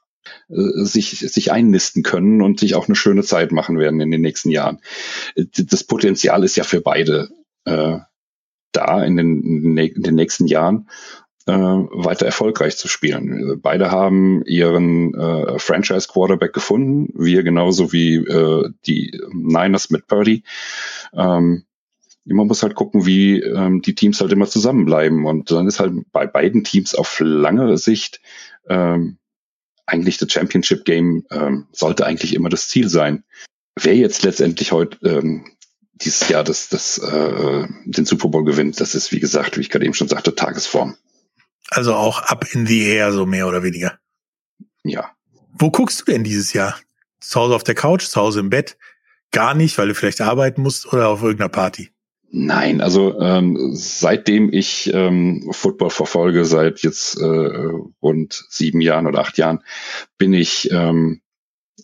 äh, 0.47 0.85
sich, 0.85 1.19
sich 1.19 1.51
einnisten 1.51 2.03
können 2.03 2.41
und 2.41 2.61
sich 2.61 2.75
auch 2.75 2.87
eine 2.87 2.95
schöne 2.95 3.23
Zeit 3.23 3.51
machen 3.51 3.79
werden 3.79 3.99
in 3.99 4.11
den 4.11 4.21
nächsten 4.21 4.49
Jahren. 4.49 4.79
Das 5.35 5.83
Potenzial 5.83 6.45
ist 6.45 6.55
ja 6.55 6.63
für 6.63 6.79
beide 6.79 7.29
äh, 7.65 7.97
da 8.71 9.03
in 9.03 9.17
den, 9.17 9.77
in 9.77 10.03
den 10.03 10.15
nächsten 10.15 10.47
Jahren 10.47 10.87
äh, 11.47 11.51
weiter 11.51 12.25
erfolgreich 12.25 12.77
zu 12.77 12.87
spielen. 12.87 13.59
Beide 13.61 13.89
haben 13.89 14.43
ihren 14.45 15.13
äh, 15.13 15.57
Franchise 15.59 16.07
Quarterback 16.07 16.53
gefunden, 16.53 17.09
wir 17.15 17.43
genauso 17.43 17.93
wie 17.93 18.15
äh, 18.15 18.69
die 18.85 19.19
Niners 19.31 19.89
mit 19.89 20.07
Purdy. 20.07 20.43
Ähm, 21.13 21.63
man 22.25 22.47
muss 22.47 22.63
halt 22.63 22.75
gucken, 22.75 23.05
wie 23.05 23.39
ähm, 23.39 23.81
die 23.81 23.95
Teams 23.95 24.19
halt 24.19 24.33
immer 24.33 24.47
zusammenbleiben. 24.47 25.25
Und 25.25 25.49
dann 25.49 25.67
ist 25.67 25.79
halt 25.79 25.93
bei 26.11 26.27
beiden 26.27 26.65
Teams 26.65 26.93
auf 26.93 27.17
lange 27.21 27.77
Sicht 27.77 28.19
ähm, 28.67 29.17
eigentlich 29.85 30.17
das 30.17 30.31
Championship 30.31 30.83
Game 30.83 31.25
ähm, 31.31 31.67
sollte 31.71 32.05
eigentlich 32.05 32.35
immer 32.35 32.49
das 32.49 32.67
Ziel 32.67 32.89
sein. 32.89 33.23
Wer 33.79 33.95
jetzt 33.95 34.23
letztendlich 34.23 34.73
heute 34.73 34.97
ähm, 35.07 35.45
dieses 35.93 36.27
Jahr 36.27 36.43
das, 36.43 36.67
das, 36.67 36.97
äh, 36.97 37.67
den 37.85 38.05
Super 38.05 38.27
Bowl 38.27 38.43
gewinnt, 38.43 38.79
das 38.81 38.95
ist, 38.95 39.11
wie 39.11 39.19
gesagt, 39.19 39.57
wie 39.57 39.61
ich 39.61 39.69
gerade 39.69 39.85
eben 39.85 39.93
schon 39.93 40.09
sagte, 40.09 40.35
Tagesform. 40.35 40.97
Also 41.69 41.93
auch 41.93 42.21
up 42.23 42.45
in 42.53 42.65
the 42.65 42.87
air, 42.87 43.11
so 43.11 43.25
mehr 43.25 43.47
oder 43.47 43.63
weniger. 43.63 43.99
Ja. 44.83 45.11
Wo 45.53 45.71
guckst 45.71 46.01
du 46.01 46.11
denn 46.11 46.23
dieses 46.23 46.53
Jahr? 46.53 46.77
Zu 47.19 47.39
Hause 47.39 47.55
auf 47.55 47.63
der 47.63 47.75
Couch, 47.75 48.05
zu 48.05 48.19
Hause 48.19 48.39
im 48.39 48.49
Bett? 48.49 48.77
Gar 49.31 49.53
nicht, 49.53 49.77
weil 49.77 49.89
du 49.89 49.95
vielleicht 49.95 50.21
arbeiten 50.21 50.61
musst 50.61 50.91
oder 50.93 51.09
auf 51.09 51.21
irgendeiner 51.21 51.49
Party? 51.49 51.89
Nein, 52.29 52.81
also 52.81 53.19
ähm, 53.19 53.57
seitdem 53.73 54.51
ich 54.51 54.91
ähm, 54.93 55.49
Football 55.51 55.89
verfolge, 55.89 56.45
seit 56.45 56.81
jetzt 56.81 57.19
äh, 57.19 57.25
rund 58.01 58.45
sieben 58.49 58.81
Jahren 58.81 59.07
oder 59.07 59.19
acht 59.19 59.37
Jahren, 59.37 59.63
bin 60.17 60.33
ich 60.33 60.69
ähm, 60.71 61.21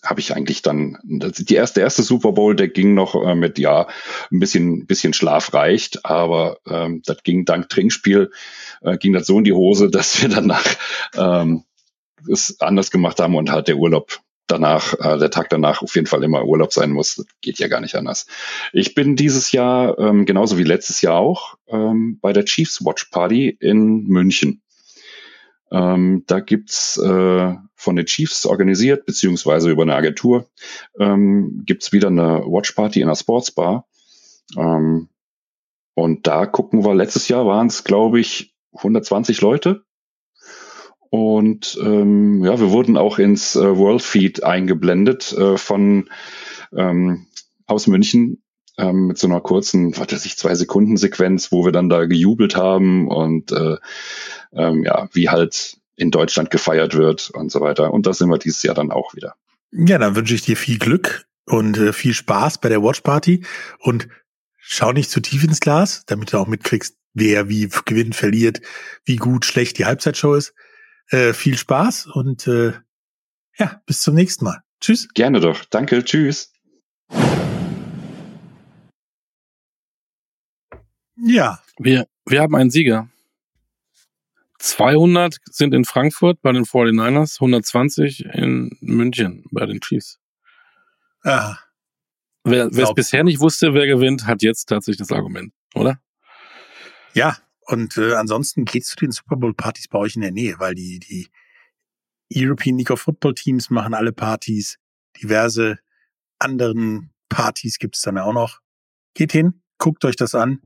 habe 0.02 0.20
ich 0.20 0.36
eigentlich 0.36 0.62
dann 0.64 0.98
die 1.04 1.54
erste 1.54 1.82
erste 1.82 2.04
Super 2.04 2.32
Bowl, 2.32 2.56
der 2.56 2.68
ging 2.68 2.94
noch 2.94 3.16
äh, 3.16 3.36
mit 3.36 3.60
ja 3.60 3.88
ein 4.32 4.40
bisschen 4.40 4.86
bisschen 4.88 5.14
Schlaf 5.14 5.54
reicht, 5.54 6.06
aber 6.06 6.58
ähm, 6.68 7.02
das 7.06 7.24
ging 7.24 7.46
dank 7.46 7.70
Trinkspiel 7.70 8.32
äh, 8.82 8.98
ging 8.98 9.14
das 9.14 9.28
so 9.28 9.38
in 9.38 9.44
die 9.44 9.54
Hose, 9.54 9.90
dass 9.92 10.22
wir 10.22 10.30
danach 10.30 10.66
ähm, 11.16 11.64
es 12.30 12.60
anders 12.60 12.92
gemacht 12.92 13.20
haben 13.20 13.36
und 13.36 13.52
halt 13.52 13.68
der 13.68 13.78
Urlaub 13.78 14.20
danach, 14.48 14.94
äh, 15.00 15.18
der 15.18 15.32
Tag 15.32 15.50
danach 15.50 15.82
auf 15.82 15.96
jeden 15.96 16.08
Fall 16.08 16.24
immer 16.24 16.46
Urlaub 16.46 16.74
sein 16.74 16.92
muss. 16.92 17.16
Das 17.16 17.26
geht 17.42 17.60
ja 17.60 17.68
gar 17.68 17.82
nicht 17.82 17.96
anders. 17.96 18.28
Ich 18.72 18.94
bin 18.94 19.16
dieses 19.16 19.52
Jahr, 19.52 19.98
ähm, 20.00 20.26
genauso 20.26 20.58
wie 20.58 20.64
letztes 20.64 21.02
Jahr 21.02 21.16
auch, 21.16 21.56
ähm, 21.68 22.20
bei 22.22 22.34
der 22.34 22.46
Chiefs 22.46 22.84
Watch 22.86 23.06
Party 23.06 23.50
in 23.60 24.06
München. 24.06 24.62
Ähm, 25.72 26.24
da 26.28 26.40
gibt's 26.40 26.98
äh, 26.98 27.56
von 27.84 27.96
den 27.96 28.06
Chiefs 28.06 28.46
organisiert, 28.46 29.06
beziehungsweise 29.06 29.70
über 29.70 29.84
eine 29.84 29.96
Agentur, 29.96 30.48
ähm, 31.00 31.62
gibt's 31.66 31.92
wieder 31.92 32.08
eine 32.08 32.44
Watch 32.46 32.72
Party 32.72 33.02
in 33.02 33.08
einer 33.08 33.16
Sportsbar. 33.16 33.86
Ähm, 34.58 35.10
und 35.94 36.26
da 36.26 36.46
gucken 36.46 36.84
wir, 36.84 36.96
letztes 36.96 37.28
Jahr 37.28 37.46
waren 37.46 37.68
es, 37.68 37.84
glaube 37.84 38.20
ich, 38.20 38.56
120 38.74 39.42
Leute. 39.42 39.84
Und 41.10 41.78
ähm, 41.80 42.44
ja, 42.44 42.60
wir 42.60 42.72
wurden 42.72 42.98
auch 42.98 43.20
ins 43.20 43.56
äh, 43.56 43.78
World 43.78 44.02
Feed 44.02 44.44
eingeblendet 44.44 45.32
äh, 45.34 45.58
von 45.58 46.10
ähm, 46.76 47.28
aus 47.68 47.86
München 47.86 48.42
ähm, 48.80 49.08
mit 49.08 49.20
so 49.20 49.28
einer 49.28 49.40
kurzen, 49.40 49.96
was 49.96 50.12
weiß 50.12 50.26
ich, 50.26 50.38
zwei 50.38 50.56
Sekunden 50.56 50.98
Sequenz, 50.98 51.52
wo 51.52 51.66
wir 51.66 51.72
dann 51.72 51.90
da 51.90 52.06
gejubelt 52.06 52.56
haben 52.56 53.08
und 53.08 53.52
äh, 53.52 53.78
ähm, 54.54 54.84
ja, 54.84 55.08
wie 55.14 55.30
halt 55.30 55.78
in 55.96 56.12
Deutschland 56.12 56.52
gefeiert 56.52 56.96
wird 56.96 57.30
und 57.32 57.52
so 57.52 57.62
weiter. 57.62 57.94
Und 57.94 58.06
das 58.06 58.18
sind 58.18 58.30
wir 58.30 58.38
dieses 58.38 58.64
Jahr 58.64 58.76
dann 58.76 58.92
auch 58.92 59.14
wieder. 59.14 59.36
Ja, 59.72 59.98
dann 59.98 60.16
wünsche 60.16 60.36
ich 60.36 60.42
dir 60.42 60.58
viel 60.58 60.80
Glück 60.80 61.26
und 61.46 61.78
äh, 61.78 61.94
viel 61.94 62.14
Spaß 62.14 62.60
bei 62.60 62.70
der 62.70 62.82
Watch 62.84 63.02
Party 63.02 63.46
und 63.80 64.08
schau 64.58 64.92
nicht 64.92 65.10
zu 65.10 65.20
tief 65.20 65.44
ins 65.44 65.60
Glas, 65.60 66.04
damit 66.06 66.34
du 66.34 66.38
auch 66.38 66.48
mitkriegst, 66.48 66.98
wer 67.14 67.50
wie 67.50 67.70
gewinnt, 67.86 68.16
verliert, 68.16 68.62
wie 69.06 69.18
gut, 69.18 69.46
schlecht 69.46 69.78
die 69.78 69.86
Halbzeitshow 69.86 70.36
ist. 70.36 70.54
Äh, 71.10 71.34
viel 71.34 71.58
Spaß 71.58 72.08
und 72.08 72.48
äh, 72.48 72.74
ja, 73.58 73.82
bis 73.86 74.02
zum 74.02 74.16
nächsten 74.16 74.46
Mal. 74.46 74.64
Tschüss. 74.80 75.08
Gerne 75.14 75.40
doch. 75.40 75.66
Danke. 75.66 76.04
Tschüss. 76.04 76.52
Ja. 81.16 81.60
Wir, 81.78 82.08
wir 82.26 82.42
haben 82.42 82.56
einen 82.56 82.70
Sieger. 82.70 83.10
200 84.64 85.40
sind 85.52 85.74
in 85.74 85.84
Frankfurt 85.84 86.42
bei 86.42 86.54
den 86.54 86.64
49ers, 86.64 87.36
120 87.36 88.24
in 88.26 88.72
München 88.80 89.44
bei 89.52 89.66
den 89.66 89.82
Chiefs. 89.82 90.20
Ah. 91.24 91.58
Wer 92.46 92.68
es 92.68 92.94
bisher 92.94 93.26
nicht 93.26 93.42
wusste, 93.42 93.74
wer 93.74 93.88
gewinnt, 93.88 94.26
hat 94.26 94.42
jetzt 94.42 94.70
tatsächlich 94.70 95.00
das 95.00 95.12
Argument, 95.12 95.54
oder? 95.76 96.02
Ja, 97.14 97.38
und 97.66 97.98
äh, 97.98 98.14
ansonsten 98.14 98.64
geht's 98.64 98.90
zu 98.90 98.96
den 98.96 99.12
Super 99.12 99.36
Bowl 99.36 99.54
Partys 99.54 99.90
bei 99.90 100.00
euch 100.00 100.16
in 100.16 100.22
der 100.22 100.32
Nähe, 100.32 100.56
weil 100.60 100.76
die, 100.76 101.00
die 101.00 101.28
European 102.34 102.78
League 102.78 102.92
of 102.92 103.02
Football 103.02 103.36
Teams 103.36 103.70
machen 103.70 103.94
alle 103.94 104.14
Partys, 104.14 104.78
diverse 105.22 105.78
anderen 106.40 107.12
Partys 107.28 107.80
gibt's 107.80 108.02
dann 108.02 108.18
auch 108.18 108.34
noch. 108.34 108.60
Geht 109.14 109.34
hin, 109.34 109.62
guckt 109.78 110.06
euch 110.06 110.16
das 110.16 110.36
an. 110.36 110.62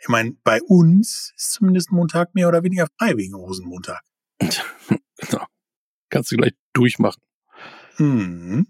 Ich 0.00 0.08
meine, 0.08 0.36
bei 0.44 0.62
uns 0.62 1.32
ist 1.36 1.52
zumindest 1.52 1.90
Montag 1.90 2.34
mehr 2.34 2.48
oder 2.48 2.62
weniger 2.62 2.86
frei 2.98 3.16
wegen 3.16 3.34
Rosenmontag. 3.34 4.00
genau. 4.40 5.44
Kannst 6.08 6.30
du 6.30 6.36
gleich 6.36 6.52
durchmachen. 6.72 7.22
Mhm. 7.98 8.68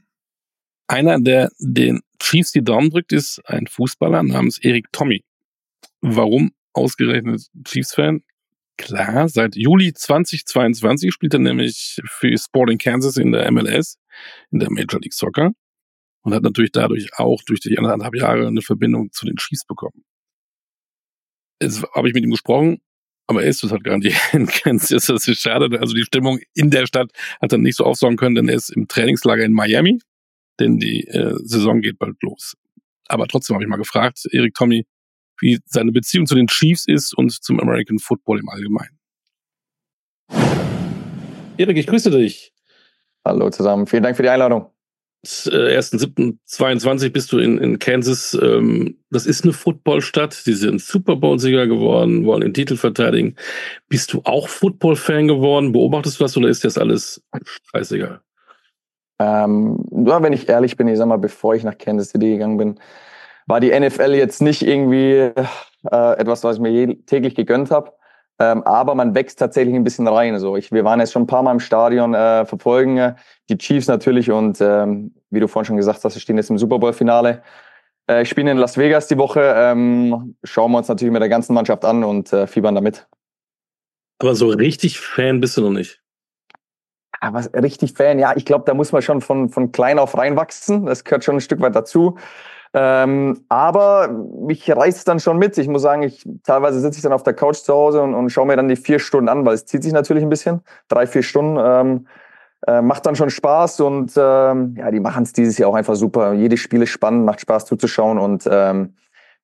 Einer, 0.87 1.21
der 1.21 1.51
den 1.59 2.01
Chiefs 2.19 2.53
die 2.53 2.65
Daumen 2.65 2.91
drückt, 2.91 3.13
ist 3.13 3.43
ein 3.45 3.67
Fußballer 3.67 4.23
namens 4.23 4.59
Erik 4.59 4.87
Tommy. 4.91 5.23
Warum 6.01 6.53
ausgerechnet 6.73 7.47
Chiefs-Fan? 7.65 8.23
Klar, 8.79 9.29
seit 9.29 9.57
Juli 9.57 9.93
2022 9.93 11.13
spielt 11.13 11.35
er 11.35 11.41
nämlich 11.41 12.01
für 12.07 12.37
Sporting 12.39 12.79
Kansas 12.79 13.17
in 13.17 13.33
der 13.33 13.51
MLS, 13.51 13.99
in 14.51 14.61
der 14.61 14.71
Major 14.71 15.01
League 15.01 15.13
Soccer 15.13 15.51
und 16.23 16.33
hat 16.33 16.43
natürlich 16.43 16.73
dadurch 16.73 17.11
auch 17.19 17.43
durch 17.43 17.61
die 17.61 17.77
anderthalb 17.77 18.15
Jahre 18.15 18.47
eine 18.47 18.63
Verbindung 18.63 19.11
zu 19.13 19.27
den 19.27 19.37
Chiefs 19.37 19.67
bekommen 19.67 20.05
jetzt 21.61 21.83
habe 21.95 22.09
ich 22.09 22.15
mit 22.15 22.25
ihm 22.25 22.31
gesprochen, 22.31 22.81
aber 23.27 23.43
er 23.43 23.49
ist 23.49 23.63
es 23.63 23.71
halt 23.71 23.85
gar 23.85 23.99
nicht. 23.99 24.17
Das 24.65 24.91
ist 24.91 25.41
schade. 25.41 25.79
Also 25.81 25.95
die 25.95 26.05
Stimmung 26.05 26.41
in 26.55 26.71
der 26.71 26.87
Stadt 26.87 27.11
hat 27.41 27.53
er 27.53 27.59
nicht 27.59 27.77
so 27.77 27.85
aufsaugen 27.85 28.17
können, 28.17 28.35
denn 28.35 28.49
er 28.49 28.57
ist 28.57 28.71
im 28.71 28.89
Trainingslager 28.89 29.45
in 29.45 29.53
Miami, 29.53 30.01
denn 30.61 30.79
die 30.79 31.07
äh, 31.09 31.35
Saison 31.45 31.81
geht 31.81 31.99
bald 31.99 32.17
los. 32.23 32.57
Aber 33.07 33.27
trotzdem 33.27 33.55
habe 33.55 33.65
ich 33.65 33.69
mal 33.71 33.77
gefragt, 33.77 34.27
Erik 34.33 34.55
Tommy, 34.55 34.87
wie 35.41 35.59
seine 35.67 35.93
Beziehung 35.93 36.27
zu 36.27 36.35
den 36.35 36.47
Chiefs 36.47 36.87
ist 36.87 37.17
und 37.17 37.33
zum 37.33 37.61
American 37.61 37.99
Football 37.99 38.41
im 38.41 38.49
Allgemeinen. 38.49 38.99
Erik, 41.57 41.77
ich 41.77 41.87
grüße 41.87 42.11
dich. 42.11 42.53
Hallo 43.25 43.51
zusammen, 43.51 43.87
vielen 43.87 44.03
Dank 44.03 44.17
für 44.17 44.23
die 44.23 44.29
Einladung. 44.29 44.71
1.7.22 45.27 47.07
äh, 47.07 47.09
bist 47.09 47.33
du 47.33 47.39
in, 47.39 47.59
in 47.59 47.79
Kansas. 47.79 48.39
Ähm, 48.41 48.99
das 49.11 49.27
ist 49.27 49.45
eine 49.45 49.53
Footballstadt. 49.53 50.33
Sie 50.33 50.55
sind 50.55 50.81
Super 50.81 51.17
Bowl-Sieger 51.17 51.67
geworden, 51.67 52.25
wollen 52.25 52.43
den 52.43 52.55
Titel 52.55 52.77
verteidigen. 52.77 53.35
Bist 53.89 54.13
du 54.13 54.21
auch 54.25 54.49
Football-Fan 54.49 55.27
geworden? 55.27 55.73
Beobachtest 55.73 56.21
du 56.21 56.25
das 56.25 56.37
oder 56.37 56.49
ist 56.49 56.65
das 56.65 56.79
alles 56.79 57.23
scheißegal? 57.73 58.21
Ähm, 59.19 59.85
ja, 60.07 60.23
wenn 60.23 60.33
ich 60.33 60.49
ehrlich 60.49 60.77
bin, 60.77 60.87
ich 60.87 60.99
sag 60.99 61.07
mal, 61.07 61.19
bevor 61.19 61.55
ich 61.55 61.65
nach 61.65 61.77
Kansas 61.77 62.11
City 62.11 62.33
gegangen 62.33 62.57
bin, 62.57 62.81
war 63.47 63.59
die 63.59 63.79
NFL 63.79 64.15
jetzt 64.15 64.41
nicht 64.41 64.63
irgendwie 64.63 65.33
äh, 65.91 66.19
etwas, 66.19 66.45
was 66.45 66.57
ich 66.57 66.63
mir 66.63 67.05
täglich 67.07 67.35
gegönnt 67.35 67.71
habe. 67.73 67.93
Ähm, 68.41 68.63
aber 68.63 68.95
man 68.95 69.15
wächst 69.15 69.39
tatsächlich 69.39 69.75
ein 69.75 69.85
bisschen 69.85 70.07
rein. 70.07 70.33
Also 70.33 70.57
ich, 70.57 70.71
wir 70.71 70.85
waren 70.85 71.01
jetzt 71.01 71.13
schon 71.13 71.23
ein 71.23 71.27
paar 71.27 71.43
Mal 71.43 71.53
im 71.53 71.61
Stadion, 71.61 72.15
äh, 72.15 72.45
verfolgen 72.47 72.97
äh, 72.99 73.15
die 73.49 73.59
Chiefs 73.59 73.89
natürlich 73.89 74.31
und 74.31 74.61
ähm, 74.61 75.15
wie 75.31 75.41
du 75.41 75.49
vorhin 75.49 75.67
schon 75.67 75.77
gesagt 75.77 76.05
hast, 76.05 76.15
wir 76.15 76.21
stehen 76.21 76.37
jetzt 76.37 76.51
im 76.51 76.59
Super 76.59 76.79
Bowl-Finale. 76.79 77.43
Äh, 78.09 78.23
ich 78.23 78.29
spiele 78.29 78.51
in 78.51 78.57
Las 78.57 78.79
Vegas 78.79 79.09
die 79.09 79.19
Woche, 79.19 79.41
ähm, 79.57 80.37
schauen 80.45 80.71
wir 80.71 80.79
uns 80.79 80.89
natürlich 80.89 81.13
mit 81.13 81.23
der 81.23 81.29
ganzen 81.29 81.55
Mannschaft 81.55 81.85
an 81.85 82.05
und 82.05 82.33
äh, 82.33 82.47
fiebern 82.47 82.75
damit. 82.75 83.09
Aber 84.21 84.35
so 84.35 84.49
richtig 84.49 85.01
Fan 85.01 85.41
bist 85.41 85.57
du 85.57 85.63
noch 85.63 85.71
nicht. 85.71 86.01
Ja, 87.21 87.33
was 87.33 87.53
richtig 87.53 87.95
Fan, 87.95 88.21
ja, 88.21 88.37
ich 88.37 88.45
glaube, 88.45 88.65
da 88.67 88.75
muss 88.75 88.93
man 88.93 89.03
schon 89.03 89.21
von, 89.21 89.49
von 89.49 89.73
klein 89.73 89.99
auf 89.99 90.17
reinwachsen. 90.17 90.87
Das 90.87 91.03
gehört 91.03 91.25
schon 91.25 91.37
ein 91.37 91.41
Stück 91.41 91.61
weit 91.61 91.75
dazu. 91.75 92.17
Ähm, 92.81 93.45
aber 93.49 94.09
mich 94.09 94.71
reißt 94.71 95.09
dann 95.09 95.19
schon 95.19 95.37
mit. 95.37 95.59
Ich 95.59 95.67
muss 95.67 95.83
sagen, 95.83 96.05
ich 96.05 96.25
teilweise 96.45 96.79
sitze 96.79 96.99
ich 96.99 97.03
dann 97.03 97.13
auf 97.13 97.25
der 97.25 97.35
Couch 97.35 97.57
zu 97.57 97.75
Hause 97.75 98.03
und, 98.03 98.15
und 98.15 98.31
schaue 98.31 98.47
mir 98.47 98.55
dann 98.55 98.69
die 98.69 98.77
vier 98.77 99.01
Stunden 99.01 99.29
an, 99.29 99.45
weil 99.45 99.55
es 99.55 99.67
zieht 99.67 99.83
sich 99.83 99.93
natürlich 99.93 100.23
ein 100.23 100.29
bisschen. 100.29 100.61
Drei, 100.87 101.09
vier 101.09 101.25
Stunden. 101.25 101.59
Ähm, 101.61 102.07
äh, 102.67 102.81
macht 102.81 103.07
dann 103.07 103.17
schon 103.17 103.31
Spaß 103.31 103.81
und 103.81 104.13
ähm, 104.17 104.77
ja, 104.77 104.91
die 104.91 105.01
machen 105.01 105.25
es 105.25 105.33
dieses 105.33 105.59
Jahr 105.59 105.71
auch 105.71 105.75
einfach 105.75 105.97
super. 105.97 106.33
Jedes 106.35 106.61
Spiel 106.61 106.83
ist 106.83 106.91
spannend, 106.91 107.25
macht 107.25 107.41
Spaß 107.41 107.67
zuzuschauen 107.67 108.19
und 108.19 108.49
ähm, 108.51 108.95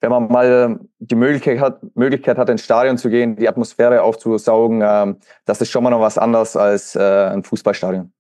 wenn 0.01 0.11
man 0.11 0.29
mal 0.29 0.81
die 0.99 1.15
Möglichkeit 1.15 1.61
hat, 1.61 1.79
Möglichkeit 1.95 2.39
hat, 2.39 2.49
ins 2.51 2.65
Stadion 2.65 2.99
zu 2.99 3.11
gehen, 3.11 3.37
die 3.37 3.49
Atmosphäre 3.49 4.03
aufzusaugen, 4.03 4.83
ähm, 4.85 5.17
das 5.45 5.61
ist 5.61 5.71
schon 5.71 5.83
mal 5.85 5.91
noch 5.91 6.01
was 6.01 6.19
anderes 6.19 6.57
als 6.57 6.97
äh, 6.97 7.01
ein 7.01 7.45
Fußballstadion. 7.45 8.13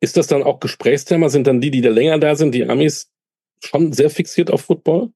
Ist 0.00 0.16
das 0.16 0.26
dann 0.26 0.42
auch 0.42 0.58
Gesprächsthema? 0.58 1.28
Sind 1.28 1.46
dann 1.46 1.60
die, 1.60 1.70
die 1.70 1.82
da 1.82 1.90
länger 1.90 2.18
da 2.18 2.34
sind, 2.34 2.54
die 2.54 2.68
Amis, 2.68 3.10
schon 3.64 3.92
sehr 3.92 4.10
fixiert 4.10 4.50
auf 4.50 4.62
Football? 4.62 5.10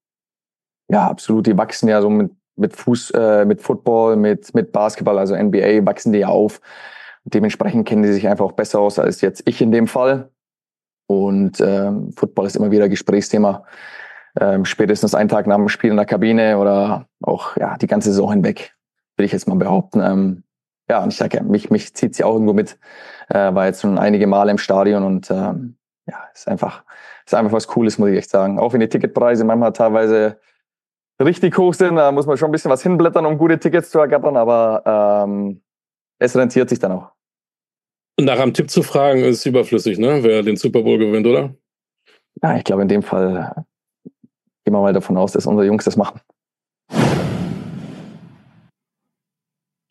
Ja, 0.89 1.09
absolut. 1.09 1.47
Die 1.47 1.57
wachsen 1.57 1.89
ja 1.89 2.01
so 2.03 2.11
mit, 2.11 2.33
mit 2.57 2.77
Fuß, 2.77 3.13
äh, 3.13 3.45
mit 3.45 3.63
Football, 3.63 4.17
mit, 4.17 4.55
mit 4.55 4.73
Basketball, 4.73 5.19
also 5.19 5.37
NBA, 5.37 5.85
wachsen 5.87 6.13
die 6.13 6.21
ja 6.21 6.29
auf. 6.29 6.61
Dementsprechend 7.25 7.87
kennen 7.87 8.03
die 8.03 8.13
sich 8.13 8.29
einfach 8.29 8.45
auch 8.45 8.53
besser 8.53 8.81
aus 8.81 8.99
als 8.99 9.21
jetzt 9.21 9.43
ich 9.47 9.63
in 9.63 9.73
dem 9.73 9.87
Fall. 9.87 10.31
Und 11.07 11.61
ähm, 11.61 12.13
Football 12.13 12.47
ist 12.47 12.57
immer 12.57 12.71
wieder 12.71 12.89
Gesprächsthema 12.89 13.65
ähm, 14.41 14.65
spätestens 14.65 15.15
einen 15.15 15.29
Tag 15.29 15.47
nach 15.47 15.57
dem 15.57 15.69
Spiel 15.69 15.91
in 15.91 15.97
der 15.97 16.07
Kabine 16.07 16.59
oder 16.59 17.07
auch 17.23 17.57
ja 17.57 17.77
die 17.77 17.87
ganze 17.87 18.11
Saison 18.11 18.33
hinweg, 18.33 18.75
will 19.17 19.27
ich 19.27 19.33
jetzt 19.33 19.49
mal 19.49 19.57
behaupten. 19.57 20.01
Ähm, 20.01 20.45
ja, 20.89 21.03
und 21.03 21.13
ich 21.13 21.19
sage 21.19 21.43
mich, 21.43 21.71
mich 21.71 21.95
zieht 21.95 22.15
sie 22.15 22.25
auch 22.25 22.33
irgendwo 22.33 22.53
mit, 22.53 22.79
äh, 23.29 23.55
war 23.55 23.67
jetzt 23.67 23.83
schon 23.83 23.99
einige 23.99 24.27
Male 24.27 24.51
im 24.51 24.59
Stadion 24.59 25.05
und 25.05 25.31
ähm, 25.31 25.77
ja, 26.07 26.17
ist 26.35 26.49
einfach, 26.49 26.85
ist 27.25 27.35
einfach 27.35 27.53
was 27.53 27.67
Cooles, 27.69 27.99
muss 27.99 28.11
ich 28.11 28.19
echt 28.19 28.31
sagen. 28.31 28.59
Auch 28.59 28.73
wenn 28.73 28.81
die 28.81 28.89
Ticketpreise 28.89 29.45
manchmal 29.45 29.73
teilweise 29.73 30.41
richtig 31.23 31.57
hoch 31.57 31.75
sind, 31.75 31.97
da 31.97 32.13
muss 32.13 32.27
man 32.27 32.37
schon 32.37 32.49
ein 32.49 32.53
bisschen 32.53 32.71
was 32.71 32.83
hinblättern, 32.83 33.27
um 33.27 33.39
gute 33.39 33.59
Tickets 33.59 33.91
zu 33.91 33.99
ergattern, 33.99 34.37
aber 34.37 35.25
ähm, 35.25 35.63
es 36.19 36.37
rentiert 36.37 36.69
sich 36.69 36.79
dann 36.79 36.93
auch. 36.93 37.13
Nach 38.21 38.39
einem 38.39 38.55
Tipp 38.55 38.71
zu 38.71 38.83
fragen 38.83 39.25
ist 39.25 39.47
überflüssig, 39.47 39.99
ne? 39.99 40.23
Wer 40.23 40.43
den 40.43 40.57
Super 40.57 40.83
Bowl 40.83 40.99
gewinnt, 40.99 41.27
oder? 41.27 41.55
Ja, 42.43 42.57
ich 42.57 42.65
glaube 42.65 42.83
in 42.83 42.89
dem 42.89 43.03
Fall 43.03 43.65
gehen 44.65 44.75
wir 44.75 44.81
mal 44.81 44.93
davon 44.93 45.17
aus, 45.17 45.33
dass 45.33 45.47
unsere 45.47 45.67
Jungs 45.67 45.85
das 45.85 45.97
machen. 45.97 46.21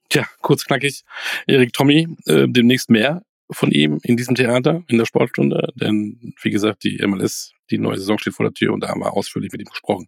Tja, 0.09 0.25
kurz 0.41 0.65
knackig. 0.65 1.03
Erik 1.47 1.73
Tommy, 1.73 2.07
äh, 2.25 2.47
demnächst 2.47 2.89
mehr 2.89 3.21
von 3.52 3.72
ihm 3.72 3.99
in 4.03 4.18
diesem 4.18 4.36
Theater, 4.36 4.84
in 4.88 4.98
der 4.98 5.06
Sportstunde. 5.06 5.72
Denn, 5.76 6.34
wie 6.41 6.52
gesagt, 6.52 6.84
die 6.84 7.06
MLS, 7.06 7.53
die 7.69 7.78
neue 7.78 7.98
Saison 7.98 8.18
steht 8.18 8.34
vor 8.34 8.45
der 8.45 8.53
Tür 8.53 8.73
und 8.73 8.82
da 8.82 8.90
haben 8.90 9.02
wir 9.02 9.14
ausführlich 9.14 9.52
mit 9.52 9.61
ihm 9.61 9.69
gesprochen. 9.69 10.07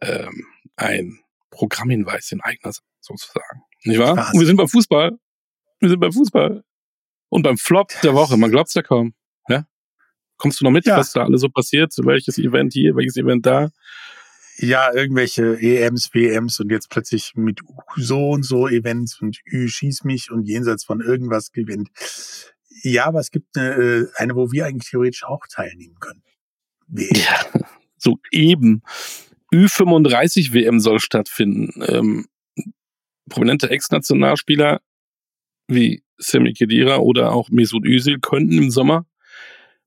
Ähm, 0.00 0.46
ein 0.76 1.18
Programmhinweis 1.50 2.32
in 2.32 2.40
eigener 2.40 2.72
Sache, 2.72 2.86
sozusagen. 3.00 3.62
Nicht 3.84 3.98
wahr? 3.98 4.14
Spaß. 4.14 4.34
Und 4.34 4.40
wir 4.40 4.46
sind 4.46 4.56
beim 4.56 4.68
Fußball. 4.68 5.18
Wir 5.80 5.88
sind 5.88 6.00
beim 6.00 6.12
Fußball. 6.12 6.64
Und 7.30 7.42
beim 7.42 7.58
Flop 7.58 7.92
der 8.02 8.14
Woche. 8.14 8.36
Man 8.36 8.50
glaubt's 8.50 8.74
ja 8.74 8.82
kaum. 8.82 9.14
Kommst 10.38 10.60
du 10.60 10.64
noch 10.64 10.70
mit, 10.70 10.86
ja. 10.86 10.96
was 10.96 11.12
da 11.12 11.24
alles 11.24 11.40
so 11.40 11.48
passiert? 11.48 11.92
Welches 11.98 12.38
Event 12.38 12.72
hier, 12.72 12.94
welches 12.94 13.16
Event 13.16 13.44
da? 13.44 13.70
Ja, 14.60 14.92
irgendwelche 14.92 15.56
EMs, 15.60 16.12
WMs 16.12 16.58
und 16.58 16.70
jetzt 16.70 16.90
plötzlich 16.90 17.32
mit 17.36 17.60
so 17.96 18.30
und 18.30 18.44
so 18.44 18.66
Events 18.66 19.20
und 19.20 19.38
Ü 19.46 19.68
schieß 19.68 20.02
mich 20.02 20.32
und 20.32 20.48
jenseits 20.48 20.84
von 20.84 21.00
irgendwas 21.00 21.52
gewinnt. 21.52 21.90
Ja, 22.82 23.06
aber 23.06 23.20
es 23.20 23.30
gibt 23.30 23.56
eine, 23.56 23.70
äh, 23.70 24.06
eine, 24.16 24.34
wo 24.34 24.50
wir 24.50 24.66
eigentlich 24.66 24.90
theoretisch 24.90 25.24
auch 25.24 25.46
teilnehmen 25.48 25.96
können. 26.00 26.22
WM. 26.88 27.10
Ja, 27.14 27.66
so 27.96 28.18
eben. 28.32 28.82
Ü35 29.52 30.52
WM 30.52 30.80
soll 30.80 30.98
stattfinden. 30.98 31.82
Ähm, 31.86 32.26
prominente 33.28 33.70
Ex-Nationalspieler 33.70 34.80
wie 35.68 36.02
Semi 36.16 36.52
Kedira 36.52 36.96
oder 36.96 37.32
auch 37.32 37.48
Mesut 37.50 37.84
Özil 37.86 38.18
könnten 38.20 38.58
im 38.58 38.70
Sommer 38.70 39.06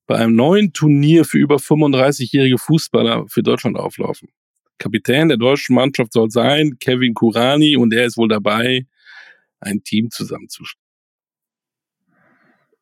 bei 0.08 0.18
einem 0.18 0.36
neuen 0.36 0.74
Turnier 0.74 1.26
für 1.26 1.38
über 1.38 1.58
35-jährige 1.58 2.58
Fußballer 2.58 3.26
für 3.28 3.44
Deutschland 3.44 3.78
auflaufen. 3.78 4.30
Kapitän 4.82 5.30
der 5.30 5.38
deutschen 5.38 5.76
Mannschaft 5.76 6.14
soll 6.14 6.32
sein 6.32 6.78
Kevin 6.80 7.14
Kurani 7.14 7.78
und 7.78 7.94
er 7.94 8.06
ist 8.06 8.18
wohl 8.18 8.28
dabei, 8.28 8.88
ein 9.60 9.84
Team 9.84 10.10
zusammenzustellen. 10.10 10.82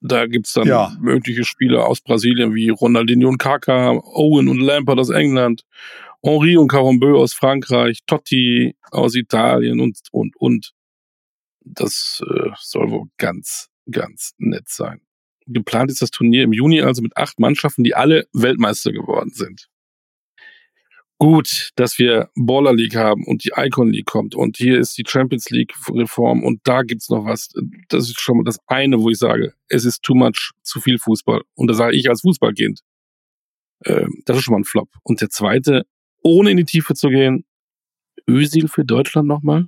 Da 0.01 0.27
gibt's 0.27 0.53
dann 0.53 0.65
ja. 0.65 0.95
mögliche 1.01 1.43
Spieler 1.43 1.85
aus 1.85 1.99
Brasilien 1.99 2.55
wie 2.55 2.69
Ronaldinho 2.69 3.27
und 3.27 3.37
Kaka, 3.37 3.91
Owen 3.91 4.47
und 4.47 4.61
Lampard 4.61 4.97
aus 4.97 5.09
England, 5.09 5.65
Henri 6.23 6.55
und 6.55 6.69
Carambeu 6.69 7.17
aus 7.17 7.33
Frankreich, 7.33 7.99
Totti 8.07 8.77
aus 8.91 9.15
Italien 9.15 9.81
und, 9.81 9.99
und, 10.11 10.37
und. 10.37 10.71
Das 11.65 12.23
äh, 12.25 12.49
soll 12.61 12.91
wohl 12.91 13.07
ganz, 13.17 13.67
ganz 13.91 14.33
nett 14.37 14.69
sein. 14.69 15.01
Geplant 15.47 15.91
ist 15.91 16.01
das 16.01 16.11
Turnier 16.11 16.43
im 16.43 16.53
Juni 16.53 16.81
also 16.81 17.01
mit 17.01 17.17
acht 17.17 17.39
Mannschaften, 17.39 17.83
die 17.83 17.93
alle 17.93 18.25
Weltmeister 18.31 18.93
geworden 18.93 19.31
sind. 19.33 19.67
Gut, 21.21 21.71
dass 21.75 21.99
wir 21.99 22.29
Baller 22.35 22.73
League 22.73 22.95
haben 22.95 23.25
und 23.25 23.43
die 23.43 23.51
Icon 23.53 23.91
League 23.91 24.05
kommt 24.05 24.35
und 24.35 24.55
hier 24.55 24.79
ist 24.79 24.97
die 24.97 25.03
Champions 25.05 25.49
League 25.49 25.73
Reform 25.89 26.43
und 26.43 26.61
da 26.63 26.81
gibt's 26.81 27.09
noch 27.09 27.25
was. 27.25 27.49
Das 27.89 28.05
ist 28.05 28.21
schon 28.21 28.37
mal 28.37 28.45
das 28.45 28.57
eine, 28.67 29.01
wo 29.01 29.09
ich 29.09 29.17
sage, 29.17 29.53
es 29.67 29.83
ist 29.83 30.01
too 30.01 30.15
much, 30.15 30.53
zu 30.63 30.79
viel 30.79 30.97
Fußball. 30.97 31.41
Und 31.55 31.67
da 31.67 31.73
sage 31.73 31.97
ich 31.97 32.09
als 32.09 32.21
Fußballkind, 32.21 32.79
äh, 33.81 34.05
das 34.23 34.37
ist 34.37 34.43
schon 34.43 34.53
mal 34.53 34.61
ein 34.61 34.63
Flop. 34.63 34.87
Und 35.03 35.19
der 35.19 35.29
zweite, 35.29 35.85
ohne 36.23 36.51
in 36.51 36.57
die 36.57 36.63
Tiefe 36.63 36.93
zu 36.93 37.09
gehen, 37.09 37.43
Ösil 38.25 38.69
für 38.69 38.85
Deutschland 38.85 39.27
nochmal. 39.27 39.67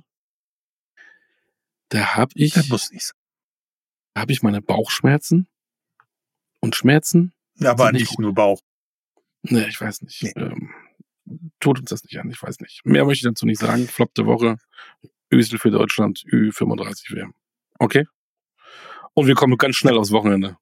Da 1.90 2.14
habe 2.14 2.32
ich, 2.34 2.54
das 2.54 2.70
muss 2.70 2.90
nicht 2.90 3.04
sein. 3.04 3.18
Da 4.14 4.22
habe 4.22 4.32
ich 4.32 4.42
meine 4.42 4.62
Bauchschmerzen 4.62 5.48
und 6.60 6.76
Schmerzen. 6.76 7.34
Ja, 7.56 7.72
aber 7.72 7.92
nicht, 7.92 8.08
nicht 8.10 8.18
nur 8.18 8.32
Bauch. 8.32 8.60
Nee, 9.42 9.66
ich 9.68 9.78
weiß 9.78 10.00
nicht. 10.00 10.22
Nee. 10.22 10.32
Ähm, 10.36 10.70
tut 11.60 11.80
uns 11.80 11.90
das 11.90 12.04
nicht 12.04 12.18
an, 12.18 12.30
ich 12.30 12.42
weiß 12.42 12.60
nicht. 12.60 12.84
Mehr 12.84 13.04
möchte 13.04 13.26
ich 13.26 13.32
dazu 13.32 13.46
nicht 13.46 13.60
sagen. 13.60 13.86
Flop 13.88 14.14
der 14.14 14.26
Woche. 14.26 14.56
Ösel 15.32 15.58
für 15.58 15.70
Deutschland, 15.70 16.24
Ü35 16.30 17.14
WM. 17.14 17.34
Okay? 17.78 18.04
Und 19.14 19.26
wir 19.26 19.34
kommen 19.34 19.56
ganz 19.56 19.76
schnell 19.76 19.96
aufs 19.96 20.10
Wochenende. 20.10 20.56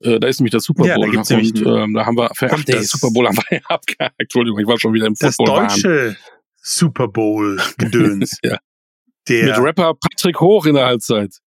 Äh, 0.00 0.20
da 0.20 0.28
ist 0.28 0.40
nämlich 0.40 0.52
der 0.52 0.60
Super 0.60 0.82
Bowl. 0.82 0.88
Ja, 0.88 0.98
da, 0.98 1.06
gibt's 1.06 1.30
und 1.30 1.66
ähm, 1.66 1.94
da 1.94 2.06
haben 2.06 2.16
wir 2.16 2.30
ach, 2.30 2.64
der 2.64 2.82
Super 2.82 3.10
Bowl 3.10 3.26
haben 3.26 3.38
wir 3.48 3.60
abgehakt. 3.70 4.14
Entschuldigung, 4.18 4.60
ich 4.60 4.66
war 4.66 4.78
schon 4.78 4.92
wieder 4.92 5.06
im 5.06 5.16
Football. 5.16 5.62
Das 5.62 5.74
deutsche 5.82 6.16
Super 6.56 7.08
Bowl-Gedöns. 7.08 8.38
ja. 8.42 8.58
Der, 9.28 9.44
Mit 9.44 9.58
Rapper 9.58 9.94
Patrick 9.94 10.40
Hoch 10.40 10.66
in 10.66 10.74
der 10.74 10.86
Halbzeit. 10.86 11.38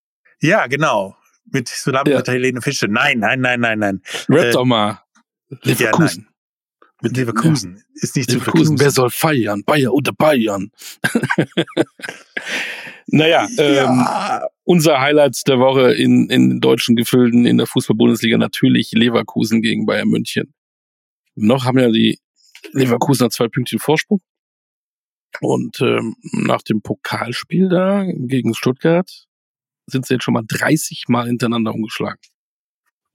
Ja, 0.42 0.68
genau 0.68 1.16
mit 1.54 1.68
Tsunami 1.68 2.12
ja. 2.12 2.18
mit 2.18 2.28
Helene 2.28 2.62
Fische. 2.62 2.88
Nein, 2.88 3.20
nein, 3.20 3.40
nein, 3.40 3.60
nein, 3.60 3.80
nein. 3.80 4.02
Rap 4.30 4.46
äh, 4.46 4.52
doch 4.52 4.66
mal. 4.66 5.02
Leverkusen. 5.62 6.28
Ja, 6.28 6.33
mit 7.04 7.18
Leverkusen. 7.18 7.76
Ja. 7.76 7.84
Ist 7.96 8.16
nicht 8.16 8.32
Leverkusen. 8.32 8.80
Wer 8.80 8.92
soll 8.92 9.10
feiern? 9.10 9.64
Bayer 9.66 9.94
oder 9.94 10.14
Bayern? 10.14 10.72
naja, 13.08 13.48
ja. 13.58 14.42
ähm, 14.42 14.48
unser 14.64 15.02
Highlight 15.02 15.42
der 15.48 15.60
Woche 15.60 15.94
in, 15.94 16.30
in 16.30 16.62
deutschen 16.62 16.96
Gefilden 16.96 17.46
in 17.46 17.58
der 17.58 17.68
Fußball-Bundesliga 17.68 18.38
natürlich 18.38 18.92
Leverkusen 18.94 19.62
gegen 19.62 19.86
Bayern 19.86 20.08
München. 20.08 20.54
Noch 21.36 21.66
haben 21.66 21.78
ja 21.78 21.90
die 21.90 22.20
Leverkusener 22.72 23.30
zwei 23.30 23.50
Pünktchen 23.50 23.80
Vorsprung. 23.80 24.22
Und 25.42 25.82
ähm, 25.82 26.16
nach 26.32 26.62
dem 26.62 26.82
Pokalspiel 26.82 27.68
da 27.68 28.06
gegen 28.06 28.54
Stuttgart 28.54 29.10
sind 29.88 30.06
sie 30.06 30.14
jetzt 30.14 30.24
schon 30.24 30.36
mal 30.36 30.46
30 30.48 31.06
Mal 31.10 31.28
hintereinander 31.28 31.74
umgeschlagen. 31.74 32.20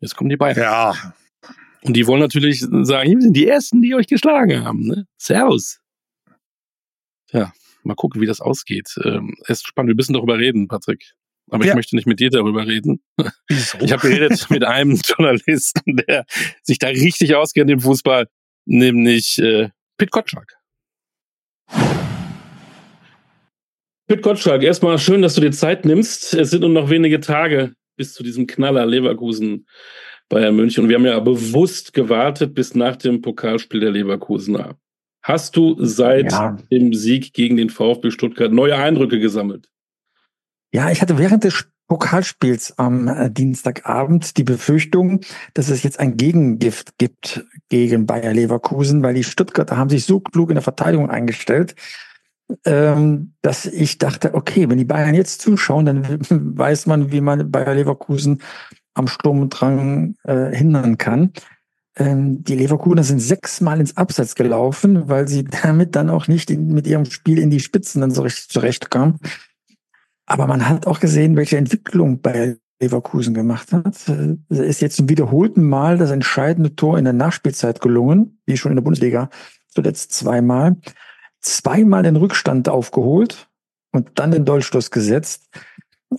Jetzt 0.01 0.17
kommen 0.17 0.29
die 0.29 0.37
Bayern. 0.37 0.59
Ja. 0.59 1.15
Und 1.83 1.95
die 1.95 2.07
wollen 2.07 2.21
natürlich 2.21 2.61
sagen, 2.61 3.11
wir 3.11 3.21
sind 3.21 3.37
die 3.37 3.47
Ersten, 3.47 3.83
die 3.83 3.95
euch 3.95 4.07
geschlagen 4.07 4.65
haben. 4.65 4.87
Ne? 4.87 5.07
Servus. 5.17 5.81
Ja, 7.31 7.53
mal 7.83 7.95
gucken, 7.95 8.21
wie 8.21 8.27
das 8.27 8.41
ausgeht. 8.41 8.95
Ähm, 9.05 9.37
es 9.43 9.59
ist 9.61 9.67
spannend, 9.67 9.89
wir 9.89 9.95
müssen 9.95 10.15
darüber 10.15 10.39
reden, 10.39 10.69
Patrick. 10.69 11.13
Aber 11.51 11.65
ja. 11.65 11.71
ich 11.71 11.77
möchte 11.77 11.97
nicht 11.97 12.07
mit 12.07 12.21
dir 12.21 12.31
darüber 12.31 12.67
reden. 12.67 13.03
Wieso? 13.49 13.79
Ich 13.81 13.93
habe 13.93 14.03
geredet 14.03 14.47
mit 14.51 14.65
einem 14.65 14.97
Journalisten, 14.97 15.97
der 15.97 16.25
sich 16.63 16.79
da 16.79 16.89
richtig 16.89 17.35
auskennt 17.35 17.71
im 17.71 17.81
Fußball, 17.81 18.27
nämlich 18.67 19.39
äh, 19.39 19.71
Pit 19.97 20.11
Kotschak. 20.11 20.59
Pit 24.09 24.23
Gottschalk, 24.23 24.63
erstmal 24.63 24.99
schön, 24.99 25.21
dass 25.21 25.35
du 25.35 25.43
dir 25.43 25.51
Zeit 25.51 25.85
nimmst. 25.85 26.33
Es 26.33 26.51
sind 26.51 26.61
nur 26.61 26.71
noch 26.71 26.89
wenige 26.89 27.21
Tage 27.21 27.75
bis 27.97 28.15
zu 28.15 28.23
diesem 28.23 28.47
Knaller 28.47 28.87
Leverkusen 28.87 29.67
Bayern 30.29 30.57
München. 30.57 30.85
Und 30.85 30.91
wir 30.91 30.97
haben 30.97 31.07
ja 31.07 31.19
bewusst 31.21 31.93
gewartet 31.93 32.55
bis 32.55 32.75
nach 32.75 32.97
dem 32.97 33.23
Pokalspiel 33.23 33.81
der 33.81 33.91
Leverkusener. 33.91 34.77
Hast 35.23 35.57
du 35.57 35.77
seit 35.85 36.33
ja. 36.33 36.57
dem 36.71 36.95
Sieg 36.95 37.35
gegen 37.35 37.57
den 37.57 37.71
VfB 37.71 38.11
Stuttgart 38.11 38.53
neue 38.53 38.77
Eindrücke 38.77 39.19
gesammelt? 39.19 39.69
Ja, 40.73 40.91
ich 40.91 41.01
hatte 41.01 41.19
während 41.19 41.45
des 41.45 41.69
Pokalspiels 41.89 42.79
am 42.79 43.09
äh, 43.09 43.31
Dienstagabend 43.31 44.37
die 44.37 44.45
Befürchtung, 44.45 45.21
dass 45.55 45.71
es 45.71 45.83
jetzt 45.83 45.99
ein 45.99 46.19
Gegengift 46.19 46.99
gibt 46.99 47.45
gegen 47.71 48.07
Bayer 48.07 48.35
Leverkusen, 48.35 49.03
weil 49.03 49.15
die 49.15 49.25
Stuttgarter 49.25 49.79
haben 49.79 49.89
sich 49.89 50.05
so 50.05 50.21
klug 50.21 50.51
in 50.51 50.57
der 50.57 50.63
Verteidigung 50.63 51.09
eingestellt, 51.09 51.75
ähm, 52.67 53.35
dass 53.41 53.65
ich 53.65 53.97
dachte, 53.97 54.35
okay, 54.35 54.69
wenn 54.69 54.79
die 54.79 54.85
Bayern 54.85 55.15
jetzt 55.15 55.41
zuschauen, 55.41 55.87
dann 55.87 56.05
weiß 56.59 56.87
man, 56.87 57.11
wie 57.11 57.23
man 57.23 57.51
Bayer 57.51 57.75
Leverkusen 57.75 58.43
am 58.99 59.09
Sturm 59.09 59.41
und 59.43 59.51
Drang 59.51 60.17
äh, 60.25 60.55
hindern 60.55 60.99
kann. 60.99 61.33
Ähm, 61.97 62.45
die 62.45 62.55
Leverkusener 62.55 63.05
sind 63.05 63.21
sechsmal 63.21 63.81
ins 63.81 63.97
Abseits 63.97 64.35
gelaufen, 64.35 65.09
weil 65.09 65.29
sie 65.29 65.45
damit 65.63 65.97
dann 65.97 66.11
auch 66.11 66.29
nicht 66.29 66.51
in, 66.51 66.69
mit 66.69 66.87
ihrem 66.87 67.05
Spiel 67.05 67.39
in 67.39 67.51
die 67.51 67.61
Spitzen 67.61 68.01
dann 68.01 68.11
so 68.11 68.23
richtig 68.23 68.49
zurechtkamen. 68.49 69.19
Aber 70.27 70.47
man 70.47 70.69
hat 70.69 70.87
auch 70.87 71.01
gesehen, 71.01 71.37
welche 71.37 71.57
Entwicklung 71.57 72.21
bei 72.21 72.59
Leverkusen 72.81 73.35
gemacht 73.35 73.73
hat. 73.73 73.87
Es 74.49 74.59
ist 74.59 74.81
jetzt 74.81 74.97
zum 74.97 75.09
wiederholten 75.09 75.67
Mal 75.67 75.99
das 75.99 76.11
entscheidende 76.11 76.77
Tor 76.77 76.99
in 76.99 77.05
der 77.05 77.15
Nachspielzeit 77.15 77.81
gelungen, 77.81 78.41
wie 78.47 78.57
schon 78.57 78.71
in 78.73 78.77
der 78.77 78.83
Bundesliga 78.83 79.31
zuletzt 79.69 80.13
zweimal. 80.13 80.77
Zweimal 81.41 82.03
den 82.03 82.17
Rückstand 82.17 82.69
aufgeholt 82.69 83.49
und 83.93 84.11
dann 84.19 84.31
den 84.31 84.45
Dolchstoß 84.45 84.91
gesetzt. 84.91 85.49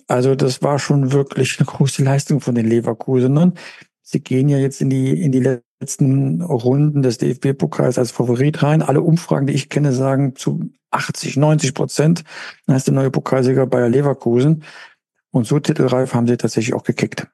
Also 0.08 0.36
das 0.36 0.62
war 0.62 0.80
schon 0.80 1.12
wirklich 1.12 1.60
eine 1.60 1.66
große 1.66 2.04
Leistung 2.04 2.42
von 2.42 2.56
den 2.56 2.68
Leverkusenern. 2.68 3.54
Sie 4.02 4.22
gehen 4.22 4.50
ja 4.50 4.58
jetzt 4.58 4.82
in 4.82 4.90
die, 4.90 5.22
in 5.22 5.32
die 5.32 5.60
letzten 5.82 6.42
Runden 6.42 7.02
des 7.02 7.18
DFB-Pokals 7.18 7.98
als 7.98 8.12
Favorit 8.12 8.64
rein. 8.64 8.82
Alle 8.82 9.02
Umfragen, 9.02 9.48
die 9.48 9.54
ich 9.54 9.70
kenne, 9.70 9.92
sagen 9.92 10.36
zu 10.36 10.72
80, 10.92 11.38
90 11.38 11.74
Prozent. 11.74 12.24
Dann 12.66 12.76
ist 12.76 12.88
der 12.88 12.94
neue 12.94 13.12
Pokalsieger 13.12 13.68
Bayer 13.68 13.90
Leverkusen. 13.90 14.64
Und 15.32 15.46
so 15.46 15.60
titelreif 15.60 16.14
haben 16.14 16.28
sie 16.28 16.38
tatsächlich 16.38 16.74
auch 16.74 16.84
gekickt. 16.84 17.28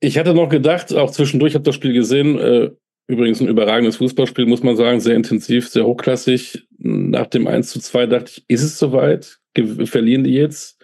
Ich 0.00 0.18
hatte 0.18 0.34
noch 0.34 0.48
gedacht, 0.48 0.94
auch 0.94 1.10
zwischendurch 1.10 1.54
habe 1.54 1.64
das 1.64 1.74
Spiel 1.74 1.94
gesehen, 1.94 2.38
äh, 2.38 2.70
übrigens 3.08 3.40
ein 3.40 3.48
überragendes 3.48 3.96
Fußballspiel, 3.96 4.46
muss 4.46 4.62
man 4.62 4.76
sagen, 4.76 5.00
sehr 5.00 5.14
intensiv, 5.14 5.68
sehr 5.68 5.86
hochklassig. 5.86 6.66
Nach 6.78 7.26
dem 7.26 7.46
1 7.46 7.70
zu 7.70 7.80
2 7.80 8.06
dachte 8.06 8.32
ich, 8.36 8.44
ist 8.48 8.62
es 8.62 8.78
soweit? 8.78 9.40
Verlieren 9.84 10.24
die 10.24 10.34
jetzt? 10.34 10.75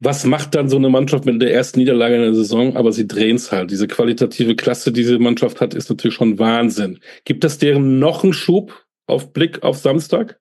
Was 0.00 0.24
macht 0.24 0.54
dann 0.54 0.68
so 0.68 0.76
eine 0.76 0.90
Mannschaft 0.90 1.24
mit 1.24 1.40
der 1.40 1.54
ersten 1.54 1.78
Niederlage 1.78 2.16
in 2.16 2.22
der 2.22 2.34
Saison? 2.34 2.76
Aber 2.76 2.92
sie 2.92 3.06
drehen 3.06 3.36
es 3.36 3.50
halt. 3.50 3.70
Diese 3.70 3.88
qualitative 3.88 4.54
Klasse, 4.54 4.92
die 4.92 5.02
diese 5.02 5.18
Mannschaft 5.18 5.60
hat, 5.60 5.74
ist 5.74 5.88
natürlich 5.88 6.14
schon 6.14 6.38
Wahnsinn. 6.38 7.00
Gibt 7.24 7.44
es 7.44 7.58
deren 7.58 7.98
noch 7.98 8.22
einen 8.22 8.34
Schub 8.34 8.86
auf 9.06 9.32
Blick 9.32 9.62
auf 9.62 9.78
Samstag? 9.78 10.38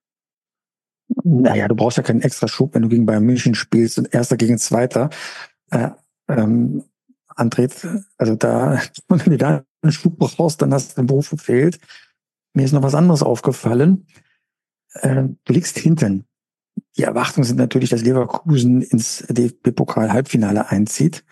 Naja, 1.24 1.68
du 1.68 1.76
brauchst 1.76 1.98
ja 1.98 2.04
keinen 2.04 2.22
extra 2.22 2.48
Schub, 2.48 2.74
wenn 2.74 2.82
du 2.82 2.90
gegen 2.90 3.06
Bayern 3.06 3.24
München 3.24 3.56
spielst 3.56 3.98
und 3.98 4.14
Erster 4.14 4.38
gegen 4.38 4.58
Zweiter 4.58 5.10
äh, 5.72 5.90
ähm, 6.28 6.84
antritt. 7.28 7.88
Also 8.18 8.36
da, 8.36 8.82
wenn 9.08 9.32
du 9.32 9.38
da 9.38 9.64
einen 9.82 9.92
Schub 9.92 10.18
brauchst, 10.18 10.62
dann 10.62 10.74
hast 10.74 10.92
du 10.98 11.02
den 11.02 11.08
Beruf 11.08 11.30
gefehlt. 11.30 11.80
Mir 12.54 12.64
ist 12.66 12.74
noch 12.74 12.84
was 12.84 12.96
anderes 12.96 13.24
aufgefallen. 13.24 14.08
Äh, 14.94 15.24
du 15.46 15.54
liegst 15.54 15.78
hinten. 15.78 16.26
Die 16.98 17.04
Erwartungen 17.04 17.46
sind 17.46 17.58
natürlich, 17.58 17.90
dass 17.90 18.02
Leverkusen 18.02 18.82
ins 18.82 19.26
DFB-Pokal-Halbfinale 19.30 20.70
einzieht. 20.70 21.24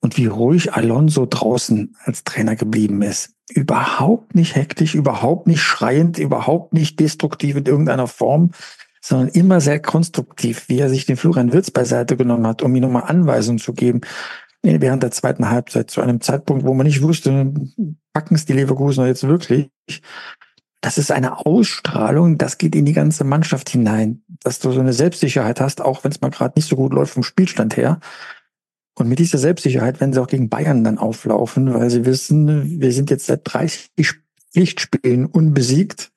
Und 0.00 0.16
wie 0.16 0.26
ruhig 0.26 0.72
Alonso 0.72 1.26
draußen 1.26 1.96
als 2.04 2.24
Trainer 2.24 2.56
geblieben 2.56 3.02
ist. 3.02 3.34
Überhaupt 3.50 4.34
nicht 4.34 4.56
hektisch, 4.56 4.96
überhaupt 4.96 5.46
nicht 5.46 5.62
schreiend, 5.62 6.18
überhaupt 6.18 6.72
nicht 6.72 6.98
destruktiv 6.98 7.56
in 7.56 7.66
irgendeiner 7.66 8.08
Form, 8.08 8.50
sondern 9.00 9.28
immer 9.28 9.60
sehr 9.60 9.80
konstruktiv, 9.80 10.68
wie 10.68 10.78
er 10.78 10.88
sich 10.88 11.06
den 11.06 11.16
Florian 11.16 11.52
Wirtz 11.52 11.70
beiseite 11.70 12.16
genommen 12.16 12.46
hat, 12.48 12.62
um 12.62 12.74
ihm 12.74 12.82
nochmal 12.82 13.04
Anweisungen 13.04 13.58
zu 13.58 13.74
geben 13.74 14.00
während 14.62 15.02
der 15.02 15.10
zweiten 15.10 15.50
Halbzeit, 15.50 15.90
zu 15.90 16.00
einem 16.00 16.20
Zeitpunkt, 16.20 16.64
wo 16.64 16.74
man 16.74 16.86
nicht 16.86 17.02
wusste, 17.02 17.52
packen 18.12 18.34
es 18.34 18.44
die 18.44 18.52
Leverkusener 18.52 19.06
jetzt 19.06 19.26
wirklich 19.26 19.70
das 20.82 20.98
ist 20.98 21.12
eine 21.12 21.46
Ausstrahlung, 21.46 22.38
das 22.38 22.58
geht 22.58 22.74
in 22.74 22.84
die 22.84 22.92
ganze 22.92 23.22
Mannschaft 23.22 23.70
hinein, 23.70 24.22
dass 24.42 24.58
du 24.58 24.72
so 24.72 24.80
eine 24.80 24.92
Selbstsicherheit 24.92 25.60
hast, 25.60 25.80
auch 25.80 26.02
wenn 26.02 26.10
es 26.10 26.20
mal 26.20 26.30
gerade 26.30 26.54
nicht 26.56 26.68
so 26.68 26.74
gut 26.74 26.92
läuft 26.92 27.14
vom 27.14 27.22
Spielstand 27.22 27.76
her. 27.76 28.00
Und 28.94 29.08
mit 29.08 29.20
dieser 29.20 29.38
Selbstsicherheit 29.38 30.00
werden 30.00 30.12
sie 30.12 30.20
auch 30.20 30.26
gegen 30.26 30.50
Bayern 30.50 30.82
dann 30.82 30.98
auflaufen, 30.98 31.72
weil 31.72 31.88
sie 31.88 32.04
wissen, 32.04 32.80
wir 32.80 32.92
sind 32.92 33.10
jetzt 33.10 33.26
seit 33.26 33.42
30 33.44 33.90
Pflichtspielen 34.52 35.26
unbesiegt. 35.26 36.10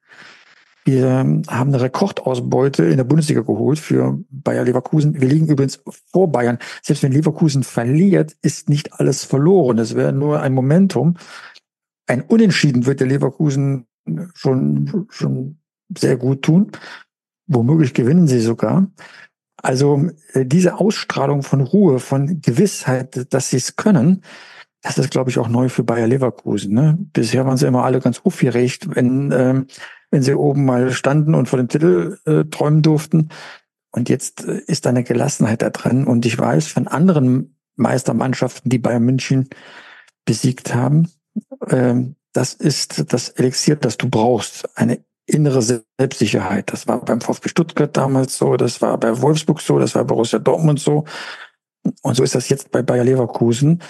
Wir 0.83 1.09
haben 1.09 1.43
eine 1.47 1.81
Rekordausbeute 1.81 2.85
in 2.85 2.97
der 2.97 3.03
Bundesliga 3.03 3.41
geholt 3.41 3.77
für 3.77 4.19
Bayer 4.29 4.63
Leverkusen. 4.63 5.21
Wir 5.21 5.27
liegen 5.27 5.47
übrigens 5.47 5.79
vor 6.11 6.31
Bayern. 6.31 6.57
Selbst 6.81 7.03
wenn 7.03 7.11
Leverkusen 7.11 7.63
verliert, 7.63 8.35
ist 8.41 8.67
nicht 8.67 8.93
alles 8.93 9.23
verloren. 9.23 9.77
Das 9.77 9.95
wäre 9.95 10.11
nur 10.11 10.41
ein 10.41 10.53
Momentum. 10.53 11.17
Ein 12.07 12.23
Unentschieden 12.23 12.87
wird 12.87 12.99
der 12.99 13.07
Leverkusen 13.07 13.85
schon, 14.34 15.07
schon 15.10 15.60
sehr 15.98 16.18
gut 16.18 16.44
tun. 16.44 16.72
Womöglich 17.48 17.94
gewinnen 17.94 18.27
sie 18.27 18.40
sogar. 18.40 18.88
Also 19.57 20.10
äh, 20.34 20.45
diese 20.45 20.80
Ausstrahlung 20.80 21.44
von 21.44 21.61
Ruhe, 21.61 21.99
von 21.99 22.41
Gewissheit, 22.41 23.34
dass 23.34 23.49
sie 23.49 23.57
es 23.57 23.76
können, 23.76 24.23
das 24.86 24.99
ist, 24.99 25.10
glaube 25.10 25.32
ich, 25.32 25.40
auch 25.40 25.48
neu 25.48 25.68
für 25.68 25.84
Bayer 25.84 26.06
Leverkusen. 26.06 26.72
Ne? 26.72 26.95
Bisher 27.11 27.44
waren 27.48 27.57
sie 27.57 27.65
immer 27.65 27.86
alle 27.86 27.99
ganz 27.99 28.22
aufgeregt, 28.23 28.88
wenn, 28.95 29.32
ähm, 29.32 29.65
wenn 30.11 30.22
sie 30.22 30.36
oben 30.36 30.64
mal 30.64 30.91
standen 30.91 31.34
und 31.34 31.49
vor 31.49 31.57
dem 31.57 31.69
Titel 31.69 32.19
äh, 32.26 32.44
träumen 32.45 32.84
durften. 32.84 33.30
Und 33.90 34.10
jetzt 34.10 34.45
äh, 34.45 34.61
ist 34.68 34.86
da 34.86 34.91
eine 34.91 35.03
Gelassenheit 35.03 35.64
da 35.64 35.72
drin. 35.72 36.06
Und 36.06 36.27
ich 36.27 36.38
weiß 36.38 36.68
von 36.68 36.88
anderen 36.88 37.57
Meistermannschaften, 37.77 38.69
die 38.69 38.77
Bayern 38.77 39.03
München 39.03 39.49
besiegt 40.23 40.76
haben, 40.76 41.10
ähm, 41.68 42.15
das 42.35 42.53
ist 42.53 43.13
das 43.13 43.29
Elixier, 43.29 43.77
das 43.77 43.97
du 43.97 44.09
brauchst. 44.09 44.77
Eine 44.77 44.99
innere 45.25 45.61
Selbstsicherheit. 45.61 46.71
Das 46.71 46.87
war 46.87 47.03
beim 47.03 47.21
VfB 47.21 47.49
Stuttgart 47.49 47.95
damals 47.95 48.37
so, 48.37 48.57
das 48.57 48.81
war 48.81 48.97
bei 48.99 49.21
Wolfsburg 49.21 49.61
so, 49.61 49.79
das 49.79 49.95
war 49.95 50.03
bei 50.03 50.13
Borussia 50.13 50.39
Dortmund 50.39 50.79
so. 50.79 51.05
Und 52.01 52.15
so 52.15 52.23
ist 52.23 52.35
das 52.35 52.49
jetzt 52.49 52.71
bei 52.71 52.81
Bayer 52.81 53.03
Leverkusen. 53.03 53.81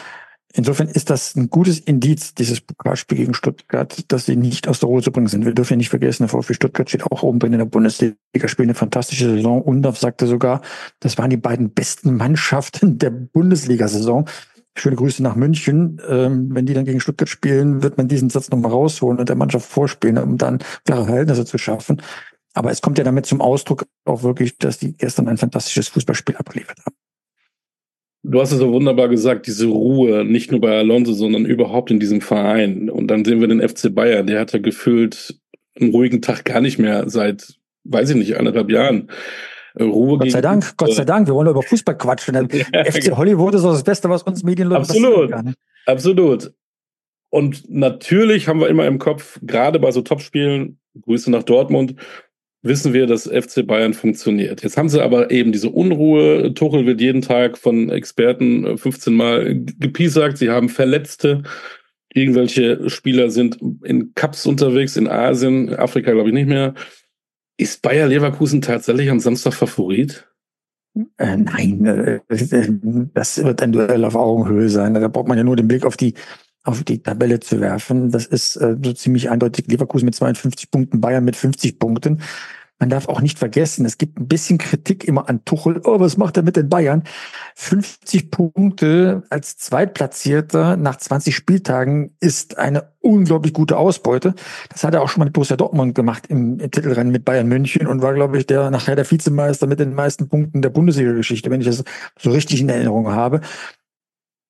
Insofern 0.54 0.88
ist 0.88 1.10
das 1.10 1.36
ein 1.36 1.50
gutes 1.50 1.80
Indiz, 1.80 2.34
dieses 2.34 2.62
Pokalspiel 2.62 3.18
gegen 3.18 3.34
Stuttgart, 3.34 4.06
dass 4.10 4.26
sie 4.26 4.38
nicht 4.38 4.68
aus 4.70 4.80
der 4.80 4.88
Ruhe 4.88 5.02
zu 5.02 5.12
bringen 5.12 5.28
sind. 5.28 5.44
Wir 5.44 5.54
dürfen 5.54 5.74
ja 5.74 5.78
nicht 5.78 5.90
vergessen, 5.90 6.24
der 6.24 6.30
VfB 6.30 6.54
Stuttgart 6.54 6.88
steht 6.88 7.04
auch 7.04 7.24
oben 7.24 7.40
drin 7.40 7.52
in 7.52 7.60
der 7.60 7.66
Bundesliga, 7.66 8.16
spielt 8.46 8.68
eine 8.68 8.76
fantastische 8.76 9.30
Saison. 9.30 9.62
Undorf 9.62 9.98
sagte 9.98 10.28
sogar, 10.28 10.62
das 11.02 11.18
waren 11.18 11.30
die 11.30 11.38
beiden 11.38 11.72
besten 11.72 12.16
Mannschaften 12.16 13.00
der 13.00 13.10
Bundesliga-Saison. 13.10 14.30
Schöne 14.78 14.96
Grüße 14.96 15.24
nach 15.24 15.36
München. 15.36 16.02
Ähm, 16.08 16.50
wenn 16.54 16.66
die 16.66 16.74
dann 16.74 16.86
gegen 16.86 17.00
Stuttgart 17.00 17.30
spielen, 17.30 17.82
wird 17.82 17.98
man 17.98 18.08
diesen 18.08 18.30
Satz 18.30 18.50
nochmal 18.50 18.72
rausholen 18.72 19.20
und 19.20 19.30
der 19.30 19.36
Mannschaft 19.36 19.70
vorspielen, 19.70 20.18
um 20.18 20.38
dann 20.38 20.60
klare 20.86 21.06
Verhältnisse 21.06 21.46
zu 21.46 21.58
schaffen. 21.58 22.02
Aber 22.54 22.72
es 22.72 22.82
kommt 22.82 22.98
ja 22.98 23.04
damit 23.04 23.26
zum 23.26 23.42
Ausdruck 23.42 23.86
auch 24.06 24.24
wirklich, 24.24 24.58
dass 24.58 24.80
die 24.80 24.94
gestern 24.94 25.28
ein 25.28 25.38
fantastisches 25.38 25.90
Fußballspiel 25.90 26.38
abgeliefert 26.38 26.80
haben. 26.86 26.96
Du 28.28 28.42
hast 28.42 28.52
es 28.52 28.58
so 28.58 28.72
wunderbar 28.72 29.08
gesagt, 29.08 29.46
diese 29.46 29.68
Ruhe, 29.68 30.26
nicht 30.26 30.52
nur 30.52 30.60
bei 30.60 30.76
Alonso, 30.80 31.14
sondern 31.14 31.46
überhaupt 31.46 31.92
in 31.92 32.00
diesem 32.00 32.22
Verein. 32.22 32.90
Und 32.90 33.08
dann 33.08 33.24
sehen 33.24 33.40
wir 33.40 33.48
den 33.48 33.62
FC 33.62 33.94
Bayern, 33.94 34.26
der 34.26 34.40
hat 34.40 34.52
ja 34.52 34.60
gefühlt 34.60 35.40
einen 35.80 35.92
ruhigen 35.92 36.22
Tag 36.22 36.44
gar 36.44 36.60
nicht 36.60 36.80
mehr 36.80 37.08
seit, 37.08 37.56
weiß 37.84 38.10
ich 38.12 38.16
nicht, 38.16 38.38
anderthalb 38.38 38.72
Jahren. 38.72 39.10
Ruhe 39.80 40.18
Gott 40.18 40.32
sei 40.32 40.42
Dank, 40.42 40.78
Gott 40.78 40.94
sei 40.94 41.06
Dank. 41.06 41.28
Wir 41.28 41.36
wollen 41.36 41.50
über 41.50 41.62
Fußball 41.62 41.98
quatschen. 41.98 42.36
FC 42.50 43.16
Hollywood 43.16 43.56
ist 43.56 43.64
das 43.64 43.84
Beste, 43.84 44.10
was 44.10 44.24
uns 44.24 44.44
Medienleute 44.44 44.82
Absolut. 44.82 45.32
Kann. 45.32 45.54
Absolut. 45.86 46.52
Und 47.30 47.70
natürlich 47.70 48.48
haben 48.48 48.62
wir 48.62 48.70
immer 48.70 48.88
im 48.88 49.00
Kopf, 49.00 49.40
gerade 49.42 49.80
bei 49.80 49.92
so 49.92 50.02
Topspielen, 50.02 50.80
Grüße 51.02 51.30
nach 51.30 51.44
Dortmund, 51.44 51.96
wissen 52.66 52.94
wir, 52.94 53.06
dass 53.06 53.28
FC 53.28 53.66
Bayern 53.66 53.94
funktioniert. 53.94 54.64
Jetzt 54.64 54.78
haben 54.78 54.90
sie 54.90 55.04
aber 55.04 55.32
eben 55.32 55.52
diese 55.52 55.70
Unruhe. 55.70 56.54
Tuchel 56.54 56.86
wird 56.86 57.00
jeden 57.00 57.22
Tag 57.22 57.58
von 57.58 57.90
Experten 57.90 58.78
15 58.78 59.14
äh, 59.14 59.16
Mal 59.16 59.66
gepiesackt. 59.80 60.38
Sie 60.38 60.50
haben 60.50 60.70
Verletzte. 60.70 61.44
Irgendwelche 62.14 62.90
Spieler 62.90 63.30
sind 63.30 63.60
in 63.84 64.14
Cups 64.16 64.46
unterwegs, 64.46 64.96
in 64.96 65.08
Asien, 65.08 65.76
Afrika 65.76 66.12
glaube 66.12 66.30
ich 66.30 66.34
nicht 66.34 66.48
mehr. 66.48 66.74
Ist 67.58 67.82
Bayer 67.82 68.08
Leverkusen 68.08 68.62
tatsächlich 68.62 69.10
am 69.10 69.20
Samstag 69.20 69.54
Favorit? 69.54 70.28
Äh, 71.18 71.38
nein, 71.38 71.86
äh, 71.86 72.20
das 73.14 73.44
wird 73.44 73.62
ein 73.62 73.72
Duell 73.72 74.06
auf 74.06 74.16
Augenhöhe 74.16 74.70
sein. 74.70 74.94
Da 74.94 75.08
braucht 75.08 75.28
man 75.28 75.38
ja 75.38 75.44
nur 75.44 75.56
den 75.56 75.68
Blick 75.68 75.86
auf 75.86 75.98
die 75.98 76.14
auf 76.66 76.84
die 76.84 77.02
Tabelle 77.02 77.40
zu 77.40 77.62
werfen. 77.62 78.10
Das 78.10 78.26
ist 78.26 78.56
äh, 78.56 78.76
so 78.84 78.92
ziemlich 78.94 79.30
eindeutig. 79.30 79.68
Leverkusen 79.68 80.06
mit 80.06 80.16
52 80.16 80.72
Punkten, 80.72 81.00
Bayern 81.00 81.24
mit 81.24 81.36
50 81.36 81.78
Punkten. 81.78 82.22
Man 82.80 82.90
darf 82.90 83.08
auch 83.08 83.22
nicht 83.22 83.40
vergessen, 83.40 83.86
es 83.86 83.98
gibt 83.98 84.20
ein 84.20 84.28
bisschen 84.28 84.58
Kritik 84.58 85.06
immer 85.06 85.30
an 85.30 85.46
Tuchel. 85.46 85.82
Oh, 85.86 86.00
was 86.00 86.18
macht 86.18 86.36
er 86.36 86.44
mit 86.44 86.58
den 86.58 86.68
Bayern? 86.68 87.04
50 87.56 88.32
Punkte 88.32 89.24
als 89.30 89.58
Zweitplatzierter 89.58 90.76
nach 90.76 90.98
20 90.98 91.34
Spieltagen 91.34 92.16
ist 92.20 92.58
eine 92.58 92.92
unglaublich 93.00 93.54
gute 93.54 93.78
Ausbeute. 93.78 94.36
Das 94.70 94.84
hat 94.84 94.94
er 94.94 95.02
auch 95.02 95.08
schon 95.08 95.22
mal 95.22 95.26
mit 95.26 95.34
Borussia 95.34 95.56
Dortmund 95.56 95.96
gemacht 95.96 96.28
im, 96.28 96.60
im 96.60 96.72
Titelrennen 96.72 97.14
mit 97.14 97.24
Bayern 97.24 97.48
München 97.48 97.88
und 97.88 98.02
war, 98.02 98.14
glaube 98.14 98.38
ich, 98.38 98.46
der 98.46 98.70
nachher 98.72 98.98
der 98.98 99.10
Vizemeister 99.10 99.68
mit 99.68 99.80
den 99.80 99.94
meisten 99.94 100.28
Punkten 100.28 100.62
der 100.62 100.70
Bundesliga-Geschichte, 100.70 101.50
wenn 101.50 101.62
ich 101.62 101.68
das 101.68 101.84
so 102.20 102.32
richtig 102.32 102.60
in 102.60 102.68
Erinnerung 102.68 103.08
habe. 103.08 103.40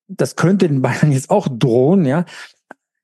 Das 0.08 0.36
könnte 0.36 0.68
den 0.68 0.82
Bayern 0.82 1.12
jetzt 1.12 1.30
auch 1.30 1.48
drohen, 1.48 2.06
ja. 2.06 2.26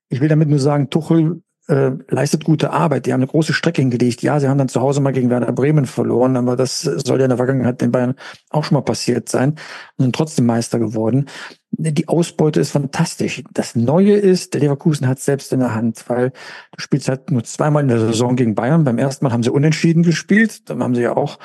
Ich 0.08 0.20
will 0.20 0.28
damit 0.28 0.48
nur 0.48 0.58
sagen, 0.58 0.90
Tuchel 0.90 1.42
äh, 1.72 1.92
leistet 2.08 2.44
gute 2.44 2.70
Arbeit. 2.70 3.06
Die 3.06 3.14
haben 3.14 3.20
eine 3.20 3.28
große 3.28 3.54
Strecke 3.54 3.80
hingelegt. 3.80 4.20
Ja, 4.20 4.38
sie 4.38 4.48
haben 4.48 4.58
dann 4.58 4.68
zu 4.68 4.82
Hause 4.82 5.00
mal 5.00 5.12
gegen 5.12 5.30
Werder 5.30 5.52
Bremen 5.52 5.86
verloren, 5.86 6.36
aber 6.36 6.54
das 6.54 6.82
soll 6.82 7.18
ja 7.18 7.24
in 7.24 7.30
der 7.30 7.38
Vergangenheit 7.38 7.80
den 7.80 7.90
Bayern 7.90 8.14
auch 8.50 8.64
schon 8.64 8.74
mal 8.74 8.82
passiert 8.82 9.30
sein 9.30 9.52
und 9.96 10.04
sind 10.04 10.14
trotzdem 10.14 10.44
Meister 10.44 10.78
geworden. 10.78 11.30
Die 11.70 12.08
Ausbeute 12.08 12.60
ist 12.60 12.72
fantastisch. 12.72 13.42
Das 13.54 13.74
Neue 13.74 14.12
ist, 14.12 14.52
der 14.52 14.60
Leverkusen 14.60 15.08
hat 15.08 15.20
selbst 15.20 15.50
in 15.54 15.60
der 15.60 15.74
Hand, 15.74 16.04
weil 16.08 16.30
du 16.76 16.82
spielst 16.82 17.08
halt 17.08 17.30
nur 17.30 17.42
zweimal 17.44 17.82
in 17.82 17.88
der 17.88 18.00
Saison 18.00 18.36
gegen 18.36 18.54
Bayern. 18.54 18.84
Beim 18.84 18.98
ersten 18.98 19.24
Mal 19.24 19.32
haben 19.32 19.42
sie 19.42 19.50
unentschieden 19.50 20.02
gespielt. 20.02 20.68
Dann 20.68 20.82
haben 20.82 20.94
sie 20.94 21.02
ja 21.02 21.16
auch 21.16 21.38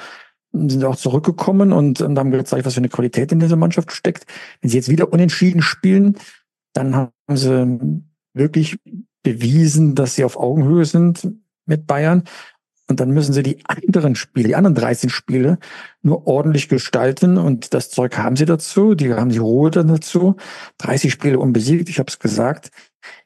sind 0.51 0.83
auch 0.83 0.95
zurückgekommen 0.95 1.71
und, 1.71 2.01
und 2.01 2.19
haben 2.19 2.31
gezeigt, 2.31 2.65
was 2.65 2.73
für 2.73 2.79
eine 2.79 2.89
Qualität 2.89 3.31
in 3.31 3.39
dieser 3.39 3.55
Mannschaft 3.55 3.91
steckt. 3.93 4.25
Wenn 4.61 4.69
sie 4.69 4.77
jetzt 4.77 4.89
wieder 4.89 5.13
unentschieden 5.13 5.61
spielen, 5.61 6.17
dann 6.73 6.95
haben 6.95 7.11
sie 7.29 8.01
wirklich 8.33 8.77
bewiesen, 9.23 9.95
dass 9.95 10.15
sie 10.15 10.23
auf 10.23 10.37
Augenhöhe 10.37 10.85
sind 10.85 11.27
mit 11.65 11.87
Bayern. 11.87 12.23
Und 12.89 13.01
dann 13.01 13.11
müssen 13.11 13.33
sie 13.33 13.43
die 13.43 13.59
anderen 13.65 14.15
Spiele, 14.15 14.47
die 14.47 14.55
anderen 14.55 14.75
13 14.75 15.09
Spiele, 15.09 15.59
nur 16.01 16.25
ordentlich 16.25 16.69
gestalten. 16.69 17.37
Und 17.37 17.73
das 17.73 17.89
Zeug 17.89 18.17
haben 18.17 18.37
sie 18.37 18.45
dazu. 18.45 18.95
Die 18.95 19.13
haben 19.13 19.29
die 19.29 19.39
Ruhe 19.39 19.71
dann 19.71 19.89
dazu. 19.89 20.37
30 20.77 21.11
Spiele 21.11 21.39
unbesiegt, 21.39 21.89
ich 21.89 21.99
habe 21.99 22.09
es 22.09 22.19
gesagt, 22.19 22.71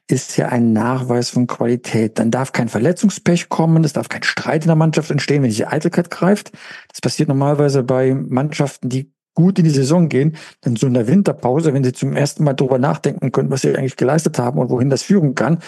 ist 0.08 0.36
ja 0.36 0.48
ein 0.48 0.72
Nachweis 0.72 1.30
von 1.30 1.46
Qualität. 1.46 2.18
Dann 2.18 2.32
darf 2.32 2.52
kein 2.52 2.68
Verletzungspech 2.68 3.48
kommen, 3.48 3.84
es 3.84 3.92
darf 3.92 4.08
kein 4.08 4.24
Streit 4.24 4.64
in 4.64 4.68
der 4.68 4.76
Mannschaft 4.76 5.10
entstehen, 5.10 5.42
wenn 5.42 5.50
die 5.50 5.66
Eitelkeit 5.66 6.10
greift. 6.10 6.50
Das 6.88 7.00
passiert 7.00 7.28
normalerweise 7.28 7.84
bei 7.84 8.14
Mannschaften, 8.14 8.88
die 8.88 9.12
gut 9.34 9.58
in 9.58 9.64
die 9.64 9.70
Saison 9.70 10.08
gehen, 10.08 10.36
dann 10.60 10.76
so 10.76 10.86
in 10.86 10.94
der 10.94 11.06
Winterpause, 11.06 11.72
wenn 11.72 11.84
sie 11.84 11.92
zum 11.92 12.14
ersten 12.14 12.44
Mal 12.44 12.52
darüber 12.52 12.78
nachdenken 12.78 13.32
können, 13.32 13.50
was 13.50 13.62
sie 13.62 13.74
eigentlich 13.74 13.96
geleistet 13.96 14.38
haben 14.38 14.58
und 14.58 14.68
wohin 14.68 14.90
das 14.90 15.02
führen 15.02 15.34
kann, 15.34 15.58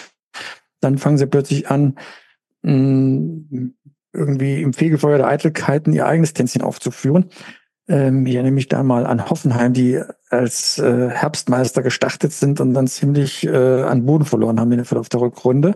dann 0.81 0.99
fangen 0.99 1.19
sie 1.19 1.27
plötzlich 1.27 1.71
an, 1.71 1.97
mm, 2.63 3.71
irgendwie 4.13 4.63
im 4.63 4.73
Fegefeuer 4.73 5.19
der 5.19 5.27
Eitelkeiten 5.27 5.93
ihr 5.93 6.07
eigenes 6.07 6.35
Tänzchen 6.35 6.63
aufzuführen. 6.63 7.31
Ähm, 7.87 8.25
hier 8.25 8.43
nehme 8.43 8.59
ich 8.59 8.69
da 8.69 8.83
mal 8.83 9.07
an 9.07 9.29
Hoffenheim, 9.29 9.75
die 9.75 10.01
als 10.31 10.79
äh, 10.79 11.11
Herbstmeister 11.11 11.83
gestartet 11.83 12.33
sind 12.33 12.61
und 12.61 12.73
dann 12.73 12.87
ziemlich 12.87 13.45
äh, 13.45 13.83
an 13.83 14.07
Boden 14.07 14.25
verloren 14.25 14.59
haben 14.59 14.73
in 14.73 14.79
der 14.79 14.87
Verlauf 14.87 15.09
der 15.09 15.21
Rückrunde. 15.21 15.75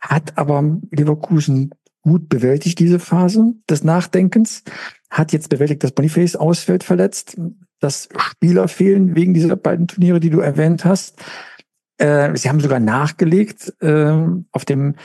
Hat 0.00 0.38
aber 0.38 0.78
Leverkusen 0.90 1.70
gut 2.00 2.28
bewältigt, 2.28 2.78
diese 2.78 2.98
Phase 2.98 3.54
des 3.68 3.84
Nachdenkens. 3.84 4.62
Hat 5.10 5.32
jetzt 5.32 5.48
bewältigt, 5.48 5.82
dass 5.82 5.92
Boniface 5.92 6.36
ausfällt, 6.36 6.84
verletzt, 6.84 7.36
dass 7.80 8.08
Spieler 8.16 8.68
fehlen 8.68 9.16
wegen 9.16 9.34
dieser 9.34 9.56
beiden 9.56 9.88
Turniere, 9.88 10.20
die 10.20 10.30
du 10.30 10.40
erwähnt 10.40 10.84
hast. 10.84 11.22
Äh, 11.98 12.36
sie 12.36 12.48
haben 12.48 12.60
sogar 12.60 12.80
nachgelegt 12.80 13.74
äh, 13.80 14.26
auf 14.52 14.64
dem 14.64 14.96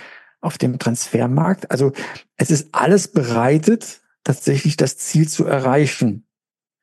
auf 0.41 0.57
dem 0.57 0.79
Transfermarkt. 0.79 1.69
Also 1.69 1.91
es 2.35 2.49
ist 2.49 2.69
alles 2.71 3.07
bereitet, 3.07 4.01
tatsächlich 4.23 4.75
das 4.75 4.97
Ziel 4.97 5.27
zu 5.27 5.45
erreichen. 5.45 6.25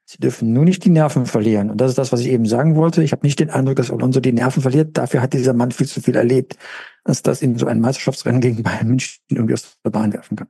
Sie 0.05 0.19
dürfen 0.19 0.53
nur 0.53 0.65
nicht 0.65 0.85
die 0.85 0.91
Nerven 0.91 1.27
verlieren. 1.27 1.69
Und 1.69 1.81
das 1.81 1.91
ist 1.91 1.99
das, 1.99 2.13
was 2.13 2.21
ich 2.21 2.29
eben 2.29 2.47
sagen 2.47 2.77
wollte. 2.77 3.03
Ich 3.03 3.13
habe 3.13 3.27
nicht 3.27 3.41
den 3.41 3.51
Eindruck, 3.51 3.77
dass 3.77 3.91
Alonso 3.91 4.21
die 4.21 4.33
Nerven 4.33 4.63
verliert. 4.63 4.97
Dafür 4.97 5.21
hat 5.21 5.35
dieser 5.35 5.53
Mann 5.53 5.73
viel 5.73 5.89
zu 5.89 6.01
viel 6.01 6.17
erlebt, 6.17 6.57
dass 7.05 7.23
das 7.23 7.43
in 7.43 7.59
so 7.59 7.67
ein 7.67 7.81
Meisterschaftsrennen 7.81 8.41
gegen 8.41 8.63
Bayern 8.63 8.89
München 8.89 9.21
irgendwie 9.29 9.55
aus 9.55 9.77
der 9.85 9.91
Bahn 9.91 10.13
werfen 10.13 10.37
kann 10.37 10.49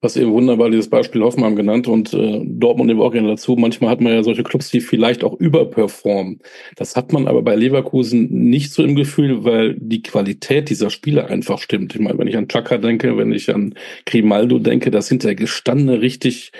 was 0.00 0.16
eben 0.16 0.32
wunderbar 0.32 0.70
dieses 0.70 0.88
Beispiel 0.88 1.22
Hoffenheim 1.22 1.56
genannt 1.56 1.88
und 1.88 2.14
äh, 2.14 2.40
Dortmund 2.44 2.90
eben 2.90 3.00
auch 3.00 3.10
gerne 3.10 3.28
dazu. 3.28 3.56
Manchmal 3.56 3.90
hat 3.90 4.00
man 4.00 4.12
ja 4.12 4.22
solche 4.22 4.44
Clubs, 4.44 4.70
die 4.70 4.80
vielleicht 4.80 5.24
auch 5.24 5.34
überperformen. 5.34 6.38
Das 6.76 6.94
hat 6.94 7.12
man 7.12 7.26
aber 7.26 7.42
bei 7.42 7.56
Leverkusen 7.56 8.28
nicht 8.30 8.72
so 8.72 8.84
im 8.84 8.94
Gefühl, 8.94 9.44
weil 9.44 9.74
die 9.74 10.02
Qualität 10.02 10.70
dieser 10.70 10.90
Spieler 10.90 11.26
einfach 11.26 11.58
stimmt. 11.58 11.94
Ich 11.96 12.00
meine, 12.00 12.16
wenn 12.18 12.28
ich 12.28 12.36
an 12.36 12.46
Chaka 12.46 12.78
denke, 12.78 13.16
wenn 13.16 13.32
ich 13.32 13.52
an 13.52 13.74
Grimaldo 14.06 14.60
denke, 14.60 14.92
das 14.92 15.08
sind 15.08 15.24
ja 15.24 15.34
gestandene, 15.34 16.00
richtig 16.00 16.52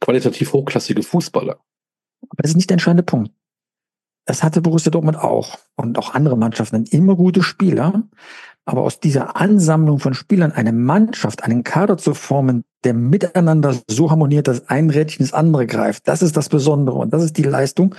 qualitativ 0.00 0.52
hochklassige 0.52 1.02
Fußballer. 1.02 1.58
Aber 2.28 2.42
das 2.42 2.52
ist 2.52 2.56
nicht 2.56 2.70
der 2.70 2.76
entscheidende 2.76 3.02
Punkt. 3.02 3.32
Das 4.24 4.42
hatte 4.42 4.62
Borussia 4.62 4.90
Dortmund 4.90 5.18
auch 5.18 5.58
und 5.76 5.98
auch 5.98 6.14
andere 6.14 6.36
Mannschaften 6.38 6.86
immer 6.86 7.16
gute 7.16 7.42
Spieler. 7.42 8.04
Aber 8.64 8.82
aus 8.82 9.00
dieser 9.00 9.36
Ansammlung 9.36 9.98
von 9.98 10.14
Spielern 10.14 10.52
eine 10.52 10.72
Mannschaft, 10.72 11.42
einen 11.42 11.64
Kader 11.64 11.98
zu 11.98 12.14
formen, 12.14 12.64
der 12.84 12.94
miteinander 12.94 13.76
so 13.88 14.10
harmoniert, 14.10 14.48
dass 14.48 14.68
ein 14.68 14.90
Rädchen 14.90 15.22
ins 15.22 15.32
andere 15.32 15.66
greift, 15.66 16.06
das 16.06 16.22
ist 16.22 16.36
das 16.36 16.48
Besondere. 16.48 16.96
Und 16.96 17.12
das 17.12 17.22
ist 17.22 17.36
die 17.36 17.42
Leistung 17.42 17.94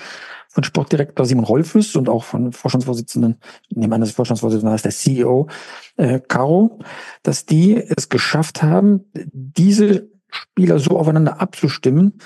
von 0.49 0.63
Sportdirektor 0.63 1.25
Simon 1.25 1.43
Rolfes 1.43 1.95
und 1.95 2.07
auch 2.07 2.23
von 2.23 2.53
Vorstandsvorsitzenden, 2.53 3.39
neben 3.71 3.91
eines 3.91 4.11
Vorstandsvorsitzenden 4.11 4.73
heißt 4.73 4.85
der 4.85 4.91
CEO 4.93 5.49
äh, 5.97 6.19
Caro, 6.19 6.79
dass 7.23 7.45
die 7.45 7.75
es 7.75 8.07
geschafft 8.07 8.63
haben, 8.63 9.03
diese 9.13 10.07
Spieler 10.29 10.79
so 10.79 10.97
aufeinander 10.97 11.41
abzustimmen, 11.41 12.19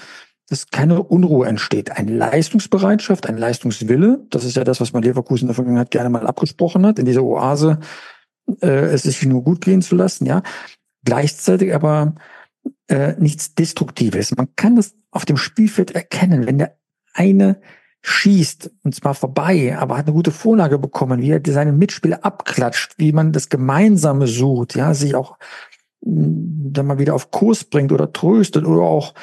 dass 0.48 0.68
keine 0.68 1.02
Unruhe 1.02 1.48
entsteht. 1.48 1.92
Eine 1.92 2.12
Leistungsbereitschaft, 2.16 3.28
ein 3.28 3.38
Leistungswille, 3.38 4.26
das 4.30 4.44
ist 4.44 4.58
ja 4.58 4.64
das, 4.64 4.82
was 4.82 4.94
man 4.94 5.04
Leverkusen 5.04 5.46
in 5.46 5.48
der 5.48 5.56
Vergangenheit 5.56 5.92
gerne 5.92 6.10
mal 6.10 6.28
abgesprochen 6.28 6.86
hat, 6.86 7.00
in 7.00 7.06
dieser 7.06 7.24
Oase 7.24 7.80
äh, 8.62 8.68
es 8.68 9.04
sich 9.04 9.24
nur 9.26 9.44
gut 9.44 9.62
gehen 9.62 9.82
zu 9.82 9.96
lassen, 9.96 10.26
ja. 10.26 10.42
Gleichzeitig 11.06 11.74
aber 11.74 12.16
äh, 12.88 13.14
nichts 13.20 13.56
Destruktives. 13.56 14.36
Man 14.36 14.50
kann 14.56 14.76
das 14.76 14.96
auf 15.12 15.26
dem 15.26 15.38
Spielfeld 15.38 15.92
erkennen, 15.92 16.46
wenn 16.46 16.58
der 16.58 16.78
eine 17.14 17.62
schießt, 18.02 18.72
und 18.84 18.96
zwar 18.96 19.14
vorbei, 19.14 19.78
aber 19.78 19.98
hat 19.98 20.06
eine 20.06 20.14
gute 20.14 20.32
Vorlage 20.32 20.80
bekommen, 20.80 21.22
wie 21.22 21.32
er 21.32 21.42
seine 21.46 21.74
Mitspieler 21.74 22.24
abklatscht, 22.24 22.94
wie 22.98 23.12
man 23.12 23.34
das 23.34 23.50
Gemeinsame 23.50 24.28
sucht, 24.28 24.76
ja, 24.76 24.94
sich 24.94 25.16
auch 25.16 25.38
mm, 26.02 26.72
dann 26.72 26.88
mal 26.88 27.00
wieder 27.00 27.16
auf 27.16 27.32
Kurs 27.32 27.66
bringt 27.66 27.92
oder 27.92 28.14
tröstet 28.14 28.66
oder 28.66 28.84
auch 28.84 29.14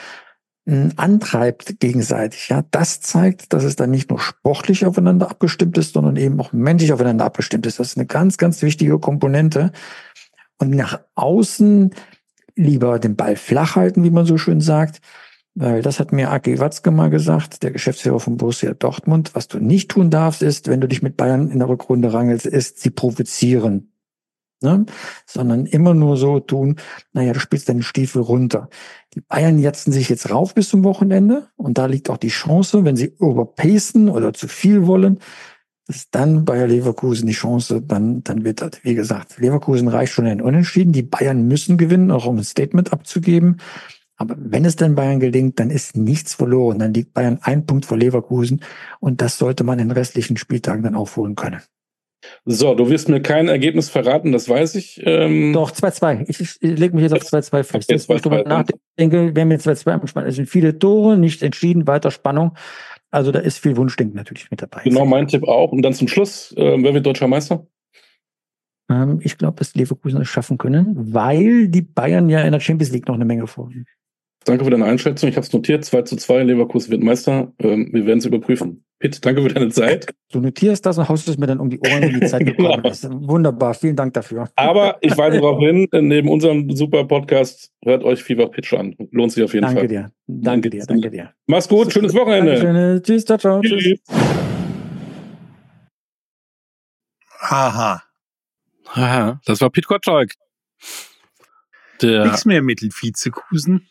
antreibt 0.69 1.79
gegenseitig. 1.79 2.49
Ja, 2.49 2.65
das 2.73 3.01
zeigt, 3.01 3.53
dass 3.53 3.63
es 3.63 3.77
dann 3.77 3.91
nicht 3.91 4.11
nur 4.11 4.19
sportlich 4.19 4.85
aufeinander 4.85 5.31
abgestimmt 5.31 5.79
ist, 5.79 5.93
sondern 5.93 6.17
eben 6.17 6.41
auch 6.41 6.53
menschlich 6.53 6.93
aufeinander 6.93 7.25
abgestimmt 7.25 7.67
ist. 7.67 7.79
Das 7.79 7.89
ist 7.89 7.97
eine 7.97 8.07
ganz, 8.07 8.37
ganz 8.37 8.63
wichtige 8.63 8.99
Komponente. 8.99 9.71
Und 10.59 10.71
nach 10.71 11.01
außen 11.15 11.95
lieber 12.57 12.99
den 12.99 13.17
Ball 13.17 13.37
flach 13.37 13.77
halten, 13.77 14.03
wie 14.03 14.11
man 14.11 14.27
so 14.27 14.39
schön 14.39 14.61
sagt, 14.61 15.01
weil 15.55 15.83
das 15.83 16.01
hat 16.01 16.13
mir 16.13 16.31
Aki 16.31 16.59
Watzke 16.59 16.91
mal 16.91 17.11
gesagt, 17.11 17.63
der 17.63 17.71
Geschäftsführer 17.71 18.21
von 18.21 18.37
Borussia 18.37 18.75
Dortmund. 18.75 19.35
Was 19.35 19.49
du 19.49 19.59
nicht 19.59 19.91
tun 19.91 20.11
darfst, 20.11 20.43
ist, 20.43 20.69
wenn 20.69 20.81
du 20.81 20.89
dich 20.89 21.03
mit 21.03 21.17
Bayern 21.17 21.51
in 21.51 21.61
der 21.61 21.69
Rückrunde 21.69 22.13
rangelst, 22.13 22.47
ist 22.47 22.81
sie 22.81 22.91
provozieren 22.91 23.93
ne? 24.63 24.87
sondern 25.27 25.67
immer 25.67 25.95
nur 25.95 26.17
so 26.17 26.41
tun, 26.41 26.77
naja, 27.13 27.33
du 27.33 27.41
spielst 27.41 27.69
deinen 27.69 27.83
Stiefel 27.83 28.23
runter. 28.23 28.69
Die 29.15 29.21
Bayern 29.21 29.59
jetzen 29.59 29.93
sich 29.93 30.09
jetzt 30.09 30.31
rauf 30.31 30.55
bis 30.55 30.69
zum 30.69 30.85
Wochenende 30.85 31.49
und 31.57 31.79
da 31.79 31.87
liegt 31.87 32.11
auch 32.11 32.17
die 32.17 32.29
Chance, 32.29 32.85
wenn 32.85 32.97
sie 32.97 33.15
überpacen 33.19 34.09
oder 34.09 34.33
zu 34.33 34.49
viel 34.49 34.87
wollen, 34.87 35.21
dass 35.87 36.11
dann 36.11 36.45
Bayer 36.45 36.67
Leverkusen 36.67 37.27
die 37.27 37.33
Chance 37.33 37.81
dann, 37.81 38.25
dann 38.25 38.45
wittert. 38.45 38.81
Wie 38.83 38.95
gesagt, 38.95 39.39
Leverkusen 39.39 39.89
reicht 39.89 40.13
schon 40.13 40.27
ein 40.27 40.41
Unentschieden. 40.41 40.93
Die 40.93 41.03
Bayern 41.03 41.47
müssen 41.47 41.79
gewinnen, 41.79 42.11
auch 42.11 42.27
um 42.27 42.39
ein 42.39 42.45
Statement 42.45 42.93
abzugeben. 42.93 43.59
Aber 44.17 44.35
wenn 44.39 44.65
es 44.65 44.77
denn 44.77 44.95
Bayern 44.95 45.21
gelingt, 45.21 45.61
dann 45.61 45.71
ist 45.71 45.97
nichts 45.97 46.35
verloren. 46.35 46.79
Dann 46.79 46.95
liegt 46.95 47.15
Bayern 47.15 47.39
ein 47.43 47.67
Punkt 47.67 47.87
vor 47.87 47.99
Leverkusen 47.99 48.63
und 48.99 49.21
das 49.21 49.39
sollte 49.39 49.63
man 49.63 49.79
in 49.79 49.89
den 49.89 49.97
restlichen 49.97 50.37
Spieltagen 50.37 50.83
dann 50.83 50.95
aufholen 50.95 51.37
können. 51.37 51.61
So, 52.45 52.75
du 52.75 52.89
wirst 52.89 53.09
mir 53.09 53.21
kein 53.21 53.47
Ergebnis 53.47 53.89
verraten, 53.89 54.33
das 54.33 54.49
weiß 54.49 54.75
ich. 54.77 55.01
Ähm 55.05 55.53
Doch, 55.53 55.71
2-2. 55.71 56.25
Ich, 56.29 56.41
ich 56.41 56.59
lege 56.61 56.95
mich 56.95 57.03
jetzt 57.03 57.13
auf 57.13 57.23
2-2 57.23 57.63
fest. 57.63 57.91
Jetzt, 57.91 58.09
wo 58.09 58.15
ich 58.15 58.23
drüber 58.23 58.43
nachdenke, 58.43 59.37
wir 59.37 59.45
2-2 59.45 59.91
am 59.91 60.27
Es 60.27 60.37
sind 60.37 60.49
viele 60.49 60.79
Tore, 60.79 61.19
nicht 61.19 61.43
entschieden, 61.43 61.87
weiter 61.87 62.11
Spannung. 62.11 62.57
Also 63.11 63.33
da 63.33 63.39
ist 63.39 63.59
viel 63.59 63.77
Wunschdenken 63.77 64.17
natürlich 64.17 64.51
mit 64.51 64.63
dabei. 64.63 64.83
Genau, 64.85 65.05
mein 65.05 65.29
Tipp 65.29 65.45
auch. 65.45 65.73
Und 65.73 65.83
dann 65.83 65.95
zum 65.95 66.09
Schluss, 66.09 66.53
äh, 66.57 66.83
wer 66.83 66.95
wird 66.95 67.07
deutscher 67.07 67.29
Meister? 67.29 67.67
Ähm, 68.91 69.21
ich 69.23 69.39
glaube, 69.39 69.59
dass 69.59 69.75
Leverkusen 69.75 70.21
es 70.21 70.29
schaffen 70.29 70.59
können, 70.59 71.15
weil 71.15 71.69
die 71.69 71.83
Bayern 71.83 72.29
ja 72.29 72.43
in 72.43 72.53
der 72.53 72.61
Champions 72.61 72.93
League 72.93 73.09
noch 73.09 73.15
eine 73.15 73.25
Menge 73.25 73.47
vorliegen. 73.47 73.87
Danke 74.45 74.65
für 74.65 74.71
deine 74.71 74.85
Einschätzung. 74.85 75.29
Ich 75.29 75.37
habe 75.37 75.47
es 75.47 75.53
notiert. 75.53 75.85
2 75.85 76.03
zu 76.03 76.17
2, 76.17 76.45
Leverkusen 76.45 76.93
wird 76.93 77.03
Meister. 77.03 77.53
Ähm, 77.59 77.89
wir 77.93 78.07
werden 78.07 78.19
es 78.19 78.27
überprüfen. 78.27 78.86
Pitt, 78.99 79.25
danke 79.27 79.43
für 79.43 79.49
deine 79.49 79.69
Zeit. 79.69 80.07
Du 80.33 80.41
notierst 80.41 80.87
das 80.87 80.97
und 80.97 81.09
haust 81.09 81.29
es 81.29 81.37
mir 81.37 81.47
dann 81.47 81.61
um 81.61 81.69
die 81.69 81.79
Ohren, 81.81 82.01
wenn 82.01 82.21
die 82.21 82.27
Zeit 82.27 82.47
gekommen 82.47 82.83
ist. 82.87 83.07
Wunderbar, 83.11 83.75
vielen 83.75 83.95
Dank 83.95 84.15
dafür. 84.15 84.49
Aber 84.57 84.97
ich 85.03 85.17
weise 85.19 85.39
darauf 85.39 85.59
hin, 85.61 85.87
neben 85.93 86.29
unserem 86.31 86.75
super 86.75 87.05
Podcast, 87.05 87.71
hört 87.85 88.05
euch 88.05 88.23
FIFA 88.23 88.47
Pitch 88.47 88.73
an. 88.73 88.97
Lohnt 89.11 89.33
sich 89.33 89.45
auf 89.45 89.53
jeden 89.53 89.67
Danke 89.67 89.81
Fall. 89.81 89.89
dir. 89.89 90.11
Danke 90.27 90.71
dir, 90.71 90.85
danke 90.87 91.11
dir. 91.11 91.33
Mach's 91.47 91.69
gut, 91.69 91.93
schönes 91.93 92.15
Wochenende. 92.15 92.55
Dankeschön. 92.55 93.03
Tschüss, 93.03 93.25
ciao, 93.27 93.39
ciao. 93.39 93.61
Tschüss. 93.61 93.83
Tschüss. 93.83 94.01
Aha. 97.41 98.03
Aha, 98.95 99.41
das 99.45 99.61
war 99.61 99.71
Pete 99.71 99.87
Gottschalk. 99.87 100.33
Der, 102.01 102.25
Nichts 102.25 102.45
mehr 102.45 102.63
mit 102.63 102.81
Vizekusen. 102.81 103.87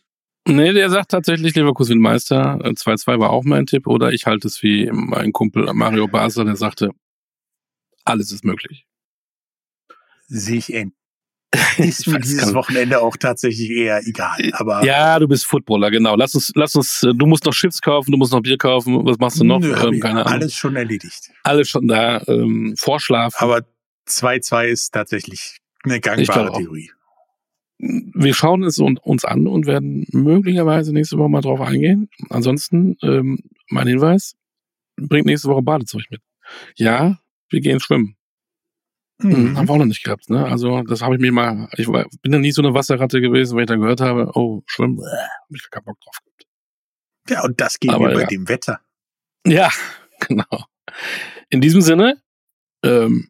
Nee, 0.47 0.73
der 0.73 0.89
sagt 0.89 1.11
tatsächlich 1.11 1.55
Leverkusen 1.55 1.99
Meister. 1.99 2.59
Äh, 2.63 2.69
2-2 2.69 3.19
war 3.19 3.29
auch 3.31 3.43
mein 3.43 3.65
Tipp. 3.65 3.87
Oder 3.87 4.11
ich 4.11 4.25
halte 4.25 4.47
es 4.47 4.61
wie 4.63 4.89
mein 4.91 5.31
Kumpel 5.31 5.71
Mario 5.73 6.07
Basler, 6.07 6.45
der 6.45 6.55
sagte, 6.55 6.89
alles 8.03 8.31
ist 8.31 8.43
möglich. 8.45 8.85
Sehe 10.27 10.57
ich 10.57 10.73
ähnlich. 10.73 10.93
Ist 11.77 12.07
mir 12.07 12.19
dieses. 12.19 12.53
Wochenende 12.53 12.99
auch 13.01 13.15
tatsächlich 13.15 13.69
eher 13.69 14.05
egal. 14.05 14.37
Aber 14.53 14.83
Ja, 14.83 15.17
du 15.19 15.27
bist 15.27 15.45
Footballer, 15.45 15.89
genau. 15.89 16.15
Lass 16.15 16.35
uns, 16.35 16.51
lass 16.55 16.75
uns, 16.75 17.03
äh, 17.03 17.13
du 17.13 17.25
musst 17.25 17.45
noch 17.45 17.53
Chips 17.53 17.81
kaufen, 17.81 18.11
du 18.11 18.17
musst 18.17 18.33
noch 18.33 18.41
Bier 18.41 18.57
kaufen. 18.57 19.05
Was 19.05 19.17
machst 19.19 19.39
du 19.39 19.45
noch? 19.45 19.59
nö, 19.59 19.73
Ähm, 19.73 19.99
keine 20.01 20.25
Ahnung. 20.25 20.33
alles 20.33 20.53
schon 20.53 20.75
erledigt. 20.75 21.31
Alles 21.43 21.69
schon 21.69 21.87
da. 21.87 22.21
Ähm, 22.27 22.75
Vorschlaf. 22.77 23.35
Aber 23.37 23.61
2-2 24.07 24.65
ist 24.67 24.93
tatsächlich 24.93 25.57
eine 25.83 26.01
gangbare 26.01 26.47
glaube 26.47 26.51
auch. 26.51 26.59
Wir 27.77 28.33
schauen 28.33 28.63
es 28.63 28.79
un- 28.79 28.97
uns 28.97 29.25
an 29.25 29.47
und 29.47 29.65
werden 29.65 30.05
möglicherweise 30.11 30.93
nächste 30.93 31.17
Woche 31.17 31.29
mal 31.29 31.41
drauf 31.41 31.59
eingehen. 31.61 32.09
Ansonsten, 32.29 32.97
ähm, 33.01 33.39
mein 33.69 33.87
Hinweis, 33.87 34.35
bringt 34.95 35.25
nächste 35.25 35.49
Woche 35.49 35.61
Badezeug 35.61 36.03
mit. 36.09 36.21
Ja, 36.75 37.19
wir 37.49 37.59
gehen 37.61 37.79
schwimmen. 37.79 38.15
Mhm. 39.19 39.57
Haben 39.57 39.67
wir 39.67 39.73
auch 39.73 39.77
noch 39.77 39.85
nicht 39.85 40.03
gehabt, 40.03 40.29
ne? 40.29 40.45
Also, 40.45 40.81
das 40.83 41.01
habe 41.01 41.15
ich 41.15 41.21
mir 41.21 41.31
mal, 41.31 41.69
ich 41.77 41.87
war, 41.87 42.05
bin 42.21 42.33
ja 42.33 42.39
nie 42.39 42.51
so 42.51 42.61
eine 42.61 42.73
Wasserratte 42.73 43.21
gewesen, 43.21 43.55
weil 43.55 43.63
ich 43.63 43.67
dann 43.67 43.79
gehört 43.81 44.01
habe, 44.01 44.31
oh, 44.35 44.61
schwimmen, 44.65 44.97
bäh, 44.97 45.03
hab 45.03 45.49
ich 45.55 45.69
gar 45.69 45.81
keinen 45.81 45.85
Bock 45.85 45.99
drauf 46.01 46.17
gehabt. 46.23 46.45
Ja, 47.29 47.43
und 47.43 47.59
das 47.59 47.79
geht 47.79 47.91
Aber 47.91 48.07
mir 48.09 48.13
bei 48.13 48.21
ja. 48.21 48.27
dem 48.27 48.47
Wetter. 48.49 48.81
Ja, 49.45 49.69
genau. 50.19 50.65
In 51.49 51.61
diesem 51.61 51.81
Sinne, 51.81 52.21
ähm, 52.83 53.29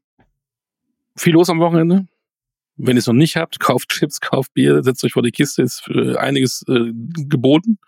viel 1.17 1.33
los 1.33 1.49
am 1.49 1.59
Wochenende. 1.59 2.07
Wenn 2.77 2.97
ihr 2.97 2.99
es 2.99 3.07
noch 3.07 3.13
nicht 3.13 3.35
habt, 3.35 3.59
kauft 3.59 3.89
Chips, 3.89 4.19
kauft 4.19 4.53
Bier, 4.53 4.83
setzt 4.83 5.03
euch 5.03 5.13
vor 5.13 5.23
die 5.23 5.31
Kiste, 5.31 5.61
ist 5.61 5.89
einiges 6.17 6.63
äh, 6.67 6.91
geboten. 7.27 7.79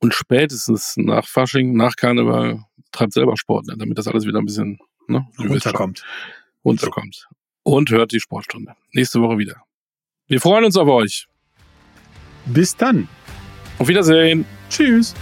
Und 0.00 0.14
spätestens 0.14 0.96
nach 0.96 1.26
Fasching, 1.26 1.74
nach 1.74 1.96
Karneval, 1.96 2.62
treibt 2.92 3.12
selber 3.12 3.36
Sport, 3.36 3.66
ne, 3.66 3.76
damit 3.76 3.98
das 3.98 4.06
alles 4.06 4.26
wieder 4.26 4.38
ein 4.38 4.44
bisschen 4.44 4.78
ne, 5.08 5.26
Runterkommt. 5.38 6.04
runterkommt. 6.64 7.28
Und 7.64 7.90
hört 7.90 8.12
die 8.12 8.20
Sportstunde. 8.20 8.74
Nächste 8.92 9.20
Woche 9.20 9.38
wieder. 9.38 9.62
Wir 10.26 10.40
freuen 10.40 10.64
uns 10.64 10.76
auf 10.76 10.88
euch. 10.88 11.26
Bis 12.46 12.76
dann. 12.76 13.08
Auf 13.78 13.88
Wiedersehen. 13.88 14.44
Tschüss. 14.70 15.14